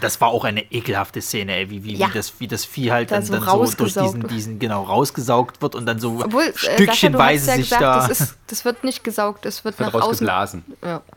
[0.02, 2.10] Das war auch eine ekelhafte Szene, ey, wie, wie, Ja.
[2.10, 4.32] wie, das, wie das Vieh halt Da dann, so dann so durch rausgesaugt diesen, wird.
[4.32, 7.66] diesen, genau, rausgesaugt wird und dann so Obwohl, äh, Sascha, du hast stückchenweise ja sich
[7.66, 8.08] gesagt, da.
[8.08, 10.08] das, ist, das wird nicht gesaugt, es wird, Wird nach außen.
[10.28, 10.64] rausgeblasen.
[10.86, 11.02] Ja.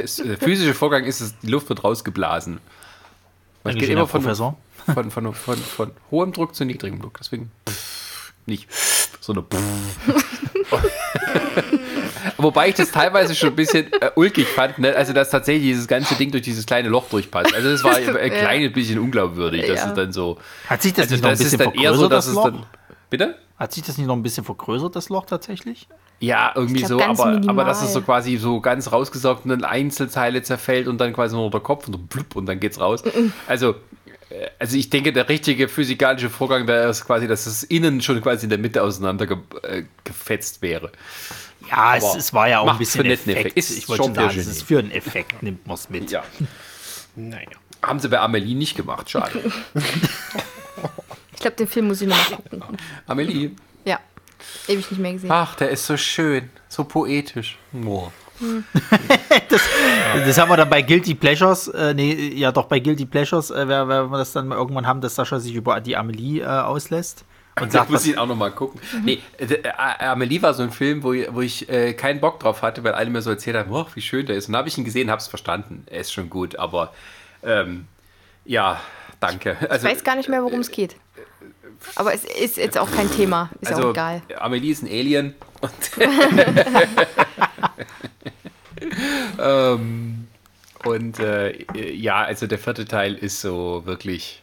[0.00, 2.60] Es, äh, physische Vorgang ist, es, die Luft wird rausgeblasen.
[3.66, 4.56] Man Dankeschön, geht immer von, Professor.
[4.94, 7.18] von, von, von, von hohem Druck zu niedrigem Druck.
[7.18, 8.68] Deswegen pff, nicht
[9.20, 9.60] so eine pff.
[12.38, 14.94] Wobei ich das teilweise schon ein bisschen äh, ulkig fand, ne?
[14.94, 17.54] also dass tatsächlich dieses ganze Ding durch dieses kleine Loch durchpasst.
[17.54, 18.28] Also das war ein Ja.
[18.28, 19.88] kleines bisschen unglaubwürdig, dass Ja.
[19.88, 20.38] es dann so.
[20.68, 22.66] Hat sich das Also nicht noch ein bisschen vergrößert, so, dass das es Loch?
[23.10, 23.36] Bitte?
[23.58, 25.88] Hat sich das nicht noch ein bisschen vergrößert, das Loch tatsächlich?
[26.20, 27.50] Ja, irgendwie so, glaub, ganz aber, minimal.
[27.50, 31.36] aber dass es so quasi so ganz rausgesaugt und in Einzelteile zerfällt und dann quasi
[31.36, 33.02] nur der Kopf und so blub und dann geht's raus.
[33.46, 33.76] Also,
[34.30, 38.20] äh, also ich denke, der richtige physikalische Vorgang wäre es quasi, dass es innen schon
[38.22, 40.90] quasi in der Mitte auseinander ge äh, gefetzt wäre.
[41.70, 43.28] Ja, es, es war ja auch ein bisschen Effekt.
[43.28, 43.56] Effekt.
[43.56, 46.10] Ist ich wollte schon sagen, für es ist für einen Effekt, nimmt man es mit.
[46.10, 46.24] Ja.
[47.18, 47.48] Naja.
[47.82, 49.40] Haben sie bei Amelie nicht gemacht, schade.
[51.46, 52.76] Ich glaube, den Film muss ich noch mal gucken.
[53.06, 53.50] Amelie.
[53.84, 54.00] Ja,
[54.66, 55.30] ewig nicht mehr gesehen.
[55.30, 57.56] Ach, der ist so schön, so poetisch.
[57.86, 58.08] Oh.
[60.26, 63.66] Das haben wir dann bei Guilty Pleasures, äh, nee, ja doch bei Guilty Pleasures, äh,
[63.68, 66.46] wenn wenn wir das dann mal irgendwann haben, dass Sascha sich über die Amelie äh,
[66.46, 67.24] auslässt
[67.58, 68.80] und Das sagt, muss was, ich auch noch mal gucken.
[69.04, 69.68] Nee, äh,
[70.04, 72.92] Amelie war so ein Film, wo, ich- wo ich äh, keinen Bock drauf hatte, weil
[72.92, 74.48] alle mir so erzählt haben, oh, wie schön der ist.
[74.48, 75.84] Und dann habe ich ihn gesehen, habe es verstanden.
[75.86, 76.92] Er ist schon gut, aber
[77.42, 77.86] ähm,
[78.44, 78.80] ja,
[79.20, 79.56] danke.
[79.62, 80.96] Ich Also, weiß gar nicht mehr, worum es geht.
[81.96, 83.50] Aber es ist jetzt auch kein Thema.
[83.60, 84.22] Ist also auch egal.
[84.38, 85.34] Amelie ist ein Alien.
[85.60, 85.72] Und,
[89.38, 90.26] ähm,
[90.84, 94.42] und äh, ja, also der vierte Teil ist so wirklich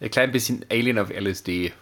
[0.00, 1.72] ein klein bisschen Alien auf LSD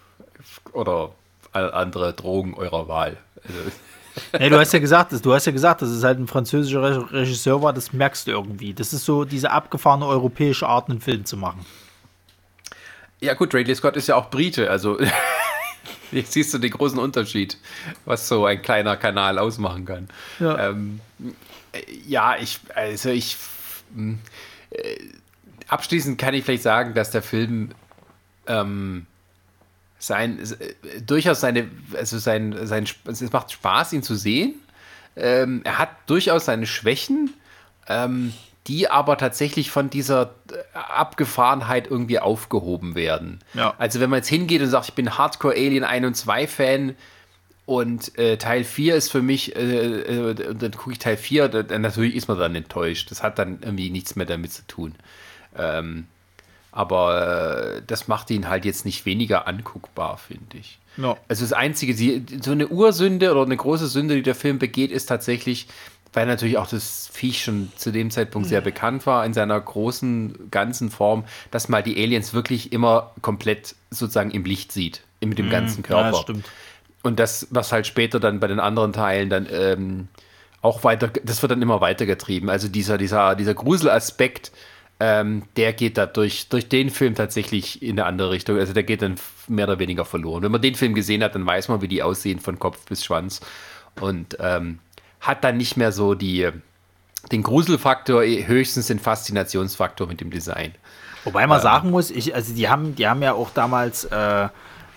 [0.73, 1.11] oder
[1.51, 3.17] all- andere Drogen eurer Wahl.
[3.43, 3.59] Also,
[4.39, 6.83] Nee, du hast ja gesagt, dass- du hast ja gesagt, dass es halt ein französischer
[6.83, 8.73] Re- Regisseur war, das merkst du irgendwie.
[8.73, 11.65] Das ist so diese abgefahrene europäische Art, einen Film zu machen.
[13.23, 14.99] Ja gut, Ridley Scott ist ja auch Brite, also
[16.11, 17.57] jetzt siehst du den großen Unterschied,
[18.03, 20.09] was so ein kleiner Kanal ausmachen kann.
[20.41, 20.69] Ja.
[20.69, 20.99] Ähm,
[21.71, 23.37] äh, ja, ich, also ich,
[23.95, 24.17] mh,
[24.71, 24.97] äh,
[25.69, 27.69] abschließend kann ich vielleicht sagen, dass der Film
[28.47, 29.05] ähm,
[29.99, 34.55] sein, äh, durchaus seine, also sein, sein, es macht Spaß, ihn zu sehen.
[35.15, 37.33] Ähm, er hat durchaus seine Schwächen,
[37.87, 38.33] ähm,
[38.67, 43.39] die aber tatsächlich von dieser äh, Abgefahrenheit irgendwie aufgehoben werden.
[43.53, 43.73] Ja.
[43.77, 46.95] Also wenn man jetzt hingeht und sagt, ich bin Hardcore Alien 1 und 2 Fan
[47.65, 51.49] und äh, Teil 4 ist für mich, äh, äh, und dann gucke ich Teil 4,
[51.49, 53.11] dann, natürlich ist man dann enttäuscht.
[53.11, 54.95] Das hat dann irgendwie nichts mehr damit zu tun.
[55.57, 56.07] Ähm,
[56.71, 60.79] aber äh, das macht ihn halt jetzt nicht weniger anguckbar, finde ich.
[60.97, 61.17] Ja.
[61.27, 64.91] Also das Einzige, die, so eine Ursünde oder eine große Sünde, die der Film begeht,
[64.91, 65.67] ist tatsächlich,
[66.13, 70.51] weil natürlich auch das Viech schon zu dem Zeitpunkt sehr bekannt war, in seiner großen,
[70.51, 75.49] ganzen Form, dass man die Aliens wirklich immer komplett sozusagen im Licht sieht, mit dem
[75.49, 76.05] ganzen Körper.
[76.05, 76.45] Ja, das stimmt.
[77.01, 80.07] Und das, was halt später dann bei den anderen Teilen dann ähm,
[80.61, 82.49] auch weiter, das wird dann immer weitergetrieben.
[82.49, 84.53] Also dieser, dieser, dieser Gruselaspekt,
[85.01, 88.57] ähm, der geht da durch, durch den Film tatsächlich in eine andere Richtung.
[88.57, 89.15] Also der geht dann
[89.49, 90.43] mehr oder weniger verloren.
[90.43, 93.03] Wenn man den Film gesehen hat, dann weiß man, wie die aussehen von Kopf bis
[93.03, 93.41] Schwanz.
[93.99, 94.79] Und ähm,
[95.23, 96.49] hat dann nicht mehr so die,
[97.31, 100.75] den Gruselfaktor, höchstens den Faszinationsfaktor mit dem Design.
[101.23, 104.49] Wobei man sagen muss, ich, also die haben, die haben ja auch damals äh,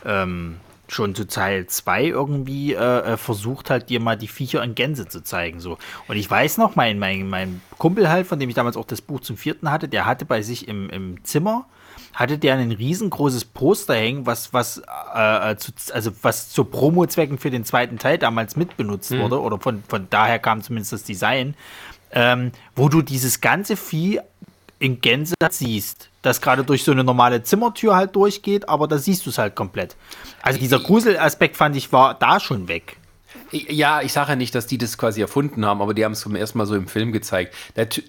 [0.05, 0.57] ähm,
[0.89, 5.07] schon zu Teil 2 irgendwie äh, äh, versucht, halt dir mal die Viecher in Gänse
[5.07, 5.61] zu zeigen.
[5.61, 5.79] So.
[6.09, 9.01] Und ich weiß noch, mein, mein, mein Kumpel halt, von dem ich damals auch das
[9.01, 11.67] Buch zum vierten hatte, der hatte bei sich im, im Zimmer,
[12.17, 14.83] hatte der ein riesengroßes Poster hängen, was, was,
[15.15, 19.61] äh, äh, zu, also was zu Promo-Zwecken für den zweiten Teil damals mitbenutzt wurde, oder
[19.61, 21.55] von, von daher kam zumindest das Design,
[22.13, 24.19] ähm, wo du dieses ganze Vieh
[24.79, 29.27] in Gänze siehst, das gerade durch so eine normale Zimmertür halt durchgeht, aber da siehst
[29.27, 29.95] du es halt komplett.
[30.43, 32.97] Also dieser Gruselaspekt fand ich war da schon weg.
[33.69, 36.21] Ja, ich sage ja nicht, dass die das quasi erfunden haben, aber die haben es
[36.21, 37.55] zum ersten Mal so im Film gezeigt.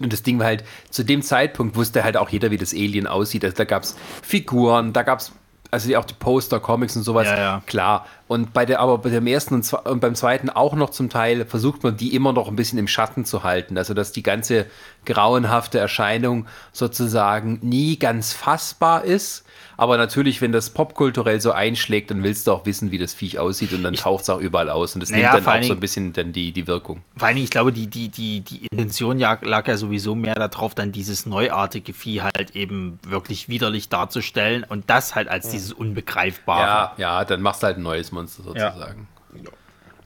[0.00, 3.06] Und das Ding war halt, zu dem Zeitpunkt wusste halt auch jeder, wie das Alien
[3.06, 3.44] aussieht.
[3.44, 5.32] Also da gab es Figuren, da gab es
[5.70, 7.62] also auch die Poster, Comics und sowas, Ja, ja.
[7.66, 8.06] klar.
[8.26, 11.10] Und bei der, aber bei dem ersten und, zwe- und beim zweiten auch noch zum
[11.10, 13.76] Teil versucht man die immer noch ein bisschen im Schatten zu halten.
[13.76, 14.66] Also dass die ganze
[15.04, 19.44] grauenhafte Erscheinung sozusagen nie ganz fassbar ist.
[19.78, 23.38] Aber natürlich, wenn das popkulturell so einschlägt, dann willst du auch wissen, wie das Viech
[23.38, 24.94] aussieht und dann taucht es auch überall aus.
[24.94, 27.04] Und das Naja, nimmt dann vor auch allen so ein bisschen dann die, die Wirkung.
[27.16, 30.74] Vor allem, ich glaube, die, die, die, die Intention ja, lag ja sowieso mehr darauf,
[30.74, 36.60] dann dieses neuartige Vieh halt eben wirklich widerlich darzustellen und das halt als dieses Unbegreifbare.
[36.60, 39.06] Ja, ja, dann machst du halt ein neues Monster sozusagen.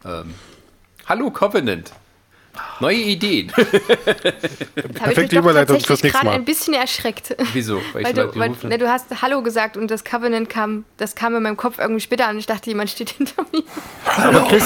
[0.04, 0.34] Ähm,
[1.06, 1.92] hallo Covenant.
[2.80, 3.50] Neue Ideen.
[4.94, 6.34] Perfekte Überleitung fürs nächste gerade Mal.
[6.34, 7.34] ein bisschen erschreckt.
[7.52, 7.80] Wieso?
[7.92, 11.34] Weil Weil du, weil, ne, du hast Hallo gesagt und das Covenant kam, das kam
[11.34, 12.38] in meinem Kopf irgendwie später an.
[12.38, 13.62] Ich dachte, jemand steht hinter mir.
[14.04, 14.64] Aber Chris,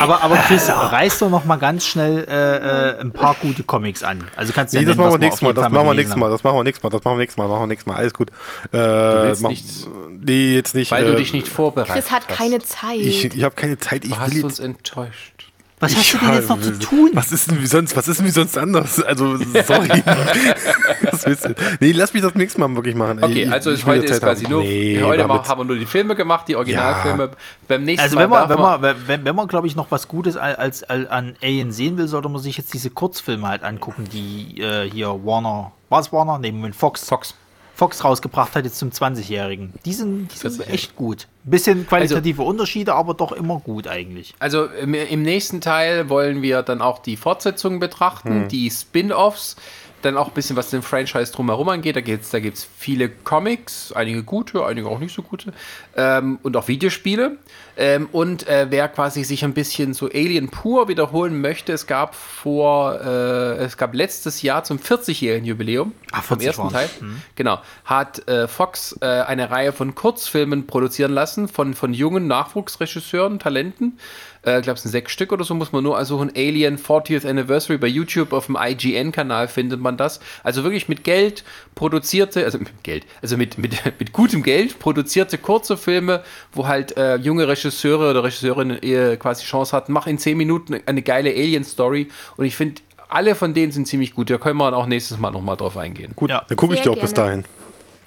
[0.00, 4.02] aber, aber Chris reiß doch noch mal ganz schnell äh, äh, ein paar gute Comics
[4.02, 4.28] an.
[4.36, 6.16] Also kannst du Nee, ja das nennen, machen wir nächstes Mal, das machen wir nächstes.
[6.16, 7.96] Mal, das machen wir nächstes Mal, das machen wir nächstes Mal, machen wir nächstes Mal,
[7.96, 8.30] alles gut.
[8.72, 10.90] Äh, willst mach- nichts- nee, jetzt nicht.
[10.90, 12.36] Weil äh, du dich nicht vorbereitet Chris hat hast.
[12.36, 12.98] keine Zeit.
[12.98, 15.37] Ich, ich habe keine Zeit, ich Du hast uns enttäuscht.
[15.80, 17.10] Was hast du Ja, denn jetzt noch zu tun?
[17.14, 19.00] Was ist denn wie sonst, was ist denn wie sonst anders?
[19.02, 20.02] Also, sorry.
[21.02, 21.54] was willst du?
[21.80, 23.22] Nee, lass mich das nächste Mal wirklich machen.
[23.22, 24.52] Okay, Ich- also ich heute jetzt ist Zeit quasi haben.
[24.52, 27.30] nur, Nee, heute haben wir nur die Filme gemacht, die Originalfilme.
[27.68, 30.08] Beim nächsten Also Mal wenn man, wenn man, wenn, wenn man glaube ich, noch was
[30.08, 33.62] Gutes als, als, als an Alien sehen will, sollte man sich jetzt diese Kurzfilme halt
[33.62, 36.38] angucken, die äh, hier Warner, war es Warner?
[36.38, 37.04] Nee, Moment, Fox.
[37.08, 37.34] Fox.
[37.78, 39.72] Fox rausgebracht hat jetzt zum 20-Jährigen.
[39.84, 40.74] Die sind, die sind 40-Jährigen.
[40.74, 41.28] echt gut.
[41.44, 44.34] Bisschen qualitative Unterschiede, aber doch immer gut eigentlich.
[44.40, 49.54] Also im, im nächsten Teil wollen wir dann auch die Fortsetzungen betrachten, die Spin-Offs,
[50.02, 51.96] dann auch ein bisschen was den Franchise drumherum angeht.
[51.96, 55.52] Da gibt es da gibt's viele Comics, einige gute, einige auch nicht so gute,
[55.96, 57.38] ähm, und auch Videospiele.
[57.76, 62.14] Ähm, und äh, wer quasi sich ein bisschen so Alien pur wiederholen möchte, es gab
[62.14, 66.72] vor, äh, es gab letztes Jahr zum 40-jährigen Jubiläum vom 40 ersten waren's.
[66.72, 72.26] Teil, genau, hat äh, Fox äh, eine Reihe von Kurzfilmen produzieren lassen von, von jungen
[72.26, 73.98] Nachwuchsregisseuren, Talenten.
[74.44, 76.30] Äh, ich glaube, es sind sechs Stück oder so, muss man nur suchen.
[76.36, 80.20] Alien 40th Anniversary bei YouTube auf dem IGN-Kanal findet man das.
[80.42, 81.44] Also wirklich mit Geld
[81.74, 86.96] produzierte, also mit Geld, also mit, mit, mit gutem Geld produzierte kurze Filme, wo halt
[86.96, 91.30] äh, junge Regisseure oder Regisseurinnen äh, quasi Chance hatten, mach in zehn Minuten eine geile
[91.30, 92.08] Alien-Story.
[92.36, 94.28] Und ich finde, alle von denen sind ziemlich gut.
[94.30, 96.12] Da können wir dann auch nächstes Mal nochmal drauf eingehen.
[96.14, 96.44] Gut, Ja.
[96.46, 97.44] dann gucke ich dir auch bis dahin.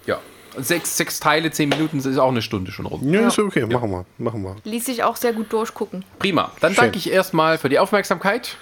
[0.06, 0.20] Ja.
[0.58, 3.14] Sechs, sechs Teile, zehn Minuten ist auch eine Stunde schon rum.
[3.14, 4.56] Ja, ist okay, machen wir, machen wir.
[4.64, 6.04] Ließ sich auch sehr gut durchgucken.
[6.20, 6.52] Prima.
[6.60, 6.84] Dann Schön.
[6.84, 8.58] danke ich erstmal für die Aufmerksamkeit.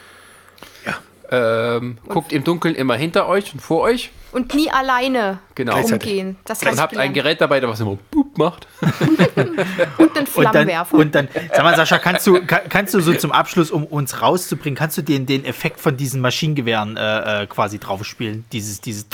[0.85, 0.97] Ja.
[1.31, 4.11] Ähm, guckt im Dunkeln immer hinter euch und vor euch.
[4.31, 5.79] Und nie alleine Genau.
[5.81, 6.37] Umgehen.
[6.45, 7.13] Das Und habt ein.
[7.13, 8.67] Gerät dabei, das was immer Boop macht.
[8.81, 9.65] Und einen
[9.97, 10.97] Und dann, Flammenwerfer.
[10.97, 14.21] und dann, sag mal, Sascha, kannst du, kann, kannst du so zum Abschluss, um uns
[14.21, 18.45] rauszubringen, kannst du den, den Effekt von diesen Maschinengewehren äh, äh, quasi draufspielen?
[18.51, 19.07] Dieses, dieses,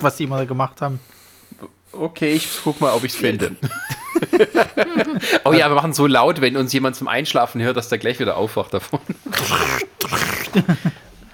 [0.00, 1.00] was die immer gemacht haben?
[1.92, 3.56] Okay, ich guck mal, ob ich es finde.
[5.44, 8.18] oh ja, wir machen so laut, wenn uns jemand zum Einschlafen hört, dass der gleich
[8.20, 9.00] wieder aufwacht davon.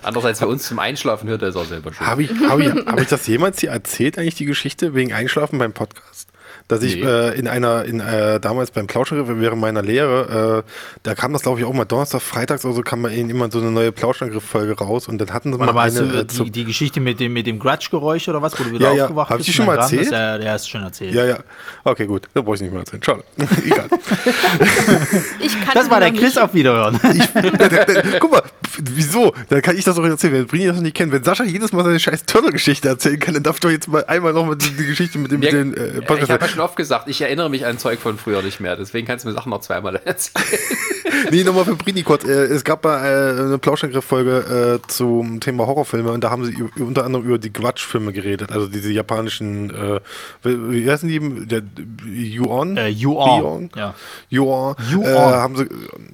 [0.03, 2.09] Andererseits, wer uns zum Einschlafen hört, der ist auch selber schuld.
[2.09, 5.59] Habe ich, hab ich, hab ich das jemals hier erzählt, eigentlich die Geschichte wegen Einschlafen
[5.59, 6.29] beim Podcast?
[6.67, 7.03] Dass ich Nee.
[7.03, 10.71] äh, in einer, in, äh, damals beim Plauschangriff während meiner Lehre, äh,
[11.03, 13.51] da kam das glaube ich auch mal Donnerstag, Freitags oder so, kam mal eben immer
[13.51, 16.51] so eine neue Plauschangriff-Folge raus und dann hatten sie mal eine du äh, äh, die,
[16.51, 19.05] die Geschichte mit dem, mit dem Grudge-Geräusch oder was, wo du wieder Ja, ja.
[19.05, 19.49] aufgewacht Hab ich bist?
[19.49, 20.01] die schon mal erzählt?
[20.01, 20.13] bist?
[20.13, 21.15] Ja, der hast du schon erzählt.
[21.15, 21.39] Ja, ja.
[21.85, 22.29] Okay, gut.
[22.33, 23.03] Da brauche ich nicht mehr erzählen.
[23.03, 23.25] Schade.
[23.67, 23.89] Egal.
[25.41, 26.99] ich kann Das war der Chris auf Wiederhören.
[28.21, 28.43] Guck mal,
[28.83, 29.35] wieso?
[29.49, 31.13] Dann kann ich das auch erzählen, wenn Brini das noch nicht kennt.
[31.13, 34.05] Wenn Sascha jedes Mal seine scheiß Turtle-Geschichte erzählen kann, dann darf ich doch jetzt mal
[34.07, 36.31] einmal noch mal die, die Geschichte mit dem, mit Ja, den äh, ich Podcast.
[36.31, 38.77] habe ja schon oft gesagt, ich erinnere mich an Zeug von früher nicht mehr.
[38.77, 40.45] Deswegen kannst du mir Sachen noch zweimal erzählen.
[41.31, 42.25] Nee, nochmal für Brini kurz.
[42.25, 46.57] Äh, es gab mal äh, eine Plauschangriff-Folge äh, zum Thema Horrorfilme und da haben sie
[46.83, 48.53] unter anderem über die Quatsch-Filme geredet.
[48.53, 50.01] Also diese japanischen, äh,
[50.43, 51.47] wie heißen die?
[51.47, 51.63] Der,
[52.07, 52.77] Yuon?
[52.77, 53.41] Äh, You-On.
[53.41, 53.71] Yuon?
[53.77, 53.95] Ja.
[54.31, 54.75] Yuon.
[54.91, 55.05] Yuon.
[55.05, 55.67] Äh, haben sie,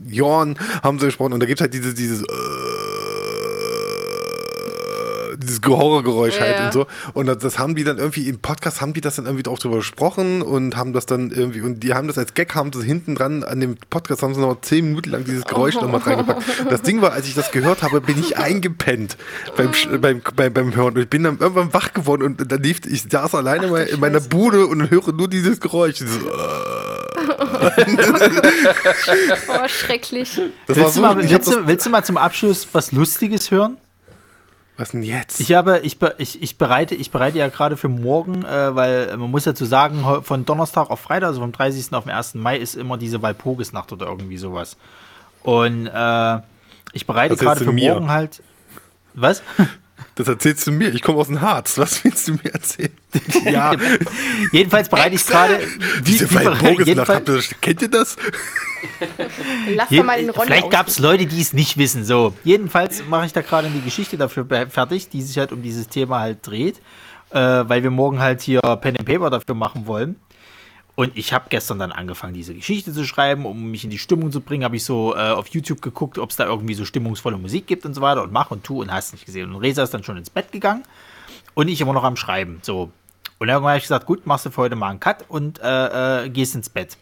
[0.08, 2.89] Yuon haben sie gesprochen und da gibt es halt dieses, dieses, Uh...
[5.40, 6.66] dieses Horrorgeräusch halt Ja.
[6.66, 6.86] und so.
[7.14, 9.58] Und das, das haben die dann irgendwie im Podcast haben die das dann irgendwie auch
[9.58, 12.82] drüber gesprochen und haben das dann irgendwie und die haben das als Gag haben sie
[12.84, 15.98] hinten dran an dem Podcast haben sie noch zehn Minuten lang dieses Geräusch noch mal
[16.04, 16.42] reingepackt.
[16.70, 19.16] Das Ding war, als ich das gehört habe, bin ich eingepennt
[19.56, 22.80] beim, beim, beim, beim Hören und ich bin dann irgendwann wach geworden und dann lief,
[22.86, 25.98] ich saß alleine mal in meiner Bude und höre nur dieses Geräusch.
[25.98, 26.20] Dieses, äh,
[29.48, 30.40] Oh, schrecklich.
[30.66, 32.92] das war Willst, so, du mal, willst, das, du, willst du mal zum Abschluss was
[32.92, 33.76] Lustiges hören?
[34.80, 35.40] Was denn jetzt?
[35.40, 39.30] Ich habe, ich, ich, ich bereite, ich bereite ja gerade für morgen, äh, weil man
[39.30, 41.92] muss dazu sagen, von Donnerstag auf Freitag, also vom 30.
[41.92, 42.34] auf den 1.
[42.34, 44.76] Mai ist immer diese Walpurgisnacht oder irgendwie sowas.
[45.42, 46.38] Und äh,
[46.92, 47.94] ich bereite gerade für mir.
[47.94, 48.42] morgen halt.
[49.14, 49.42] Was?
[50.20, 50.92] Das erzählst du mir.
[50.94, 51.78] Ich komme aus dem Harz.
[51.78, 52.92] Was willst du mir erzählen?
[53.44, 53.72] ja.
[54.52, 55.58] Jedenfalls bereite ich gerade.
[56.02, 58.16] wie- Diese berei- Walpurgisnacht, kennt ihr das?
[59.74, 60.98] Lass Je- doch mal den Ronny Vielleicht gab es.
[60.98, 62.04] Leute, die es nicht wissen.
[62.04, 65.88] So, jedenfalls mache ich da gerade die Geschichte dafür fertig, die sich halt um dieses
[65.88, 66.78] Thema halt dreht,
[67.30, 70.16] äh, weil wir morgen halt hier Pen and Paper dafür machen wollen.
[71.00, 74.30] Und ich habe gestern dann angefangen, diese Geschichte zu schreiben, um mich in die Stimmung
[74.30, 74.64] zu bringen.
[74.64, 77.86] Habe ich so äh, auf YouTube geguckt, ob es da irgendwie so stimmungsvolle Musik gibt
[77.86, 79.54] und so weiter und mach und tu und hast nicht gesehen.
[79.54, 80.82] Und Resa ist dann schon ins Bett gegangen
[81.54, 82.58] und ich immer noch am Schreiben.
[82.60, 82.90] So.
[83.38, 86.24] Und irgendwann habe ich gesagt, gut, machst du für heute mal einen Cut und äh,
[86.24, 86.98] äh, gehst ins Bett.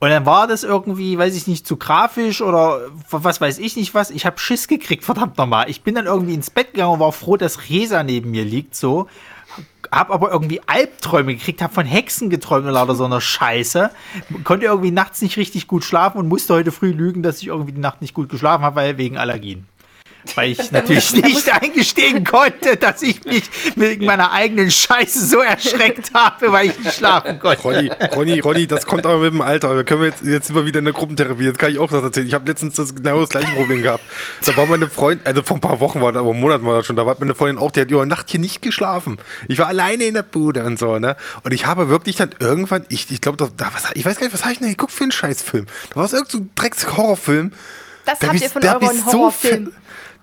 [0.00, 3.94] Und dann war das irgendwie, weiß ich nicht, zu grafisch oder was weiß ich nicht
[3.94, 4.10] was.
[4.10, 5.70] Ich habe Schiss gekriegt, verdammt nochmal.
[5.70, 8.76] Ich bin dann irgendwie ins Bett gegangen und war froh, dass Resa neben mir liegt,
[8.76, 9.08] so.
[9.90, 13.90] Hab aber irgendwie Albträume gekriegt, hab von Hexen geträumt und lauter so einer Scheiße.
[14.42, 17.72] Konnte irgendwie nachts nicht richtig gut schlafen und musste heute früh lügen, dass ich irgendwie
[17.72, 19.66] die Nacht nicht gut geschlafen habe, weil wegen Allergien.
[20.34, 23.44] Weil ich natürlich nicht eingestehen konnte, dass ich mich
[23.76, 27.62] wegen meiner eigenen Scheiße so erschreckt habe, weil ich nicht schlafen konnte.
[27.62, 29.74] Ronny, Ronny, Ronny, das kommt aber mit dem Alter.
[29.74, 31.44] Da können wir jetzt, jetzt immer wieder in der Gruppentherapie.
[31.44, 32.26] Jetzt kann ich auch was erzählen.
[32.26, 34.02] Ich habe letztens das genau das gleiche Problem gehabt.
[34.44, 36.86] Da war meine Freundin, also vor ein paar Wochen war das, aber Monaten war das
[36.86, 39.18] schon, da war meine Freundin auch, die hat über Nacht hier nicht geschlafen.
[39.48, 41.16] Ich war alleine in der Bude und so, ne?
[41.42, 44.34] Und ich habe wirklich dann irgendwann, ich, ich glaube, da, was, ich weiß gar nicht,
[44.34, 45.66] was habe ich denn geguckt für einen Scheißfilm?
[45.90, 47.52] Da war es irgendein so Drecks-Horrorfilm.
[48.06, 49.66] Das Da habt ihr von euren so Horrorfilmen.
[49.68, 49.72] fe-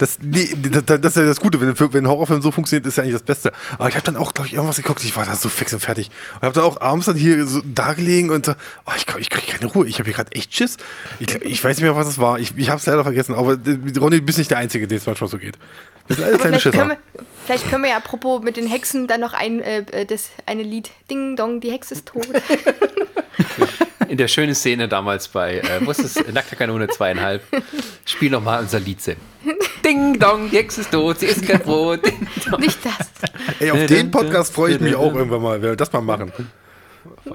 [0.01, 3.13] Das, nee, das, ist ja das Gute, wenn, ein Horrorfilm so funktioniert, ist ja eigentlich
[3.13, 3.51] das Beste.
[3.77, 5.79] Aber ich habe dann auch, glaube ich, irgendwas geguckt, ich war da so fix und
[5.79, 6.09] fertig.
[6.37, 8.53] Und habe dann auch abends dann hier so da gelegen und so,
[8.87, 9.87] oh, ich, ich kriege keine Ruhe.
[9.87, 10.77] Ich habe hier gerade echt Schiss.
[11.19, 12.39] Ich, ich weiß nicht mehr, was es war.
[12.39, 13.35] Ich, ich habe es leider vergessen.
[13.35, 15.59] Aber äh, Ronny, du bist nicht der Einzige, dem es manchmal so geht.
[16.15, 16.87] Vielleicht, können Schisser.
[16.87, 16.97] wir,
[17.45, 20.63] vielleicht können wir ja apropos mit den Hexen dann noch ein, äh, äh, das eine
[20.63, 22.27] Lied Ding Dong, die Hexe ist tot.
[24.07, 26.33] In der schönen Szene damals bei, äh, wo ist?
[26.33, 27.43] Nackte Kanone zweieinhalb.
[28.05, 29.01] Spiel nochmal unser Lied.
[29.01, 29.15] Sim.
[29.85, 32.01] Ding dong, die Hexe ist tot, sie isst kein Brot.
[32.59, 33.09] Nicht das.
[33.59, 36.31] Ey, auf den Podcast freue ich mich auch irgendwann mal, wenn wir das mal machen.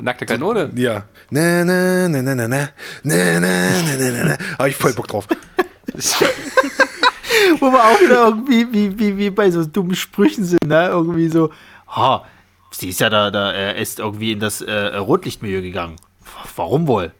[0.00, 0.70] Nackte Kanone.
[0.74, 1.04] Ja.
[1.30, 2.68] Na, na, na, na, na, na,
[3.02, 4.38] na, na, na, na, na.
[4.58, 5.26] Habe ich voll Bock drauf.
[7.60, 10.88] Wo wir auch wieder irgendwie wie, wie, wie bei so dummen Sprüchen sind, ne?
[10.88, 11.50] Irgendwie so,
[11.88, 12.24] ha,
[12.70, 15.96] sie ist ja da, da er ist irgendwie in das äh, Rotlichtmilieu gegangen.
[16.56, 17.12] Warum wohl?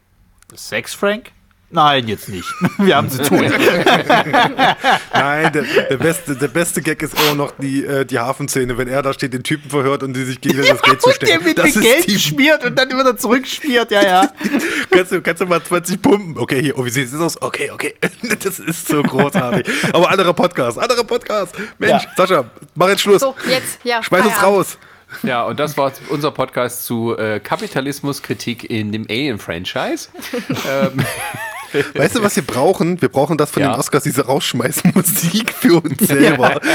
[0.55, 1.33] Sex, Frank?
[1.69, 2.49] Nein, jetzt nicht.
[2.79, 3.41] Wir haben zu tun.
[5.13, 8.87] Nein, der, der, beste, der beste Gag ist immer noch die, äh, die Hafenszene, wenn
[8.89, 11.41] er da steht, den Typen verhört und die sich gegen das Geld zu und der
[11.41, 13.91] mit Das dem ist Geld die, schmiert und dann wieder zurückschmiert.
[13.91, 14.33] Ja, ja.
[14.91, 16.39] kannst, du, kannst du mal 20 pumpen?
[16.39, 17.41] Okay, hier, oh, wie sieht es aus?
[17.43, 17.95] Okay, okay.
[18.43, 19.67] Das ist so großartig.
[19.93, 21.55] Aber anderer Podcast, anderer Podcast.
[21.79, 22.11] Mensch, Ja.
[22.17, 22.45] Sascha,
[22.77, 23.21] mach jetzt Schluss.
[23.21, 24.03] So, jetzt, ja.
[24.03, 24.79] Schmeiß uns raus.
[25.23, 30.09] Ja, und das war unser Podcast zu äh, Kapitalismuskritik in dem Alien-Franchise.
[30.69, 31.05] ähm,
[31.95, 33.01] Weißt du, was wir brauchen?
[33.01, 33.73] Wir brauchen das von Ja.
[33.73, 36.61] den Oscars, diese Rausschmeißmusik für uns selber.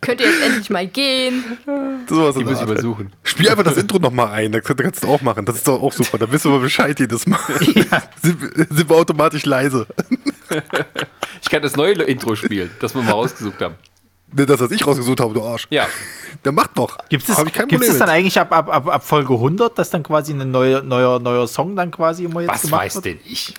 [0.00, 1.42] Könnt ihr jetzt endlich mal gehen?
[2.08, 2.70] So was in muss ich Art.
[2.70, 3.12] übersuchen.
[3.24, 5.44] Spiel einfach das Intro nochmal ein, das kannst du auch machen.
[5.44, 6.16] Das ist doch auch super.
[6.18, 7.40] Da wissen wir Bescheid jedes Mal.
[8.22, 8.40] sind,
[8.70, 9.86] sind wir automatisch leise.
[11.42, 13.74] Ich kann das neue Intro spielen, das wir mal rausgesucht haben.
[14.32, 15.66] Ne, Das, was ich rausgesucht habe, du Arsch.
[15.70, 15.86] Ja,
[16.44, 16.98] Der macht doch.
[17.08, 20.32] Gibt es Problem das dann eigentlich ab, ab, ab, ab Folge 100, dass dann quasi
[20.32, 23.04] ein neuer, neuer, neuer Song dann quasi immer jetzt was gemacht weiß wird?
[23.06, 23.54] denn ich?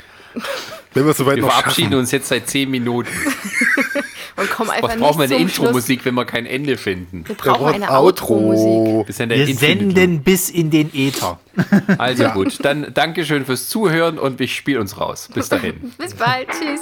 [0.94, 2.00] Wenn wir es soweit Wir noch verabschieden schaffen.
[2.00, 3.10] uns jetzt seit 10 Minuten.
[4.38, 5.36] Und kommen einfach Was brauchen wir eine.
[5.38, 7.24] Intro-Musik, wenn wir kein Ende finden?
[7.28, 9.18] Wir brauchen eine Outro-Musik.
[9.18, 11.40] Dann Wir senden bis in den Äther.
[11.98, 15.28] Also gut, dann Dankeschön fürs Zuhören und ich spiele uns raus.
[15.34, 15.92] Bis dahin.
[15.98, 16.50] Bis bald.
[16.50, 16.82] Tschüss.